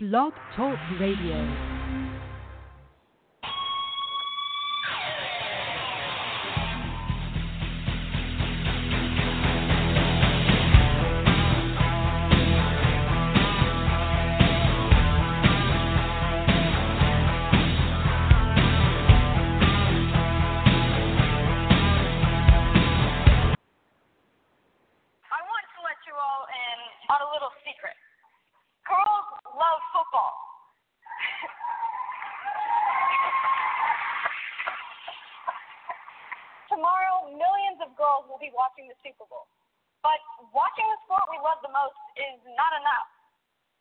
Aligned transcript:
Blog 0.00 0.32
Talk 0.54 0.78
Radio. 1.00 1.77
Super 39.02 39.26
Bowl. 39.30 39.46
But 40.02 40.18
watching 40.54 40.86
the 40.86 40.98
sport 41.06 41.26
we 41.30 41.38
love 41.42 41.58
the 41.62 41.72
most 41.74 41.98
is 42.18 42.38
not 42.54 42.72
enough. 42.78 43.08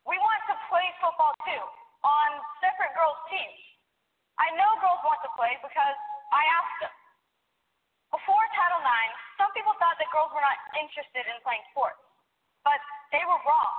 We 0.08 0.18
want 0.18 0.42
to 0.50 0.56
play 0.72 0.88
football 1.04 1.36
too, 1.44 1.64
on 2.06 2.30
separate 2.64 2.96
girls' 2.96 3.22
teams. 3.28 3.62
I 4.38 4.54
know 4.54 4.70
girls 4.82 5.02
want 5.04 5.20
to 5.26 5.32
play 5.34 5.58
because 5.62 5.98
I 6.32 6.44
asked 6.48 6.80
them. 6.86 6.96
Before 8.14 8.40
Title 8.56 8.80
IX, 8.80 9.12
some 9.36 9.52
people 9.52 9.76
thought 9.82 10.00
that 10.00 10.08
girls 10.16 10.32
were 10.32 10.44
not 10.44 10.58
interested 10.80 11.28
in 11.28 11.36
playing 11.44 11.64
sports. 11.76 12.00
But 12.64 12.80
they 13.12 13.24
were 13.28 13.40
wrong. 13.44 13.76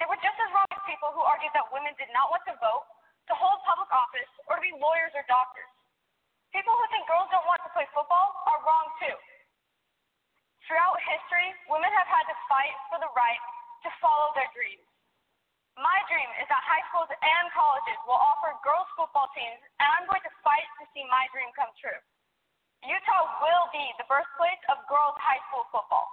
They 0.00 0.08
were 0.08 0.18
just 0.20 0.36
as 0.40 0.50
wrong 0.52 0.68
as 0.72 0.82
people 0.88 1.12
who 1.12 1.22
argued 1.22 1.52
that 1.54 1.68
women 1.70 1.92
did 2.00 2.10
not 2.16 2.32
want 2.32 2.42
to 2.50 2.54
vote, 2.58 2.84
to 3.30 3.34
hold 3.36 3.60
public 3.64 3.88
office, 3.92 4.28
or 4.48 4.58
to 4.58 4.62
be 4.64 4.74
lawyers 4.76 5.12
or 5.14 5.24
doctors. 5.28 5.70
People 6.52 6.74
who 6.76 6.84
think 6.92 7.04
girls 7.08 7.28
don't 7.34 7.46
want 7.48 7.62
to 7.66 7.70
play 7.74 7.86
football 7.90 8.30
are 8.46 8.60
wrong 8.62 8.86
too. 9.02 9.16
Throughout 10.64 10.96
history, 11.04 11.52
women 11.68 11.92
have 11.92 12.08
had 12.08 12.24
to 12.30 12.36
fight 12.48 12.72
for 12.88 12.93
the 13.04 13.12
right 13.12 13.44
to 13.84 13.92
follow 14.00 14.32
their 14.32 14.48
dreams. 14.56 14.80
My 15.76 16.00
dream 16.08 16.30
is 16.40 16.48
that 16.48 16.62
high 16.64 16.80
schools 16.88 17.12
and 17.12 17.44
colleges 17.52 18.00
will 18.08 18.16
offer 18.16 18.56
girls 18.64 18.88
football 18.96 19.28
teams, 19.36 19.60
and 19.76 19.88
I'm 19.92 20.08
going 20.08 20.24
to 20.24 20.32
fight 20.40 20.64
to 20.80 20.88
see 20.96 21.04
my 21.12 21.28
dream 21.36 21.52
come 21.52 21.68
true. 21.76 22.00
Utah 22.80 23.26
will 23.44 23.66
be 23.76 23.84
the 24.00 24.08
birthplace 24.08 24.62
of 24.72 24.80
girls 24.88 25.12
high 25.20 25.42
school 25.52 25.68
football. 25.68 26.08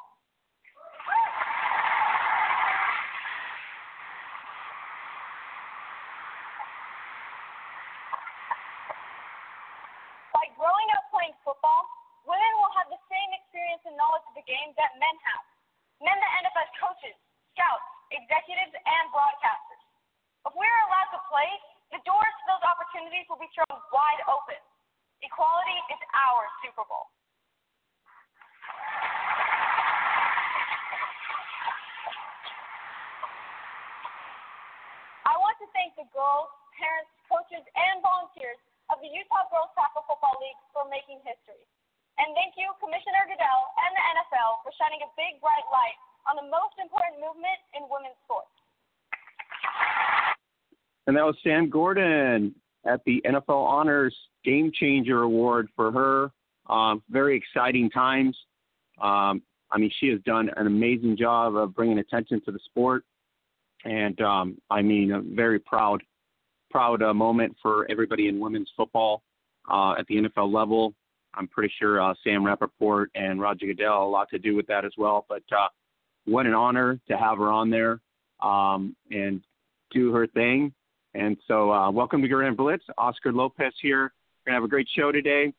By 10.36 10.48
growing 10.60 10.90
up 10.98 11.06
playing 11.14 11.38
football, 11.46 11.88
women 12.28 12.52
will 12.60 12.74
have 12.82 12.90
the 12.92 13.00
same 13.08 13.32
experience 13.38 13.84
and 13.86 13.96
knowledge 13.96 14.26
of 14.28 14.36
the 14.36 14.48
game 14.50 14.74
that 14.76 14.92
men 15.00 15.16
have. 15.32 15.46
Men 16.02 16.18
that 16.18 16.32
end 16.42 16.50
up 16.50 16.58
as 16.58 16.72
coaches, 16.82 17.14
scouts, 17.54 17.86
executives, 18.16 18.74
and 18.74 19.06
broadcasters. 19.12 19.84
If 20.48 20.54
we 20.58 20.66
are 20.66 20.82
allowed 20.90 21.12
to 21.14 21.22
play, 21.30 21.50
the 21.94 22.02
doors 22.08 22.34
to 22.42 22.44
those 22.48 22.64
opportunities 22.66 23.28
will 23.30 23.40
be 23.40 23.52
thrown 23.54 23.78
wide 23.92 24.24
open. 24.26 24.58
Equality 25.22 25.78
is 25.94 26.02
our 26.18 26.42
Super 26.66 26.82
Bowl. 26.90 27.06
I 35.22 35.38
want 35.38 35.56
to 35.62 35.68
thank 35.78 35.94
the 35.94 36.10
girls, 36.10 36.50
parents, 36.74 37.14
coaches, 37.30 37.62
and 37.62 38.02
volunteers 38.02 38.58
of 38.90 38.98
the 39.06 39.08
Utah 39.14 39.46
Girls 39.54 39.70
Tackle 39.78 40.04
Football 40.10 40.36
League 40.42 40.58
for 40.74 40.90
making 40.90 41.22
history. 41.22 41.62
And 42.18 42.34
thank 42.36 42.58
you, 42.58 42.68
Commissioner 42.82 43.30
Goodell 43.30 43.62
and 43.88 43.92
the 43.94 44.04
NFL 44.18 44.66
for 44.66 44.74
shining 44.76 45.00
a 45.06 45.10
big 45.16 45.38
bright 45.40 45.64
light 45.70 45.96
on 46.30 46.38
the 46.38 46.48
most 46.50 46.78
important 46.78 47.18
movement 47.18 47.58
in 47.74 47.88
women's 47.90 48.18
sports. 48.26 48.52
And 51.10 51.11
that 51.22 51.28
was 51.28 51.36
Sam 51.44 51.70
Gordon 51.70 52.56
at 52.84 53.02
the 53.06 53.22
NFL 53.24 53.64
Honors 53.64 54.16
Game 54.44 54.72
Changer 54.74 55.22
Award 55.22 55.70
for 55.76 55.92
her. 55.92 56.32
Um, 56.68 57.04
very 57.12 57.38
exciting 57.38 57.92
times. 57.92 58.36
Um, 59.00 59.44
I 59.70 59.78
mean, 59.78 59.92
she 60.00 60.08
has 60.08 60.20
done 60.22 60.50
an 60.58 60.66
amazing 60.66 61.18
job 61.18 61.56
of 61.56 61.76
bringing 61.76 62.00
attention 62.00 62.42
to 62.46 62.52
the 62.52 62.58
sport, 62.66 63.04
and 63.86 64.20
um, 64.20 64.58
I 64.72 64.82
mean, 64.82 65.12
a 65.12 65.22
very 65.22 65.60
proud, 65.60 66.02
proud 66.72 67.04
uh, 67.04 67.14
moment 67.14 67.56
for 67.62 67.86
everybody 67.92 68.28
in 68.28 68.40
women's 68.40 68.72
football 68.76 69.22
uh, 69.72 69.94
at 70.00 70.08
the 70.08 70.16
NFL 70.16 70.52
level. 70.52 70.96
I'm 71.36 71.48
pretty 71.48 71.72
sure 71.78 72.02
uh, 72.02 72.16
Sam 72.24 72.44
Rapoport 72.44 73.12
and 73.14 73.40
Roger 73.40 73.68
Goodell 73.68 74.08
a 74.08 74.10
lot 74.10 74.28
to 74.32 74.40
do 74.40 74.56
with 74.56 74.66
that 74.68 74.86
as 74.86 74.94
well. 74.98 75.28
But 75.30 75.44
uh, 75.56 75.68
what 76.26 76.48
an 76.48 76.56
honor 76.56 77.00
to 77.10 77.16
have 77.16 77.38
her 77.38 77.52
on 77.52 77.70
there 77.70 78.02
um, 78.42 78.96
and 79.12 79.44
do 79.92 80.12
her 80.14 80.26
thing. 80.26 80.74
And 81.32 81.38
so, 81.48 81.72
uh, 81.72 81.90
welcome 81.90 82.22
to 82.22 82.28
Grand 82.28 82.58
Blitz. 82.58 82.84
Oscar 82.98 83.32
Lopez 83.32 83.72
here. 83.82 84.12
We're 84.46 84.52
going 84.52 84.52
to 84.52 84.54
have 84.56 84.64
a 84.66 84.68
great 84.68 84.90
show 84.98 85.14
today. 85.14 85.54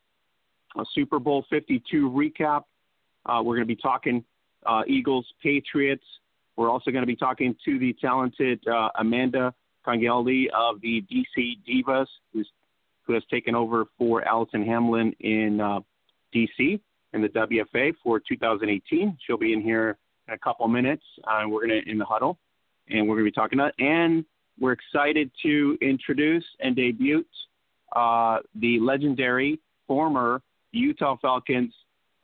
A 0.76 0.84
Super 0.94 1.18
Bowl 1.18 1.46
52 1.48 2.10
recap. 2.10 2.64
Uh, 3.24 3.40
we're 3.42 3.56
going 3.56 3.66
to 3.66 3.74
be 3.74 3.80
talking 3.80 4.22
uh, 4.66 4.82
Eagles, 4.86 5.24
Patriots. 5.42 6.04
We're 6.56 6.68
also 6.68 6.90
going 6.90 7.00
to 7.00 7.06
be 7.06 7.16
talking 7.16 7.56
to 7.64 7.78
the 7.78 7.96
talented 8.02 8.60
uh, 8.68 8.90
Amanda 8.98 9.54
Congialdi 9.86 10.48
of 10.54 10.78
the 10.82 11.02
DC 11.10 11.56
Divas, 11.66 12.06
who 12.34 13.14
has 13.14 13.22
taken 13.30 13.54
over 13.54 13.86
for 13.96 14.22
Allison 14.28 14.66
Hamlin 14.66 15.14
in 15.20 15.58
uh, 15.58 15.80
DC 16.34 16.80
in 17.14 17.22
the 17.22 17.28
WFA 17.28 17.94
for 18.04 18.20
2018. 18.20 19.16
She'll 19.26 19.38
be 19.38 19.54
in 19.54 19.62
here 19.62 19.96
in 20.28 20.34
a 20.34 20.38
couple 20.38 20.68
minutes. 20.68 21.04
Uh, 21.26 21.44
we're 21.48 21.66
going 21.66 21.82
to 21.82 21.90
in 21.90 21.96
the 21.96 22.04
huddle, 22.04 22.36
and 22.90 23.08
we're 23.08 23.14
going 23.14 23.24
to 23.24 23.30
be 23.30 23.34
talking 23.34 23.58
about 23.58 23.72
and 23.78 24.26
we're 24.62 24.72
excited 24.72 25.30
to 25.42 25.76
introduce 25.82 26.44
and 26.60 26.76
debut 26.76 27.24
uh, 27.96 28.38
the 28.54 28.78
legendary 28.80 29.58
former 29.86 30.40
Utah 30.70 31.16
Falconz 31.22 31.72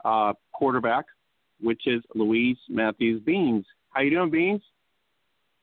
uh, 0.04 0.32
quarterback, 0.52 1.04
which 1.60 1.82
is 1.86 2.00
Louise 2.14 2.56
Matthews 2.68 3.20
Beans. 3.26 3.66
How 3.90 4.02
you 4.02 4.10
doing, 4.10 4.30
Beans? 4.30 4.62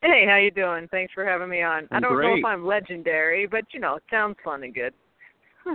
Hey, 0.01 0.25
how 0.27 0.35
you 0.35 0.51
doing? 0.51 0.87
Thanks 0.91 1.13
for 1.13 1.25
having 1.25 1.49
me 1.49 1.63
on. 1.63 1.87
I 1.89 1.95
I'm 1.95 2.01
don't 2.01 2.21
know 2.21 2.35
if 2.35 2.45
I'm 2.45 2.65
legendary, 2.65 3.47
but 3.47 3.63
you 3.73 3.79
know, 3.79 3.95
it 3.95 4.03
sounds 4.11 4.35
fun 4.43 4.63
and 4.63 4.75
good. 4.75 4.93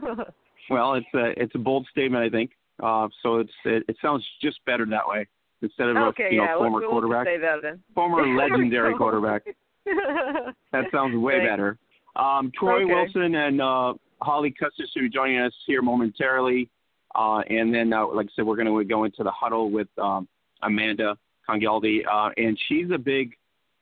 Well, 0.68 0.94
it's 0.94 1.06
a 1.14 1.42
it's 1.42 1.52
a 1.56 1.58
bold 1.58 1.88
statement, 1.90 2.22
I 2.22 2.28
think. 2.28 2.52
Uh, 2.80 3.08
so 3.24 3.38
it's 3.38 3.50
it, 3.64 3.82
it 3.88 3.96
sounds 4.00 4.24
just 4.40 4.64
better 4.66 4.86
that 4.86 5.02
way 5.04 5.26
instead 5.62 5.88
of 5.88 5.96
okay, 5.96 6.28
a 6.30 6.32
you 6.32 6.36
know 6.36 6.44
yeah, 6.44 6.56
former 6.56 6.70
we'll, 6.78 6.80
we'll 6.80 6.90
quarterback, 6.90 7.26
Say 7.26 7.38
that 7.38 7.56
then. 7.62 7.82
former 7.92 8.24
legendary 8.36 8.94
quarterback. 8.94 9.42
That 10.72 10.84
sounds 10.92 11.16
way 11.16 11.38
Thanks. 11.38 11.50
better. 11.50 11.78
Um, 12.16 12.52
Troy 12.58 12.84
Okay. 12.84 12.94
Wilson 12.94 13.34
and 13.34 13.60
uh, 13.60 13.94
Holly 14.20 14.50
Custis 14.58 14.88
will 14.94 15.02
be 15.02 15.08
joining 15.08 15.38
us 15.40 15.52
here 15.66 15.82
momentarily. 15.82 16.68
Uh, 17.14 17.38
and 17.40 17.74
then, 17.74 17.92
uh, 17.92 18.06
like 18.06 18.26
I 18.26 18.28
said, 18.36 18.46
we're 18.46 18.56
going 18.56 18.68
to 18.68 18.84
go 18.84 19.04
into 19.04 19.24
the 19.24 19.30
huddle 19.32 19.70
with 19.70 19.88
um, 19.98 20.28
Amanda 20.62 21.16
Congialdi. 21.48 22.00
Uh, 22.10 22.30
and 22.36 22.56
she's 22.68 22.86
a 22.94 22.98
big 22.98 23.32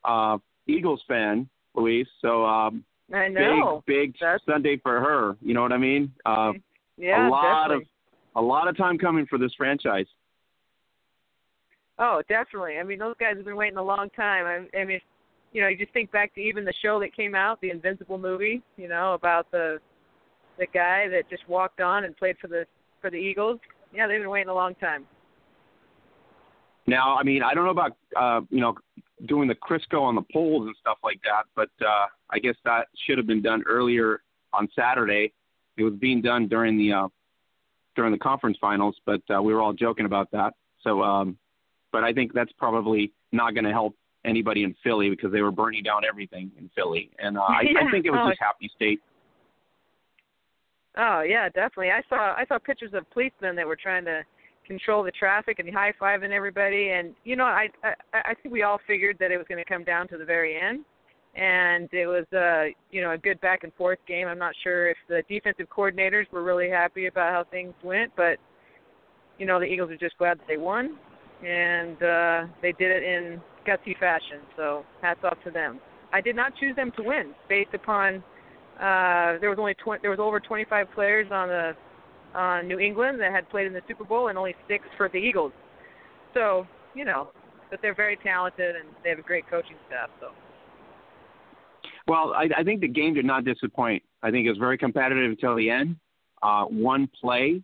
uh, 0.03 0.37
Eagles 0.67 1.01
fan, 1.07 1.47
Louise. 1.75 2.07
So 2.21 2.43
um, 2.45 2.83
I 3.13 3.27
know. 3.27 3.83
big, 3.85 4.13
big 4.13 4.15
That's- 4.19 4.39
Sunday 4.47 4.77
for 4.81 4.99
her. 4.99 5.35
You 5.41 5.53
know 5.53 5.61
what 5.61 5.73
I 5.73 5.77
mean? 5.77 6.11
Uh, 6.25 6.53
yeah, 6.97 7.27
a 7.27 7.29
lot 7.29 7.67
definitely. 7.67 7.87
of 8.35 8.43
a 8.43 8.45
lot 8.45 8.67
of 8.67 8.75
time 8.77 8.97
coming 8.97 9.25
for 9.27 9.37
this 9.37 9.51
franchise. 9.57 10.05
Oh, 11.97 12.21
definitely. 12.29 12.77
I 12.77 12.83
mean, 12.83 12.99
those 12.99 13.15
guys 13.19 13.35
have 13.35 13.45
been 13.45 13.55
waiting 13.57 13.77
a 13.77 13.83
long 13.83 14.09
time. 14.15 14.45
I, 14.73 14.77
I 14.77 14.85
mean, 14.85 14.99
you 15.51 15.61
know, 15.61 15.67
you 15.67 15.77
just 15.77 15.93
think 15.93 16.11
back 16.11 16.33
to 16.35 16.41
even 16.41 16.65
the 16.65 16.73
show 16.81 16.99
that 16.99 17.15
came 17.15 17.35
out, 17.35 17.59
the 17.61 17.71
Invincible 17.71 18.17
movie. 18.17 18.61
You 18.77 18.87
know, 18.87 19.13
about 19.13 19.49
the 19.51 19.79
the 20.57 20.67
guy 20.67 21.07
that 21.09 21.29
just 21.29 21.47
walked 21.47 21.81
on 21.81 22.03
and 22.03 22.15
played 22.15 22.37
for 22.39 22.47
the 22.47 22.65
for 23.01 23.09
the 23.09 23.17
Eagles. 23.17 23.59
Yeah, 23.93 24.07
they've 24.07 24.19
been 24.19 24.29
waiting 24.29 24.49
a 24.49 24.53
long 24.53 24.75
time. 24.75 25.05
Now, 26.85 27.15
I 27.15 27.23
mean, 27.23 27.43
I 27.43 27.53
don't 27.53 27.65
know 27.65 27.71
about 27.71 27.97
uh, 28.15 28.41
you 28.49 28.61
know 28.61 28.75
doing 29.25 29.47
the 29.47 29.55
Crisco 29.55 30.01
on 30.01 30.15
the 30.15 30.23
poles 30.31 30.67
and 30.67 30.75
stuff 30.79 30.97
like 31.03 31.19
that, 31.23 31.43
but 31.55 31.69
uh, 31.81 32.07
I 32.29 32.39
guess 32.39 32.55
that 32.65 32.87
should 33.05 33.17
have 33.17 33.27
been 33.27 33.41
done 33.41 33.63
earlier 33.67 34.21
on 34.53 34.67
Saturday. 34.75 35.33
It 35.77 35.83
was 35.83 35.93
being 35.93 36.21
done 36.21 36.47
during 36.47 36.77
the 36.77 36.93
uh, 36.93 37.07
during 37.95 38.11
the 38.11 38.17
conference 38.17 38.57
finals, 38.61 38.95
but 39.05 39.21
uh, 39.33 39.41
we 39.41 39.53
were 39.53 39.61
all 39.61 39.73
joking 39.73 40.05
about 40.05 40.31
that. 40.31 40.53
So, 40.83 41.03
um, 41.03 41.37
but 41.91 42.03
I 42.03 42.13
think 42.13 42.33
that's 42.33 42.51
probably 42.53 43.11
not 43.31 43.53
going 43.53 43.65
to 43.65 43.71
help 43.71 43.95
anybody 44.25 44.63
in 44.63 44.75
Philly 44.83 45.09
because 45.09 45.31
they 45.31 45.41
were 45.41 45.51
burning 45.51 45.83
down 45.83 46.01
everything 46.07 46.51
in 46.57 46.69
Philly, 46.75 47.09
and 47.19 47.37
uh, 47.37 47.41
I, 47.41 47.61
I 47.87 47.91
think 47.91 48.05
it 48.05 48.11
was 48.11 48.19
Oh. 48.23 48.29
just 48.29 48.41
happy 48.41 48.69
state. 48.75 48.99
Oh 50.97 51.21
yeah, 51.21 51.47
definitely. 51.49 51.91
I 51.91 52.01
saw 52.09 52.33
I 52.35 52.45
saw 52.47 52.57
pictures 52.57 52.91
of 52.93 53.09
policemen 53.11 53.55
that 53.55 53.65
were 53.67 53.75
trying 53.77 54.05
to 54.05 54.21
control 54.67 55.03
the 55.03 55.11
traffic 55.11 55.59
and 55.59 55.73
high 55.73 55.93
fiving 56.01 56.31
everybody. 56.31 56.89
And 56.91 57.13
you 57.23 57.35
know, 57.35 57.45
I, 57.45 57.69
I 57.83 57.93
I 58.13 58.33
think 58.35 58.51
we 58.53 58.63
all 58.63 58.79
figured 58.87 59.17
that 59.19 59.31
it 59.31 59.37
was 59.37 59.45
going 59.47 59.63
to 59.63 59.69
come 59.69 59.83
down 59.83 60.07
to 60.09 60.17
the 60.17 60.25
very 60.25 60.59
end, 60.59 60.83
and 61.35 61.87
it 61.93 62.07
was 62.07 62.25
uh 62.33 62.73
you 62.91 63.01
know 63.01 63.11
a 63.11 63.17
good 63.17 63.39
back 63.39 63.63
and 63.63 63.73
forth 63.75 63.99
game. 64.07 64.27
I'm 64.27 64.39
not 64.39 64.53
sure 64.63 64.89
if 64.89 64.97
the 65.07 65.23
defensive 65.29 65.67
coordinators 65.69 66.29
were 66.31 66.43
really 66.43 66.69
happy 66.69 67.05
about 67.05 67.31
how 67.33 67.43
things 67.49 67.73
went, 67.83 68.11
but 68.17 68.37
you 69.37 69.45
know 69.45 69.59
the 69.59 69.65
Eagles 69.65 69.91
are 69.91 69.97
just 69.97 70.17
glad 70.17 70.39
that 70.39 70.47
they 70.47 70.57
won, 70.57 70.97
and 71.45 72.01
uh 72.03 72.45
they 72.61 72.71
did 72.73 72.91
it 72.91 73.03
in 73.03 73.39
gutsy 73.69 73.97
fashion. 73.99 74.39
So 74.55 74.83
hats 75.01 75.19
off 75.23 75.37
to 75.45 75.51
them. 75.51 75.79
I 76.11 76.21
did 76.21 76.35
not 76.35 76.53
choose 76.59 76.75
them 76.75 76.91
to 76.97 77.03
win 77.03 77.33
based 77.47 77.73
upon 77.73 78.23
uh 78.79 79.37
there 79.41 79.49
was 79.49 79.57
only 79.59 79.73
20, 79.75 80.01
there 80.01 80.11
was 80.11 80.19
over 80.19 80.39
25 80.39 80.87
players 80.95 81.27
on 81.31 81.49
the 81.49 81.73
on 82.33 82.67
New 82.67 82.79
England 82.79 83.19
that 83.19 83.31
had 83.31 83.49
played 83.49 83.67
in 83.67 83.73
the 83.73 83.81
Super 83.87 84.05
Bowl 84.05 84.29
and 84.29 84.37
only 84.37 84.55
six 84.67 84.85
for 84.97 85.09
the 85.09 85.17
Eagles. 85.17 85.51
So 86.33 86.65
you 86.95 87.05
know, 87.05 87.29
but 87.69 87.79
they're 87.81 87.95
very 87.95 88.17
talented 88.17 88.75
and 88.75 88.89
they 89.03 89.09
have 89.09 89.19
a 89.19 89.23
great 89.23 89.49
coaching 89.49 89.77
staff. 89.87 90.09
So. 90.19 90.29
Well, 92.07 92.33
I, 92.33 92.49
I 92.57 92.63
think 92.63 92.81
the 92.81 92.87
game 92.87 93.13
did 93.13 93.25
not 93.25 93.45
disappoint. 93.45 94.01
I 94.23 94.31
think 94.31 94.45
it 94.47 94.49
was 94.49 94.57
very 94.57 94.77
competitive 94.77 95.29
until 95.29 95.55
the 95.55 95.69
end. 95.69 95.95
Uh, 96.41 96.65
one 96.65 97.07
play 97.21 97.61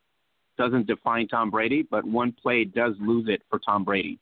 doesn't 0.58 0.88
define 0.88 1.28
Tom 1.28 1.50
Brady, 1.50 1.81
but 1.90 2.06
one 2.06 2.31
play 2.31 2.63
does 2.63 2.94
lose 3.00 3.28
it 3.28 3.42
for 3.50 3.60
Tom 3.60 3.84
Brady. 3.84 4.19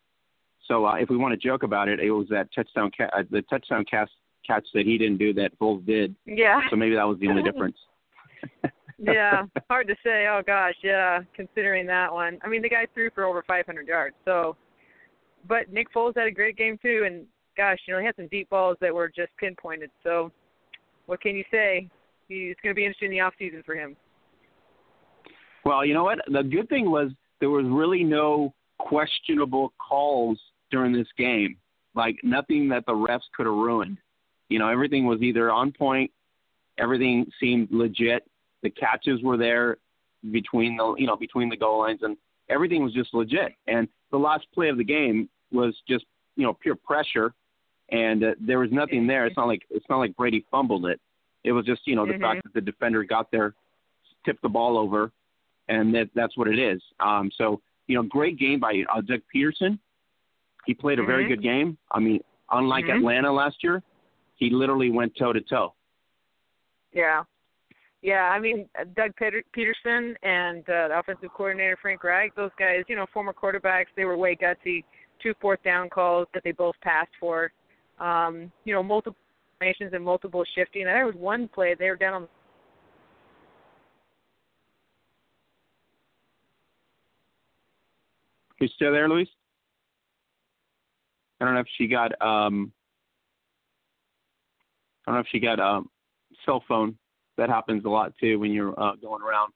So 0.68 0.86
uh, 0.86 0.96
if 0.96 1.10
we 1.10 1.18
want 1.18 1.34
to 1.34 1.48
joke 1.48 1.64
about 1.64 1.90
it, 1.90 2.00
it 2.00 2.12
was 2.12 2.28
that 2.30 2.50
touchdown, 2.54 2.92
ca- 2.96 3.10
uh, 3.18 3.24
the 3.30 3.42
touchdown 3.44 3.86
cast 3.90 4.12
catch 4.46 4.66
that 4.74 4.86
he 4.86 4.98
didn't 4.98 5.18
do 5.18 5.34
that 5.34 5.58
Foles 5.60 5.86
did. 5.86 6.16
Yeah. 6.26 6.62
So 6.70 6.76
maybe 6.76 6.96
that 6.96 7.04
was 7.04 7.20
the 7.20 7.28
only 7.28 7.44
difference. 7.50 7.78
yeah, 8.98 9.44
hard 9.70 9.88
to 9.88 9.96
say. 10.04 10.28
Oh 10.28 10.42
gosh, 10.46 10.76
yeah. 10.84 11.22
Considering 11.36 11.86
that 11.88 12.12
one, 12.12 12.40
I 12.44 12.50
mean, 12.50 12.62
the 12.62 12.70
guy 12.70 12.86
threw 12.94 13.10
for 13.12 13.24
over 13.24 13.44
500 13.48 13.88
yards. 13.88 14.16
So, 14.26 14.56
but 15.48 15.72
Nick 15.72 15.94
Foles 15.94 16.16
had 16.16 16.28
a 16.28 16.32
great 16.32 16.58
game 16.58 16.78
too, 16.82 17.04
and 17.06 17.26
gosh, 17.56 17.80
you 17.88 17.94
know, 17.94 18.00
he 18.00 18.06
had 18.06 18.16
some 18.16 18.28
deep 18.28 18.50
balls 18.50 18.78
that 18.82 18.94
were 18.94 19.10
just 19.10 19.30
pinpointed. 19.38 19.92
So, 20.04 20.32
what 21.06 21.22
can 21.22 21.36
you 21.36 21.44
say? 21.52 21.90
It's 22.30 22.60
going 22.62 22.74
to 22.74 22.76
be 22.76 22.86
interesting 22.86 23.08
in 23.08 23.12
the 23.12 23.20
off 23.20 23.34
season 23.38 23.64
for 23.66 23.76
him. 23.76 23.96
Well, 25.66 25.86
you 25.86 25.94
know 25.94 26.04
what? 26.04 26.20
The 26.32 26.44
good 26.44 26.68
thing 26.68 26.90
was 26.90 27.12
there 27.40 27.50
was 27.50 27.66
really 27.68 28.04
no 28.04 28.54
questionable 28.80 29.74
calls 29.78 30.40
during 30.74 30.92
this 30.92 31.08
game. 31.18 31.56
Like 31.96 32.18
nothing 32.24 32.68
that 32.70 32.86
the 32.88 32.94
refs 32.94 33.30
could 33.38 33.46
have 33.46 33.56
ruined. 33.56 34.00
You 34.50 34.58
know, 34.60 34.68
everything 34.68 35.06
was 35.06 35.22
either 35.22 35.52
on 35.52 35.72
point, 35.72 36.12
everything 36.80 37.28
seemed 37.40 37.70
legit. 37.72 38.28
The 38.64 38.72
catches 38.72 39.22
were 39.22 39.38
there 39.38 39.78
between 40.32 40.76
the 40.76 40.96
you 40.98 41.06
know 41.06 41.16
between 41.16 41.50
the 41.50 41.56
goal 41.56 41.80
lines, 41.80 42.00
and 42.02 42.18
everything 42.50 42.84
was 42.84 42.94
just 42.94 43.14
legit. 43.14 43.54
And 43.68 43.88
the 44.12 44.18
last 44.18 44.48
play 44.54 44.70
of 44.70 44.78
the 44.78 44.84
game 44.84 45.30
was 45.52 45.76
just 45.88 46.06
you 46.36 46.44
know 46.44 46.54
pure 46.54 46.76
pressure, 46.76 47.34
and 47.92 48.24
uh, 48.24 48.32
there 48.42 48.60
was 48.60 48.72
nothing 48.72 49.06
there. 49.06 49.28
It's 49.28 49.38
not 49.38 49.48
like 49.48 49.62
it's 49.70 49.86
not 49.90 50.00
like 50.00 50.18
Brady 50.18 50.46
fumbled 50.50 50.88
it. 50.88 51.00
It 51.44 51.52
was 51.52 51.66
just 51.66 51.82
you 51.86 51.96
know 51.96 52.08
the 52.08 52.14
mm-hmm. 52.14 52.24
fact 52.24 52.44
that 52.44 52.54
the 52.56 52.62
defender 52.62 53.04
got 53.04 53.30
there, 53.32 53.54
tipped 54.26 54.42
the 54.42 54.50
ball 54.50 54.78
over, 54.78 55.12
and 55.68 55.94
that 55.94 56.10
that's 56.16 56.36
what 56.36 56.48
it 56.48 56.58
is. 56.58 56.82
Um, 57.00 57.30
so 57.38 57.62
you 57.86 57.96
know, 57.96 58.04
great 58.04 58.40
game 58.40 58.60
by 58.60 58.84
uh, 58.94 59.02
Doug 59.02 59.22
Pederson. 59.34 59.78
He 60.66 60.74
played 60.74 61.00
a 61.00 61.02
mm-hmm. 61.02 61.12
very 61.12 61.28
good 61.28 61.42
game. 61.42 61.78
I 61.92 62.00
mean, 62.00 62.22
unlike 62.52 62.86
mm-hmm. 62.86 63.00
Atlanta 63.00 63.32
last 63.32 63.58
year, 63.62 63.82
he 64.36 64.50
literally 64.50 64.90
went 64.90 65.14
toe 65.18 65.34
to 65.34 65.42
toe. 65.42 65.74
Yeah, 66.94 67.24
yeah. 68.02 68.32
I 68.34 68.40
mean, 68.40 68.68
Doug 68.96 69.12
Pederson 69.20 70.16
and 70.24 70.62
uh, 70.70 70.88
the 70.90 71.00
offensive 71.00 71.30
coordinator 71.36 71.78
Frank 71.82 72.04
Reich, 72.04 72.36
those 72.36 72.52
guys, 72.58 72.84
you 72.88 72.96
know, 72.96 73.06
former 73.14 73.34
quarterbacks, 73.34 73.88
they 73.96 74.06
were 74.06 74.18
way 74.18 74.36
gutsy. 74.36 74.84
Two 75.22 75.34
fourth 75.40 75.64
down 75.64 75.90
calls 75.90 76.28
that 76.34 76.44
they 76.44 76.52
both 76.52 76.76
passed 76.82 77.12
for. 77.20 77.52
Um, 78.00 78.52
you 78.66 78.74
know, 78.74 78.84
multiple 78.84 79.18
formations 79.58 79.94
and 79.94 80.04
multiple 80.04 80.44
shifting. 80.56 80.82
And 80.82 80.92
there 80.92 81.06
was 81.06 81.16
one 81.16 81.48
play 81.48 81.76
they 81.78 81.90
were 81.90 81.96
down 81.96 82.14
on 82.14 82.28
You 88.60 88.70
still 88.76 88.94
there, 88.94 89.10
Louise? 89.10 89.28
I 91.44 91.46
don't 91.46 91.56
know 91.56 91.60
if 91.60 91.68
she 91.78 91.88
got 91.88 92.14
um 92.22 92.72
I 95.06 95.12
don't 95.12 95.16
know 95.16 95.20
if 95.20 95.28
she 95.30 95.42
got 95.42 95.60
a 95.60 95.66
um, 95.66 95.90
cell 96.46 96.64
phone. 96.70 96.98
That 97.38 97.50
happens 97.50 97.84
a 97.84 97.90
lot 97.90 98.14
too 98.18 98.40
when 98.40 98.54
you're 98.54 98.80
uh, 98.80 98.96
going 98.96 99.22
around. 99.22 99.52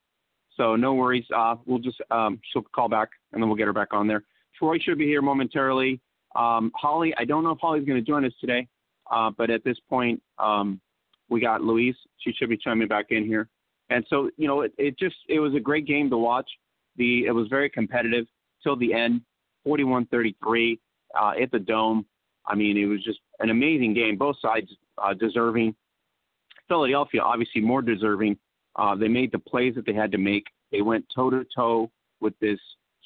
So 0.54 0.76
no 0.76 0.92
worries. 0.92 1.24
Uh, 1.34 1.54
we'll 1.64 1.78
just 1.78 1.98
um, 2.10 2.40
she'll 2.52 2.60
call 2.74 2.90
back 2.90 3.08
and 3.32 3.42
then 3.42 3.48
we'll 3.48 3.56
get 3.56 3.68
her 3.68 3.72
back 3.72 3.94
on 3.94 4.06
there. 4.06 4.22
Troy 4.58 4.76
should 4.78 4.98
be 4.98 5.06
here 5.06 5.22
momentarily. 5.22 5.98
Um, 6.36 6.70
Holly, 6.76 7.14
I 7.16 7.24
don't 7.24 7.42
know 7.42 7.52
if 7.52 7.58
Holly's 7.58 7.86
going 7.86 7.98
to 7.98 8.04
join 8.04 8.26
us 8.26 8.32
today, 8.38 8.68
uh, 9.10 9.30
but 9.30 9.48
at 9.48 9.64
this 9.64 9.78
point, 9.88 10.20
um, 10.38 10.82
we 11.30 11.40
got 11.40 11.62
Louise. 11.62 11.96
She 12.18 12.32
should 12.32 12.50
be 12.50 12.58
chiming 12.58 12.88
back 12.88 13.06
in 13.10 13.24
here. 13.24 13.48
And 13.88 14.04
so, 14.10 14.30
you 14.36 14.46
know, 14.46 14.60
it, 14.60 14.74
it 14.76 14.98
just 14.98 15.16
it 15.26 15.40
was 15.40 15.54
a 15.54 15.60
great 15.60 15.86
game 15.86 16.10
to 16.10 16.18
watch. 16.18 16.50
The 16.96 17.24
it 17.24 17.32
was 17.32 17.48
very 17.48 17.70
competitive 17.70 18.26
till 18.62 18.76
the 18.76 18.92
end, 18.92 19.22
41-33 19.66 20.78
uh, 21.18 21.32
at 21.40 21.50
the 21.50 21.58
Dome. 21.58 22.06
I 22.46 22.54
mean, 22.54 22.76
it 22.76 22.86
was 22.86 23.02
just 23.04 23.20
an 23.40 23.50
amazing 23.50 23.94
game. 23.94 24.16
Both 24.16 24.36
sides 24.40 24.70
uh, 24.96 25.14
deserving. 25.14 25.74
Philadelphia, 26.66 27.20
obviously, 27.22 27.60
more 27.60 27.82
deserving. 27.82 28.36
Uh, 28.76 28.94
they 28.94 29.08
made 29.08 29.32
the 29.32 29.38
plays 29.38 29.74
that 29.74 29.86
they 29.86 29.92
had 29.92 30.12
to 30.12 30.18
make. 30.18 30.44
They 30.70 30.82
went 30.82 31.04
toe 31.14 31.30
to 31.30 31.44
toe 31.54 31.90
with 32.20 32.38
this 32.40 32.58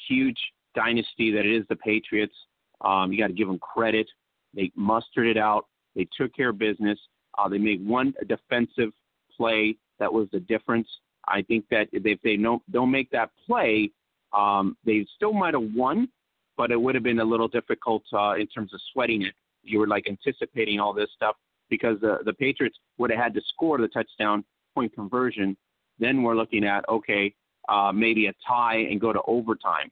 huge 0.09 0.39
dynasty 0.75 1.33
that 1.33 1.47
is 1.47 1.65
the 1.69 1.77
Patriots. 1.77 2.35
Um, 2.81 3.13
you 3.13 3.19
got 3.19 3.29
to 3.29 3.33
give 3.33 3.49
them 3.49 3.59
credit. 3.59 4.09
They 4.55 4.71
mustered 4.75 5.27
it 5.27 5.37
out. 5.37 5.67
They 5.95 6.09
took 6.17 6.35
care 6.35 6.51
of 6.51 6.59
business. 6.59 6.99
Uh, 7.39 7.49
they 7.49 7.59
made 7.59 7.87
one 7.87 8.15
defensive 8.27 8.93
play 9.37 9.77
that 9.99 10.13
was 10.13 10.29
the 10.33 10.41
difference. 10.41 10.89
I 11.29 11.43
think 11.43 11.65
that 11.71 11.89
if 11.93 12.21
they 12.23 12.37
don't 12.37 12.63
don't 12.71 12.91
make 12.91 13.11
that 13.13 13.31
play, 13.47 13.91
um, 14.37 14.77
they 14.85 15.07
still 15.17 15.33
might 15.33 15.55
have 15.55 15.71
won, 15.75 16.09
but 16.57 16.71
it 16.71 16.81
would 16.81 16.95
have 16.95 17.05
been 17.05 17.21
a 17.21 17.25
little 17.25 17.49
difficult 17.49 18.03
uh, 18.13 18.35
in 18.35 18.47
terms 18.47 18.73
of 18.75 18.81
sweating 18.93 19.23
it. 19.23 19.35
You 19.63 19.79
were 19.79 19.87
like 19.87 20.07
anticipating 20.09 20.81
all 20.81 20.93
this 20.93 21.09
stuff 21.15 21.37
because 21.71 22.01
the 22.01 22.19
the 22.25 22.33
Patriots 22.33 22.79
would 22.99 23.11
have 23.11 23.19
had 23.19 23.35
to 23.35 23.41
score 23.49 23.79
the 23.79 23.89
touchdown 23.89 24.45
point 24.75 24.93
conversion. 24.95 25.57
Then 25.99 26.23
we're 26.23 26.37
looking 26.37 26.65
at 26.65 26.89
okay, 26.89 27.35
uh, 27.69 27.93
maybe 27.95 28.27
a 28.27 28.35
tie 28.47 28.87
and 28.91 29.01
go 29.01 29.13
to 29.13 29.21
overtime, 29.27 29.91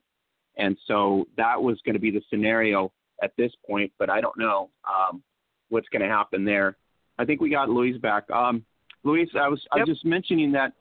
and 0.57 0.77
so 0.87 1.27
that 1.37 1.61
was 1.61 1.79
going 1.85 1.95
to 1.95 2.01
be 2.01 2.11
the 2.11 2.23
scenario 2.31 2.93
at 3.23 3.33
this 3.37 3.53
point. 3.67 3.93
But 3.99 4.11
I 4.11 4.21
don't 4.21 4.39
know 4.39 4.71
um, 4.89 5.23
what's 5.69 5.89
going 5.89 6.03
to 6.03 6.09
happen 6.09 6.45
there. 6.45 6.77
I 7.19 7.25
think 7.25 7.41
we 7.41 7.51
got 7.51 7.69
Louise 7.69 7.99
back. 7.99 8.29
Um, 8.31 8.65
Louise, 9.05 9.29
I 9.39 9.49
was 9.49 9.61
yep. 9.62 9.71
I 9.73 9.77
was 9.81 9.89
just 9.89 10.05
mentioning 10.05 10.52
that 10.52 10.73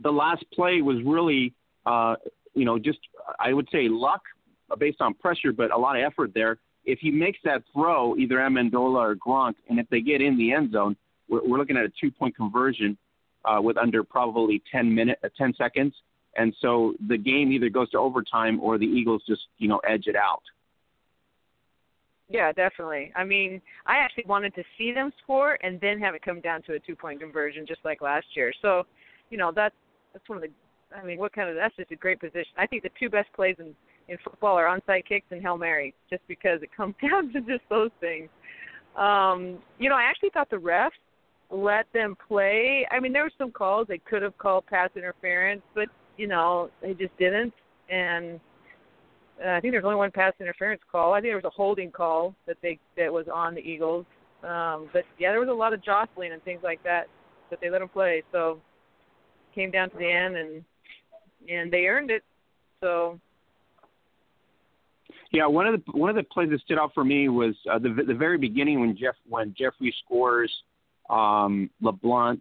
the 0.00 0.10
last 0.10 0.44
play 0.54 0.80
was 0.80 0.96
really 1.04 1.52
uh, 1.86 2.16
you 2.54 2.64
know, 2.64 2.78
just 2.78 2.98
I 3.38 3.52
would 3.52 3.68
say 3.70 3.88
luck 3.88 4.22
based 4.78 5.00
on 5.00 5.14
pressure, 5.14 5.52
but 5.52 5.70
a 5.70 5.76
lot 5.78 5.96
of 5.96 6.02
effort 6.02 6.32
there. 6.34 6.58
If 6.84 6.98
he 7.00 7.10
makes 7.10 7.38
that 7.44 7.62
throw, 7.72 8.16
either 8.16 8.36
Amendola 8.36 8.98
or 8.98 9.16
Gronk, 9.16 9.54
and 9.68 9.78
if 9.78 9.88
they 9.90 10.00
get 10.00 10.20
in 10.20 10.36
the 10.38 10.52
end 10.52 10.72
zone, 10.72 10.96
we're, 11.28 11.46
we're 11.46 11.58
looking 11.58 11.76
at 11.76 11.84
a 11.84 11.92
two-point 12.00 12.36
conversion 12.36 12.96
uh, 13.44 13.60
with 13.60 13.76
under 13.76 14.02
probably 14.02 14.62
10 14.72 14.94
minute, 14.94 15.18
uh, 15.24 15.28
10 15.36 15.54
seconds, 15.56 15.94
and 16.36 16.54
so 16.60 16.94
the 17.08 17.18
game 17.18 17.52
either 17.52 17.68
goes 17.68 17.90
to 17.90 17.98
overtime 17.98 18.60
or 18.60 18.78
the 18.78 18.86
Eagles 18.86 19.22
just 19.26 19.42
you 19.58 19.68
know 19.68 19.78
edge 19.78 20.06
it 20.06 20.16
out. 20.16 20.42
Yeah, 22.28 22.52
definitely. 22.52 23.12
I 23.16 23.24
mean, 23.24 23.60
I 23.86 23.96
actually 23.96 24.24
wanted 24.26 24.54
to 24.54 24.62
see 24.78 24.92
them 24.92 25.12
score 25.22 25.58
and 25.64 25.80
then 25.80 25.98
have 25.98 26.14
it 26.14 26.22
come 26.22 26.40
down 26.40 26.62
to 26.62 26.74
a 26.74 26.78
two-point 26.78 27.18
conversion, 27.18 27.66
just 27.66 27.80
like 27.84 28.00
last 28.00 28.26
year. 28.34 28.52
So, 28.62 28.84
you 29.30 29.36
know, 29.36 29.50
that's 29.54 29.74
that's 30.12 30.28
one 30.28 30.38
of 30.38 30.42
the 30.42 30.50
I 30.96 31.04
mean, 31.04 31.18
what 31.18 31.32
kind 31.32 31.48
of 31.48 31.56
that's 31.56 31.74
just 31.76 31.90
a 31.90 31.96
great 31.96 32.20
position. 32.20 32.52
I 32.56 32.66
think 32.66 32.82
the 32.82 32.90
two 32.98 33.08
best 33.08 33.32
plays 33.32 33.56
in 33.58 33.74
in 34.10 34.18
football 34.24 34.56
are 34.56 34.66
onside 34.66 35.06
kicks 35.06 35.26
and 35.30 35.40
hail 35.40 35.56
mary, 35.56 35.94
just 36.10 36.22
because 36.28 36.60
it 36.62 36.70
comes 36.76 36.94
down 37.00 37.32
to 37.32 37.40
just 37.40 37.62
those 37.70 37.90
things. 38.00 38.28
Um, 38.96 39.58
you 39.78 39.88
know, 39.88 39.94
I 39.94 40.02
actually 40.02 40.30
thought 40.30 40.50
the 40.50 40.56
refs 40.56 40.90
let 41.50 41.86
them 41.94 42.16
play. 42.28 42.86
I 42.90 43.00
mean, 43.00 43.12
there 43.12 43.22
were 43.22 43.32
some 43.38 43.50
calls 43.50 43.86
they 43.88 43.98
could 43.98 44.22
have 44.22 44.36
called 44.38 44.66
pass 44.66 44.90
interference, 44.96 45.62
but 45.74 45.88
you 46.16 46.26
know, 46.26 46.70
they 46.82 46.92
just 46.94 47.16
didn't. 47.18 47.54
And 47.88 48.38
uh, 49.44 49.50
I 49.50 49.60
think 49.60 49.72
there's 49.72 49.84
only 49.84 49.96
one 49.96 50.10
pass 50.10 50.32
interference 50.40 50.82
call. 50.90 51.12
I 51.12 51.20
think 51.20 51.30
there 51.30 51.36
was 51.36 51.44
a 51.44 51.50
holding 51.50 51.90
call 51.90 52.34
that 52.46 52.56
they 52.62 52.78
that 52.96 53.12
was 53.12 53.26
on 53.32 53.54
the 53.54 53.60
Eagles. 53.60 54.06
Um, 54.42 54.88
but 54.92 55.04
yeah, 55.18 55.30
there 55.30 55.40
was 55.40 55.48
a 55.48 55.52
lot 55.52 55.72
of 55.72 55.84
jostling 55.84 56.32
and 56.32 56.42
things 56.42 56.60
like 56.62 56.82
that 56.82 57.06
that 57.50 57.60
they 57.60 57.70
let 57.70 57.78
them 57.78 57.88
play. 57.88 58.22
So 58.32 58.58
came 59.54 59.70
down 59.70 59.90
to 59.90 59.96
the 59.96 60.10
end, 60.10 60.36
and 60.36 60.64
and 61.48 61.72
they 61.72 61.86
earned 61.86 62.10
it. 62.10 62.24
So. 62.80 63.20
Yeah, 65.32 65.46
one 65.46 65.66
of 65.66 65.80
the 65.84 65.92
one 65.92 66.10
of 66.10 66.16
the 66.16 66.24
plays 66.24 66.50
that 66.50 66.60
stood 66.60 66.78
out 66.78 66.92
for 66.92 67.04
me 67.04 67.28
was 67.28 67.54
uh, 67.70 67.78
the 67.78 67.90
the 68.06 68.14
very 68.14 68.36
beginning 68.36 68.80
when 68.80 68.96
Jeff 68.96 69.14
when 69.28 69.54
Jeffery 69.56 69.94
scores 70.04 70.52
um, 71.08 71.70
LeBlanc. 71.80 72.40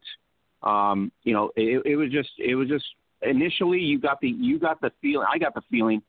Um, 0.63 1.11
you 1.23 1.33
know, 1.33 1.51
it, 1.55 1.83
it 1.85 1.95
was 1.95 2.11
just 2.11 2.29
it 2.39 2.55
was 2.55 2.67
just 2.67 2.85
initially 3.21 3.79
you 3.79 3.99
got 3.99 4.19
the 4.21 4.29
you 4.29 4.59
got 4.59 4.81
the 4.81 4.91
feeling 5.01 5.27
I 5.31 5.37
got 5.37 5.53
the 5.53 5.61
feeling 5.69 6.01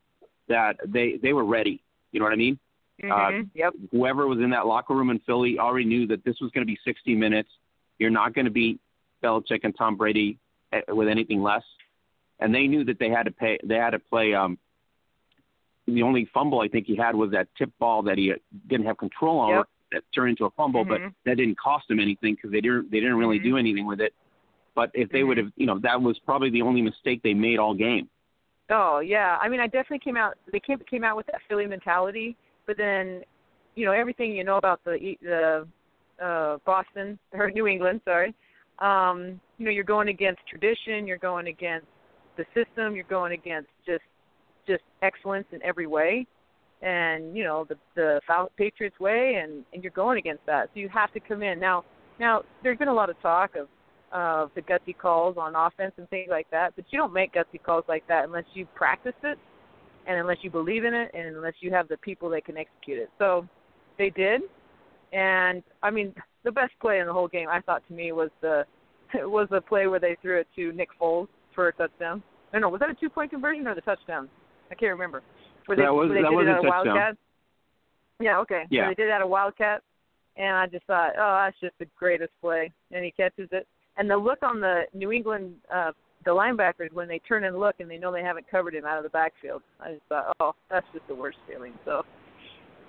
that 0.48 0.76
they 0.86 1.18
they 1.22 1.32
were 1.32 1.44
ready. 1.44 1.82
You 2.12 2.20
know 2.20 2.24
what 2.24 2.32
I 2.32 2.36
mean? 2.36 2.58
Mm-hmm. 3.02 3.42
yep. 3.54 3.72
Whoever 3.92 4.26
was 4.26 4.38
in 4.38 4.50
that 4.50 4.66
locker 4.66 4.94
room 4.94 5.10
in 5.10 5.20
Philly 5.20 5.58
already 5.58 5.86
knew 5.86 6.06
that 6.08 6.24
this 6.24 6.36
was 6.40 6.50
going 6.50 6.66
to 6.66 6.70
be 6.70 6.78
60 6.84 7.14
minutes. 7.14 7.48
You're 7.98 8.10
not 8.10 8.34
going 8.34 8.44
to 8.44 8.50
beat 8.50 8.78
Belichick 9.22 9.60
and 9.62 9.74
Tom 9.76 9.96
Brady 9.96 10.38
eh, 10.72 10.80
with 10.88 11.08
anything 11.08 11.42
less, 11.42 11.62
and 12.40 12.54
they 12.54 12.66
knew 12.66 12.84
that 12.84 12.98
they 12.98 13.08
had 13.08 13.24
to 13.24 13.30
pay. 13.30 13.58
They 13.64 13.76
had 13.76 13.90
to 13.90 13.98
play. 13.98 14.34
Um, 14.34 14.58
the 15.94 16.02
only 16.02 16.28
fumble 16.32 16.60
I 16.60 16.68
think 16.68 16.86
he 16.86 16.96
had 16.96 17.14
was 17.14 17.30
that 17.32 17.48
tip 17.56 17.70
ball 17.78 18.02
that 18.02 18.18
he 18.18 18.32
didn't 18.68 18.86
have 18.86 18.98
control 18.98 19.40
over 19.42 19.56
Yep. 19.58 19.68
that 19.92 20.02
turned 20.14 20.30
into 20.30 20.44
a 20.44 20.50
fumble, 20.50 20.84
Mhm. 20.84 20.88
but 20.88 21.00
that 21.24 21.36
didn't 21.36 21.58
cost 21.58 21.90
him 21.90 21.98
anything 22.00 22.34
because 22.34 22.50
they 22.50 22.60
didn't 22.60 22.90
they 22.90 23.00
didn't 23.00 23.16
really 23.16 23.38
Mhm. 23.38 23.44
do 23.44 23.56
anything 23.56 23.86
with 23.86 24.00
it. 24.00 24.14
But 24.74 24.90
if 24.94 25.10
they 25.10 25.20
Mhm. 25.20 25.26
would 25.26 25.36
have, 25.38 25.52
you 25.56 25.66
know, 25.66 25.78
that 25.80 26.00
was 26.00 26.18
probably 26.20 26.50
the 26.50 26.62
only 26.62 26.82
mistake 26.82 27.22
they 27.22 27.34
made 27.34 27.58
all 27.58 27.74
game. 27.74 28.08
Oh 28.70 29.00
yeah, 29.00 29.36
I 29.40 29.48
mean, 29.48 29.60
I 29.60 29.66
definitely 29.66 29.98
came 29.98 30.16
out. 30.16 30.38
They 30.52 30.60
came 30.60 30.78
came 30.80 31.02
out 31.04 31.16
with 31.16 31.26
that 31.26 31.42
Philly 31.48 31.66
mentality, 31.66 32.36
but 32.66 32.76
then, 32.76 33.24
you 33.74 33.84
know, 33.84 33.92
everything 33.92 34.32
you 34.32 34.44
know 34.44 34.58
about 34.58 34.82
the 34.84 35.16
the 35.22 35.66
uh 36.24 36.58
Boston 36.64 37.18
or 37.32 37.50
New 37.50 37.66
England, 37.66 38.00
sorry. 38.04 38.34
Um, 38.78 39.40
you 39.58 39.64
know, 39.66 39.70
you're 39.70 39.84
going 39.84 40.08
against 40.08 40.46
tradition. 40.46 41.06
You're 41.06 41.18
going 41.18 41.48
against 41.48 41.86
the 42.36 42.46
system. 42.54 42.94
You're 42.94 43.04
going 43.04 43.32
against 43.32 43.68
just 43.84 44.04
just 44.70 44.82
excellence 45.02 45.46
in 45.52 45.62
every 45.62 45.86
way, 45.86 46.26
and 46.82 47.36
you 47.36 47.44
know 47.44 47.66
the 47.68 47.76
the 47.96 48.20
Patriots 48.56 48.98
way, 49.00 49.40
and 49.42 49.64
and 49.72 49.82
you're 49.82 49.92
going 49.92 50.18
against 50.18 50.44
that. 50.46 50.70
So 50.72 50.80
you 50.80 50.88
have 50.88 51.12
to 51.12 51.20
come 51.20 51.42
in 51.42 51.58
now. 51.58 51.84
Now, 52.18 52.42
there's 52.62 52.78
been 52.78 52.88
a 52.88 52.94
lot 52.94 53.10
of 53.10 53.20
talk 53.22 53.56
of 53.56 53.68
of 54.12 54.50
the 54.54 54.62
gutsy 54.62 54.96
calls 54.96 55.36
on 55.38 55.54
offense 55.54 55.92
and 55.96 56.08
things 56.10 56.28
like 56.30 56.50
that, 56.50 56.74
but 56.76 56.84
you 56.90 56.98
don't 56.98 57.12
make 57.12 57.34
gutsy 57.34 57.62
calls 57.62 57.84
like 57.88 58.06
that 58.08 58.24
unless 58.24 58.44
you 58.54 58.66
practice 58.74 59.14
it 59.22 59.38
and 60.06 60.18
unless 60.18 60.38
you 60.42 60.50
believe 60.50 60.84
in 60.84 60.94
it 60.94 61.10
and 61.14 61.36
unless 61.36 61.54
you 61.60 61.70
have 61.70 61.86
the 61.88 61.96
people 61.98 62.28
that 62.30 62.44
can 62.44 62.56
execute 62.56 62.98
it. 62.98 63.10
So 63.18 63.46
they 63.98 64.10
did. 64.10 64.42
And 65.12 65.62
I 65.82 65.90
mean, 65.90 66.14
the 66.44 66.52
best 66.52 66.72
play 66.80 66.98
in 66.98 67.06
the 67.06 67.12
whole 67.12 67.28
game 67.28 67.48
I 67.48 67.60
thought 67.60 67.82
to 67.88 67.94
me 67.94 68.12
was 68.12 68.30
the 68.40 68.64
was 69.14 69.48
the 69.50 69.60
play 69.60 69.86
where 69.86 70.00
they 70.00 70.16
threw 70.22 70.40
it 70.40 70.48
to 70.56 70.72
Nick 70.72 70.88
Foles 71.00 71.28
for 71.54 71.68
a 71.68 71.72
touchdown. 71.72 72.22
No, 72.52 72.60
no, 72.60 72.68
was 72.68 72.80
that 72.80 72.90
a 72.90 72.94
two 72.94 73.08
point 73.08 73.30
conversion 73.30 73.66
or 73.66 73.74
the 73.74 73.80
touchdown? 73.80 74.28
I 74.70 74.74
can't 74.74 74.92
remember. 74.92 75.22
Where 75.66 75.76
they, 75.76 75.82
That 75.82 75.94
was- 75.94 76.10
they 76.10 76.22
that 76.22 76.32
was 76.32 76.46
a 76.46 76.54
touchdown. 76.54 76.86
wildcat. 76.86 77.16
Yeah, 78.20 78.38
okay. 78.40 78.64
Yeah. 78.70 78.84
So 78.84 78.88
they 78.90 78.94
did 78.94 79.08
it 79.08 79.12
at 79.12 79.22
a 79.22 79.26
wildcat 79.26 79.82
and 80.36 80.56
I 80.56 80.66
just 80.66 80.84
thought, 80.86 81.12
oh, 81.18 81.42
that's 81.44 81.56
just 81.60 81.74
the 81.78 81.86
greatest 81.98 82.32
play. 82.40 82.70
And 82.92 83.04
he 83.04 83.10
catches 83.10 83.48
it. 83.52 83.66
And 83.96 84.08
the 84.10 84.16
look 84.16 84.42
on 84.42 84.60
the 84.60 84.82
New 84.94 85.10
England, 85.12 85.54
uh, 85.74 85.92
the 86.24 86.30
linebackers 86.30 86.92
when 86.92 87.08
they 87.08 87.18
turn 87.20 87.44
and 87.44 87.58
look 87.58 87.76
and 87.80 87.90
they 87.90 87.96
know 87.98 88.12
they 88.12 88.22
haven't 88.22 88.48
covered 88.50 88.74
him 88.74 88.84
out 88.84 88.98
of 88.98 89.04
the 89.04 89.08
backfield. 89.10 89.62
I 89.80 89.92
just 89.92 90.02
thought, 90.08 90.34
oh, 90.40 90.54
that's 90.70 90.86
just 90.92 91.06
the 91.08 91.14
worst 91.14 91.38
feeling. 91.48 91.72
So, 91.84 92.02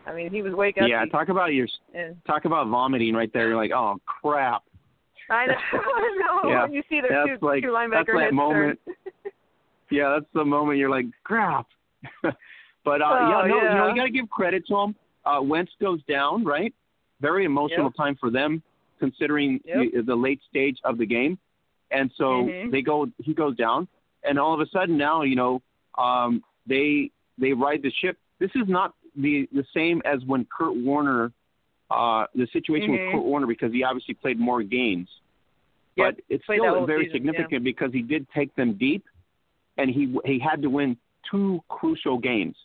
I 0.06 0.14
mean, 0.14 0.30
he 0.32 0.42
was 0.42 0.54
way 0.54 0.74
gutsy. 0.74 0.90
Yeah, 0.90 1.06
talk 1.06 1.30
about 1.30 1.54
your 1.54 1.68
and 1.94 2.16
talk 2.26 2.46
about 2.46 2.68
vomiting 2.68 3.14
right 3.14 3.32
there. 3.34 3.48
You're 3.50 3.58
like, 3.58 3.72
oh 3.72 3.98
crap. 4.06 4.64
I 5.30 5.46
know, 5.46 5.54
I 5.74 6.18
know 6.44 6.50
Yeah, 6.50 6.64
when 6.64 6.74
you 6.74 6.84
see 6.90 7.00
their 7.00 7.26
that's 7.26 7.40
two, 7.40 7.46
like- 7.46 7.64
two 7.64 7.70
linebacker 7.70 8.08
that's 8.18 8.30
that 8.32 8.34
moment. 8.34 8.80
Yeah, 9.92 10.10
that's 10.14 10.32
the 10.34 10.46
moment 10.46 10.78
you're 10.80 10.90
like, 10.90 11.06
crap. 11.24 11.68
but 12.24 13.02
uh, 13.02 13.06
Oh, 13.12 13.20
yeah, 13.20 13.48
no, 13.48 13.64
you 13.64 13.76
know, 13.76 13.88
you 13.90 13.96
got 13.96 14.06
to 14.06 14.10
give 14.12 14.30
credit 14.30 14.66
to 14.68 14.76
him. 14.78 14.96
Uh, 15.26 15.40
Wentz 15.42 15.72
goes 15.80 16.02
down, 16.10 16.44
right? 16.44 16.74
Very 17.20 17.46
emotional 17.46 17.86
Yep. 17.88 17.96
time 17.96 18.16
for 18.20 18.32
them, 18.32 18.64
considering 19.00 19.60
Yep. 19.66 19.92
the, 19.94 20.02
the 20.02 20.16
late 20.16 20.40
stage 20.50 20.78
of 20.84 20.98
the 20.98 21.06
game. 21.06 21.38
And 21.92 22.10
so 22.16 22.46
Mhm. 22.46 22.72
they 22.72 22.82
go, 22.82 23.08
he 23.20 23.34
goes 23.34 23.56
down, 23.58 23.88
and 24.24 24.40
all 24.40 24.54
of 24.54 24.62
a 24.62 24.66
sudden 24.68 24.98
now, 24.98 25.24
you 25.24 25.36
know, 25.36 25.62
um, 25.98 26.42
they 26.66 27.12
they 27.38 27.52
ride 27.54 27.82
the 27.82 27.92
ship. 27.92 28.18
This 28.40 28.52
is 28.56 28.68
not 28.68 28.94
the 29.16 29.48
the 29.52 29.66
same 29.74 30.02
as 30.06 30.24
when 30.26 30.46
Kurt 30.46 30.74
Warner, 30.76 31.34
uh, 31.90 32.28
the 32.34 32.48
situation 32.48 32.90
Mhm. 32.90 32.92
with 32.94 33.12
Kurt 33.12 33.24
Warner 33.24 33.46
because 33.48 33.74
he 33.74 33.84
obviously 33.84 34.14
played 34.14 34.40
more 34.40 34.64
games. 34.64 35.10
Yep, 35.98 36.16
But 36.16 36.24
it's 36.30 36.44
still 36.46 36.86
very 36.86 37.06
season, 37.06 37.18
significant 37.18 37.64
because 37.66 37.92
he 37.92 38.02
did 38.02 38.26
take 38.32 38.56
them 38.56 38.74
deep, 38.76 39.04
and 39.78 39.90
he 39.90 40.16
he 40.26 40.40
had 40.40 40.62
to 40.62 40.70
win 40.70 40.98
two 41.30 41.62
crucial 41.70 42.18
games. 42.18 42.56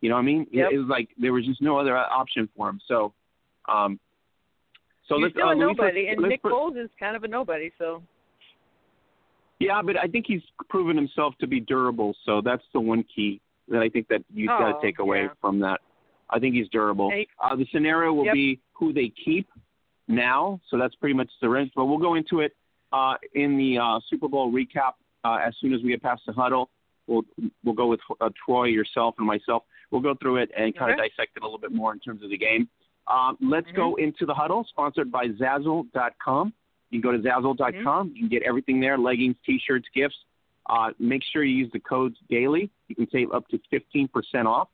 You 0.00 0.08
know 0.08 0.14
what 0.16 0.22
I 0.22 0.24
mean? 0.24 0.42
It- 0.52 0.56
Yep. 0.58 0.72
It, 0.72 0.78
was 0.78 0.88
like 0.88 1.08
there 1.18 1.32
was 1.32 1.44
just 1.46 1.60
no 1.62 1.78
other 1.78 1.96
option 1.96 2.48
for 2.56 2.68
him. 2.68 2.80
So, 2.88 3.12
um, 3.68 4.00
so 5.08 5.16
He's 5.16 5.24
let's 5.24 5.34
still 5.34 5.48
uh, 5.48 5.52
a 5.52 5.54
nobody, 5.56 6.02
let's- 6.06 6.12
and 6.14 6.22
let's 6.22 6.30
Nick 6.30 6.42
put- 6.42 6.52
Foles 6.52 6.82
is 6.82 6.90
kind 6.98 7.16
of 7.16 7.24
a 7.24 7.28
nobody. 7.28 7.70
So 7.78 8.02
Yeah, 9.58 9.82
but 9.84 9.96
I 9.98 10.06
think 10.06 10.24
he's 10.26 10.42
proven 10.68 10.96
himself 10.96 11.34
to 11.40 11.46
be 11.46 11.60
durable. 11.60 12.14
So 12.24 12.40
that's 12.40 12.62
the 12.72 12.80
one 12.80 13.04
key 13.14 13.40
that 13.68 13.80
I 13.82 13.88
think 13.90 14.08
that 14.08 14.22
you've 14.32 14.48
got 14.48 14.62
Oh, 14.76 14.80
to 14.80 14.86
take 14.86 14.98
away 15.00 15.22
yeah. 15.24 15.28
from 15.40 15.60
that. 15.60 15.80
I 16.30 16.38
think 16.38 16.54
he's 16.54 16.68
durable. 16.70 17.10
Hey. 17.10 17.26
Uh, 17.42 17.56
the 17.56 17.66
scenario 17.72 18.12
will 18.12 18.24
Yep. 18.26 18.34
be 18.34 18.60
who 18.72 18.92
they 18.92 19.10
keep 19.24 19.48
now. 20.08 20.60
So 20.68 20.78
that's 20.78 20.94
pretty 20.94 21.14
much 21.14 21.30
the 21.42 21.48
rest. 21.48 21.72
But 21.76 21.84
we'll 21.86 21.98
go 21.98 22.14
into 22.14 22.40
it 22.40 22.56
uh, 22.92 23.16
in 23.34 23.56
the 23.58 23.78
uh, 23.78 24.00
Super 24.08 24.28
Bowl 24.28 24.50
recap 24.50 24.94
uh, 25.24 25.38
as 25.44 25.54
soon 25.60 25.72
as 25.72 25.82
we 25.82 25.90
get 25.90 26.02
past 26.02 26.22
the 26.26 26.32
huddle. 26.32 26.70
We'll 27.06 27.22
we'll 27.64 27.74
go 27.74 27.86
with 27.88 28.00
uh, 28.20 28.30
Troy, 28.44 28.66
yourself, 28.66 29.16
and 29.18 29.26
myself. 29.26 29.64
We'll 29.90 30.00
go 30.00 30.14
through 30.14 30.36
it 30.36 30.50
and 30.56 30.76
kind 30.76 30.92
of 30.92 30.98
dissect 30.98 31.36
it 31.36 31.42
a 31.42 31.46
little 31.46 31.58
bit 31.58 31.72
more 31.72 31.92
in 31.92 31.98
terms 31.98 32.22
of 32.22 32.30
the 32.30 32.38
game. 32.38 32.68
Um, 33.08 33.36
let's 33.40 33.66
go 33.74 33.96
into 33.96 34.24
the 34.24 34.34
huddle, 34.34 34.64
sponsored 34.68 35.10
by 35.10 35.28
Zazzle.com. 35.28 36.52
You 36.90 37.00
can 37.00 37.10
go 37.10 37.16
to 37.16 37.22
Zazzle.com. 37.22 38.12
You 38.14 38.22
can 38.22 38.28
get 38.28 38.42
everything 38.44 38.80
there: 38.80 38.96
leggings, 38.96 39.36
T-shirts, 39.44 39.88
gifts. 39.94 40.14
Uh, 40.66 40.90
make 41.00 41.22
sure 41.32 41.42
you 41.42 41.56
use 41.56 41.70
the 41.72 41.80
codes 41.80 42.16
daily. 42.28 42.70
You 42.86 42.94
can 42.94 43.08
save 43.10 43.32
up 43.32 43.48
to 43.48 43.58
15% 43.72 44.08
off. 44.46 44.68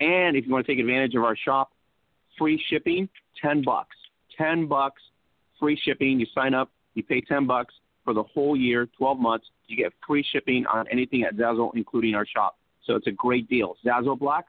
And 0.00 0.34
if 0.34 0.46
you 0.46 0.52
want 0.52 0.66
to 0.66 0.72
take 0.72 0.80
advantage 0.80 1.14
of 1.14 1.24
our 1.24 1.36
shop, 1.36 1.72
free 2.38 2.62
shipping, 2.70 3.08
10 3.42 3.62
bucks. 3.62 3.96
10 4.38 4.66
bucks, 4.66 5.02
free 5.60 5.78
shipping. 5.84 6.18
You 6.18 6.26
sign 6.34 6.54
up, 6.54 6.70
you 6.94 7.02
pay 7.02 7.20
10 7.20 7.46
bucks 7.46 7.74
for 8.04 8.14
the 8.14 8.22
whole 8.22 8.56
year, 8.56 8.88
12 8.98 9.18
months. 9.18 9.46
You 9.66 9.76
get 9.76 9.92
free 10.06 10.24
shipping 10.32 10.66
on 10.66 10.86
anything 10.88 11.22
at 11.22 11.36
Zazzle, 11.36 11.72
including 11.74 12.14
our 12.14 12.26
shop. 12.26 12.58
So 12.84 12.96
it's 12.96 13.06
a 13.06 13.12
great 13.12 13.48
deal. 13.48 13.76
Zazzle 13.84 14.18
Black, 14.18 14.46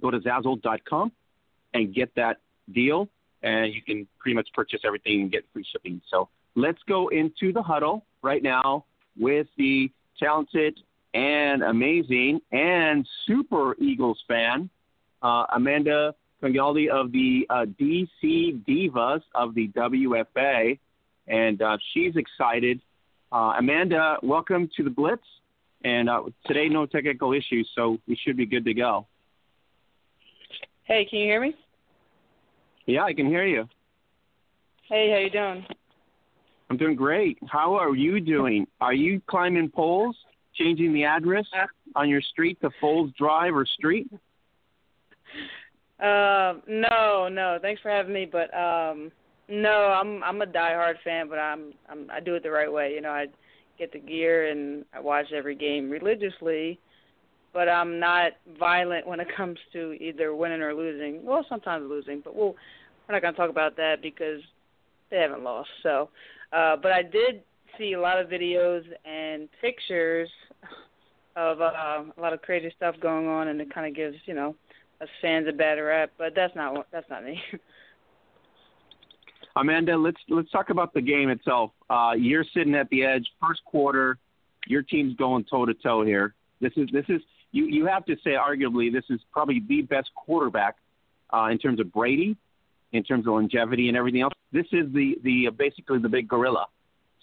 go 0.00 0.10
to 0.10 0.18
Zazzle.com 0.18 1.12
and 1.74 1.94
get 1.94 2.14
that 2.16 2.38
deal, 2.72 3.08
and 3.42 3.72
you 3.72 3.82
can 3.82 4.06
pretty 4.18 4.34
much 4.34 4.48
purchase 4.54 4.80
everything 4.84 5.22
and 5.22 5.30
get 5.30 5.44
free 5.52 5.64
shipping. 5.70 6.00
So 6.10 6.28
let's 6.54 6.82
go 6.88 7.08
into 7.08 7.52
the 7.52 7.62
huddle 7.62 8.04
right 8.22 8.42
now 8.42 8.84
with 9.18 9.46
the 9.56 9.90
talented 10.18 10.78
and 11.12 11.62
amazing 11.62 12.40
and 12.50 13.06
super 13.26 13.76
Eagles 13.78 14.22
fan, 14.26 14.68
uh, 15.22 15.46
Amanda 15.54 16.14
Congialdi 16.42 16.88
of 16.88 17.12
the 17.12 17.46
uh, 17.48 17.64
DC 17.80 18.64
Divas 18.64 19.22
of 19.34 19.54
the 19.54 19.68
WFA, 19.68 20.78
and 21.26 21.60
uh, 21.62 21.76
she's 21.92 22.14
excited. 22.16 22.80
Uh, 23.32 23.54
Amanda, 23.58 24.16
welcome 24.22 24.68
to 24.76 24.82
the 24.84 24.90
Blitz. 24.90 25.22
And 25.84 26.08
uh, 26.08 26.22
today, 26.46 26.68
no 26.68 26.86
technical 26.86 27.34
issues, 27.34 27.68
so 27.74 27.98
we 28.08 28.16
should 28.24 28.36
be 28.38 28.46
good 28.46 28.64
to 28.64 28.72
go. 28.72 29.06
Hey, 30.84 31.06
can 31.08 31.18
you 31.18 31.26
hear 31.26 31.40
me? 31.40 31.54
Yeah, 32.86 33.04
I 33.04 33.12
can 33.12 33.26
hear 33.26 33.44
you. 33.44 33.68
Hey, 34.88 35.10
how 35.10 35.18
you 35.18 35.30
doing? 35.30 35.66
I'm 36.70 36.78
doing 36.78 36.96
great. 36.96 37.38
How 37.46 37.74
are 37.74 37.94
you 37.94 38.20
doing? 38.20 38.66
Are 38.80 38.94
you 38.94 39.20
climbing 39.26 39.68
poles, 39.70 40.16
changing 40.54 40.94
the 40.94 41.04
address 41.04 41.46
Uh. 41.54 41.66
on 41.96 42.08
your 42.08 42.22
street 42.22 42.58
to 42.62 42.70
Foles 42.82 43.14
Drive 43.16 43.54
or 43.54 43.66
Street? 43.66 44.08
Um, 46.00 46.62
no, 46.66 47.28
no. 47.30 47.58
Thanks 47.60 47.80
for 47.82 47.90
having 47.90 48.14
me, 48.14 48.26
but 48.30 48.54
um, 48.56 49.12
no, 49.48 49.70
I'm 49.70 50.22
I'm 50.22 50.42
a 50.42 50.46
diehard 50.46 50.94
fan, 51.04 51.28
but 51.28 51.38
I'm 51.38 51.72
I'm 51.88 52.10
I 52.10 52.20
do 52.20 52.34
it 52.34 52.42
the 52.42 52.50
right 52.50 52.72
way. 52.72 52.92
You 52.92 53.00
know, 53.00 53.10
I 53.10 53.26
get 53.78 53.92
the 53.92 53.98
gear 53.98 54.50
and 54.50 54.84
I 54.94 55.00
watch 55.00 55.26
every 55.34 55.54
game 55.54 55.90
religiously, 55.90 56.78
but 57.52 57.68
I'm 57.68 57.98
not 57.98 58.32
violent 58.58 59.06
when 59.06 59.20
it 59.20 59.28
comes 59.36 59.58
to 59.72 59.92
either 59.94 60.34
winning 60.34 60.62
or 60.62 60.74
losing. 60.74 61.24
Well, 61.24 61.44
sometimes 61.48 61.88
losing, 61.88 62.20
but 62.20 62.34
we'll 62.34 62.54
we're 63.08 63.14
not 63.14 63.22
gonna 63.22 63.36
talk 63.36 63.50
about 63.50 63.76
that 63.76 63.96
because 64.02 64.40
they 65.10 65.18
haven't 65.18 65.44
lost. 65.44 65.68
So, 65.82 66.08
uh, 66.52 66.76
but 66.76 66.92
I 66.92 67.02
did 67.02 67.42
see 67.78 67.92
a 67.92 68.00
lot 68.00 68.18
of 68.18 68.28
videos 68.28 68.82
and 69.04 69.48
pictures 69.60 70.28
of 71.36 71.60
uh, 71.60 71.64
a 72.16 72.20
lot 72.20 72.32
of 72.32 72.40
crazy 72.42 72.72
stuff 72.76 72.94
going 73.00 73.26
on, 73.26 73.48
and 73.48 73.60
it 73.60 73.72
kind 73.74 73.86
of 73.86 73.94
gives 73.94 74.16
you 74.24 74.34
know 74.34 74.54
us 75.00 75.08
fans 75.20 75.46
a 75.48 75.52
bad 75.52 75.74
rap. 75.74 76.12
But 76.16 76.34
that's 76.34 76.54
not 76.56 76.86
that's 76.92 77.08
not 77.10 77.24
me. 77.24 77.38
Amanda, 79.56 79.96
let's 79.96 80.20
let's 80.28 80.50
talk 80.50 80.70
about 80.70 80.94
the 80.94 81.00
game 81.00 81.30
itself. 81.30 81.70
Uh, 81.88 82.12
you're 82.16 82.44
sitting 82.54 82.74
at 82.74 82.88
the 82.90 83.04
edge, 83.04 83.26
first 83.40 83.64
quarter. 83.64 84.18
Your 84.66 84.82
team's 84.82 85.14
going 85.16 85.44
toe 85.44 85.66
to 85.66 85.74
toe 85.74 86.04
here. 86.04 86.34
This 86.60 86.72
is 86.76 86.88
this 86.92 87.04
is 87.08 87.20
you 87.52 87.66
you 87.66 87.86
have 87.86 88.04
to 88.06 88.16
say 88.24 88.30
arguably 88.30 88.92
this 88.92 89.04
is 89.10 89.20
probably 89.32 89.62
the 89.66 89.82
best 89.82 90.10
quarterback 90.14 90.76
uh, 91.32 91.48
in 91.52 91.58
terms 91.58 91.78
of 91.78 91.92
Brady, 91.92 92.36
in 92.92 93.04
terms 93.04 93.26
of 93.26 93.34
longevity 93.34 93.88
and 93.88 93.96
everything 93.96 94.22
else. 94.22 94.32
This 94.52 94.66
is 94.72 94.92
the 94.92 95.16
the 95.22 95.48
uh, 95.48 95.50
basically 95.52 95.98
the 95.98 96.08
big 96.08 96.28
gorilla. 96.28 96.66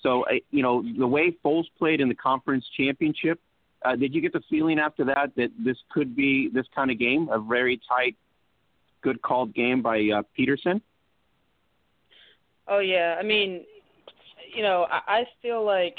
So 0.01 0.23
uh, 0.23 0.35
you 0.51 0.63
know 0.63 0.83
the 0.97 1.07
way 1.07 1.35
Foles 1.43 1.65
played 1.77 1.99
in 1.99 2.07
the 2.07 2.15
conference 2.15 2.65
championship. 2.77 3.39
Uh, 3.83 3.95
did 3.95 4.13
you 4.13 4.21
get 4.21 4.31
the 4.31 4.43
feeling 4.49 4.79
after 4.79 5.05
that 5.05 5.31
that 5.35 5.49
this 5.59 5.77
could 5.89 6.15
be 6.15 6.49
this 6.53 6.67
kind 6.73 6.91
of 6.91 6.99
game, 6.99 7.27
a 7.29 7.39
very 7.39 7.81
tight, 7.89 8.15
good 9.01 9.21
called 9.21 9.53
game 9.53 9.81
by 9.81 9.97
uh, 9.97 10.21
Pederson. 10.37 10.81
Oh 12.71 12.79
yeah, 12.79 13.17
I 13.19 13.23
mean, 13.23 13.65
you 14.55 14.63
know, 14.63 14.87
I, 14.89 15.01
I 15.05 15.23
feel 15.41 15.63
like 15.65 15.97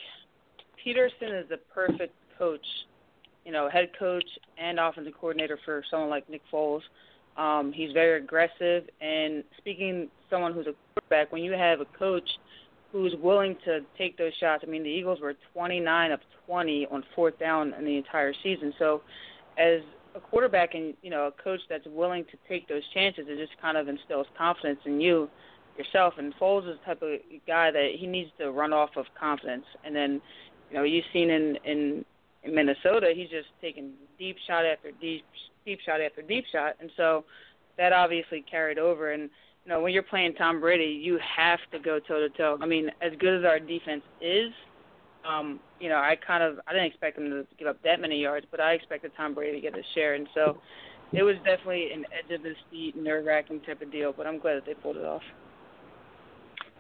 Pederson 0.83 1.43
is 1.43 1.47
the 1.50 1.59
perfect 1.75 2.14
coach, 2.38 2.64
you 3.45 3.52
know, 3.52 3.69
head 3.69 3.91
coach 3.99 4.25
and 4.57 4.81
offensive 4.81 5.12
coordinator 5.21 5.59
for 5.67 5.85
someone 5.91 6.09
like 6.09 6.29
Nick 6.31 6.41
Foles. 6.50 6.81
Um, 7.37 7.75
he's 7.75 7.93
very 7.93 8.23
aggressive, 8.23 8.85
and 9.02 9.45
speaking 9.59 10.09
someone 10.31 10.55
who's 10.55 10.67
a 10.67 10.73
quarterback, 10.95 11.31
when 11.31 11.43
you 11.43 11.52
have 11.52 11.81
a 11.81 11.85
coach 11.99 12.29
who's 12.91 13.14
willing 13.23 13.55
to 13.67 13.81
take 13.99 14.17
those 14.17 14.33
shots. 14.41 14.64
I 14.67 14.71
mean, 14.71 14.83
the 14.83 14.88
Eagles 14.88 15.21
were 15.21 15.35
29 15.52 16.12
of 16.12 16.21
20 16.47 16.87
on 16.91 17.05
fourth 17.14 17.38
down 17.38 17.75
in 17.75 17.85
the 17.85 17.99
entire 17.99 18.33
season. 18.43 18.73
So, 18.79 19.02
as 19.59 19.81
a 20.14 20.21
quarterback 20.21 20.75
and 20.75 20.95
you 21.02 21.11
know 21.11 21.26
a 21.26 21.43
coach 21.43 21.61
that's 21.69 21.87
willing 21.87 22.25
to 22.25 22.38
take 22.49 22.67
those 22.67 22.83
chances, 22.95 23.26
it 23.29 23.37
just 23.37 23.61
kind 23.61 23.76
of 23.76 23.88
instills 23.88 24.26
confidence 24.38 24.81
in 24.87 25.02
you 25.02 25.29
yourself. 25.76 26.14
And 26.19 26.35
Foles 26.41 26.69
is 26.71 26.79
the 26.81 26.95
type 26.95 27.02
of 27.02 27.19
guy 27.47 27.71
that 27.71 27.91
he 27.97 28.07
needs 28.07 28.31
to 28.38 28.50
run 28.50 28.73
off 28.73 28.91
of 28.97 29.07
confidence. 29.19 29.64
And 29.85 29.95
then, 29.95 30.21
you 30.71 30.76
know, 30.76 30.83
you've 30.85 31.05
seen 31.12 31.31
in 31.31 31.57
in, 31.64 32.05
in 32.45 32.55
Minnesota, 32.55 33.12
he's 33.14 33.31
just 33.31 33.49
taking 33.61 33.93
deep 34.19 34.37
shot 34.47 34.64
after 34.64 34.91
deep 35.00 35.25
deep 35.64 35.81
shot 35.85 36.00
after 36.00 36.23
deep 36.23 36.45
shot, 36.52 36.75
and 36.81 36.91
so 36.97 37.25
that 37.79 37.93
obviously 37.93 38.45
carried 38.50 38.79
over 38.79 39.12
and 39.12 39.31
you 39.64 39.71
know, 39.71 39.81
when 39.81 39.93
you're 39.93 40.02
playing 40.02 40.35
Tom 40.35 40.61
Brady, 40.61 41.00
you 41.02 41.19
have 41.37 41.61
to 41.71 41.79
go 41.79 42.00
toe 42.00 42.19
to 42.19 42.29
toe. 42.31 42.59
I 42.61 42.67
mean, 42.67 42.91
as 43.00 43.12
good 43.21 43.38
as 43.38 43.45
our 43.45 43.61
defense 43.61 44.02
is, 44.21 44.50
um, 45.25 45.61
you 45.79 45.88
know, 45.88 45.97
I 45.97 46.17
kind 46.26 46.43
of 46.43 46.59
I 46.67 46.73
didn't 46.73 46.88
expect 46.88 47.17
them 47.17 47.31
to 47.31 47.47
give 47.59 47.69
up 47.69 47.81
that 47.85 48.00
many 48.00 48.21
yards, 48.21 48.47
but 48.50 48.61
I 48.61 48.73
expected 48.73 49.12
Tom 49.17 49.35
Brady 49.35 49.61
to 49.61 49.71
get 49.71 49.79
a 49.79 49.83
share, 49.95 50.14
and 50.14 50.26
so 50.35 50.59
it 51.12 51.23
was 51.23 51.37
definitely 51.45 51.93
an 51.93 52.05
edge 52.12 52.35
of 52.35 52.43
the 52.43 52.55
seat, 52.71 52.97
nerve 52.97 53.25
wracking 53.25 53.61
type 53.61 53.83
of 53.83 53.93
deal. 53.93 54.12
But 54.12 54.26
I'm 54.26 54.38
glad 54.38 54.57
that 54.57 54.67
they 54.67 54.75
pulled 54.75 54.97
it 54.97 55.05
off. 55.05 55.23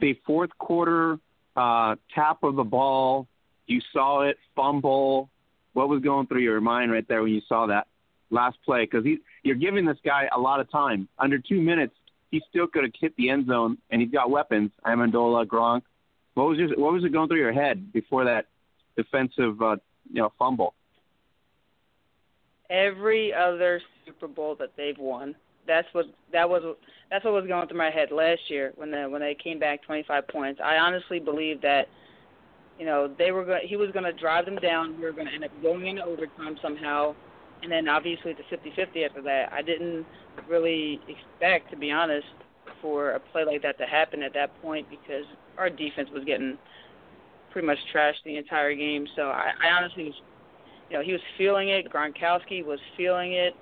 The 0.02 0.18
fourth 0.26 0.50
quarter 0.58 1.16
uh, 1.54 1.94
tap 2.12 2.42
of 2.42 2.56
the 2.56 2.64
ball, 2.64 3.28
you 3.68 3.80
saw 3.92 4.22
it 4.22 4.36
fumble. 4.56 5.30
What 5.74 5.88
was 5.88 6.02
going 6.02 6.26
through 6.26 6.40
your 6.40 6.60
mind 6.60 6.90
right 6.90 7.06
there 7.06 7.22
when 7.22 7.30
you 7.30 7.40
saw 7.48 7.68
that 7.68 7.86
last 8.28 8.58
play? 8.64 8.82
Because 8.84 9.06
you're 9.44 9.54
giving 9.54 9.86
this 9.86 9.98
guy 10.04 10.28
a 10.34 10.40
lot 10.40 10.58
of 10.58 10.68
time. 10.72 11.08
Under 11.20 11.38
two 11.38 11.60
minutes, 11.60 11.94
he 12.32 12.42
still 12.50 12.66
could 12.66 12.82
have 12.82 12.92
hit 13.00 13.14
the 13.16 13.30
end 13.30 13.46
zone, 13.46 13.78
and 13.90 14.02
he's 14.02 14.10
got 14.10 14.28
weapons. 14.28 14.72
Amendola, 14.84 15.46
Gronk. 15.46 15.82
What 16.34 16.48
was 16.48 16.58
just, 16.58 16.76
what 16.76 16.92
was 16.92 17.04
it 17.04 17.12
going 17.12 17.28
through 17.28 17.38
your 17.38 17.52
head 17.52 17.92
before 17.92 18.24
that 18.24 18.46
defensive 18.96 19.62
uh, 19.62 19.76
you 20.12 20.20
know 20.20 20.32
fumble? 20.36 20.74
Every 22.68 23.32
other 23.32 23.80
Super 24.04 24.26
Bowl 24.26 24.56
that 24.56 24.72
they've 24.76 24.98
won, 24.98 25.36
that's 25.66 25.88
what 25.92 26.06
that 26.32 26.48
was 26.48 26.62
that's 27.10 27.24
what 27.24 27.34
was 27.34 27.46
going 27.46 27.68
through 27.68 27.78
my 27.78 27.90
head 27.90 28.10
last 28.10 28.40
year 28.48 28.72
when 28.76 28.90
the 28.90 29.08
when 29.08 29.20
they 29.20 29.34
came 29.34 29.58
back 29.58 29.82
25 29.82 30.28
points. 30.28 30.60
I 30.62 30.76
honestly 30.76 31.20
believe 31.20 31.60
that 31.62 31.88
you 32.78 32.86
know 32.86 33.12
they 33.18 33.30
were 33.30 33.44
going 33.44 33.66
he 33.66 33.76
was 33.76 33.90
going 33.92 34.04
to 34.04 34.12
drive 34.12 34.44
them 34.44 34.56
down. 34.56 34.96
We 34.98 35.04
were 35.04 35.12
going 35.12 35.26
to 35.26 35.34
end 35.34 35.44
up 35.44 35.50
going 35.62 35.86
into 35.86 36.04
overtime 36.04 36.56
somehow 36.62 37.14
and 37.62 37.70
then 37.70 37.88
obviously 37.88 38.34
the 38.34 38.56
50-50 38.56 39.06
after 39.06 39.22
that. 39.22 39.52
I 39.52 39.62
didn't 39.62 40.04
really 40.48 41.00
expect, 41.08 41.70
to 41.70 41.76
be 41.76 41.90
honest, 41.90 42.26
for 42.80 43.12
a 43.12 43.20
play 43.20 43.44
like 43.44 43.62
that 43.62 43.78
to 43.78 43.86
happen 43.86 44.22
at 44.22 44.34
that 44.34 44.60
point 44.60 44.88
because 44.90 45.24
our 45.56 45.70
defense 45.70 46.08
was 46.12 46.24
getting 46.24 46.58
pretty 47.52 47.66
much 47.66 47.78
trashed 47.94 48.22
the 48.24 48.36
entire 48.36 48.74
game. 48.74 49.06
So 49.14 49.22
I, 49.22 49.52
I 49.62 49.68
honestly 49.70 50.04
was, 50.04 50.14
you 50.90 50.96
know, 50.96 51.04
he 51.04 51.12
was 51.12 51.20
feeling 51.38 51.68
it. 51.68 51.90
Gronkowski 51.90 52.64
was 52.64 52.80
feeling 52.96 53.32
it, 53.34 53.54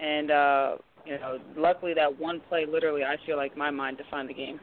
and 0.00 0.30
uh, 0.30 0.76
you 1.06 1.18
know, 1.18 1.38
luckily 1.56 1.94
that 1.94 2.18
one 2.18 2.40
play, 2.48 2.66
literally, 2.66 3.04
I 3.04 3.16
feel 3.26 3.36
like 3.36 3.56
my 3.56 3.70
mind 3.70 3.98
defined 3.98 4.28
the 4.28 4.34
game. 4.34 4.60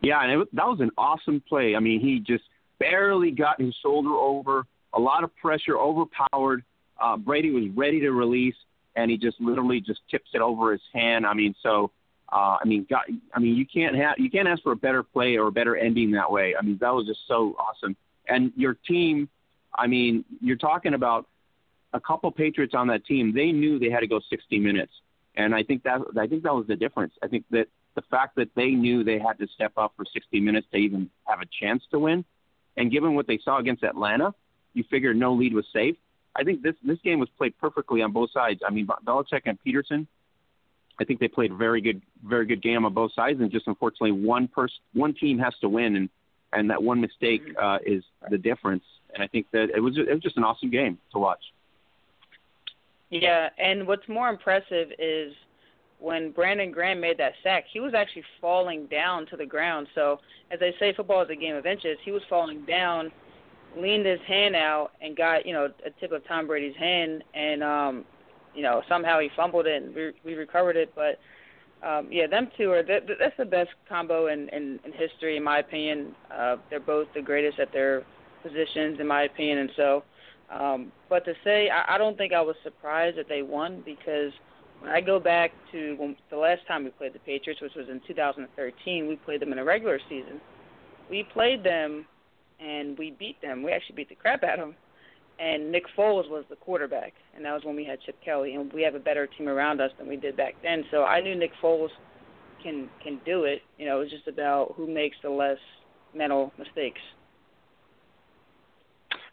Yeah, 0.00 0.22
and 0.22 0.42
it, 0.42 0.56
that 0.56 0.66
was 0.66 0.80
an 0.80 0.90
awesome 0.98 1.42
play. 1.48 1.76
I 1.76 1.80
mean, 1.80 2.00
he 2.00 2.18
just 2.18 2.44
barely 2.78 3.30
got 3.30 3.60
his 3.60 3.74
shoulder 3.82 4.10
over, 4.10 4.66
a 4.92 5.00
lot 5.00 5.24
of 5.24 5.34
pressure, 5.36 5.78
overpowered, 5.78 6.64
uh, 7.00 7.16
Brady 7.16 7.50
was 7.50 7.64
ready 7.74 8.00
to 8.00 8.10
release, 8.12 8.54
and 8.96 9.10
he 9.10 9.16
just 9.16 9.40
literally 9.40 9.80
just 9.80 10.00
tips 10.10 10.30
it 10.34 10.40
over 10.40 10.72
his 10.72 10.82
hand. 10.92 11.26
I 11.26 11.34
mean, 11.34 11.54
so 11.62 11.90
uh, 12.32 12.58
I 12.60 12.64
mean, 12.64 12.86
God, 12.88 13.02
I 13.34 13.40
mean, 13.40 13.56
you 13.56 13.66
can't 13.66 13.94
have 13.96 14.14
you 14.18 14.30
can't 14.30 14.48
ask 14.48 14.62
for 14.62 14.72
a 14.72 14.76
better 14.76 15.02
play 15.02 15.36
or 15.36 15.48
a 15.48 15.52
better 15.52 15.76
ending 15.76 16.12
that 16.12 16.30
way. 16.30 16.54
I 16.58 16.62
mean, 16.62 16.78
that 16.80 16.94
was 16.94 17.06
just 17.06 17.20
so 17.28 17.56
awesome. 17.58 17.96
And 18.28 18.52
your 18.56 18.74
team, 18.74 19.28
I 19.74 19.86
mean, 19.86 20.24
you're 20.40 20.56
talking 20.56 20.94
about 20.94 21.26
a 21.92 22.00
couple 22.00 22.30
Patriots 22.30 22.74
on 22.74 22.88
that 22.88 23.04
team. 23.04 23.32
They 23.34 23.52
knew 23.52 23.78
they 23.78 23.90
had 23.90 24.00
to 24.00 24.06
go 24.06 24.20
60 24.30 24.58
minutes, 24.58 24.92
and 25.36 25.54
I 25.54 25.62
think 25.62 25.82
that 25.84 26.00
I 26.18 26.26
think 26.26 26.42
that 26.44 26.54
was 26.54 26.66
the 26.66 26.76
difference. 26.76 27.12
I 27.22 27.28
think 27.28 27.44
that 27.50 27.66
the 27.94 28.02
fact 28.10 28.36
that 28.36 28.48
they 28.54 28.70
knew 28.70 29.04
they 29.04 29.18
had 29.18 29.38
to 29.38 29.46
step 29.54 29.72
up 29.76 29.92
for 29.96 30.04
60 30.10 30.40
minutes 30.40 30.66
to 30.72 30.78
even 30.78 31.10
have 31.24 31.40
a 31.40 31.46
chance 31.60 31.82
to 31.90 31.98
win, 31.98 32.24
and 32.76 32.90
given 32.90 33.14
what 33.14 33.26
they 33.26 33.38
saw 33.44 33.58
against 33.58 33.84
Atlanta, 33.84 34.34
you 34.74 34.84
figured 34.90 35.16
no 35.16 35.34
lead 35.34 35.54
was 35.54 35.66
safe. 35.72 35.96
I 36.34 36.44
think 36.44 36.62
this 36.62 36.74
this 36.82 36.98
game 37.04 37.18
was 37.18 37.28
played 37.36 37.58
perfectly 37.58 38.02
on 38.02 38.12
both 38.12 38.30
sides. 38.30 38.60
I 38.66 38.70
mean, 38.70 38.86
Belichick 38.86 39.42
and 39.44 39.58
Pederson, 39.66 40.06
I 40.98 41.04
think 41.04 41.20
they 41.20 41.28
played 41.28 41.52
very 41.52 41.80
good, 41.80 42.02
very 42.24 42.46
good 42.46 42.62
game 42.62 42.84
on 42.84 42.94
both 42.94 43.12
sides, 43.12 43.40
and 43.40 43.50
just 43.50 43.66
unfortunately 43.66 44.12
one 44.12 44.48
person, 44.48 44.78
one 44.94 45.14
team 45.14 45.38
has 45.38 45.54
to 45.60 45.68
win, 45.68 45.96
and 45.96 46.08
and 46.52 46.70
that 46.70 46.82
one 46.82 47.00
mistake 47.00 47.42
uh, 47.60 47.78
is 47.84 48.04
the 48.30 48.38
difference. 48.38 48.84
And 49.14 49.22
I 49.22 49.26
think 49.26 49.46
that 49.52 49.70
it 49.74 49.80
was 49.80 49.98
it 49.98 50.12
was 50.12 50.22
just 50.22 50.36
an 50.36 50.44
awesome 50.44 50.70
game 50.70 50.98
to 51.12 51.18
watch. 51.18 51.42
Yeah, 53.12 53.50
and 53.58 53.86
what's 53.86 54.08
more 54.08 54.28
impressive 54.28 54.88
is 54.98 55.32
when 56.00 56.32
Brandon 56.32 56.72
Graham 56.72 57.00
made 57.00 57.18
that 57.18 57.34
sack, 57.42 57.64
he 57.72 57.78
was 57.78 57.94
actually 57.94 58.24
falling 58.40 58.86
down 58.86 59.26
to 59.26 59.36
the 59.36 59.46
ground. 59.46 59.86
So, 59.94 60.18
as 60.50 60.58
they 60.58 60.74
say, 60.80 60.92
football 60.94 61.22
is 61.22 61.30
a 61.30 61.36
game 61.36 61.54
of 61.54 61.66
inches. 61.66 61.98
He 62.04 62.10
was 62.10 62.22
falling 62.28 62.64
down 62.64 63.12
leaned 63.76 64.06
his 64.06 64.20
hand 64.26 64.54
out 64.54 64.90
and 65.00 65.16
got 65.16 65.46
you 65.46 65.52
know 65.52 65.68
a 65.84 65.90
tip 66.00 66.12
of 66.12 66.26
Tom 66.26 66.46
Brady's 66.46 66.76
hand, 66.76 67.24
and 67.34 67.62
um, 67.62 68.04
you 68.54 68.62
know 68.62 68.82
somehow 68.88 69.18
he 69.20 69.30
fumbled 69.36 69.66
it 69.66 69.82
and 69.82 69.94
we, 69.94 70.12
we 70.24 70.34
recovered 70.34 70.76
it. 70.76 70.92
But 70.94 71.18
um, 71.86 72.08
yeah, 72.10 72.26
them 72.26 72.48
two 72.56 72.70
are 72.70 72.82
that, 72.82 73.06
that's 73.18 73.36
the 73.38 73.44
best 73.44 73.70
combo 73.88 74.28
in, 74.28 74.48
in, 74.50 74.78
in 74.84 74.92
history, 74.92 75.36
in 75.36 75.42
my 75.44 75.58
opinion. 75.58 76.14
Uh, 76.32 76.56
they're 76.70 76.80
both 76.80 77.08
the 77.14 77.22
greatest 77.22 77.58
at 77.58 77.72
their 77.72 78.02
positions, 78.42 79.00
in 79.00 79.06
my 79.06 79.22
opinion, 79.22 79.58
and 79.58 79.70
so. 79.76 80.02
Um, 80.52 80.92
but 81.08 81.24
to 81.24 81.34
say, 81.44 81.70
I, 81.70 81.94
I 81.94 81.98
don't 81.98 82.16
think 82.16 82.32
I 82.32 82.42
was 82.42 82.56
surprised 82.62 83.16
that 83.18 83.28
they 83.28 83.42
won 83.42 83.82
because 83.84 84.32
when 84.80 84.90
I 84.90 85.00
go 85.00 85.18
back 85.18 85.52
to 85.72 85.94
when, 85.94 86.16
the 86.30 86.36
last 86.36 86.66
time 86.66 86.84
we 86.84 86.90
played 86.90 87.14
the 87.14 87.20
Patriots, 87.20 87.60
which 87.62 87.74
was 87.74 87.88
in 87.88 88.00
2013, 88.06 89.08
we 89.08 89.16
played 89.16 89.40
them 89.40 89.52
in 89.52 89.58
a 89.58 89.64
regular 89.64 89.98
season. 90.08 90.40
We 91.08 91.24
played 91.32 91.64
them 91.64 92.06
and 92.60 92.98
we 92.98 93.12
beat 93.12 93.40
them. 93.40 93.62
We 93.62 93.72
actually 93.72 93.96
beat 93.96 94.08
the 94.08 94.14
crap 94.14 94.42
out 94.44 94.58
of 94.58 94.68
them. 94.68 94.76
And 95.38 95.72
Nick 95.72 95.84
Foles 95.96 96.28
was 96.28 96.44
the 96.50 96.56
quarterback, 96.56 97.14
and 97.34 97.44
that 97.44 97.52
was 97.52 97.64
when 97.64 97.74
we 97.74 97.84
had 97.84 98.00
Chip 98.02 98.16
Kelly, 98.24 98.54
and 98.54 98.72
we 98.72 98.82
have 98.82 98.94
a 98.94 99.00
better 99.00 99.26
team 99.26 99.48
around 99.48 99.80
us 99.80 99.90
than 99.98 100.06
we 100.06 100.16
did 100.16 100.36
back 100.36 100.54
then. 100.62 100.84
So 100.90 101.04
I 101.04 101.20
knew 101.20 101.34
Nick 101.34 101.52
Foles 101.60 101.88
can 102.62 102.88
can 103.02 103.20
do 103.24 103.44
it. 103.44 103.62
You 103.78 103.86
know, 103.86 103.96
it 103.96 104.04
was 104.04 104.10
just 104.10 104.28
about 104.28 104.74
who 104.76 104.86
makes 104.86 105.16
the 105.22 105.30
less 105.30 105.58
mental 106.14 106.52
mistakes. 106.58 107.00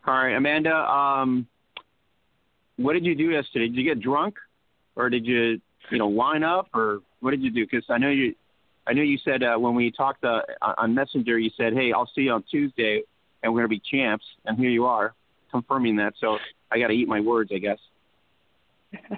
All 0.08 0.14
right, 0.14 0.36
Amanda. 0.36 0.74
Um, 0.74 1.48
what 2.78 2.94
did 2.94 3.06
you 3.06 3.16
do 3.16 3.32
yesterday? 3.32 3.68
Did 3.68 3.76
you 3.76 3.84
get 3.84 4.02
drunk, 4.02 4.36
or 4.96 5.10
did 5.10 5.26
you, 5.26 5.60
you 5.92 5.98
know, 5.98 6.08
line 6.08 6.44
up, 6.44 6.70
or 6.74 7.00
what 7.20 7.32
did 7.32 7.42
you 7.42 7.52
do? 7.52 7.66
Because 7.66 7.86
I 7.90 7.98
know 7.98 8.10
you, 8.10 8.34
I 8.88 8.94
know 8.94 9.02
you 9.02 9.18
said 9.24 9.44
uh, 9.44 9.58
when 9.58 9.76
we 9.76 9.92
talked 9.92 10.24
uh, 10.24 10.42
on 10.78 10.96
Messenger, 10.96 11.38
you 11.38 11.52
said, 11.58 11.74
"Hey, 11.74 11.92
I'll 11.92 12.10
see 12.16 12.22
you 12.22 12.32
on 12.32 12.44
Tuesday." 12.50 13.04
and 13.44 13.54
we're 13.54 13.64
to 13.64 13.68
be 13.68 13.82
champs. 13.92 14.26
And 14.46 14.58
here 14.58 14.70
you 14.70 14.86
are 14.86 15.14
confirming 15.52 15.96
that. 15.98 16.14
So 16.20 16.38
I 16.72 16.80
got 16.80 16.88
to 16.88 16.94
eat 16.94 17.08
my 17.08 17.20
words, 17.20 17.52
I 17.54 17.58
guess. 17.58 17.78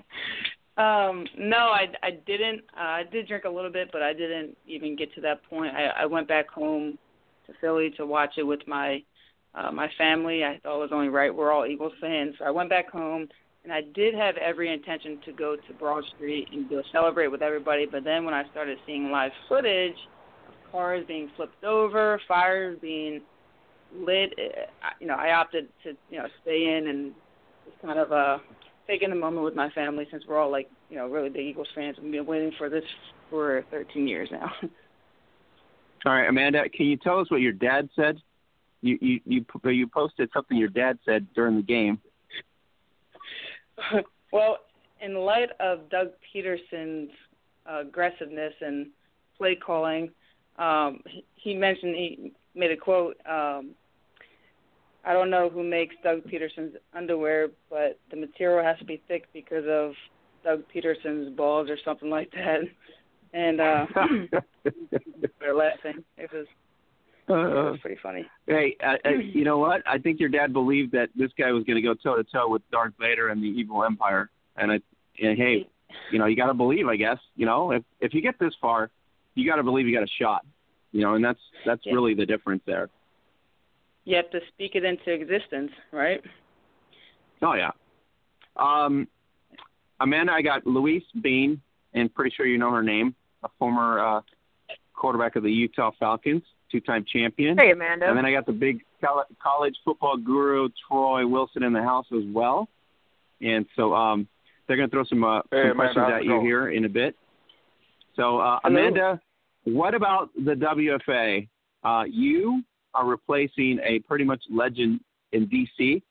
um, 0.78 1.26
no, 1.38 1.58
I 1.58 1.88
I 2.04 2.12
didn't. 2.26 2.62
Uh, 2.78 2.82
I 2.82 3.04
did 3.10 3.28
drink 3.28 3.46
a 3.46 3.50
little 3.50 3.72
bit, 3.72 3.90
but 3.92 4.02
I 4.02 4.14
didn't 4.14 4.58
even 4.68 4.96
get 4.96 5.14
to 5.16 5.22
that 5.22 5.44
point. 5.50 5.74
I, 5.74 6.04
I 6.04 6.06
went 6.06 6.28
back 6.28 6.50
home 6.50 6.98
to 7.48 7.54
Philly 7.62 7.92
to 7.98 8.06
watch 8.06 8.34
it 8.38 8.44
with 8.44 8.68
my 8.68 9.02
uh, 9.56 9.72
my 9.72 9.90
family. 9.98 10.44
I 10.44 10.60
thought 10.64 10.78
it 10.78 10.82
was 10.82 10.92
only 10.94 11.10
right. 11.10 11.34
We're 11.34 11.52
all 11.52 11.66
Eagles 11.66 11.94
fans, 12.00 12.36
so 12.40 12.46
I 12.46 12.52
went 12.52 12.70
back 12.70 12.90
home. 12.90 13.28
And 13.64 13.72
I 13.72 13.82
did 13.94 14.16
have 14.16 14.38
every 14.38 14.74
intention 14.74 15.20
to 15.26 15.32
go 15.32 15.56
to 15.56 15.74
Broad 15.74 16.04
Street 16.16 16.48
and 16.52 16.68
go 16.68 16.82
celebrate 16.92 17.28
with 17.28 17.44
everybody. 17.44 17.86
But 17.86 18.04
then 18.04 18.26
when 18.26 18.34
I 18.34 18.44
started 18.50 18.80
seeing 18.88 19.12
live 19.12 19.32
footage 19.48 19.98
of 20.48 20.72
cars 20.72 21.06
being 21.08 21.30
flipped 21.36 21.64
over, 21.64 22.20
fires 22.28 22.80
being 22.82 23.22
lit, 23.96 24.34
uh, 24.40 24.90
you 25.00 25.06
know, 25.06 25.14
I 25.14 25.34
opted 25.34 25.68
to 25.84 25.96
you 26.10 26.18
know 26.18 26.26
stay 26.42 26.76
in 26.76 26.88
and 26.88 27.14
just 27.66 27.80
kind 27.84 28.00
of 28.00 28.12
uh 28.12 28.40
take 28.88 29.04
in 29.04 29.12
the 29.12 29.16
moment 29.16 29.44
with 29.44 29.56
my 29.56 29.70
family 29.72 30.08
since 30.10 30.24
we're 30.28 30.40
all 30.40 30.52
like 30.52 30.70
you 30.90 30.98
know 30.98 31.08
really 31.08 31.30
big 31.30 31.46
Eagles 31.46 31.68
fans. 31.76 31.98
We've 32.02 32.12
been 32.12 32.26
waiting 32.26 32.54
for 32.58 32.68
this 32.68 32.84
for 33.30 33.64
13 33.70 34.08
years 34.08 34.30
now. 34.32 34.52
all 36.06 36.14
right, 36.14 36.28
Amanda, 36.28 36.68
can 36.70 36.88
you 36.88 36.98
tell 36.98 37.20
us 37.20 37.30
what 37.30 37.42
your 37.42 37.54
dad 37.54 37.90
said? 37.96 38.18
You 38.82 38.98
you 39.02 39.20
you 39.26 39.46
you 39.72 39.88
posted 39.88 40.30
something 40.34 40.58
your 40.58 40.70
dad 40.70 40.98
said 41.06 41.28
during 41.34 41.56
the 41.56 41.62
game. 41.62 42.00
well, 44.32 44.58
in 45.02 45.16
light 45.16 45.50
of 45.60 45.90
Doug 45.90 46.10
Pederson's 46.34 47.12
uh, 47.70 47.82
aggressiveness 47.82 48.54
and 48.62 48.88
play 49.38 49.56
calling, 49.56 50.12
um, 50.58 51.02
he, 51.36 51.56
mentioned 51.56 51.96
he 51.96 52.34
made 52.56 52.72
a 52.72 52.78
quote. 52.78 53.18
Um, 53.28 53.72
I 55.04 55.14
don't 55.14 55.32
know 55.32 55.50
who 55.50 55.64
makes 55.64 55.96
Doug 56.04 56.24
Pederson's 56.26 56.76
underwear, 56.96 57.50
but 57.70 58.00
the 58.12 58.18
material 58.18 58.64
has 58.64 58.78
to 58.80 58.86
be 58.86 59.02
thick 59.08 59.28
because 59.34 59.66
of 59.68 59.94
Doug 60.44 60.64
Pederson's 60.74 61.36
balls 61.36 61.70
or 61.70 61.78
something 61.84 62.10
like 62.10 62.32
that. 62.32 62.62
And 63.34 63.62
uh 63.62 63.86
they're 65.40 65.56
laughing. 65.56 66.04
It 66.18 66.32
was, 66.32 66.46
was 67.28 67.80
pretty 67.82 68.00
funny. 68.02 68.26
Hey, 68.48 68.76
uh, 68.84 68.96
uh, 69.06 69.10
you 69.12 69.44
know 69.44 69.58
what? 69.58 69.82
I 69.88 69.98
think 69.98 70.20
your 70.20 70.30
dad 70.30 70.54
believed 70.54 70.92
that 70.94 71.10
this 71.16 71.32
guy 71.38 71.52
was 71.52 71.64
going 71.64 71.76
to 71.76 71.82
go 71.82 71.94
toe 71.94 72.16
to 72.18 72.24
toe 72.24 72.50
with 72.50 72.62
Darth 72.72 72.94
Vader 73.00 73.30
and 73.30 73.42
the 73.42 73.48
evil 73.48 73.84
Empire. 73.84 74.30
And 74.58 74.72
I, 74.72 74.80
and 75.22 75.38
hey, 75.38 75.68
you 76.12 76.20
know, 76.20 76.26
you 76.26 76.36
got 76.36 76.48
to 76.48 76.54
believe. 76.54 76.88
I 76.88 76.96
guess 76.96 77.18
you 77.36 77.46
know, 77.46 77.72
if 77.72 77.84
if 78.00 78.14
you 78.14 78.22
get 78.22 78.38
this 78.40 78.54
far, 78.62 78.90
you 79.36 79.50
got 79.50 79.58
to 79.58 79.64
believe 79.64 79.88
you 79.88 79.96
got 79.96 80.04
a 80.04 80.12
shot. 80.22 80.46
You 80.92 81.02
know, 81.02 81.16
and 81.16 81.24
that's 81.24 81.40
that's 81.66 81.82
Yeah. 81.86 81.94
really 81.94 82.14
the 82.14 82.26
difference 82.26 82.64
there. 82.66 82.90
You 84.04 84.16
have 84.18 84.30
to 84.32 84.40
speak 84.50 84.76
it 84.76 84.84
into 84.84 85.12
existence, 85.12 85.72
right? 85.92 86.22
Oh 87.42 87.54
yeah. 87.54 87.72
Um, 88.58 89.08
Amanda, 90.00 90.34
I 90.34 90.42
got 90.42 90.66
Louise 90.66 91.04
Bean, 91.22 91.62
and 91.94 92.14
pretty 92.14 92.34
sure 92.36 92.46
you 92.46 92.58
know 92.58 92.72
her 92.72 92.84
name, 92.84 93.16
a 93.44 93.50
former 93.60 94.00
uh, 94.00 94.22
quarterback 94.94 95.36
of 95.36 95.44
the 95.44 95.52
Utah 95.52 95.92
Falconz, 96.02 96.42
two-time 96.72 97.06
champion. 97.12 97.58
Hey, 97.58 97.72
Amanda. 97.72 98.08
And 98.08 98.18
then 98.18 98.26
I 98.26 98.32
got 98.32 98.46
the 98.46 98.52
big 98.52 98.82
college 99.42 99.76
football 99.84 100.18
guru 100.18 100.70
Troy 100.88 101.26
Wilson 101.28 101.64
in 101.64 101.74
the 101.74 101.82
house 101.82 102.06
as 102.16 102.24
well. 102.34 102.70
And 103.42 103.66
so 103.76 103.94
um, 103.94 104.28
they're 104.68 104.78
going 104.78 104.90
to 104.90 104.94
throw 104.94 105.04
some, 105.06 105.24
uh, 105.24 105.42
Hey, 105.52 105.64
some 105.64 105.72
Amanda, 105.72 105.76
questions 105.76 106.06
at 106.14 106.24
you 106.24 106.30
going? 106.30 106.46
here 106.46 106.70
in 106.70 106.86
a 106.86 106.90
bit. 106.90 107.16
So 108.16 108.40
uh, 108.40 108.60
Amanda, 108.64 109.20
what 109.64 109.96
about 109.96 110.30
the 110.36 110.54
WFA? 110.54 111.48
Uh, 111.84 112.04
you 112.08 112.64
are 112.94 113.06
replacing 113.06 113.80
a 113.84 114.00
pretty 114.00 114.24
much 114.24 114.42
legend 114.50 115.00
in 115.32 115.48
DC, 115.48 116.02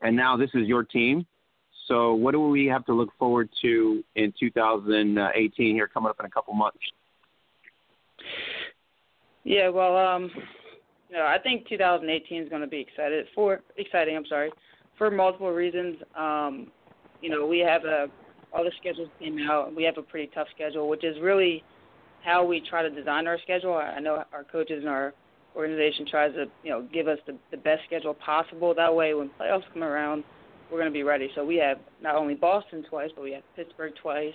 and 0.00 0.16
now 0.16 0.36
this 0.36 0.50
is 0.54 0.66
your 0.66 0.82
team. 0.82 1.26
So 1.88 2.14
what 2.14 2.32
do 2.32 2.40
we 2.40 2.66
have 2.66 2.84
to 2.86 2.92
look 2.92 3.10
forward 3.18 3.48
to 3.62 4.02
in 4.16 4.32
2018 4.38 5.74
here 5.74 5.86
coming 5.86 6.10
up 6.10 6.16
in 6.18 6.26
a 6.26 6.30
couple 6.30 6.52
months? 6.54 6.78
Yeah, 9.46 9.68
well, 9.68 9.96
um, 9.96 10.28
you 11.08 11.16
know, 11.16 11.24
I 11.24 11.38
think 11.40 11.68
2018 11.68 12.42
is 12.42 12.48
going 12.48 12.62
to 12.62 12.66
be 12.66 12.80
excited 12.80 13.26
for 13.32 13.60
exciting. 13.76 14.16
I'm 14.16 14.26
sorry, 14.26 14.50
for 14.98 15.08
multiple 15.08 15.52
reasons. 15.52 15.98
Um, 16.18 16.66
you 17.22 17.30
know, 17.30 17.46
we 17.46 17.60
have 17.60 17.84
a 17.84 18.08
all 18.52 18.64
the 18.64 18.72
schedules 18.80 19.08
came 19.20 19.38
out. 19.48 19.72
We 19.72 19.84
have 19.84 19.98
a 19.98 20.02
pretty 20.02 20.32
tough 20.34 20.48
schedule, 20.52 20.88
which 20.88 21.04
is 21.04 21.16
really 21.22 21.62
how 22.24 22.44
we 22.44 22.60
try 22.68 22.82
to 22.82 22.90
design 22.90 23.28
our 23.28 23.38
schedule. 23.44 23.74
I 23.74 23.94
I 23.96 24.00
know 24.00 24.24
our 24.32 24.42
coaches 24.42 24.80
and 24.80 24.88
our 24.88 25.14
organization 25.54 26.06
tries 26.10 26.34
to 26.34 26.46
you 26.64 26.70
know 26.70 26.82
give 26.92 27.06
us 27.06 27.18
the, 27.28 27.36
the 27.52 27.56
best 27.56 27.82
schedule 27.86 28.14
possible. 28.14 28.74
That 28.74 28.92
way, 28.92 29.14
when 29.14 29.30
playoffs 29.40 29.62
come 29.72 29.84
around, 29.84 30.24
we're 30.72 30.78
going 30.80 30.90
to 30.90 30.98
be 30.98 31.04
ready. 31.04 31.30
So 31.36 31.44
we 31.44 31.54
have 31.58 31.78
not 32.02 32.16
only 32.16 32.34
Boston 32.34 32.84
twice, 32.90 33.10
but 33.14 33.22
we 33.22 33.30
have 33.34 33.44
Pittsburgh 33.54 33.92
twice. 34.02 34.34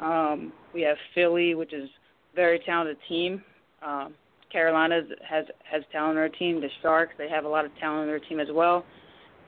Um, 0.00 0.52
we 0.74 0.82
have 0.82 0.96
Philly, 1.14 1.54
which 1.54 1.72
is 1.72 1.88
a 2.32 2.34
very 2.34 2.58
talented 2.58 2.96
team. 3.08 3.44
Um, 3.86 4.14
Carolina 4.52 5.00
has 5.28 5.46
has 5.70 5.82
talent 5.90 6.10
on 6.10 6.14
their 6.16 6.28
team. 6.28 6.60
The 6.60 6.68
Sharks, 6.82 7.14
they 7.18 7.28
have 7.28 7.44
a 7.44 7.48
lot 7.48 7.64
of 7.64 7.70
talent 7.80 8.02
on 8.02 8.06
their 8.06 8.20
team 8.20 8.38
as 8.38 8.48
well. 8.52 8.84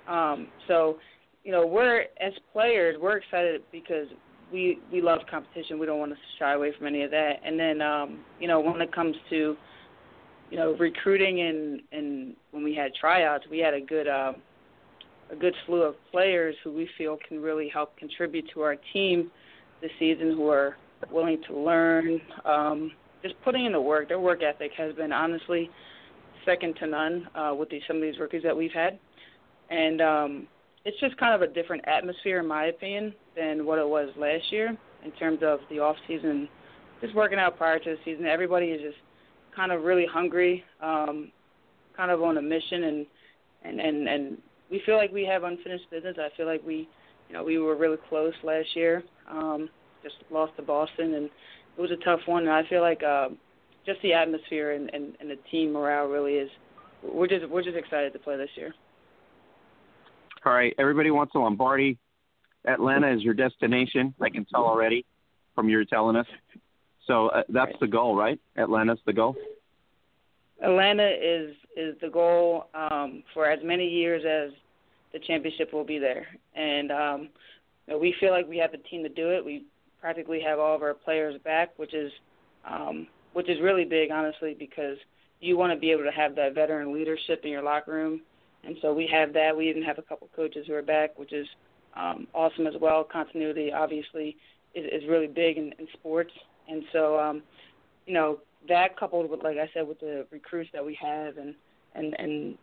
Um, 0.09 0.49
so, 0.69 0.99
you 1.45 1.53
know, 1.53 1.67
we're 1.67 2.03
as 2.21 2.33
players, 2.53 2.97
we're 3.01 3.19
excited 3.19 3.63
because 3.71 4.07
we 4.53 4.79
we 4.93 5.01
love 5.01 5.21
competition. 5.31 5.79
We 5.79 5.87
don't 5.87 5.99
want 5.99 6.13
to 6.13 6.19
shy 6.39 6.55
away 6.55 6.73
from 6.77 6.87
any 6.87 7.03
of 7.03 7.11
that. 7.11 7.35
And 7.45 7.59
then, 7.59 7.81
um, 7.83 8.21
you 8.41 8.49
know, 8.49 8.61
when 8.61 8.81
it 8.81 8.93
comes 8.93 9.17
to 9.31 9.57
you 10.51 10.59
know 10.59 10.77
recruiting 10.79 11.41
and 11.41 11.81
and 11.93 12.37
when 12.51 12.63
we 12.63 12.75
had 12.75 12.93
tryouts, 12.95 13.45
we 13.51 13.59
had 13.59 13.75
a 13.75 13.81
good 13.81 14.09
um, 14.09 14.37
a 15.31 15.37
good 15.37 15.55
slew 15.67 15.83
of 15.83 15.95
players 16.11 16.55
who 16.63 16.73
we 16.73 16.89
feel 16.97 17.19
can 17.29 17.41
really 17.41 17.69
help 17.69 17.97
contribute 17.97 18.45
to 18.55 18.61
our 18.61 18.77
team 18.93 19.31
this 19.81 19.91
season 19.99 20.33
who 20.33 20.49
are 20.49 20.77
willing 21.11 21.43
to 21.49 21.59
learn, 21.59 22.21
um, 22.45 22.93
just 23.25 23.35
putting 23.43 23.65
in 23.65 23.73
the 23.73 23.81
work. 23.81 24.09
Their 24.09 24.21
work 24.21 24.43
ethic 24.43 24.73
has 24.77 24.95
been 24.95 25.13
honestly 25.13 25.71
second 26.45 26.77
to 26.77 26.87
none 26.87 27.27
uh, 27.35 27.55
with 27.59 27.71
these, 27.71 27.81
some 27.89 27.97
of 27.97 28.03
these 28.03 28.19
rookies 28.21 28.43
that 28.43 28.55
we've 28.55 28.73
had, 28.73 28.99
and 29.71 30.01
um, 30.03 30.47
it's 30.85 31.01
just 31.01 31.17
kind 31.17 31.35
of 31.35 31.41
a 31.49 31.53
different 31.53 31.83
atmosphere, 31.89 32.41
in 32.41 32.47
my 32.47 32.67
opinion, 32.67 33.15
than 33.35 33.65
what 33.65 33.79
it 33.79 33.89
was 33.89 34.11
last 34.19 34.53
year 34.53 34.77
in 35.05 35.11
terms 35.13 35.39
of 35.43 35.61
the 35.71 35.79
off 35.79 35.97
season, 36.07 36.49
just 37.01 37.15
working 37.15 37.39
out 37.39 37.57
prior 37.57 37.79
to 37.79 37.91
the 37.91 37.97
season. 38.05 38.27
Everybody 38.27 38.67
is 38.67 38.83
just 38.83 38.99
kind 39.57 39.73
of 39.73 39.85
really 39.85 40.07
hungry, 40.07 40.63
um, 40.83 41.33
kind 41.97 42.11
of 42.11 42.23
on 42.23 42.37
a 42.37 42.43
mission, 42.43 42.85
and 42.85 43.07
and 43.65 43.81
and 43.81 44.09
and 44.09 44.39
we 44.71 44.83
feel 44.85 44.97
like 44.97 45.13
we 45.13 45.25
have 45.25 45.45
unfinished 45.45 45.91
business. 45.91 46.17
I 46.19 46.29
feel 46.37 46.47
like 46.47 46.63
we, 46.67 46.89
you 47.29 47.35
know, 47.35 47.43
we 47.43 47.59
were 47.59 47.77
really 47.77 47.99
close 48.11 48.35
last 48.43 48.69
year. 48.75 49.03
Um, 49.31 49.71
just 50.03 50.17
lost 50.31 50.55
to 50.57 50.63
Boston, 50.63 51.15
and 51.15 51.31
it 51.77 51.81
was 51.81 51.91
a 51.91 51.97
tough 52.05 52.21
one. 52.27 52.45
And 52.45 52.53
I 52.53 52.63
feel 52.69 52.81
like 52.81 53.03
uh, 53.03 53.29
just 53.87 54.01
the 54.03 54.13
atmosphere 54.13 54.73
and, 54.73 54.91
and, 54.95 55.15
and 55.21 55.31
the 55.31 55.39
team 55.51 55.73
morale 55.73 56.07
really 56.07 56.35
is. 56.35 56.51
We're 57.03 57.27
just 57.29 57.49
we're 57.51 57.63
just 57.63 57.77
excited 57.77 58.13
to 58.15 58.19
play 58.19 58.37
this 58.37 58.49
year. 58.57 58.75
All 60.47 60.53
right, 60.53 60.75
everybody 60.79 61.11
wants 61.11 61.35
a 61.35 61.39
Lombardi. 61.39 61.99
Atlanta 62.67 63.13
is 63.13 63.23
your 63.23 63.35
destination. 63.35 64.15
I 64.21 64.31
can 64.31 64.47
tell 64.47 64.65
already 64.65 65.05
from 65.55 65.69
your 65.69 65.85
telling 65.85 66.17
us. 66.17 66.27
So 67.07 67.29
uh, 67.29 67.43
that's 67.51 67.73
Right. 67.73 67.81
the 67.81 67.87
goal, 67.87 68.17
right? 68.17 68.41
Atlanta's 68.57 68.99
the 69.05 69.13
goal. 69.13 69.37
Atlanta 70.63 71.07
is 71.07 71.55
is 71.77 71.97
the 72.01 72.09
goal 72.09 72.69
um, 72.75 73.23
for 73.35 73.47
as 73.51 73.59
many 73.63 73.87
years 73.87 74.23
as 74.25 74.57
the 75.13 75.19
championship 75.27 75.73
will 75.73 75.85
be 75.85 75.99
there, 75.99 76.27
and 76.55 76.91
um, 76.91 77.29
you 77.87 77.95
know, 77.95 77.99
we 77.99 78.15
feel 78.19 78.31
like 78.31 78.49
we 78.49 78.57
have 78.59 78.73
the 78.73 78.79
team 78.79 79.03
to 79.03 79.09
do 79.11 79.31
it. 79.31 79.45
We 79.45 79.65
practically 80.05 80.39
have 80.39 80.59
all 80.59 80.77
of 80.77 80.83
our 80.83 80.93
players 80.93 81.41
back, 81.45 81.71
which 81.79 81.95
is 81.95 82.13
um, 82.71 83.07
which 83.33 83.49
is 83.49 83.57
really 83.63 83.87
big, 83.87 84.11
honestly, 84.11 84.55
because 84.59 84.99
you 85.41 85.57
want 85.57 85.73
to 85.73 85.79
be 85.79 85.91
able 85.93 86.05
to 86.05 86.11
have 86.11 86.37
that 86.37 86.55
veteran 86.55 86.93
leadership 86.93 87.41
in 87.43 87.51
your 87.51 87.63
locker 87.63 87.93
room, 87.93 88.21
and 88.65 88.77
so 88.83 88.93
we 88.93 89.09
have 89.11 89.33
that. 89.33 89.57
We 89.57 89.71
even 89.71 89.83
have 89.83 89.97
a 89.97 90.03
couple 90.03 90.29
coaches 90.37 90.67
who 90.67 90.75
are 90.75 90.83
back, 90.83 91.19
which 91.19 91.33
is 91.33 91.47
um, 91.97 92.27
awesome 92.35 92.67
as 92.67 92.75
well. 92.79 93.03
Continuity, 93.03 93.73
obviously, 93.73 94.37
is, 94.75 94.85
is 94.93 95.09
really 95.09 95.27
big 95.27 95.57
in, 95.57 95.73
in 95.79 95.89
sports, 95.95 96.33
and 96.69 96.85
so 96.93 97.19
um, 97.19 97.43
you 98.05 98.13
know 98.13 98.41
that 98.69 98.99
coupled 98.99 99.31
with, 99.31 99.43
like 99.43 99.57
I 99.57 99.71
said, 99.73 99.89
with 99.89 100.01
the 100.01 100.27
recruits 100.31 100.69
that 100.75 100.85
we 100.85 100.99
have 101.01 101.39
and 101.39 101.55
and 101.95 102.15
and 102.19 102.59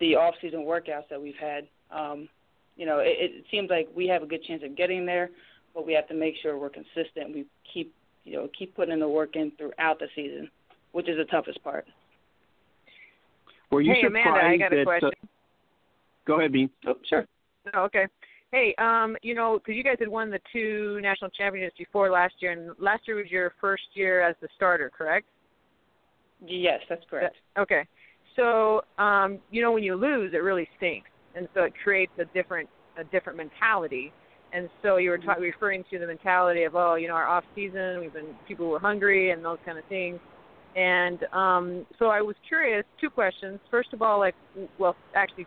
the 0.00 0.16
off-season 0.16 0.62
workouts 0.62 1.08
that 1.08 1.22
we've 1.22 1.36
had, 1.40 1.68
um, 1.92 2.28
you 2.76 2.84
know, 2.84 2.98
it, 2.98 3.14
it 3.20 3.44
seems 3.48 3.70
like 3.70 3.88
we 3.94 4.08
have 4.08 4.24
a 4.24 4.26
good 4.26 4.42
chance 4.42 4.62
of 4.64 4.76
getting 4.76 5.06
there, 5.06 5.30
but 5.74 5.86
we 5.86 5.92
have 5.92 6.08
to 6.08 6.14
make 6.14 6.34
sure 6.42 6.58
we're 6.58 6.70
consistent. 6.70 7.34
We 7.34 7.46
keep, 7.72 7.94
you 8.24 8.34
know, 8.34 8.48
keep 8.56 8.74
putting 8.74 8.92
in 8.92 9.00
the 9.00 9.08
work 9.08 9.36
in 9.36 9.52
throughout 9.56 9.98
the 9.98 10.08
season, 10.14 10.50
which 10.92 11.08
is 11.08 11.16
the 11.16 11.24
toughest 11.24 11.62
part. 11.62 11.86
Were 13.70 13.80
you 13.80 13.92
hey, 13.92 14.06
Amanda, 14.06 14.40
I 14.40 14.56
got 14.56 14.72
a 14.72 14.76
that? 14.76 14.84
question. 14.84 15.10
Uh, 15.22 15.26
go 16.26 16.38
ahead, 16.38 16.52
Bean. 16.52 16.70
Oh, 16.86 16.94
sure. 17.08 17.26
Oh, 17.74 17.82
okay. 17.84 18.06
Hey, 18.52 18.74
um, 18.78 19.16
you 19.22 19.34
know, 19.34 19.58
because 19.58 19.76
you 19.76 19.84
guys 19.84 19.96
had 20.00 20.08
won 20.08 20.28
the 20.28 20.40
two 20.52 20.98
national 21.02 21.30
championships 21.30 21.78
before 21.78 22.10
last 22.10 22.34
year, 22.40 22.50
and 22.50 22.72
last 22.80 23.02
year 23.06 23.16
was 23.16 23.30
your 23.30 23.52
first 23.60 23.84
year 23.94 24.22
as 24.22 24.34
the 24.40 24.48
starter, 24.56 24.90
correct? 24.90 25.26
Yes, 26.44 26.80
that's 26.88 27.04
correct. 27.08 27.36
Okay. 27.56 27.86
So, 28.34 28.82
um, 28.98 29.38
you 29.50 29.62
know, 29.62 29.70
when 29.70 29.84
you 29.84 29.94
lose, 29.94 30.32
it 30.34 30.38
really 30.38 30.68
stinks, 30.76 31.10
and 31.36 31.48
so 31.54 31.62
it 31.62 31.74
creates 31.82 32.12
a 32.18 32.24
different 32.26 32.68
a 32.98 33.04
different 33.04 33.36
mentality. 33.38 34.12
And 34.52 34.68
so 34.82 34.96
you 34.96 35.10
were 35.10 35.18
ta- 35.18 35.34
referring 35.34 35.84
to 35.90 35.98
the 35.98 36.06
mentality 36.06 36.64
of, 36.64 36.74
oh, 36.74 36.96
you 36.96 37.08
know, 37.08 37.14
our 37.14 37.26
off 37.26 37.44
season, 37.54 38.00
we've 38.00 38.12
been 38.12 38.34
people 38.48 38.68
were 38.68 38.80
hungry 38.80 39.30
and 39.30 39.44
those 39.44 39.58
kind 39.64 39.78
of 39.78 39.84
things. 39.86 40.18
And 40.76 41.24
um, 41.32 41.86
so 41.98 42.06
I 42.06 42.20
was 42.20 42.36
curious. 42.46 42.84
Two 43.00 43.10
questions. 43.10 43.58
First 43.70 43.92
of 43.92 44.02
all, 44.02 44.18
like, 44.18 44.34
well, 44.78 44.96
actually, 45.14 45.46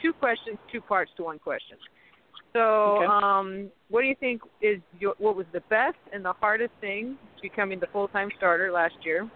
two 0.00 0.12
questions, 0.12 0.58
two 0.70 0.80
parts 0.80 1.10
to 1.16 1.24
one 1.24 1.38
question. 1.38 1.76
So, 2.52 2.60
Okay. 2.60 3.04
um, 3.06 3.70
what 3.88 4.02
do 4.02 4.06
you 4.06 4.14
think 4.20 4.40
is 4.60 4.78
your, 5.00 5.14
what 5.18 5.36
was 5.36 5.46
the 5.52 5.60
best 5.62 5.98
and 6.12 6.24
the 6.24 6.32
hardest 6.34 6.72
thing 6.80 7.18
becoming 7.42 7.80
the 7.80 7.88
full 7.88 8.08
time 8.08 8.28
starter 8.36 8.70
last 8.70 8.94
year? 9.02 9.28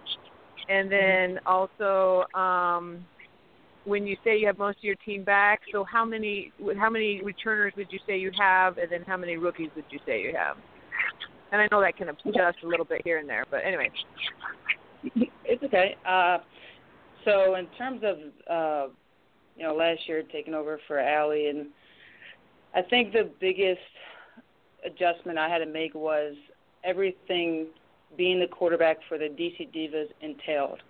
And 0.68 0.90
then 0.92 1.40
also, 1.46 2.24
um, 2.34 3.04
when 3.88 4.06
you 4.06 4.16
say 4.22 4.38
you 4.38 4.46
have 4.46 4.58
most 4.58 4.78
of 4.78 4.84
your 4.84 4.96
team 4.96 5.24
back, 5.24 5.60
so 5.72 5.82
how 5.84 6.04
many 6.04 6.52
how 6.78 6.90
many 6.90 7.22
returners 7.22 7.72
would 7.76 7.88
you 7.90 7.98
say 8.06 8.18
you 8.18 8.30
have, 8.38 8.76
and 8.78 8.90
then 8.90 9.02
how 9.06 9.16
many 9.16 9.36
rookies 9.36 9.70
would 9.74 9.86
you 9.90 9.98
say 10.06 10.20
you 10.20 10.34
have? 10.36 10.56
And 11.50 11.62
I 11.62 11.68
know 11.72 11.80
that 11.80 11.96
can 11.96 12.08
adjust 12.10 12.58
a 12.62 12.66
little 12.66 12.84
bit 12.84 13.00
here 13.04 13.18
and 13.18 13.28
there, 13.28 13.44
but 13.50 13.64
anyway. 13.64 13.90
it's 15.44 15.62
okay. 15.62 15.96
Uh, 16.06 16.38
so 17.24 17.54
in 17.54 17.66
terms 17.78 18.02
of 18.04 18.18
uh, 18.50 18.92
you 19.56 19.62
know 19.62 19.74
last 19.74 20.00
year 20.06 20.22
taking 20.30 20.54
over 20.54 20.78
for 20.86 20.98
Allie, 20.98 21.48
and 21.48 21.68
I 22.74 22.82
think 22.82 23.12
the 23.12 23.30
biggest 23.40 23.80
adjustment 24.84 25.38
I 25.38 25.48
had 25.48 25.58
to 25.58 25.66
make 25.66 25.94
was 25.94 26.34
everything 26.84 27.68
being 28.16 28.38
the 28.38 28.46
quarterback 28.46 28.98
for 29.08 29.16
the 29.18 29.26
DC 29.26 29.74
Divas 29.74 30.08
entailed, 30.20 30.80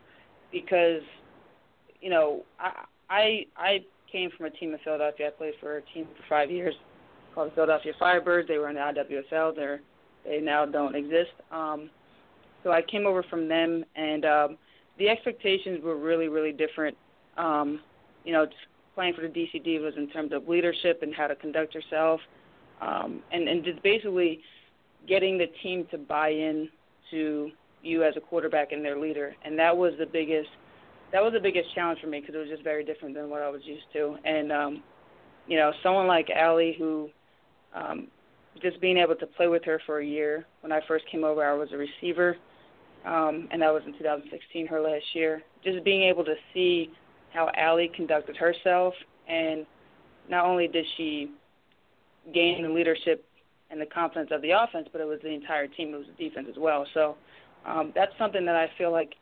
because 0.50 1.02
you 2.00 2.11
know 2.11 2.44
I 2.58 2.84
I 3.11 3.46
I 3.56 3.78
came 4.11 4.30
from 4.37 4.46
a 4.46 4.50
team 4.50 4.72
in 4.72 4.78
Philadelphia. 4.84 5.28
I 5.28 5.30
played 5.30 5.54
for 5.61 5.78
a 5.78 5.82
team 5.94 6.06
for 6.16 6.22
five 6.28 6.50
years 6.50 6.74
called 7.34 7.50
the 7.50 7.54
Philadelphia 7.54 7.92
Firebirds. 8.00 8.48
They 8.48 8.58
were 8.58 8.68
in 8.68 8.76
the 8.76 8.80
IWSL. 8.80 9.54
They're 9.54 9.80
they 10.24 10.40
now 10.40 10.66
don't 10.66 10.94
exist. 10.94 11.30
Um, 11.50 11.90
so 12.64 12.72
I 12.72 12.82
came 12.82 13.06
over 13.06 13.22
from 13.22 13.48
them, 13.48 13.84
and 13.96 14.24
um, 14.24 14.58
the 14.98 15.08
expectations 15.08 15.82
were 15.82 15.96
really 15.96 16.28
really 16.28 16.52
different. 16.52 16.96
Um, 17.37 17.80
you 18.24 18.32
know, 18.32 18.46
playing 18.94 19.14
for 19.14 19.22
the 19.22 19.28
DC 19.28 19.64
Divas 19.64 19.96
in 19.96 20.08
terms 20.11 20.32
of 20.32 20.48
leadership 20.48 21.00
and 21.02 21.14
how 21.14 21.28
to 21.28 21.37
conduct 21.37 21.74
yourself, 21.74 22.20
um, 22.80 23.22
and 23.32 23.48
and 23.48 23.64
just 23.64 23.82
basically 23.82 24.40
getting 25.06 25.38
the 25.38 25.46
team 25.62 25.87
to 25.90 25.98
buy 25.98 26.30
in 26.30 26.68
to 27.11 27.50
you 27.82 28.02
as 28.02 28.14
a 28.16 28.20
quarterback 28.20 28.72
and 28.72 28.84
their 28.84 28.98
leader, 28.98 29.34
and 29.44 29.58
that 29.58 29.74
was 29.74 29.92
the 29.98 30.06
biggest 30.06 30.48
that 31.12 31.23
was 31.23 31.33
the 31.33 31.40
biggest 31.40 31.75
challenge 31.75 32.01
for 32.01 32.07
me 32.07 32.21
because 32.21 32.35
it 32.35 32.38
was 32.38 32.49
just 32.49 32.62
very 32.62 32.85
different 32.85 33.14
than 33.14 33.31
what 33.31 33.42
I 33.42 33.49
was 33.49 33.62
used 33.64 33.87
to. 33.94 34.16
And 34.25 34.53
um, 34.53 34.83
you 35.47 35.57
know, 35.57 35.73
someone 35.83 36.07
like 36.07 36.29
Allie, 36.31 36.77
who 36.79 37.09
um, 37.75 38.09
just 38.62 38.81
being 38.81 38.99
able 38.99 39.14
to 39.16 39.27
play 39.27 39.49
with 39.49 39.64
her 39.64 39.81
for 39.87 40.01
a 40.01 40.07
year. 40.07 40.47
When 40.61 40.73
I 40.73 40.81
first 40.87 41.05
came 41.11 41.25
over, 41.25 41.44
I 41.44 41.55
was 41.55 41.68
a 41.73 41.77
receiver, 41.77 42.37
um, 43.05 43.49
and 43.51 43.62
that 43.62 43.73
was 43.73 43.83
in 43.87 43.92
2016, 43.92 44.66
her 44.66 44.81
last 44.81 45.05
year. 45.14 45.42
Just 45.64 45.85
being 45.85 46.03
able 46.03 46.25
to 46.25 46.35
see 46.53 46.90
how 47.33 47.51
Allie 47.57 47.90
conducted 47.94 48.37
herself, 48.37 48.94
and 49.29 49.66
not 50.29 50.44
only 50.44 50.68
did 50.68 50.85
she 50.97 51.31
gain 52.35 52.62
the 52.62 52.68
leadership 52.68 53.25
and 53.71 53.81
the 53.81 53.87
confidence 53.87 54.31
of 54.33 54.42
the 54.42 54.51
offense, 54.51 54.88
but 54.92 55.01
it 55.01 55.07
was 55.07 55.21
the 55.23 55.33
entire 55.33 55.66
team. 55.66 55.94
It 55.94 55.99
was 55.99 56.07
the 56.18 56.29
defense 56.29 56.49
as 56.51 56.59
well. 56.59 56.87
So 56.94 57.16
um, 57.66 57.92
that's 57.94 58.12
something 58.18 58.44
that 58.47 58.57
I 58.57 58.71
feel 58.79 58.92
like 58.92 59.14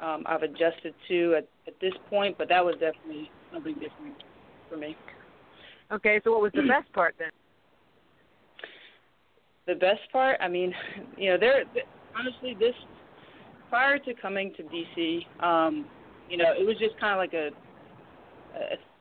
um, 0.00 0.24
I've 0.26 0.42
adjusted 0.42 0.94
to 1.08 1.34
at, 1.38 1.48
at 1.66 1.74
this 1.80 1.92
point. 2.08 2.36
But 2.38 2.48
that 2.48 2.64
was 2.64 2.74
definitely 2.74 3.30
something 3.52 3.74
different 3.74 4.22
for 4.68 4.76
me. 4.76 4.96
Okay, 5.92 6.20
so 6.22 6.30
what 6.30 6.42
was 6.42 6.52
the 6.54 6.62
best 6.62 6.92
part 6.92 7.16
then? 7.18 7.30
The 9.66 9.74
best 9.74 10.00
part, 10.12 10.38
I 10.40 10.48
mean, 10.48 10.72
you 11.16 11.30
know, 11.30 11.38
there. 11.38 11.64
Honestly, 12.18 12.56
this 12.58 12.74
prior 13.68 13.98
to 13.98 14.14
coming 14.20 14.52
to 14.56 14.62
DC, 14.64 15.44
um, 15.44 15.86
you 16.28 16.36
know, 16.36 16.52
it 16.58 16.66
was 16.66 16.76
just 16.78 16.98
kind 17.00 17.12
of 17.12 17.18
like 17.18 17.34
a, 17.34 17.50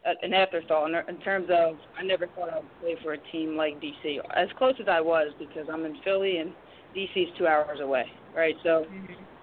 a, 0.07 0.25
an 0.25 0.33
afterthought 0.33 0.89
in, 0.89 1.15
in 1.15 1.21
terms 1.21 1.49
of 1.51 1.75
I 1.97 2.03
never 2.03 2.27
thought 2.27 2.53
I'd 2.53 2.63
play 2.81 2.95
for 3.03 3.13
a 3.13 3.17
team 3.31 3.55
like 3.55 3.81
DC. 3.81 4.17
As 4.35 4.47
close 4.57 4.75
as 4.79 4.87
I 4.87 5.01
was 5.01 5.31
because 5.39 5.67
I'm 5.71 5.85
in 5.85 5.95
Philly 6.03 6.37
and 6.37 6.51
DC's 6.95 7.35
two 7.37 7.47
hours 7.47 7.79
away, 7.81 8.05
right? 8.35 8.55
So, 8.63 8.85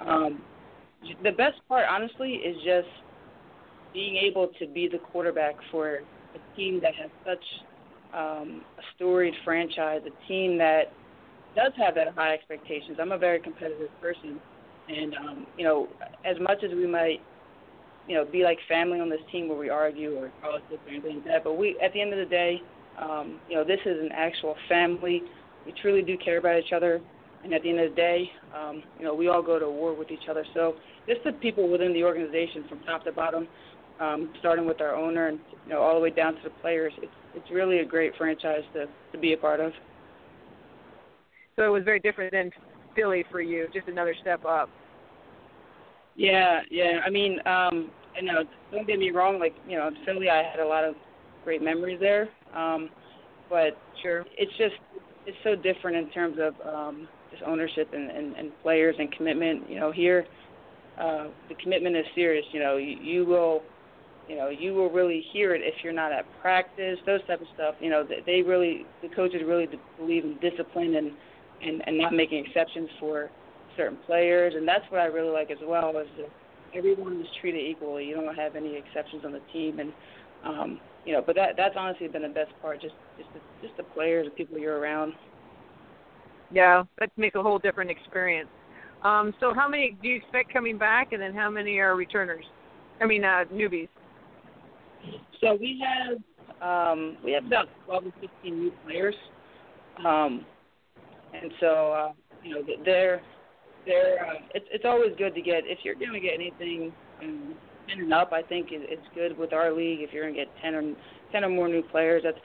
um, 0.00 0.42
the 1.22 1.32
best 1.32 1.60
part, 1.68 1.86
honestly, 1.88 2.32
is 2.34 2.56
just 2.64 2.88
being 3.92 4.16
able 4.16 4.48
to 4.58 4.66
be 4.66 4.88
the 4.88 4.98
quarterback 4.98 5.54
for 5.70 5.96
a 6.34 6.56
team 6.56 6.80
that 6.82 6.94
has 6.94 7.10
such 7.24 7.44
um, 8.14 8.62
a 8.78 8.82
storied 8.94 9.34
franchise, 9.44 10.02
a 10.06 10.28
team 10.28 10.58
that 10.58 10.92
does 11.54 11.72
have 11.76 11.94
that 11.94 12.08
high 12.14 12.34
expectations. 12.34 12.98
I'm 13.00 13.12
a 13.12 13.18
very 13.18 13.40
competitive 13.40 13.90
person, 14.00 14.38
and 14.88 15.14
um, 15.14 15.46
you 15.56 15.64
know, 15.64 15.88
as 16.24 16.36
much 16.40 16.62
as 16.62 16.70
we 16.72 16.86
might, 16.86 17.20
you 18.06 18.14
know, 18.14 18.24
be 18.24 18.44
like 18.44 18.58
family 18.68 19.00
on 19.00 19.08
this 19.08 19.20
team 19.32 19.48
where 19.48 19.58
we 19.58 19.70
argue 19.70 20.16
or 20.16 20.30
politics 20.42 20.80
or 20.84 20.90
anything 20.90 21.16
like 21.16 21.24
that, 21.24 21.44
but 21.44 21.56
we, 21.56 21.78
at 21.82 21.92
the 21.92 22.00
end 22.00 22.12
of 22.12 22.18
the 22.18 22.26
day, 22.26 22.60
um, 22.98 23.40
you 23.48 23.56
know, 23.56 23.64
this 23.64 23.80
is 23.84 23.98
an 24.00 24.10
actual 24.12 24.54
family. 24.68 25.22
We 25.64 25.72
truly 25.82 26.02
do 26.02 26.16
care 26.16 26.38
about 26.38 26.58
each 26.58 26.72
other, 26.72 27.00
and 27.44 27.52
at 27.54 27.62
the 27.62 27.70
end 27.70 27.80
of 27.80 27.90
the 27.90 27.96
day, 27.96 28.30
um, 28.54 28.82
you 28.98 29.04
know, 29.04 29.14
we 29.14 29.28
all 29.28 29.42
go 29.42 29.58
to 29.58 29.68
war 29.68 29.94
with 29.94 30.10
each 30.10 30.28
other. 30.28 30.44
So 30.54 30.74
just 31.06 31.22
the 31.24 31.32
people 31.32 31.68
within 31.70 31.92
the 31.92 32.04
organization, 32.04 32.64
from 32.68 32.80
top 32.80 33.04
to 33.04 33.12
bottom, 33.12 33.46
um, 34.00 34.30
starting 34.40 34.66
with 34.66 34.80
our 34.80 34.94
owner 34.94 35.28
and 35.28 35.38
you 35.66 35.72
know 35.72 35.80
all 35.80 35.94
the 35.94 36.00
way 36.00 36.10
down 36.10 36.34
to 36.34 36.40
the 36.44 36.50
players, 36.60 36.92
it's 36.98 37.12
it's 37.34 37.50
really 37.50 37.78
a 37.78 37.84
great 37.84 38.12
franchise 38.16 38.62
to 38.74 38.86
to 39.12 39.18
be 39.18 39.32
a 39.32 39.36
part 39.36 39.60
of. 39.60 39.72
So 41.56 41.64
it 41.64 41.70
was 41.70 41.84
very 41.84 42.00
different 42.00 42.32
than 42.32 42.50
Philly 42.94 43.24
for 43.30 43.40
you, 43.40 43.66
just 43.72 43.88
another 43.88 44.14
step 44.20 44.44
up. 44.44 44.68
Yeah, 46.14 46.60
yeah. 46.70 47.00
I 47.04 47.10
mean, 47.10 47.38
um, 47.46 47.90
you 48.16 48.26
know, 48.26 48.42
don't 48.72 48.86
get 48.86 48.98
me 48.98 49.10
wrong. 49.10 49.38
Like, 49.38 49.54
you 49.68 49.76
know, 49.76 49.90
Philly, 50.04 50.28
I 50.28 50.42
had 50.42 50.60
a 50.60 50.66
lot 50.66 50.84
of 50.84 50.94
great 51.44 51.62
memories 51.62 51.98
there. 52.00 52.28
Um, 52.54 52.90
but 53.48 53.78
sure, 54.02 54.24
it's 54.36 54.52
just 54.58 54.74
it's 55.26 55.36
so 55.44 55.54
different 55.54 55.96
in 55.96 56.10
terms 56.10 56.38
of 56.40 56.54
um, 56.66 57.08
just 57.30 57.42
ownership 57.44 57.90
and, 57.92 58.10
and, 58.10 58.34
and 58.36 58.52
players 58.62 58.96
and 58.98 59.10
commitment. 59.12 59.68
You 59.68 59.80
know, 59.80 59.92
here 59.92 60.26
uh, 60.98 61.26
the 61.48 61.54
commitment 61.62 61.96
is 61.96 62.04
serious. 62.14 62.44
You 62.52 62.60
know, 62.60 62.76
you, 62.76 62.96
you 63.02 63.24
will, 63.24 63.62
you 64.28 64.36
know, 64.36 64.48
you 64.48 64.74
will 64.74 64.90
really 64.90 65.24
hear 65.32 65.54
it 65.54 65.60
if 65.62 65.74
you're 65.84 65.92
not 65.92 66.12
at 66.12 66.24
practice. 66.40 66.98
Those 67.06 67.20
type 67.26 67.40
of 67.40 67.46
stuff. 67.54 67.74
You 67.80 67.90
know, 67.90 68.06
they, 68.26 68.42
really 68.42 68.86
the 69.02 69.08
coaches 69.14 69.42
really 69.44 69.68
believe 69.98 70.24
in 70.24 70.38
discipline 70.40 70.96
and 70.96 71.12
and 71.62 71.82
and 71.86 71.98
not 71.98 72.12
making 72.12 72.44
exceptions 72.44 72.88
for 72.98 73.30
certain 73.76 73.98
players, 74.06 74.54
and 74.56 74.66
that's 74.66 74.84
what 74.90 75.00
I 75.00 75.06
really 75.06 75.30
like 75.30 75.50
as 75.50 75.58
well 75.62 75.90
is 75.98 76.08
that 76.18 76.30
everyone 76.74 77.20
is 77.20 77.26
treated 77.40 77.64
equally. 77.64 78.06
You 78.06 78.14
don't 78.14 78.34
have 78.34 78.56
any 78.56 78.76
exceptions 78.76 79.24
on 79.24 79.32
the 79.32 79.40
team, 79.52 79.78
and 79.78 79.92
um, 80.44 80.80
you 81.04 81.12
know, 81.12 81.22
but 81.24 81.36
that 81.36 81.54
that's 81.56 81.74
honestly 81.76 82.08
been 82.08 82.22
the 82.22 82.28
best 82.28 82.52
part. 82.62 82.80
Just 82.80 82.94
just 83.18 83.28
the, 83.34 83.40
just 83.66 83.76
the 83.76 83.84
players, 83.84 84.26
the 84.26 84.30
people 84.30 84.58
you're 84.58 84.78
around. 84.78 85.12
Yeah, 86.50 86.84
that 86.98 87.10
makes 87.16 87.34
a 87.34 87.42
whole 87.42 87.58
different 87.58 87.90
experience. 87.90 88.48
Um, 89.02 89.34
so, 89.40 89.52
how 89.54 89.68
many 89.68 89.96
do 90.02 90.08
you 90.08 90.16
expect 90.16 90.52
coming 90.52 90.78
back, 90.78 91.12
and 91.12 91.20
then 91.20 91.34
how 91.34 91.50
many 91.50 91.78
are 91.78 91.96
returners? 91.96 92.44
I 93.00 93.06
mean, 93.06 93.24
uh, 93.24 93.44
newbies. 93.52 93.88
So 95.40 95.56
we 95.60 95.82
have 95.84 96.18
um, 96.62 97.16
we 97.24 97.32
have 97.32 97.44
about 97.44 97.66
12 97.86 98.04
to 98.04 98.12
15 98.20 98.58
new 98.58 98.72
players. 98.84 99.14
Um, 100.04 100.44
and 101.34 101.52
so 101.60 101.92
uh, 101.92 102.12
you 102.42 102.54
know 102.54 102.62
they're 102.84 103.20
they're 103.86 104.26
uh, 104.26 104.34
it's 104.54 104.66
it's 104.70 104.84
always 104.84 105.12
good 105.18 105.34
to 105.34 105.42
get 105.42 105.64
if 105.66 105.78
you're 105.82 105.94
going 105.94 106.12
to 106.12 106.20
get 106.20 106.34
anything 106.34 106.92
um, 107.22 107.54
ten 107.88 108.00
and 108.00 108.12
up. 108.12 108.32
I 108.32 108.42
think 108.42 108.68
it, 108.70 108.82
it's 108.88 109.06
good 109.14 109.36
with 109.38 109.52
our 109.52 109.72
league 109.72 110.00
if 110.00 110.12
you're 110.12 110.24
going 110.24 110.34
to 110.34 110.40
get 110.40 110.48
ten 110.62 110.74
or 110.74 110.94
ten 111.32 111.44
or 111.44 111.48
more 111.48 111.68
new 111.68 111.82
players. 111.82 112.22
That's 112.24 112.38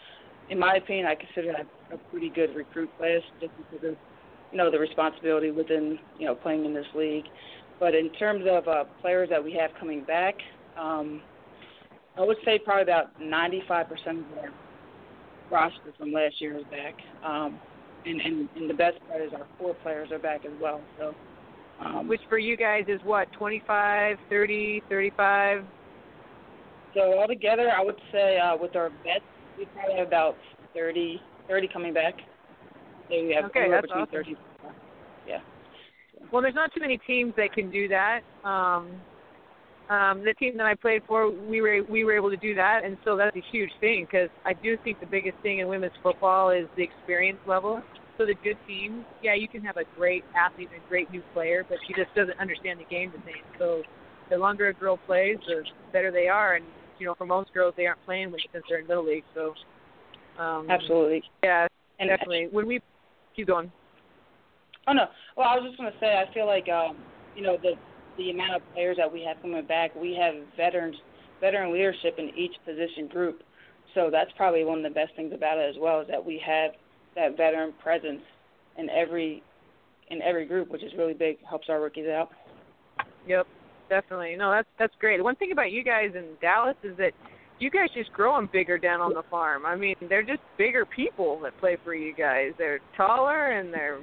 in 0.50 0.60
my 0.60 0.76
opinion, 0.76 1.06
I 1.06 1.16
consider 1.16 1.54
that 1.54 1.68
a 1.93 1.97
pretty 2.12 2.30
good 2.30 2.56
recruit 2.56 2.89
class 2.97 3.21
just 3.39 3.51
because 3.58 3.89
of 3.89 3.95
you 4.51 4.58
know 4.58 4.69
the 4.69 4.80
responsibility 4.80 5.51
within 5.51 5.99
you 6.17 6.25
know 6.25 6.36
playing 6.36 6.65
in 6.65 6.73
this 6.73 6.86
league. 6.95 7.25
But 7.80 7.95
in 7.95 8.10
terms 8.12 8.45
of 8.49 8.67
uh, 8.67 8.84
players 9.01 9.30
that 9.30 9.43
we 9.43 9.54
have 9.54 9.71
coming 9.80 10.04
back, 10.04 10.36
um, 10.77 11.21
I 12.17 12.21
would 12.21 12.38
say 12.45 12.60
probably 12.60 12.84
about 12.84 13.19
95% 13.19 13.60
of 13.71 14.38
our 14.38 14.49
roster 15.49 15.93
from 15.97 16.12
last 16.12 16.39
year 16.39 16.58
is 16.58 16.63
back. 16.65 16.95
Um, 17.23 17.60
and, 18.06 18.21
and 18.21 18.49
and 18.56 18.69
the 18.69 18.73
best 18.73 18.97
part 19.08 19.21
is 19.21 19.32
our 19.34 19.47
core 19.58 19.75
players 19.84 20.12
are 20.12 20.19
back 20.19 20.45
as 20.45 20.51
well. 20.62 20.82
So, 20.97 21.15
um, 21.80 22.08
which 22.08 22.21
for 22.30 22.38
you 22.38 22.58
guys 22.58 22.86
is 22.88 22.99
what 23.04 23.32
25, 23.34 24.17
30, 24.30 24.84
35. 24.89 25.63
So 26.93 27.19
altogether, 27.19 27.71
I 27.71 27.84
would 27.84 27.99
say 28.12 28.38
uh, 28.38 28.58
with 28.58 28.75
our 28.75 28.89
vets, 29.04 29.23
we 29.58 29.65
probably 29.65 29.97
have 29.97 30.08
about 30.08 30.36
30, 30.73 31.21
30 31.52 31.68
coming 31.68 31.94
back. 31.94 32.16
So 33.10 33.22
we 33.22 33.34
have 33.36 33.46
okay, 33.46 33.68
that's 33.70 33.82
between 33.82 34.04
awesome. 34.04 34.14
30. 34.14 34.36
Yeah. 35.28 35.40
Well, 36.32 36.42
there's 36.42 36.56
not 36.56 36.74
too 36.74 36.80
many 36.80 36.98
teams 37.06 37.34
that 37.36 37.52
can 37.52 37.70
do 37.70 37.90
that. 37.90 38.22
Um, 38.46 38.90
um, 39.90 40.24
the 40.24 40.34
team 40.40 40.56
that 40.56 40.66
I 40.66 40.76
played 40.76 41.02
for, 41.06 41.30
we 41.30 41.60
were 41.60 41.82
we 41.90 42.06
were 42.06 42.16
able 42.16 42.30
to 42.30 42.38
do 42.38 42.56
that, 42.56 42.86
and 42.86 42.98
so 43.04 43.18
that's 43.18 43.36
a 43.36 43.44
huge 43.52 43.72
thing 43.82 44.08
because 44.10 44.30
I 44.46 44.54
do 44.54 44.78
think 44.86 45.02
the 45.02 45.06
biggest 45.06 45.38
thing 45.44 45.60
in 45.60 45.68
women's 45.68 45.92
football 46.02 46.52
is 46.52 46.68
the 46.78 46.84
experience 46.84 47.40
level. 47.46 47.82
So 48.18 48.26
the 48.26 48.36
good 48.36 48.58
teams, 48.66 49.04
yeah, 49.22 49.34
you 49.34 49.50
can 49.50 49.62
have 49.64 49.76
a 49.76 49.84
great 49.98 50.24
athlete 50.34 50.70
and 50.74 50.82
a 50.82 50.88
great 50.88 51.12
new 51.12 51.22
player, 51.34 51.66
but 51.68 51.80
she 51.86 51.94
just 51.94 52.16
doesn't 52.16 52.40
understand 52.40 52.80
the 52.80 52.86
game 52.86 53.12
the 53.12 53.22
same. 53.26 53.44
So 53.60 53.82
the 54.30 54.38
longer 54.38 54.70
a 54.70 54.74
girl 54.74 54.98
plays, 55.06 55.38
the 55.48 55.66
better 55.92 56.12
they 56.12 56.30
are, 56.30 56.56
and 56.56 56.66
you 56.98 57.06
know, 57.06 57.16
for 57.16 57.26
most 57.26 57.52
girls, 57.54 57.74
they 57.76 57.88
aren't 57.88 58.06
playing 58.06 58.34
since 58.54 58.64
they're 58.70 58.80
in 58.80 58.88
middle 58.88 59.06
league. 59.06 59.26
So 59.34 59.54
um, 60.41 60.69
absolutely, 60.69 61.23
yeah, 61.43 61.67
and 61.99 62.10
definitely. 62.10 62.47
When 62.51 62.67
we 62.67 62.82
keep 63.36 63.47
going. 63.47 63.71
Oh 64.88 64.93
no, 64.93 65.06
well, 65.38 65.47
I 65.47 65.56
was 65.56 65.69
just 65.69 65.77
going 65.77 65.91
to 65.91 65.99
say, 65.99 66.17
I 66.17 66.32
feel 66.34 66.47
like 66.47 66.67
um, 66.69 66.97
you 67.36 67.43
know 67.43 67.58
the 67.62 67.73
the 68.17 68.32
amount 68.32 68.56
of 68.56 68.62
players 68.73 68.97
that 68.97 69.12
we 69.12 69.23
have 69.23 69.41
coming 69.41 69.65
back, 69.65 69.95
we 69.95 70.17
have 70.19 70.36
veterans, 70.58 70.95
veteran 71.39 71.71
leadership 71.71 72.15
in 72.17 72.30
each 72.36 72.54
position 72.65 73.08
group. 73.08 73.41
So 73.93 74.10
that's 74.12 74.32
probably 74.38 74.63
one 74.63 74.77
of 74.77 74.84
the 74.84 74.89
best 74.89 75.15
things 75.15 75.34
about 75.34 75.58
it 75.58 75.69
as 75.69 75.75
well 75.80 76.01
is 76.01 76.08
that 76.08 76.23
we 76.25 76.41
have 76.45 76.71
that 77.15 77.38
veteran 77.38 77.73
presence 77.82 78.21
in 78.77 78.89
every 78.89 79.43
in 80.10 80.21
every 80.21 80.45
group, 80.45 80.69
which 80.69 80.84
is 80.84 80.91
really 80.97 81.13
big. 81.13 81.38
Helps 81.47 81.69
our 81.69 81.82
rookies 81.82 82.08
out. 82.08 82.30
Yep, 83.27 83.47
definitely. 83.89 84.36
No, 84.36 84.51
that's 84.51 84.67
that's 84.80 84.93
great. 84.99 85.23
One 85.23 85.36
thing 85.36 85.51
about 85.51 85.71
you 85.71 85.84
guys 85.84 86.12
in 86.15 86.25
Dallas 86.41 86.77
is 86.84 86.97
that 86.97 87.13
you 87.62 87.69
guys 87.69 87.89
just 87.93 88.12
grow 88.12 88.36
them 88.36 88.50
bigger 88.52 88.78
down 88.78 89.02
on 89.02 89.13
the 89.13 89.24
farm. 89.30 89.65
I 89.65 89.76
mean, 89.76 89.95
they're 90.10 90.24
just 90.24 90.41
bigger 90.58 90.86
people 90.86 91.39
that 91.43 91.58
play 91.60 91.78
for 91.84 91.93
you 91.93 92.13
guys. 92.13 92.52
They're 92.58 92.80
taller 92.97 93.52
and 93.52 93.74
they're 93.74 94.00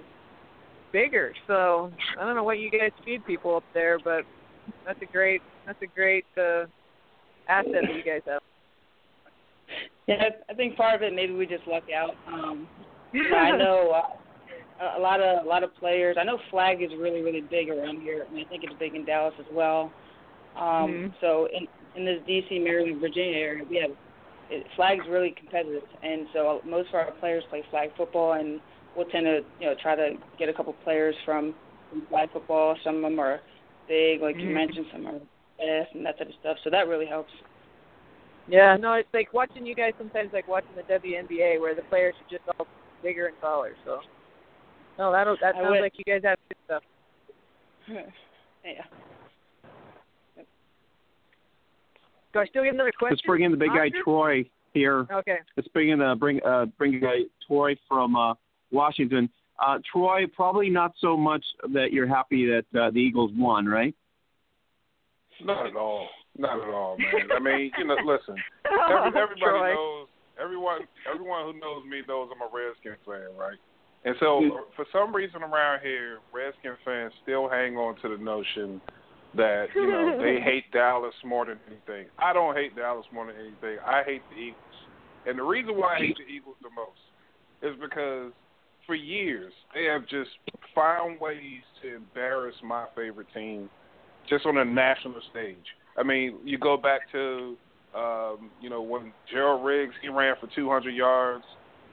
bigger. 0.93 1.33
So 1.47 1.91
I 2.19 2.25
don't 2.25 2.37
know 2.37 2.45
what 2.45 2.61
you 2.61 2.71
guys 2.71 2.93
feed 3.05 3.27
people 3.27 3.57
up 3.57 3.65
there, 3.75 3.99
but 3.99 4.23
that's 4.87 5.01
a 5.03 5.13
great 5.13 5.43
that's 5.67 5.83
a 5.83 5.87
great 5.87 6.25
uh, 6.37 6.65
asset 7.49 7.73
that 7.73 7.95
you 7.95 8.05
guys 8.05 8.23
have. 8.27 8.43
Yeah, 10.07 10.25
I 10.49 10.55
think 10.55 10.77
part 10.77 10.95
of 10.95 11.03
it 11.03 11.15
maybe 11.15 11.35
we 11.35 11.47
just 11.47 11.67
luck 11.67 11.85
out. 11.95 12.15
Um, 12.33 12.69
I 13.15 13.57
know 13.57 14.03
uh, 14.81 14.99
a 14.99 15.01
lot 15.01 15.21
of 15.21 15.45
a 15.45 15.49
lot 15.49 15.63
of 15.63 15.75
players. 15.77 16.17
I 16.19 16.25
know 16.25 16.39
flag 16.51 16.83
is 16.83 16.91
really 16.99 17.23
really 17.23 17.43
big 17.43 17.69
around 17.71 18.03
here, 18.03 18.25
and 18.29 18.39
I 18.39 18.49
think 18.49 18.65
it's 18.65 18.75
big 18.79 18.95
in 18.95 19.05
Dallas 19.05 19.35
as 19.39 19.47
well. 19.53 19.93
Um, 20.57 20.63
mm-hmm. 20.63 21.07
So 21.21 21.49
in 21.53 21.67
in 21.99 22.05
this 22.05 22.21
D.C., 22.27 22.59
Maryland, 22.61 23.01
Virginia 23.01 23.37
area, 23.37 23.65
we 23.69 23.77
have 23.77 23.91
it, 24.51 24.65
flag's 24.77 25.05
really 25.09 25.35
competitive, 25.37 25.83
and 26.03 26.27
so 26.33 26.61
most 26.65 26.89
of 26.89 26.95
our 26.95 27.11
players 27.13 27.45
play 27.51 27.63
flag 27.71 27.91
football, 27.97 28.33
and 28.33 28.61
we'll 28.97 29.07
tend 29.09 29.27
to 29.27 29.41
you 29.61 29.67
know 29.67 29.75
try 29.83 29.95
to 29.95 30.15
get 30.39 30.49
a 30.49 30.53
couple 30.55 30.73
players 30.85 31.15
from, 31.25 31.55
from 31.91 32.07
flag 32.09 32.31
football. 32.33 32.77
Some 32.83 32.97
of 32.97 33.03
them 33.03 33.19
are 33.19 33.41
big, 33.89 34.23
like 34.23 34.37
mm-hmm. 34.37 34.49
you 34.49 34.55
mentioned, 34.55 34.87
some 34.93 35.07
are 35.07 35.21
fast 35.59 35.95
and 35.95 36.07
that 36.07 36.17
type 36.19 36.29
of 36.29 36.35
stuff. 36.41 36.57
So 36.65 36.71
that 36.71 36.89
really 36.89 37.07
helps. 37.07 37.33
Yeah, 38.49 38.77
no, 38.81 38.95
it's 38.95 39.09
like 39.13 39.35
watching 39.35 39.67
you 39.67 39.75
guys 39.75 39.93
sometimes 39.99 40.31
like 40.33 40.49
watching 40.49 40.71
the 40.75 40.83
WNBA 40.83 41.61
where 41.61 41.75
the 41.75 41.83
players 41.83 42.15
are 42.15 42.31
just 42.31 42.49
all 42.59 42.67
bigger 43.03 43.27
and 43.27 43.37
taller. 43.41 43.73
So, 43.85 43.99
no, 44.99 45.13
that'll 45.13 45.37
that 45.43 45.55
sounds 45.57 45.77
like 45.81 45.93
you 45.99 46.05
guys 46.05 46.23
have 46.25 46.39
good 46.49 46.57
stuff. 46.65 46.83
yeah. 48.65 48.85
Do 52.33 52.41
I 52.41 52.47
still 52.47 52.65
get 52.65 52.75
another 52.75 52.93
question? 52.97 53.17
Let's 53.17 53.27
bring 53.27 53.43
in 53.43 53.51
the 53.51 53.57
big 53.57 53.71
guy 53.71 53.91
Troy 54.05 54.45
here. 54.75 55.07
Okay. 55.11 55.39
Let's 55.57 55.69
bring 55.69 55.91
in 55.91 55.99
the 55.99 56.15
bring 56.19 56.41
uh 56.45 56.67
bring 56.77 56.95
a 56.95 57.01
guy 57.01 57.21
Troy 57.47 57.77
from 57.89 58.17
uh 58.17 58.35
Washington. 58.71 59.31
Uh 59.59 59.79
Troy, 59.91 60.27
probably 60.35 60.69
not 60.69 60.93
so 61.01 61.17
much 61.17 61.45
that 61.73 61.93
you're 61.93 62.07
happy 62.07 62.47
that 62.47 62.81
uh, 62.81 62.91
the 62.91 62.99
Eagles 62.99 63.31
won, 63.35 63.67
right? 63.67 63.95
Not 65.43 65.67
at 65.67 65.77
all. 65.77 66.09
Not 66.37 66.61
at 66.63 66.69
all, 66.69 66.97
man. 66.99 67.33
I 67.35 67.41
mean, 67.41 67.71
you 67.79 67.85
know, 67.85 67.97
listen. 68.05 68.37
Every, 68.67 69.21
everybody 69.21 69.41
Troy. 69.41 69.75
knows. 69.75 70.07
Everyone, 70.41 70.81
everyone 71.13 71.45
who 71.47 71.59
knows 71.59 71.85
me 71.85 72.03
knows 72.07 72.31
I'm 72.33 72.41
a 72.43 72.49
Redskins 72.55 72.99
fan, 73.05 73.37
right? 73.37 73.59
And 74.05 74.15
so, 74.21 74.41
for 74.77 74.87
some 74.93 75.15
reason 75.15 75.43
around 75.43 75.81
here, 75.83 76.19
Redskins 76.33 76.79
fans 76.85 77.13
still 77.25 77.49
hang 77.49 77.77
on 77.77 77.97
to 78.03 78.09
the 78.09 78.23
notion 78.23 78.81
that 79.35 79.67
you 79.75 79.87
know 79.87 80.19
they 80.23 80.41
hate 80.41 80.71
Dallas 80.73 81.15
more 81.25 81.47
than 81.47 81.59
anything. 81.67 82.09
I 82.19 82.33
don't 82.33 82.57
hate 82.57 82.77
Dallas 82.77 83.07
more 83.13 83.27
than 83.27 83.37
anything. 83.37 83.79
I 83.85 84.03
hate 84.05 84.23
the 84.31 84.37
Eagles, 84.37 84.79
and 85.27 85.39
the 85.39 85.43
reason 85.43 85.77
why 85.77 85.97
I 85.97 85.99
hate 85.99 86.17
the 86.17 86.33
Eagles 86.33 86.57
the 86.63 86.71
most 86.71 86.99
is 87.63 87.81
because 87.81 88.33
for 88.87 88.95
years 88.95 89.53
they 89.75 89.85
have 89.85 90.03
just 90.03 90.31
found 90.75 91.21
ways 91.21 91.63
to 91.83 91.97
embarrass 91.97 92.55
my 92.65 92.87
favorite 92.97 93.27
team, 93.35 93.69
just 94.29 94.47
on 94.47 94.59
a 94.59 94.65
national 94.65 95.21
stage. 95.31 95.57
I 95.97 96.03
mean, 96.03 96.39
you 96.45 96.59
go 96.59 96.77
back 96.77 97.11
to 97.13 97.57
um, 97.95 98.51
you 98.61 98.71
know 98.71 98.83
when 98.83 99.13
Gerald 99.31 99.65
Riggs 99.65 99.95
he 100.03 100.09
ran 100.09 100.35
for 100.41 100.49
200 100.55 100.91
yards 100.91 101.45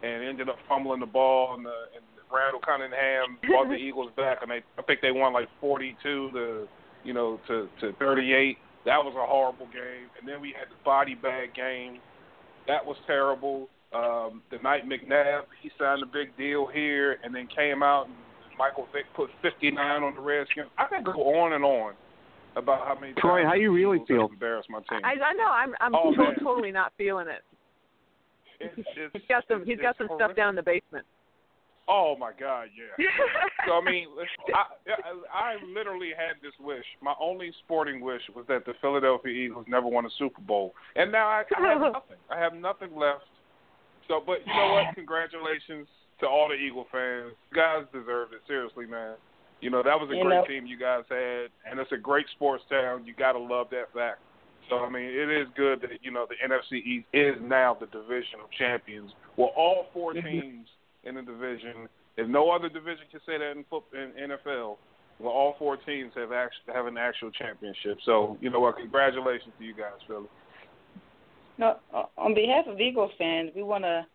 and 0.04 0.24
ended 0.24 0.50
up 0.50 0.58
fumbling 0.68 1.00
the 1.00 1.06
ball, 1.06 1.56
and, 1.56 1.66
the, 1.66 1.74
and 1.96 2.04
Randall 2.32 2.60
Cunningham 2.66 3.38
brought 3.48 3.70
the 3.70 3.76
Eagles 3.82 4.12
back, 4.16 4.40
and 4.42 4.52
they 4.52 4.62
I 4.78 4.82
think 4.84 5.02
they 5.02 5.12
won 5.12 5.34
like 5.34 5.48
42 5.60 6.32
to 6.34 6.68
you 7.06 7.14
know, 7.14 7.40
to 7.48 7.70
to 7.82 7.94
38. 7.94 8.58
That 8.86 8.98
was 8.98 9.14
a 9.18 9.26
horrible 9.26 9.68
game. 9.68 10.10
And 10.20 10.28
then 10.28 10.42
we 10.42 10.50
had 10.58 10.68
the 10.70 10.76
body 10.84 11.16
bag 11.16 11.54
game. 11.56 12.00
That 12.68 12.86
was 12.86 12.98
terrible. 13.08 13.68
Um, 13.94 14.42
the 14.52 14.58
night 14.62 14.84
McNabb 14.90 15.44
he 15.62 15.72
signed 15.80 16.04
a 16.04 16.06
big 16.06 16.36
deal 16.38 16.68
here, 16.68 17.18
and 17.24 17.34
then 17.34 17.48
came 17.48 17.82
out 17.84 18.08
and 18.08 18.16
Michael 18.58 18.88
Vick 18.94 19.06
put 19.16 19.30
59 19.42 19.78
on 20.04 20.16
the 20.16 20.22
Redskins. 20.22 20.68
I 20.78 20.86
could 20.86 21.06
go 21.06 21.14
on 21.40 21.54
and 21.54 21.64
on 21.64 21.94
about 22.56 22.88
how 22.88 23.00
many. 23.00 23.14
Troy, 23.14 23.42
times 23.44 23.48
how 23.50 23.56
you 23.56 23.72
really 23.74 24.00
feel? 24.08 24.28
Embarrass 24.32 24.66
my 24.70 24.80
team. 24.90 25.00
I, 25.04 25.14
I 25.24 25.34
know. 25.34 25.48
I'm 25.50 25.74
I'm 25.80 25.96
Oh, 25.96 26.14
to- 26.16 26.44
totally 26.44 26.72
not 26.72 26.92
feeling 26.98 27.28
it. 27.28 27.44
It's, 28.60 28.88
it's, 28.96 29.14
He's 29.14 29.22
got 29.30 29.44
some. 29.48 29.66
He's 29.66 29.78
got 29.80 29.98
some 29.98 30.08
horrific. 30.08 30.26
stuff 30.28 30.36
down 30.38 30.50
in 30.50 30.56
the 30.56 30.64
basement. 30.64 31.06
Oh 31.88 32.16
my 32.20 32.32
God, 32.38 32.70
yeah. 32.74 33.06
so 33.68 33.74
I 33.74 33.86
mean, 33.86 34.08
I, 34.56 34.66
I 34.90 35.54
I 35.54 35.56
literally 35.74 36.10
had 36.18 36.42
this 36.42 36.54
wish. 36.60 36.86
My 37.02 37.14
only 37.22 37.52
sporting 37.64 38.02
wish 38.02 38.22
was 38.36 38.46
that 38.48 38.66
the 38.66 38.74
Philadelphia 38.82 39.32
Eagles 39.32 39.66
never 39.68 39.88
won 39.88 40.06
a 40.06 40.10
Super 40.18 40.42
Bowl, 40.42 40.74
and 40.96 41.12
now 41.12 41.28
I, 41.28 41.44
I 41.56 41.70
have 41.70 41.82
nothing. 41.94 42.18
I 42.32 42.40
have 42.40 42.54
nothing 42.54 42.96
left. 42.96 43.30
So, 44.08 44.22
but 44.26 44.40
you 44.46 44.54
know 44.54 44.74
what? 44.74 44.96
Congratulations 44.96 45.88
to 46.22 46.28
all 46.28 46.50
the 46.50 46.56
Eagle 46.56 46.88
fans. 46.92 47.34
You 47.52 47.58
guys 47.58 47.86
deserved 47.94 48.34
it. 48.34 48.42
Seriously, 48.48 48.88
man. 48.88 49.16
You 49.62 49.70
know 49.70 49.84
that 49.84 50.00
was 50.00 50.10
a 50.12 50.16
You 50.16 50.24
great 50.24 50.36
know- 50.36 50.46
team 50.46 50.66
you 50.66 50.80
guys 50.80 51.04
had, 51.10 51.50
and 51.70 51.80
it's 51.80 51.92
a 51.92 51.98
great 51.98 52.26
sports 52.36 52.64
town. 52.70 53.06
You 53.06 53.14
got 53.14 53.34
to 53.34 53.40
love 53.40 53.68
that 53.72 53.94
fact. 53.94 54.20
So 54.70 54.78
I 54.80 54.90
mean, 54.90 55.06
it 55.06 55.30
is 55.30 55.48
good 55.56 55.82
that 55.82 56.02
you 56.02 56.10
know 56.10 56.26
the 56.28 56.36
NFC 56.42 56.84
East 56.84 57.06
is 57.14 57.36
now 57.42 57.78
the 57.80 57.86
division 57.86 58.42
of 58.44 58.50
champions. 58.58 59.12
Well, 59.38 59.52
all 59.56 59.86
four 59.94 60.14
mm-hmm. 60.14 60.28
teams 60.28 60.68
in 61.06 61.16
the 61.16 61.22
division. 61.22 61.88
If 62.18 62.28
no 62.28 62.50
other 62.50 62.70
division 62.70 63.06
can 63.12 63.20
say 63.26 63.38
that 63.38 63.52
in 63.52 63.64
foot 63.70 63.84
in 63.94 64.30
NFL, 64.30 64.78
well, 65.20 65.32
all 65.32 65.56
four 65.58 65.78
teams 65.78 66.12
have 66.16 66.32
actually 66.32 66.74
have 66.74 66.88
an 66.88 66.98
actual 66.98 67.32
championship. 67.32 67.98
So 68.06 68.38
you 68.42 68.50
know 68.50 68.60
what? 68.60 68.78
Congratulations 68.78 69.54
to 69.58 69.66
you 69.66 69.74
guys, 69.74 70.00
Philly. 70.08 70.28
No, 71.58 71.78
uh, 71.94 72.04
on 72.18 72.34
behalf 72.34 72.68
of 72.68 72.80
Eagles 72.80 73.12
fans, 73.18 73.52
we 73.56 73.64
want 73.64 73.84
to 73.86 74.06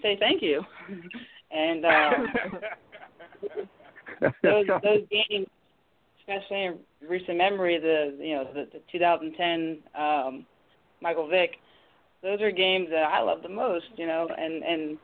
say 0.00 0.16
thank 0.18 0.42
you. 0.42 0.64
and 1.50 1.84
um, 1.84 2.26
those 4.42 4.66
those 4.82 5.02
games, 5.10 5.46
especially 6.20 6.64
in 6.64 6.78
recent 7.06 7.36
memory, 7.36 7.78
the 7.78 8.16
you 8.24 8.34
know 8.34 8.44
the, 8.44 8.68
the 8.72 8.80
2010 8.90 9.78
um, 9.98 10.46
Michael 11.02 11.28
Vick, 11.28 11.56
those 12.22 12.40
are 12.40 12.50
games 12.50 12.88
that 12.90 13.04
I 13.12 13.20
love 13.20 13.42
the 13.42 13.48
most. 13.48 13.86
You 13.96 14.06
know, 14.06 14.28
and 14.36 14.62
and 14.62 14.98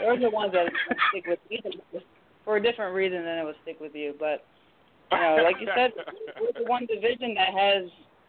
those 0.00 0.18
are 0.18 0.20
the 0.20 0.30
ones 0.30 0.52
that 0.52 0.70
stick 1.10 1.26
with 1.26 1.38
me 1.50 1.60
for 2.44 2.56
a 2.56 2.62
different 2.62 2.94
reason 2.94 3.24
than 3.24 3.38
it 3.38 3.44
would 3.44 3.56
stick 3.62 3.78
with 3.80 3.94
you. 3.94 4.14
But 4.18 4.44
you 5.12 5.18
know, 5.18 5.38
like 5.44 5.56
you 5.60 5.68
said, 5.76 5.92
we're 6.40 6.52
the 6.62 6.68
one 6.68 6.86
division 6.86 7.34
that 7.34 7.54
has 7.54 7.84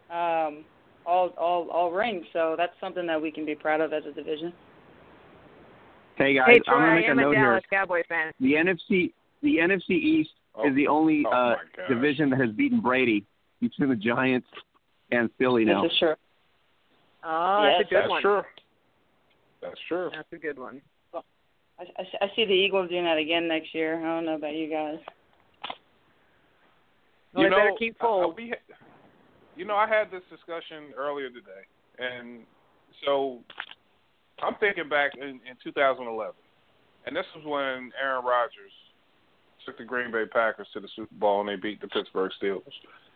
um, 0.10 0.66
all 1.06 1.30
all 1.38 1.70
all 1.70 1.92
rings, 1.92 2.26
so 2.34 2.56
that's 2.58 2.74
something 2.80 3.06
that 3.08 3.22
we 3.22 3.32
can 3.32 3.46
be 3.46 3.56
proud 3.56 3.82
of 3.82 3.94
as 3.94 4.04
a 4.06 4.12
division. 4.12 4.54
Hey 6.18 6.34
guys, 6.34 6.46
hey, 6.48 6.60
Troy, 6.66 6.76
I'm 6.76 6.82
gonna 6.82 6.96
make 6.96 7.06
a 7.08 7.12
am 7.12 7.20
a 7.20 7.22
note 7.22 7.34
Dallas 7.34 7.64
here. 7.70 7.80
Cowboy 7.80 8.04
fan. 8.10 8.32
The 8.40 8.54
NFC 8.54 9.14
the 9.42 9.58
NFC 9.58 9.92
East 9.92 10.32
Oh, 10.58 10.68
is 10.68 10.76
the 10.76 10.88
only 10.88 11.24
oh 11.28 11.32
uh 11.32 11.56
division 11.88 12.32
that 12.32 12.40
has 12.40 12.50
beaten 12.50 12.82
Brady 12.82 13.24
between 13.62 13.90
the 13.90 13.96
Giants 13.96 14.48
and 15.12 15.30
Philly 15.38 15.66
now. 15.66 15.84
This 15.84 15.92
is 15.92 16.00
true. 16.00 16.16
Oh, 17.24 17.64
Yes. 17.64 17.76
that's 17.78 17.88
a 17.88 17.94
good 17.94 18.00
That's 18.02 18.10
one. 18.10 18.22
true. 18.22 18.42
That's 19.62 19.80
true. 19.88 20.10
That's 20.14 20.34
a 20.34 20.38
good 20.38 20.58
one. 20.58 20.82
I, 21.80 21.84
I, 22.02 22.26
I 22.26 22.28
see 22.36 22.46
the 22.46 22.52
Eagles 22.54 22.90
doing 22.90 23.04
that 23.06 23.18
again 23.18 23.48
next 23.48 23.74
year. 23.74 24.00
I 24.00 24.16
don't 24.16 24.26
know 24.26 24.36
about 24.36 24.54
you 24.56 24.70
guys. 24.70 24.98
Well, 27.34 27.44
you 27.44 27.50
they 27.50 27.50
know, 27.50 27.58
better 27.58 27.72
keep 27.78 27.96
I- 28.02 28.06
I- 28.06 28.08
Foles. 28.08 28.36
we 28.36 28.54
you 29.56 29.66
know, 29.66 29.76
I 29.76 29.88
had 29.88 30.12
this 30.12 30.22
discussion 30.30 30.94
earlier 30.96 31.30
today, 31.30 31.66
and 31.98 32.42
so 33.04 33.40
I'm 34.42 34.54
thinking 34.60 34.88
back 34.88 35.14
in, 35.16 35.42
in 35.50 35.58
2011, 35.64 36.34
and 37.08 37.16
this 37.16 37.26
was 37.36 37.44
when 37.44 37.92
Aaron 38.00 38.24
Rodgers 38.24 38.72
took 39.66 39.80
the 39.80 39.84
Green 39.84 40.12
Bay 40.12 40.26
Packers 40.32 40.68
to 40.74 40.80
the 40.80 40.88
Super 40.96 41.14
Bowl 41.16 41.40
and 41.42 41.50
they 41.50 41.56
beat 41.56 41.82
the 41.82 41.88
Pittsburgh 41.88 42.32
Steelers. 42.42 42.62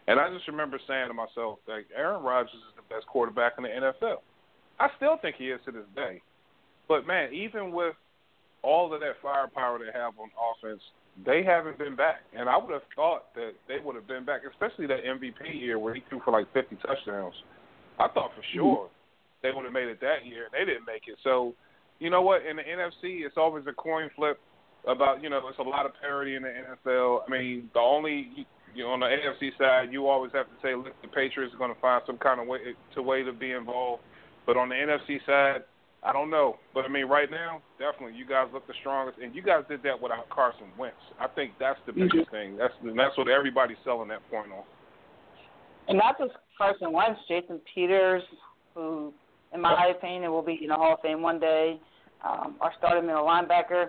And 0.07 0.19
I 0.19 0.33
just 0.33 0.47
remember 0.47 0.79
saying 0.87 1.07
to 1.09 1.13
myself, 1.13 1.59
like, 1.67 1.85
Aaron 1.95 2.23
Rodgers 2.23 2.51
is 2.55 2.75
the 2.75 2.93
best 2.93 3.05
quarterback 3.07 3.53
in 3.57 3.63
the 3.63 3.69
NFL. 3.69 4.17
I 4.79 4.89
still 4.97 5.17
think 5.21 5.35
he 5.37 5.49
is 5.51 5.61
to 5.65 5.71
this 5.71 5.85
day. 5.95 6.21
But 6.87 7.05
man, 7.05 7.31
even 7.33 7.71
with 7.71 7.93
all 8.63 8.93
of 8.93 8.99
that 8.99 9.15
firepower 9.21 9.79
they 9.79 9.91
have 9.97 10.13
on 10.19 10.29
offense, 10.37 10.81
they 11.25 11.43
haven't 11.43 11.77
been 11.77 11.95
back. 11.95 12.21
And 12.33 12.47
I 12.47 12.57
would 12.57 12.71
have 12.71 12.87
thought 12.95 13.33
that 13.35 13.51
they 13.67 13.77
would 13.83 13.95
have 13.95 14.07
been 14.07 14.25
back, 14.25 14.41
especially 14.49 14.87
that 14.87 15.03
MVP 15.03 15.59
year 15.59 15.79
where 15.79 15.93
he 15.93 16.03
threw 16.09 16.21
for 16.23 16.31
like 16.31 16.51
50 16.53 16.77
touchdowns. 16.77 17.35
I 17.99 18.07
thought 18.07 18.31
for 18.35 18.41
mm-hmm. 18.41 18.57
sure 18.57 18.89
they 19.43 19.51
would 19.53 19.65
have 19.65 19.73
made 19.73 19.87
it 19.87 19.99
that 20.01 20.25
year. 20.25 20.47
They 20.51 20.65
didn't 20.65 20.85
make 20.85 21.03
it. 21.07 21.17
So, 21.23 21.53
you 21.99 22.09
know 22.09 22.21
what? 22.21 22.45
In 22.45 22.57
the 22.57 22.63
NFC, 22.63 23.25
it's 23.25 23.37
always 23.37 23.65
a 23.67 23.73
coin 23.73 24.09
flip 24.15 24.39
about, 24.87 25.21
you 25.21 25.29
know, 25.29 25.41
it's 25.47 25.59
a 25.59 25.63
lot 25.63 25.85
of 25.85 25.91
parity 25.99 26.35
in 26.35 26.43
the 26.43 26.49
NFL. 26.49 27.21
I 27.27 27.31
mean, 27.31 27.69
the 27.73 27.79
only, 27.79 28.45
you 28.73 28.83
know, 28.83 28.91
on 28.91 28.99
the 29.01 29.07
AFC 29.07 29.57
side, 29.57 29.91
you 29.91 30.07
always 30.07 30.31
have 30.33 30.47
to 30.47 30.53
say, 30.63 30.75
look, 30.75 30.93
the 31.01 31.07
Patriots 31.07 31.53
are 31.53 31.57
going 31.57 31.73
to 31.73 31.81
find 31.81 32.01
some 32.05 32.17
kind 32.17 32.39
of 32.39 32.47
way 32.47 32.59
to 32.95 33.01
way 33.01 33.23
to 33.23 33.33
be 33.33 33.51
involved. 33.51 34.01
But 34.45 34.57
on 34.57 34.69
the 34.69 34.75
NFC 34.75 35.23
side, 35.25 35.63
I 36.03 36.11
don't 36.11 36.29
know. 36.29 36.57
But 36.73 36.85
I 36.85 36.87
mean, 36.87 37.05
right 37.05 37.29
now, 37.29 37.61
definitely, 37.77 38.17
you 38.17 38.25
guys 38.25 38.47
look 38.53 38.65
the 38.67 38.73
strongest, 38.81 39.19
and 39.19 39.35
you 39.35 39.41
guys 39.41 39.63
did 39.69 39.83
that 39.83 40.01
without 40.01 40.29
Carson 40.29 40.67
Wentz. 40.77 40.95
I 41.19 41.27
think 41.27 41.53
that's 41.59 41.79
the 41.85 41.93
biggest 41.93 42.31
thing. 42.31 42.57
That's 42.57 42.73
that's 42.97 43.17
what 43.17 43.27
everybody's 43.27 43.77
selling 43.83 44.07
that 44.09 44.27
point 44.31 44.51
on. 44.51 44.63
And 45.87 45.97
not 45.97 46.17
just 46.17 46.31
Carson 46.57 46.91
Wentz, 46.91 47.19
Jason 47.27 47.59
Peters, 47.73 48.23
who 48.73 49.13
in 49.53 49.61
my 49.61 49.87
opinion, 49.87 50.31
will 50.31 50.41
be 50.41 50.59
in 50.61 50.69
the 50.69 50.75
Hall 50.75 50.93
of 50.93 51.01
Fame 51.01 51.21
one 51.21 51.39
day. 51.39 51.79
Um, 52.23 52.55
our 52.61 52.71
starting 52.77 53.05
middle 53.05 53.25
linebacker. 53.25 53.87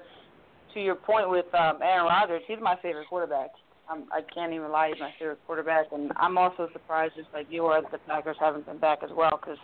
To 0.75 0.81
your 0.81 0.95
point 0.95 1.29
with 1.29 1.45
um, 1.55 1.79
Aaron 1.83 2.07
Rodgers, 2.07 2.43
he's 2.49 2.57
my 2.61 2.77
favorite 2.83 3.07
quarterback. 3.07 3.51
I'm, 3.91 4.05
I 4.11 4.23
can't 4.35 4.55
even 4.55 4.71
lie, 4.71 4.89
he's 4.89 5.01
my 5.01 5.13
favorite 5.19 5.39
quarterback, 5.47 5.87
and 5.93 6.11
I'm 6.17 6.39
also 6.39 6.69
surprised, 6.73 7.15
just 7.15 7.29
like 7.35 7.47
you 7.51 7.67
are, 7.67 7.83
that 7.83 7.93
the 7.93 7.99
Packers 7.99 8.37
haven't 8.41 8.65
been 8.65 8.79
back 8.79 9.01
as 9.05 9.11
well, 9.15 9.39
because 9.39 9.59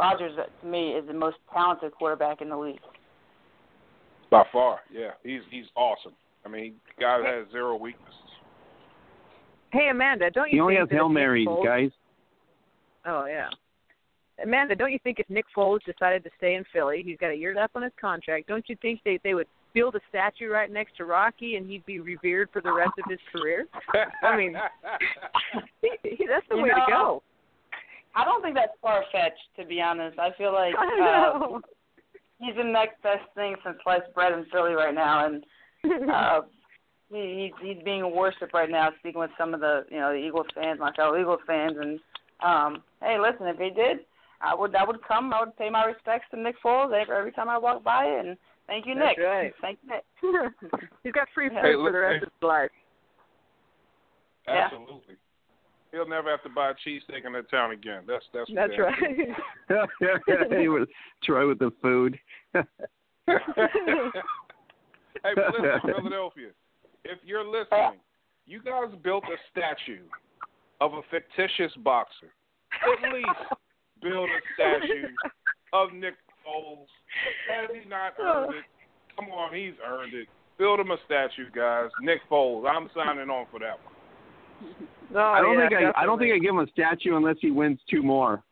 Rodgers, 0.00 0.32
uh, 0.38 0.44
to 0.62 0.66
me, 0.66 0.92
is 0.92 1.06
the 1.06 1.12
most 1.12 1.36
talented 1.52 1.92
quarterback 1.92 2.40
in 2.40 2.48
the 2.48 2.56
league. 2.56 2.80
By 4.30 4.44
far, 4.50 4.80
yeah, 4.90 5.10
he's 5.22 5.40
he's 5.50 5.66
awesome. 5.76 6.12
I 6.46 6.48
mean, 6.48 6.74
guy 6.98 7.18
has 7.22 7.46
zero 7.52 7.76
weaknesses. 7.76 8.14
Hey 9.72 9.88
Amanda, 9.90 10.30
don't 10.30 10.50
you? 10.50 10.56
He 10.56 10.60
only 10.60 10.74
think 10.76 10.80
has 10.80 10.88
that 10.88 10.94
hail 10.96 11.08
marys, 11.08 11.46
Foles- 11.46 11.64
guys. 11.64 11.90
Oh 13.06 13.26
yeah. 13.26 13.48
Amanda, 14.42 14.74
don't 14.74 14.90
you 14.90 14.98
think 15.04 15.18
if 15.18 15.28
Nick 15.28 15.44
Foles 15.54 15.80
decided 15.84 16.24
to 16.24 16.30
stay 16.38 16.54
in 16.54 16.64
Philly, 16.72 17.02
he's 17.04 17.18
got 17.18 17.30
a 17.30 17.34
year 17.34 17.54
left 17.54 17.76
on 17.76 17.82
his 17.82 17.92
contract, 18.00 18.46
don't 18.46 18.66
you 18.68 18.76
think 18.80 19.00
they 19.04 19.18
they 19.22 19.34
would 19.34 19.48
build 19.74 19.94
a 19.96 20.00
statue 20.08 20.48
right 20.48 20.72
next 20.72 20.96
to 20.96 21.04
Rocky 21.04 21.56
and 21.56 21.68
he'd 21.68 21.84
be 21.84 22.00
revered 22.00 22.48
for 22.52 22.62
the 22.62 22.72
rest 22.72 22.92
of 23.04 23.10
his 23.10 23.20
career? 23.32 23.66
I 24.22 24.36
mean, 24.36 24.54
he, 25.82 25.90
he, 26.04 26.26
that's 26.26 26.46
the 26.48 26.56
You 26.56 26.62
way 26.62 26.68
know, 26.70 26.86
to 26.86 26.92
go. 26.92 27.22
I 28.14 28.24
don't 28.24 28.42
think 28.42 28.54
that's 28.56 28.72
far 28.82 29.04
fetched, 29.12 29.38
to 29.58 29.64
be 29.64 29.80
honest. 29.80 30.18
I 30.18 30.30
feel 30.36 30.52
like 30.52 30.74
I 30.76 31.36
uh, 31.36 31.58
he's 32.40 32.56
the 32.56 32.64
next 32.64 33.02
best 33.02 33.24
thing 33.34 33.54
since 33.64 33.76
sliced 33.82 34.12
bread 34.14 34.32
in 34.32 34.44
Philly 34.52 34.72
right 34.72 34.94
now, 34.94 35.26
and 35.26 35.44
uh, 36.10 36.40
he, 37.10 37.52
he's 37.60 37.74
he's 37.76 37.84
being 37.84 38.14
worshipped 38.14 38.54
right 38.54 38.70
now. 38.70 38.90
Speaking 38.98 39.20
with 39.20 39.30
some 39.38 39.54
of 39.54 39.60
the 39.60 39.84
you 39.90 39.98
know 39.98 40.10
the 40.12 40.18
Eagles 40.18 40.46
fans, 40.54 40.80
my 40.80 40.92
fellow 40.92 41.18
Eagles 41.18 41.40
fans, 41.46 41.76
and 41.80 42.00
um, 42.42 42.82
hey, 43.00 43.18
listen, 43.20 43.46
if 43.46 43.58
he 43.58 43.70
did, 43.70 44.00
I 44.40 44.54
would 44.54 44.74
I 44.74 44.84
would 44.84 45.02
come. 45.06 45.32
I 45.32 45.40
would 45.40 45.56
pay 45.56 45.70
my 45.70 45.84
respects 45.84 46.26
to 46.32 46.40
Nick 46.40 46.56
Foles 46.64 46.92
every, 46.92 47.16
every 47.16 47.32
time 47.32 47.48
I 47.48 47.58
walk 47.58 47.84
by, 47.84 48.06
and 48.06 48.36
thank 48.66 48.86
you, 48.86 48.94
That's 48.94 49.16
Nick. 49.16 49.26
right. 49.26 49.52
Thank 49.60 49.78
you, 49.82 50.32
Nick. 50.32 50.52
he's 51.04 51.12
got 51.12 51.28
free 51.34 51.48
food 51.48 51.58
Hey, 51.62 51.74
for 51.74 51.92
the 51.92 51.98
rest 51.98 52.22
of 52.24 52.32
his 52.32 52.42
life. 52.42 52.70
Yeah. 54.48 54.68
Absolutely. 55.92 56.12
He'll 56.12 56.16
never 56.16 56.30
have 56.30 56.42
to 56.44 56.48
buy 56.48 56.70
a 56.70 56.74
cheesesteak 56.74 57.26
in 57.26 57.32
that 57.32 57.50
town 57.50 57.72
again. 57.72 58.02
That's 58.06 58.24
that's 58.32 58.50
That's 58.54 58.72
right. 58.78 58.94
he 60.60 60.68
was 60.68 60.86
Troy 61.24 61.48
with 61.48 61.58
the 61.58 61.70
food. 61.82 62.18
hey, 62.54 62.62
but 65.34 65.44
listen, 65.52 65.80
Philadelphia, 65.96 66.48
if 67.04 67.18
you're 67.24 67.44
listening, 67.44 68.00
you 68.46 68.62
guys 68.62 68.94
built 69.02 69.24
a 69.24 69.36
statue 69.50 70.04
of 70.80 70.94
a 70.94 71.00
fictitious 71.10 71.72
boxer. 71.82 72.32
At 72.72 73.12
least 73.12 73.26
build 74.02 74.28
a 74.28 74.40
statue 74.54 75.08
of 75.72 75.92
Nick 75.92 76.14
Foles. 76.46 76.86
Has 77.50 77.68
he 77.72 77.88
not 77.88 78.14
earned 78.20 78.54
it? 78.54 78.64
Come 79.16 79.30
on, 79.30 79.54
he's 79.54 79.74
earned 79.86 80.14
it. 80.14 80.28
Build 80.58 80.80
him 80.80 80.90
a 80.90 80.96
statue, 81.06 81.50
guys. 81.54 81.90
Nick 82.00 82.20
Foles. 82.30 82.68
I'm 82.68 82.88
signing 82.94 83.28
on 83.28 83.46
for 83.50 83.58
that 83.60 83.78
one. 83.84 83.94
No, 85.12 85.20
I 85.20 85.40
don't 85.40 85.56
Oh, 85.56 85.62
yeah, 85.62 85.68
think 85.68 85.96
I, 85.96 86.02
I 86.02 86.06
don't 86.06 86.18
think 86.18 86.32
I 86.32 86.38
definitely. 86.38 86.40
give 86.40 86.50
him 86.54 86.58
a 86.60 86.70
statue 86.70 87.16
unless 87.16 87.36
he 87.40 87.50
wins 87.50 87.80
two 87.90 88.02
more. 88.02 88.42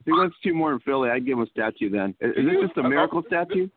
If 0.00 0.06
he 0.06 0.12
wins 0.12 0.34
two 0.42 0.54
more 0.54 0.72
in 0.72 0.80
Philly, 0.80 1.10
I'd 1.10 1.24
give 1.24 1.38
him 1.38 1.44
a 1.44 1.50
statue 1.50 1.88
then. 1.90 2.14
Is, 2.20 2.32
is 2.36 2.44
this 2.44 2.60
just 2.66 2.78
a 2.78 2.82
miracle 2.88 3.22
oh, 3.24 3.26
statue? 3.28 3.68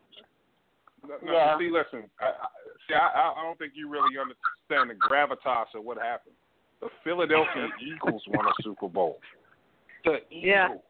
No, 1.06 1.14
no, 1.22 1.32
Yeah. 1.32 1.58
See, 1.58 1.70
listen. 1.70 2.08
I, 2.20 2.24
I, 2.26 2.46
see, 2.88 2.94
I, 2.94 3.32
I 3.38 3.42
don't 3.42 3.58
think 3.58 3.72
you 3.76 3.88
really 3.88 4.18
understand 4.18 4.90
the 4.90 4.94
gravitas 5.00 5.74
of 5.74 5.84
what 5.84 5.96
happened. 5.98 6.34
The 6.80 6.88
Philadelphia 7.04 7.68
Eagles 7.82 8.22
won 8.28 8.46
a 8.46 8.52
Super 8.62 8.88
Bowl. 8.88 9.18
The 10.04 10.18
Yeah. 10.30 10.66
Eagles. 10.66 10.82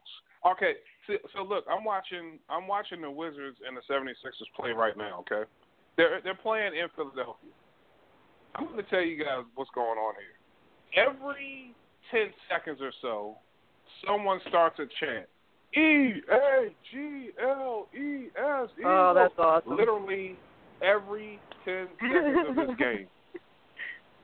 Okay. 0.51 0.73
See, 1.07 1.17
so 1.35 1.43
look, 1.43 1.65
I'm 1.71 1.83
watching. 1.83 2.39
I'm 2.49 2.67
watching 2.67 3.01
the 3.01 3.09
Wizards 3.11 3.57
and 3.67 3.75
the 3.77 3.81
76ers 3.91 4.49
play 4.55 4.71
right 4.71 4.97
now. 4.97 5.19
Okay. 5.21 5.49
They're 5.97 6.21
they're 6.23 6.35
playing 6.35 6.73
in 6.75 6.87
Philadelphia. 6.95 7.51
I'm 8.55 8.65
going 8.65 8.77
to 8.77 8.83
tell 8.89 9.01
you 9.01 9.23
guys 9.23 9.43
what's 9.55 9.71
going 9.75 9.97
on 9.99 10.13
here. 10.15 10.38
Every 10.95 11.73
10 12.11 12.27
seconds 12.49 12.79
or 12.81 12.91
so, 13.01 13.35
someone 14.05 14.39
starts 14.47 14.79
a 14.79 14.85
chant. 14.99 15.25
E 15.75 16.21
A 16.31 16.69
G 16.91 17.29
L 17.41 17.87
E 17.93 18.27
S. 18.35 18.69
Oh, 18.83 19.13
that's 19.15 19.33
awesome. 19.37 19.77
Literally 19.77 20.35
every 20.81 21.39
10 21.65 21.87
seconds 21.99 22.49
of 22.49 22.55
this 22.55 22.75
game. 22.77 23.07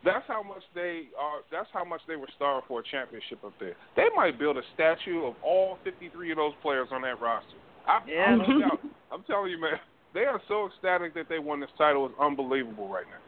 That's 0.03 0.25
how 0.27 0.43
much 0.43 0.61
they 0.73 1.09
are. 1.19 1.41
That's 1.51 1.67
how 1.73 1.83
much 1.83 2.01
they 2.07 2.15
were 2.15 2.29
starved 2.35 2.67
for 2.67 2.79
a 2.79 2.83
championship 2.83 3.43
up 3.43 3.53
there. 3.59 3.75
They 3.95 4.07
might 4.15 4.37
build 4.37 4.57
a 4.57 4.61
statue 4.75 5.25
of 5.25 5.33
all 5.43 5.79
53 5.83 6.31
of 6.31 6.37
those 6.37 6.53
players 6.61 6.89
on 6.91 7.01
that 7.01 7.19
roster. 7.19 7.57
I, 7.87 7.99
Yeah. 8.07 8.37
I'm, 8.37 8.79
I'm 9.11 9.23
telling 9.23 9.51
you, 9.51 9.59
man, 9.59 9.79
they 10.13 10.21
are 10.21 10.41
so 10.47 10.67
ecstatic 10.67 11.13
that 11.15 11.27
they 11.27 11.39
won 11.39 11.59
this 11.59 11.69
title. 11.77 12.05
It's 12.05 12.15
unbelievable 12.21 12.87
right 12.87 13.05
now. 13.05 13.24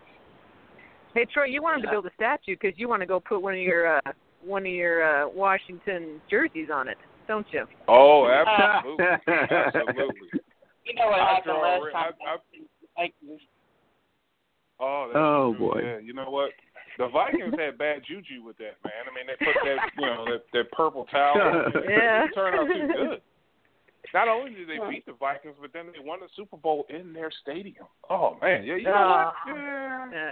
Hey 1.18 1.26
Troy, 1.34 1.45
you 1.45 1.63
want 1.63 1.78
him 1.78 1.82
to 1.82 1.89
build 1.89 2.05
a 2.05 2.11
statue 2.13 2.55
because 2.61 2.78
you 2.78 2.88
want 2.88 3.01
to 3.01 3.07
go 3.07 3.20
put 3.20 3.41
one 3.41 3.55
of 3.55 3.59
your 3.59 3.97
uh, 3.97 4.01
one 4.45 4.68
of 4.68 4.72
your 4.72 5.01
uh, 5.01 5.28
Washington 5.28 6.22
jerseys 6.30 6.68
on 6.72 6.88
it, 6.88 6.97
don't 7.28 7.47
you? 7.49 7.65
Oh, 7.88 8.28
absolutely, 8.30 9.05
absolutely. 9.28 10.30
You 10.86 10.93
know 10.93 11.07
what 11.07 11.20
I 11.20 11.34
happened 11.34 11.57
last 11.59 11.82
re- 11.84 11.91
time? 11.91 12.11
I- 12.22 13.01
I- 13.01 13.01
Like, 13.01 13.13
Oh, 14.80 15.09
that's 15.11 15.18
Oh, 15.20 15.53
true. 15.57 15.68
boy. 15.74 15.82
Yeah, 15.84 15.97
you 15.97 16.13
know 16.13 16.30
what? 16.30 16.51
The 16.99 17.09
Vikings 17.09 17.55
had 17.59 17.78
bad 17.80 18.03
juju 18.07 18.41
with 18.45 18.55
that, 18.59 18.78
man. 18.86 19.03
I 19.03 19.11
mean, 19.13 19.26
they 19.28 19.36
put 19.43 19.55
that, 19.65 19.89
you 19.97 20.05
know, 20.05 20.24
that, 20.32 20.43
that 20.53 20.72
purple 20.72 21.03
towel. 21.11 21.36
it. 21.36 21.74
Yeah. 21.89 22.24
It 22.26 22.32
turned 22.36 22.55
out 22.57 22.68
too 22.68 22.88
good. 22.93 23.22
Not 24.13 24.30
only 24.30 24.51
did 24.53 24.70
they 24.70 24.78
beat 24.89 25.05
the 25.05 25.11
Vikings, 25.20 25.55
but 25.59 25.74
then 25.74 25.88
they 25.88 25.99
won 25.99 26.20
the 26.22 26.30
Super 26.38 26.55
Bowl 26.55 26.86
in 26.89 27.11
their 27.11 27.32
stadium. 27.41 27.88
Oh 28.09 28.38
man, 28.41 28.63
yeah, 28.63 28.76
you 28.76 28.84
know 28.84 28.93
Oh. 28.95 29.32
what? 29.51 29.57
Yeah, 29.57 30.30
Uh, 30.30 30.32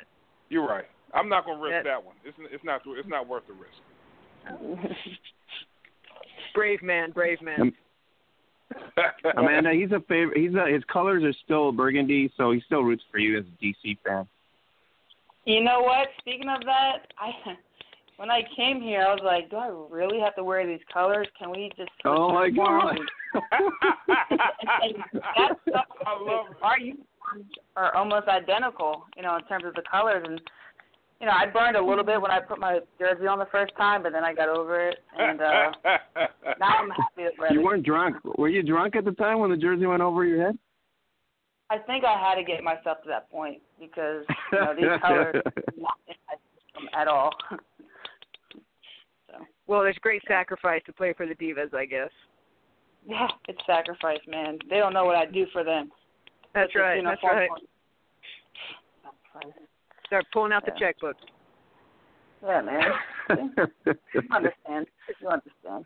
you're 0.49 0.67
right. 0.67 0.85
I'm 1.13 1.29
not 1.29 1.45
gonna 1.45 1.61
risk 1.61 1.71
That- 1.71 1.83
that 1.85 2.03
one. 2.03 2.15
It's 2.25 2.37
it's 2.51 2.63
not 2.63 2.81
it's 2.85 3.07
not 3.07 3.27
worth 3.27 3.43
the 3.47 3.53
risk. 3.53 3.81
brave 6.53 6.81
man, 6.83 7.11
brave 7.11 7.41
man. 7.41 7.71
Mm. 7.71 7.73
Amanda, 9.37 9.71
he's 9.73 9.91
a 9.91 9.99
favorite. 10.07 10.37
He's 10.37 10.53
a, 10.55 10.71
his 10.71 10.83
colors 10.91 11.23
are 11.23 11.33
still 11.43 11.71
burgundy, 11.71 12.31
so 12.35 12.51
he 12.51 12.61
still 12.65 12.81
roots 12.81 13.03
for 13.11 13.19
you 13.19 13.37
as 13.37 13.45
a 13.45 13.63
DC 13.63 13.97
fan. 14.05 14.27
You 15.45 15.63
know 15.63 15.81
what? 15.81 16.07
Speaking 16.19 16.49
of 16.49 16.61
that, 16.65 17.07
I 17.19 17.31
when 18.17 18.29
I 18.31 18.41
came 18.55 18.81
here, 18.81 19.01
I 19.07 19.13
was 19.13 19.21
like, 19.23 19.49
do 19.49 19.57
I 19.57 19.69
really 19.95 20.19
have 20.19 20.35
to 20.35 20.43
wear 20.43 20.65
these 20.65 20.83
colors? 20.91 21.27
Can 21.37 21.51
we 21.51 21.69
just? 21.77 21.89
switch 22.01 22.05
Oh 22.05 22.33
my 22.33 22.45
uniforms?" 22.45 22.99
God! 23.33 23.41
And 24.83 24.95
that's 25.37 25.59
stuff, 25.69 25.85
I 26.05 26.11
love 26.21 26.45
it. 26.51 26.57
our 26.61 26.79
uniforms 26.79 27.07
are 27.75 27.95
almost 27.95 28.27
identical, 28.27 29.05
you 29.15 29.23
know, 29.23 29.35
in 29.37 29.43
terms 29.45 29.65
of 29.65 29.73
the 29.75 29.83
colors. 29.89 30.23
And 30.27 30.39
you 31.19 31.27
know, 31.27 31.33
I 31.33 31.45
burned 31.45 31.77
a 31.77 31.83
little 31.83 32.03
bit 32.03 32.21
when 32.21 32.31
I 32.31 32.39
put 32.39 32.59
my 32.59 32.79
jersey 32.99 33.25
on 33.27 33.39
the 33.39 33.47
first 33.51 33.73
time, 33.77 34.03
but 34.03 34.11
then 34.11 34.23
I 34.23 34.33
got 34.33 34.49
over 34.49 34.89
it, 34.89 34.97
and 35.17 35.41
uh 35.41 35.71
now 36.59 36.67
I'm 36.79 36.89
happy 36.89 37.23
to 37.23 37.31
wear 37.39 37.53
You 37.53 37.61
weren't 37.63 37.85
drunk. 37.85 38.17
Were 38.37 38.49
you 38.49 38.63
drunk 38.63 38.95
at 38.95 39.05
the 39.05 39.11
time 39.13 39.39
when 39.39 39.49
the 39.49 39.57
jersey 39.57 39.85
went 39.85 40.01
over 40.01 40.25
your 40.25 40.45
head? 40.45 40.57
I 41.69 41.79
think 41.79 42.03
I 42.05 42.19
had 42.19 42.35
to 42.35 42.43
get 42.43 42.63
myself 42.63 43.01
to 43.03 43.09
that 43.09 43.29
point 43.31 43.59
because 43.79 44.23
you 44.51 44.59
know 44.59 44.75
these 44.75 45.01
colors 45.01 45.35
are 45.45 45.51
not 45.77 45.97
in 46.07 46.15
my 46.27 46.35
system 46.53 46.89
at 46.95 47.07
all. 47.07 47.31
so 49.27 49.37
Well, 49.67 49.81
there's 49.81 49.97
great 50.01 50.21
sacrifice 50.27 50.81
to 50.85 50.93
play 50.93 51.13
for 51.13 51.25
the 51.25 51.33
Divas, 51.33 51.73
I 51.73 51.85
guess. 51.85 52.11
yeah, 53.07 53.27
it's 53.47 53.59
sacrifice, 53.65 54.19
man. 54.27 54.59
They 54.69 54.77
don't 54.77 54.93
know 54.93 55.05
what 55.05 55.15
I 55.15 55.25
do 55.25 55.47
for 55.51 55.63
them. 55.63 55.91
That's 56.55 56.67
It's 56.69 56.75
a 56.75 56.79
right. 56.79 57.03
That's 57.03 57.21
uniform. 57.21 57.61
right. 59.35 59.53
Start 60.07 60.25
pulling 60.31 60.53
out 60.53 60.65
the 60.65 60.71
checkbook. 60.79 61.17
Yeah, 62.43 62.61
man. 62.61 62.81
You 63.29 64.21
understand? 64.31 64.87
You 65.21 65.27
understand? 65.29 65.85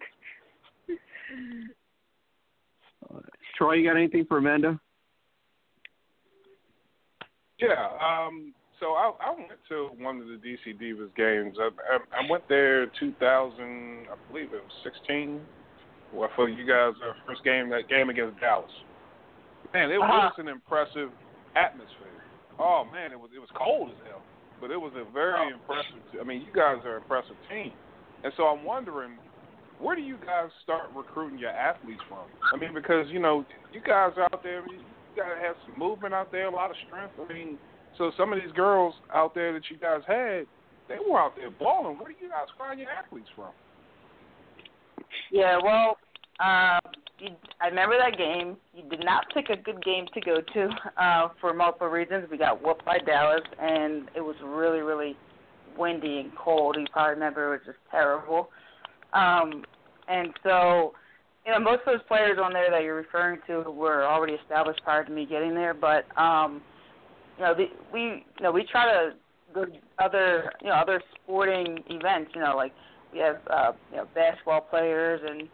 Troy, 3.57 3.73
you 3.73 3.89
got 3.89 3.97
anything 3.97 4.25
for 4.25 4.37
Amanda? 4.37 4.79
Yeah. 7.59 7.87
Um. 7.99 8.53
So 8.79 8.91
I 8.91 9.11
I 9.21 9.31
went 9.31 9.49
to 9.69 9.89
one 10.01 10.21
of 10.21 10.27
the 10.27 10.35
DC 10.35 10.79
Divas 10.79 11.13
games. 11.15 11.57
I 11.59 11.69
I, 11.95 12.23
I 12.23 12.29
went 12.29 12.47
there 12.47 12.85
2000. 12.99 13.59
I 13.59 14.31
believe 14.31 14.53
it 14.53 14.61
was 14.63 14.71
16. 14.83 15.41
Well, 16.13 16.29
for 16.35 16.47
you 16.47 16.65
guys, 16.65 16.93
our 17.03 17.15
first 17.25 17.43
game 17.43 17.69
that 17.69 17.89
game 17.89 18.09
against 18.09 18.39
Dallas. 18.39 18.69
Man, 19.73 19.91
it 19.91 19.99
was 19.99 20.33
an 20.37 20.47
impressive 20.47 21.09
atmosphere. 21.55 22.07
Oh 22.59 22.85
man, 22.91 23.11
it 23.11 23.19
was 23.19 23.29
it 23.35 23.39
was 23.39 23.49
cold 23.55 23.89
as 23.89 24.07
hell, 24.07 24.21
but 24.59 24.71
it 24.71 24.77
was 24.77 24.91
a 24.95 25.09
very 25.11 25.53
impressive. 25.53 26.01
I 26.19 26.23
mean, 26.23 26.41
you 26.41 26.51
guys 26.53 26.77
are 26.85 26.97
an 26.97 27.01
impressive 27.03 27.37
team, 27.49 27.71
and 28.23 28.33
so 28.37 28.43
I'm 28.43 28.63
wondering. 28.63 29.17
Where 29.79 29.95
do 29.95 30.01
you 30.01 30.17
guys 30.17 30.49
start 30.61 30.89
recruiting 30.93 31.39
your 31.39 31.51
athletes 31.51 32.01
from? 32.09 32.27
I 32.53 32.57
mean, 32.59 32.73
because 32.73 33.07
you 33.07 33.17
know 33.17 33.45
you 33.71 33.79
guys 33.79 34.11
are 34.17 34.23
out 34.23 34.43
there, 34.43 34.59
you 34.67 34.83
gotta 35.15 35.39
have 35.39 35.55
some 35.65 35.79
movement 35.79 36.13
out 36.13 36.33
there, 36.33 36.47
a 36.47 36.51
lot 36.51 36.69
of 36.69 36.75
strength. 36.85 37.13
I 37.17 37.31
mean, 37.31 37.57
so 37.97 38.11
some 38.17 38.33
of 38.33 38.39
these 38.41 38.51
girls 38.51 38.93
out 39.13 39.33
there 39.33 39.53
that 39.53 39.63
you 39.69 39.77
guys 39.77 40.01
had, 40.05 40.47
they 40.89 40.97
were 41.09 41.17
out 41.17 41.33
there 41.37 41.49
balling. 41.49 41.97
Where 41.97 42.11
do 42.11 42.15
you 42.19 42.27
guys 42.27 42.47
find 42.57 42.77
your 42.77 42.89
athletes 42.89 43.29
from? 43.37 43.51
Yeah, 45.31 45.59
well, 45.63 45.95
uh, 46.43 46.78
you- 47.19 47.35
I 47.61 47.67
remember 47.67 47.97
that 47.97 48.17
game. 48.17 48.57
You 48.73 48.83
did 48.89 49.03
not 49.03 49.25
pick 49.33 49.49
a 49.49 49.55
good 49.57 49.83
game 49.83 50.07
to 50.13 50.21
go 50.21 50.41
to 50.41 50.69
uh, 50.97 51.29
for 51.41 51.53
multiple 51.53 51.87
reasons. 51.87 52.29
We 52.29 52.37
got 52.37 52.61
whooped 52.63 52.85
by 52.85 52.99
Dallas, 52.99 53.41
and 53.59 54.09
it 54.15 54.21
was 54.21 54.35
really, 54.43 54.79
really 54.81 55.15
windy 55.77 56.19
and 56.19 56.35
cold. 56.35 56.75
You 56.79 56.85
probably 56.91 57.13
remember 57.15 57.47
it 57.47 57.59
was 57.59 57.65
just 57.65 57.77
terrible. 57.91 58.49
Um, 59.13 59.63
and 60.07 60.33
so, 60.43 60.93
you 61.45 61.51
know, 61.51 61.59
most 61.59 61.81
of 61.87 61.93
those 61.97 62.07
players 62.07 62.37
on 62.41 62.53
there 62.53 62.69
that 62.71 62.83
you're 62.83 62.95
referring 62.95 63.39
to 63.47 63.61
were 63.71 64.05
already 64.05 64.33
established 64.33 64.81
prior 64.83 65.03
to 65.03 65.11
me 65.11 65.25
getting 65.25 65.53
there. 65.53 65.73
But 65.73 66.05
um, 66.19 66.61
you 67.37 67.43
know, 67.43 67.53
the, 67.55 67.65
we 67.93 68.01
you 68.01 68.43
know 68.43 68.51
we 68.51 68.63
try 68.65 68.85
to 68.85 69.11
go 69.53 69.65
to 69.65 69.71
other 69.99 70.51
you 70.61 70.67
know 70.67 70.75
other 70.75 71.01
sporting 71.15 71.83
events. 71.89 72.31
You 72.35 72.41
know, 72.41 72.55
like 72.55 72.73
we 73.13 73.19
have 73.19 73.37
uh, 73.49 73.71
you 73.91 73.97
know 73.97 74.07
basketball 74.13 74.61
players 74.61 75.21
and 75.27 75.47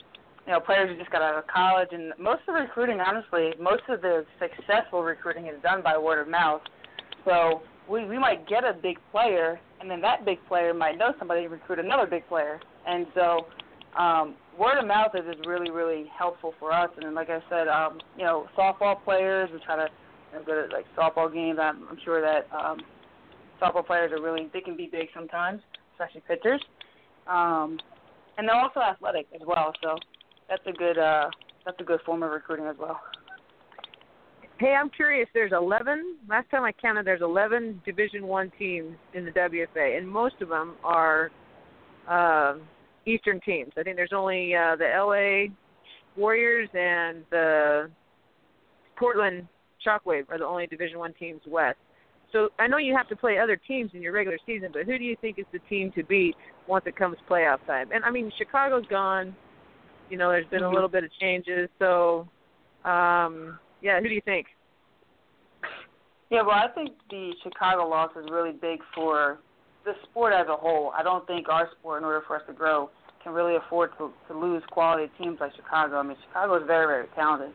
you 0.45 0.53
know 0.53 0.59
players 0.59 0.89
who 0.89 0.97
just 0.97 1.11
got 1.11 1.21
out 1.21 1.37
of 1.37 1.47
college. 1.47 1.89
And 1.91 2.13
most 2.19 2.41
of 2.47 2.55
the 2.55 2.61
recruiting, 2.61 2.99
honestly, 2.99 3.53
most 3.59 3.83
of 3.89 4.01
the 4.01 4.25
successful 4.39 5.03
recruiting 5.03 5.47
is 5.47 5.61
done 5.63 5.81
by 5.81 5.97
word 5.97 6.21
of 6.21 6.27
mouth. 6.27 6.61
So 7.25 7.61
we 7.89 8.05
we 8.05 8.17
might 8.19 8.47
get 8.47 8.63
a 8.63 8.73
big 8.73 8.97
player, 9.11 9.59
and 9.81 9.89
then 9.89 10.01
that 10.01 10.25
big 10.25 10.37
player 10.47 10.73
might 10.73 10.97
know 10.97 11.13
somebody 11.19 11.43
to 11.43 11.49
recruit 11.49 11.79
another 11.79 12.05
big 12.05 12.27
player. 12.27 12.59
And 12.87 13.07
so 13.15 13.47
um, 13.97 14.35
word 14.57 14.77
of 14.77 14.87
mouth 14.87 15.11
is, 15.15 15.25
is 15.27 15.41
really 15.45 15.71
really 15.71 16.05
helpful 16.17 16.53
for 16.59 16.71
us. 16.71 16.89
And 16.95 17.05
then, 17.05 17.15
like 17.15 17.29
I 17.29 17.39
said, 17.49 17.67
um, 17.67 17.99
you 18.17 18.23
know, 18.23 18.47
softball 18.57 19.03
players 19.03 19.49
we 19.51 19.59
try 19.65 19.75
to 19.75 19.87
you 20.31 20.39
know, 20.39 20.45
go 20.45 20.67
to 20.67 20.73
like 20.73 20.85
softball 20.97 21.33
games. 21.33 21.59
I'm, 21.61 21.87
I'm 21.89 21.97
sure 22.03 22.21
that 22.21 22.47
um, 22.55 22.79
softball 23.61 23.85
players 23.85 24.11
are 24.11 24.21
really 24.21 24.49
they 24.53 24.61
can 24.61 24.77
be 24.77 24.87
big 24.91 25.07
sometimes, 25.13 25.61
especially 25.93 26.21
pitchers. 26.27 26.61
Um, 27.27 27.79
and 28.37 28.47
they're 28.47 28.55
also 28.55 28.81
athletic 28.81 29.27
as 29.33 29.41
well, 29.47 29.71
so 29.81 29.95
that's 30.49 30.65
a 30.67 30.71
good 30.71 30.97
uh, 30.97 31.29
that's 31.65 31.79
a 31.79 31.83
good 31.83 31.99
form 32.05 32.23
of 32.23 32.31
recruiting 32.31 32.65
as 32.65 32.75
well. 32.79 32.99
Hey, 34.57 34.73
I'm 34.73 34.89
curious. 34.89 35.27
There's 35.33 35.51
11. 35.51 36.15
Last 36.29 36.49
time 36.49 36.63
I 36.63 36.71
counted, 36.71 37.05
there's 37.05 37.21
11 37.21 37.81
Division 37.85 38.25
One 38.25 38.51
teams 38.57 38.95
in 39.13 39.25
the 39.25 39.31
WFA, 39.31 39.97
and 39.97 40.07
most 40.07 40.35
of 40.41 40.47
them 40.47 40.75
are 40.81 41.29
uh, 42.09 42.55
Eastern 43.05 43.41
teams. 43.41 43.71
I 43.77 43.83
think 43.83 43.97
there's 43.97 44.13
only 44.13 44.55
uh, 44.55 44.77
the 44.77 44.87
LA 44.95 45.53
Warriors 46.17 46.69
and 46.73 47.25
the 47.31 47.89
Portland 48.97 49.47
Shockwave 49.85 50.29
are 50.29 50.37
the 50.37 50.45
only 50.45 50.67
Division 50.67 50.99
One 50.99 51.13
teams 51.19 51.41
west. 51.45 51.77
So 52.31 52.49
I 52.57 52.67
know 52.67 52.77
you 52.77 52.95
have 52.95 53.07
to 53.09 53.15
play 53.15 53.37
other 53.37 53.55
teams 53.55 53.91
in 53.93 54.01
your 54.01 54.13
regular 54.13 54.37
season, 54.45 54.69
but 54.73 54.85
who 54.85 54.97
do 54.97 55.03
you 55.03 55.15
think 55.21 55.39
is 55.39 55.45
the 55.51 55.59
team 55.69 55.91
to 55.95 56.03
beat 56.03 56.35
once 56.67 56.85
it 56.87 56.95
comes 56.95 57.17
playoff 57.29 57.65
time? 57.65 57.89
And 57.93 58.03
I 58.03 58.11
mean, 58.11 58.31
Chicago's 58.37 58.85
gone. 58.89 59.35
You 60.09 60.17
know, 60.17 60.29
there's 60.29 60.47
been 60.47 60.61
mm-hmm. 60.61 60.71
a 60.71 60.73
little 60.73 60.89
bit 60.89 61.03
of 61.03 61.09
changes. 61.19 61.69
So, 61.79 62.27
um, 62.83 63.59
yeah, 63.81 63.99
who 63.99 64.07
do 64.07 64.13
you 64.13 64.21
think? 64.23 64.47
Yeah, 66.29 66.41
well, 66.41 66.51
I 66.51 66.67
think 66.73 66.91
the 67.09 67.31
Chicago 67.43 67.87
loss 67.87 68.11
is 68.17 68.25
really 68.31 68.51
big 68.51 68.79
for 68.93 69.39
the 69.85 69.93
sport 70.03 70.33
as 70.33 70.47
a 70.49 70.55
whole. 70.55 70.91
I 70.97 71.03
don't 71.03 71.25
think 71.27 71.47
our 71.49 71.69
sport, 71.79 72.01
in 72.01 72.05
order 72.05 72.23
for 72.25 72.35
us 72.35 72.41
to 72.47 72.53
grow, 72.53 72.89
can 73.23 73.33
really 73.33 73.55
afford 73.55 73.91
to, 73.97 74.11
to 74.27 74.37
lose 74.37 74.63
quality 74.71 75.11
teams 75.17 75.37
like 75.39 75.55
Chicago. 75.55 75.97
I 75.97 76.03
mean, 76.03 76.17
Chicago 76.27 76.55
is 76.55 76.63
very, 76.65 76.85
very 76.85 77.07
talented, 77.15 77.51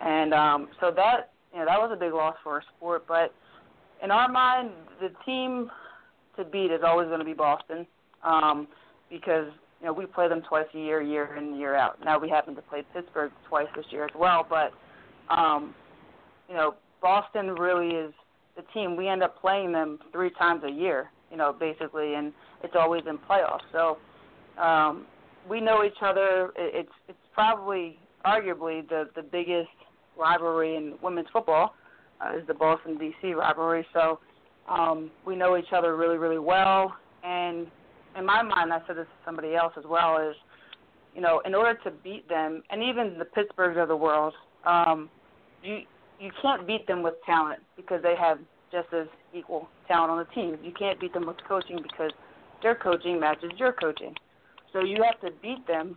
and 0.00 0.32
um, 0.32 0.68
so 0.80 0.92
that 0.94 1.32
you 1.52 1.58
know 1.58 1.66
that 1.66 1.78
was 1.78 1.90
a 1.92 1.96
big 1.96 2.12
loss 2.12 2.36
for 2.42 2.54
our 2.54 2.62
sport. 2.76 3.04
But 3.08 3.34
in 4.02 4.10
our 4.10 4.28
mind, 4.28 4.70
the 5.00 5.10
team 5.26 5.70
to 6.36 6.44
beat 6.44 6.70
is 6.70 6.80
always 6.84 7.08
going 7.08 7.18
to 7.18 7.24
be 7.24 7.32
Boston 7.32 7.86
um, 8.24 8.68
because 9.08 9.48
you 9.80 9.86
know 9.86 9.92
we 9.92 10.06
play 10.06 10.28
them 10.28 10.42
twice 10.48 10.66
a 10.74 10.78
year, 10.78 11.00
year 11.00 11.36
in 11.36 11.56
year 11.56 11.74
out. 11.74 11.98
Now 12.04 12.18
we 12.18 12.28
happen 12.28 12.54
to 12.54 12.62
play 12.62 12.84
Pittsburgh 12.92 13.32
twice 13.48 13.68
this 13.74 13.86
year 13.90 14.04
as 14.04 14.10
well, 14.16 14.46
but 14.48 14.72
um, 15.34 15.74
you 16.48 16.54
know 16.54 16.74
Boston 17.00 17.54
really 17.54 17.94
is 17.94 18.12
the 18.56 18.62
team. 18.74 18.96
We 18.96 19.08
end 19.08 19.22
up 19.22 19.40
playing 19.40 19.72
them 19.72 19.98
three 20.12 20.30
times 20.30 20.62
a 20.64 20.70
year, 20.70 21.10
you 21.30 21.36
know, 21.36 21.54
basically, 21.58 22.14
and 22.14 22.32
it's 22.62 22.74
always 22.78 23.02
in 23.08 23.18
playoffs. 23.18 23.60
So 23.72 23.98
um, 24.60 25.06
we 25.48 25.60
know 25.60 25.84
each 25.84 26.02
other. 26.02 26.50
It's 26.56 26.92
it's 27.08 27.18
probably 27.32 27.98
arguably 28.24 28.86
the 28.88 29.08
the 29.14 29.22
biggest 29.22 29.68
rivalry 30.18 30.76
in 30.76 30.94
women's 31.02 31.28
football 31.32 31.74
uh, 32.20 32.36
is 32.36 32.46
the 32.46 32.54
Boston 32.54 32.98
DC 32.98 33.34
rivalry. 33.34 33.86
So 33.92 34.20
um, 34.68 35.10
we 35.26 35.36
know 35.36 35.56
each 35.56 35.72
other 35.72 35.96
really 35.96 36.18
really 36.18 36.38
well, 36.38 36.94
and 37.24 37.66
in 38.16 38.24
my 38.24 38.42
mind, 38.42 38.72
I 38.72 38.80
said 38.86 38.96
this 38.96 39.06
to 39.06 39.24
somebody 39.24 39.54
else 39.54 39.72
as 39.76 39.84
well 39.88 40.18
is, 40.18 40.34
you 41.14 41.20
know, 41.20 41.40
in 41.44 41.54
order 41.54 41.78
to 41.84 41.90
beat 41.90 42.28
them, 42.28 42.62
and 42.70 42.82
even 42.82 43.18
the 43.18 43.24
Pittsburghs 43.24 43.80
of 43.80 43.88
the 43.88 43.96
world, 43.96 44.34
um, 44.64 45.08
you 45.62 45.80
you 46.20 46.30
can't 46.42 46.66
beat 46.66 46.86
them 46.86 47.02
with 47.02 47.14
talent 47.24 47.60
because 47.76 48.02
they 48.02 48.14
have 48.14 48.38
just 48.70 48.88
as 48.92 49.06
equal 49.34 49.68
talent 49.88 50.10
on 50.10 50.18
the 50.18 50.34
team. 50.34 50.58
You 50.62 50.72
can't 50.78 51.00
beat 51.00 51.14
them 51.14 51.26
with 51.26 51.36
coaching 51.48 51.78
because 51.82 52.10
their 52.62 52.74
coaching 52.74 53.18
matches 53.18 53.50
your 53.56 53.72
coaching. 53.72 54.14
So 54.72 54.80
you 54.80 55.02
have 55.02 55.20
to 55.22 55.36
beat 55.40 55.66
them 55.66 55.96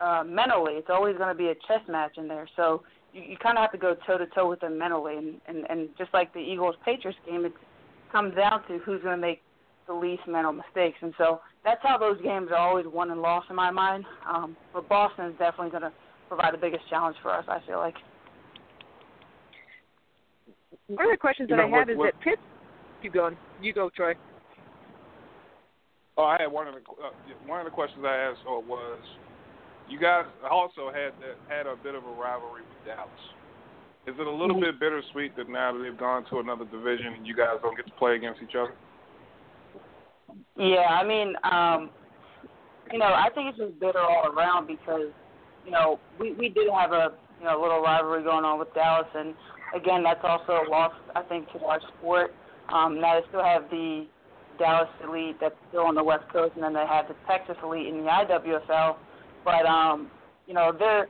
uh, 0.00 0.22
mentally. 0.24 0.74
It's 0.74 0.90
always 0.90 1.16
going 1.16 1.30
to 1.30 1.34
be 1.34 1.48
a 1.48 1.54
chess 1.54 1.80
match 1.88 2.12
in 2.18 2.28
there. 2.28 2.46
So 2.56 2.82
you, 3.12 3.22
you 3.22 3.36
kind 3.38 3.56
of 3.56 3.62
have 3.62 3.72
to 3.72 3.78
go 3.78 3.96
toe 4.06 4.18
to 4.18 4.26
toe 4.26 4.48
with 4.48 4.60
them 4.60 4.78
mentally. 4.78 5.16
And, 5.16 5.40
and 5.48 5.64
and 5.68 5.88
just 5.96 6.12
like 6.12 6.32
the 6.34 6.40
Eagles 6.40 6.76
Patriots 6.84 7.18
game, 7.26 7.44
it 7.44 7.52
comes 8.12 8.34
down 8.36 8.66
to 8.68 8.78
who's 8.78 9.02
going 9.02 9.16
to 9.16 9.20
make 9.20 9.42
the 9.88 9.94
least 9.94 10.22
mental 10.28 10.52
mistakes. 10.52 10.98
And 11.00 11.12
so 11.18 11.40
that's 11.64 11.80
how 11.82 11.98
those 11.98 12.20
games 12.22 12.50
are 12.50 12.56
always 12.56 12.86
won 12.86 13.10
and 13.10 13.20
lost 13.20 13.48
in 13.50 13.56
my 13.56 13.70
mind. 13.70 14.04
Um, 14.28 14.56
but 14.72 14.88
Boston 14.88 15.26
is 15.26 15.32
definitely 15.38 15.70
going 15.70 15.82
to 15.82 15.92
provide 16.28 16.54
the 16.54 16.58
biggest 16.58 16.88
challenge 16.88 17.16
for 17.22 17.32
us. 17.32 17.44
I 17.48 17.58
feel 17.66 17.78
like. 17.78 17.94
One 20.86 21.06
of 21.06 21.10
the 21.10 21.16
questions 21.16 21.48
you 21.50 21.56
that 21.56 21.68
know, 21.68 21.74
I 21.74 21.78
have 21.78 21.88
what, 21.88 21.90
is 21.90 21.98
what, 21.98 22.14
that 22.14 22.22
Pitt. 22.22 22.38
Keep 23.02 23.14
going. 23.14 23.36
You 23.60 23.72
go, 23.72 23.90
Troy. 23.94 24.14
Oh, 26.16 26.24
I 26.24 26.36
had 26.40 26.50
one 26.50 26.66
of 26.66 26.74
the 26.74 26.80
uh, 26.80 27.10
one 27.46 27.60
of 27.60 27.64
the 27.64 27.70
questions 27.70 28.04
I 28.04 28.16
asked 28.16 28.40
uh, 28.48 28.58
was, 28.58 28.98
you 29.88 30.00
guys 30.00 30.24
also 30.50 30.90
had 30.92 31.12
that, 31.22 31.36
had 31.48 31.66
a 31.66 31.76
bit 31.76 31.94
of 31.94 32.04
a 32.04 32.10
rivalry 32.10 32.62
with 32.62 32.86
Dallas. 32.86 33.08
Is 34.06 34.14
it 34.18 34.26
a 34.26 34.30
little 34.30 34.56
mm-hmm. 34.56 34.64
bit 34.64 34.80
bittersweet 34.80 35.36
that 35.36 35.48
now 35.48 35.72
that 35.72 35.82
they've 35.82 35.98
gone 35.98 36.24
to 36.30 36.38
another 36.38 36.64
division 36.64 37.12
and 37.18 37.26
you 37.26 37.36
guys 37.36 37.60
don't 37.62 37.76
get 37.76 37.86
to 37.86 37.92
play 37.92 38.16
against 38.16 38.40
each 38.42 38.56
other? 38.58 38.72
Yeah, 40.56 40.86
I 40.90 41.04
mean, 41.04 41.34
um, 41.44 41.90
you 42.92 42.98
know, 42.98 43.06
I 43.06 43.28
think 43.34 43.48
it's 43.50 43.58
just 43.58 43.78
bitter 43.80 44.00
all 44.00 44.32
around 44.32 44.66
because, 44.66 45.12
you 45.64 45.70
know, 45.70 45.98
we 46.18 46.32
we 46.32 46.48
did 46.48 46.68
have 46.72 46.92
a 46.92 47.12
you 47.38 47.46
know 47.46 47.60
little 47.60 47.80
rivalry 47.80 48.22
going 48.22 48.44
on 48.44 48.58
with 48.58 48.72
Dallas, 48.74 49.06
and 49.14 49.34
again, 49.74 50.02
that's 50.02 50.20
also 50.22 50.64
a 50.66 50.70
loss 50.70 50.92
I 51.14 51.22
think 51.22 51.50
to 51.52 51.64
our 51.64 51.80
sport. 51.98 52.34
Um, 52.72 53.00
now 53.00 53.20
they 53.20 53.26
still 53.28 53.42
have 53.44 53.70
the 53.70 54.06
Dallas 54.58 54.88
Elite 55.04 55.36
that's 55.40 55.54
still 55.68 55.82
on 55.86 55.94
the 55.94 56.04
West 56.04 56.24
Coast, 56.32 56.52
and 56.54 56.64
then 56.64 56.74
they 56.74 56.86
have 56.88 57.08
the 57.08 57.14
Texas 57.28 57.56
Elite 57.62 57.86
in 57.86 58.04
the 58.04 58.10
IWFL. 58.10 58.96
But 59.44 59.66
um, 59.66 60.10
you 60.46 60.54
know, 60.54 60.72
they're 60.76 61.08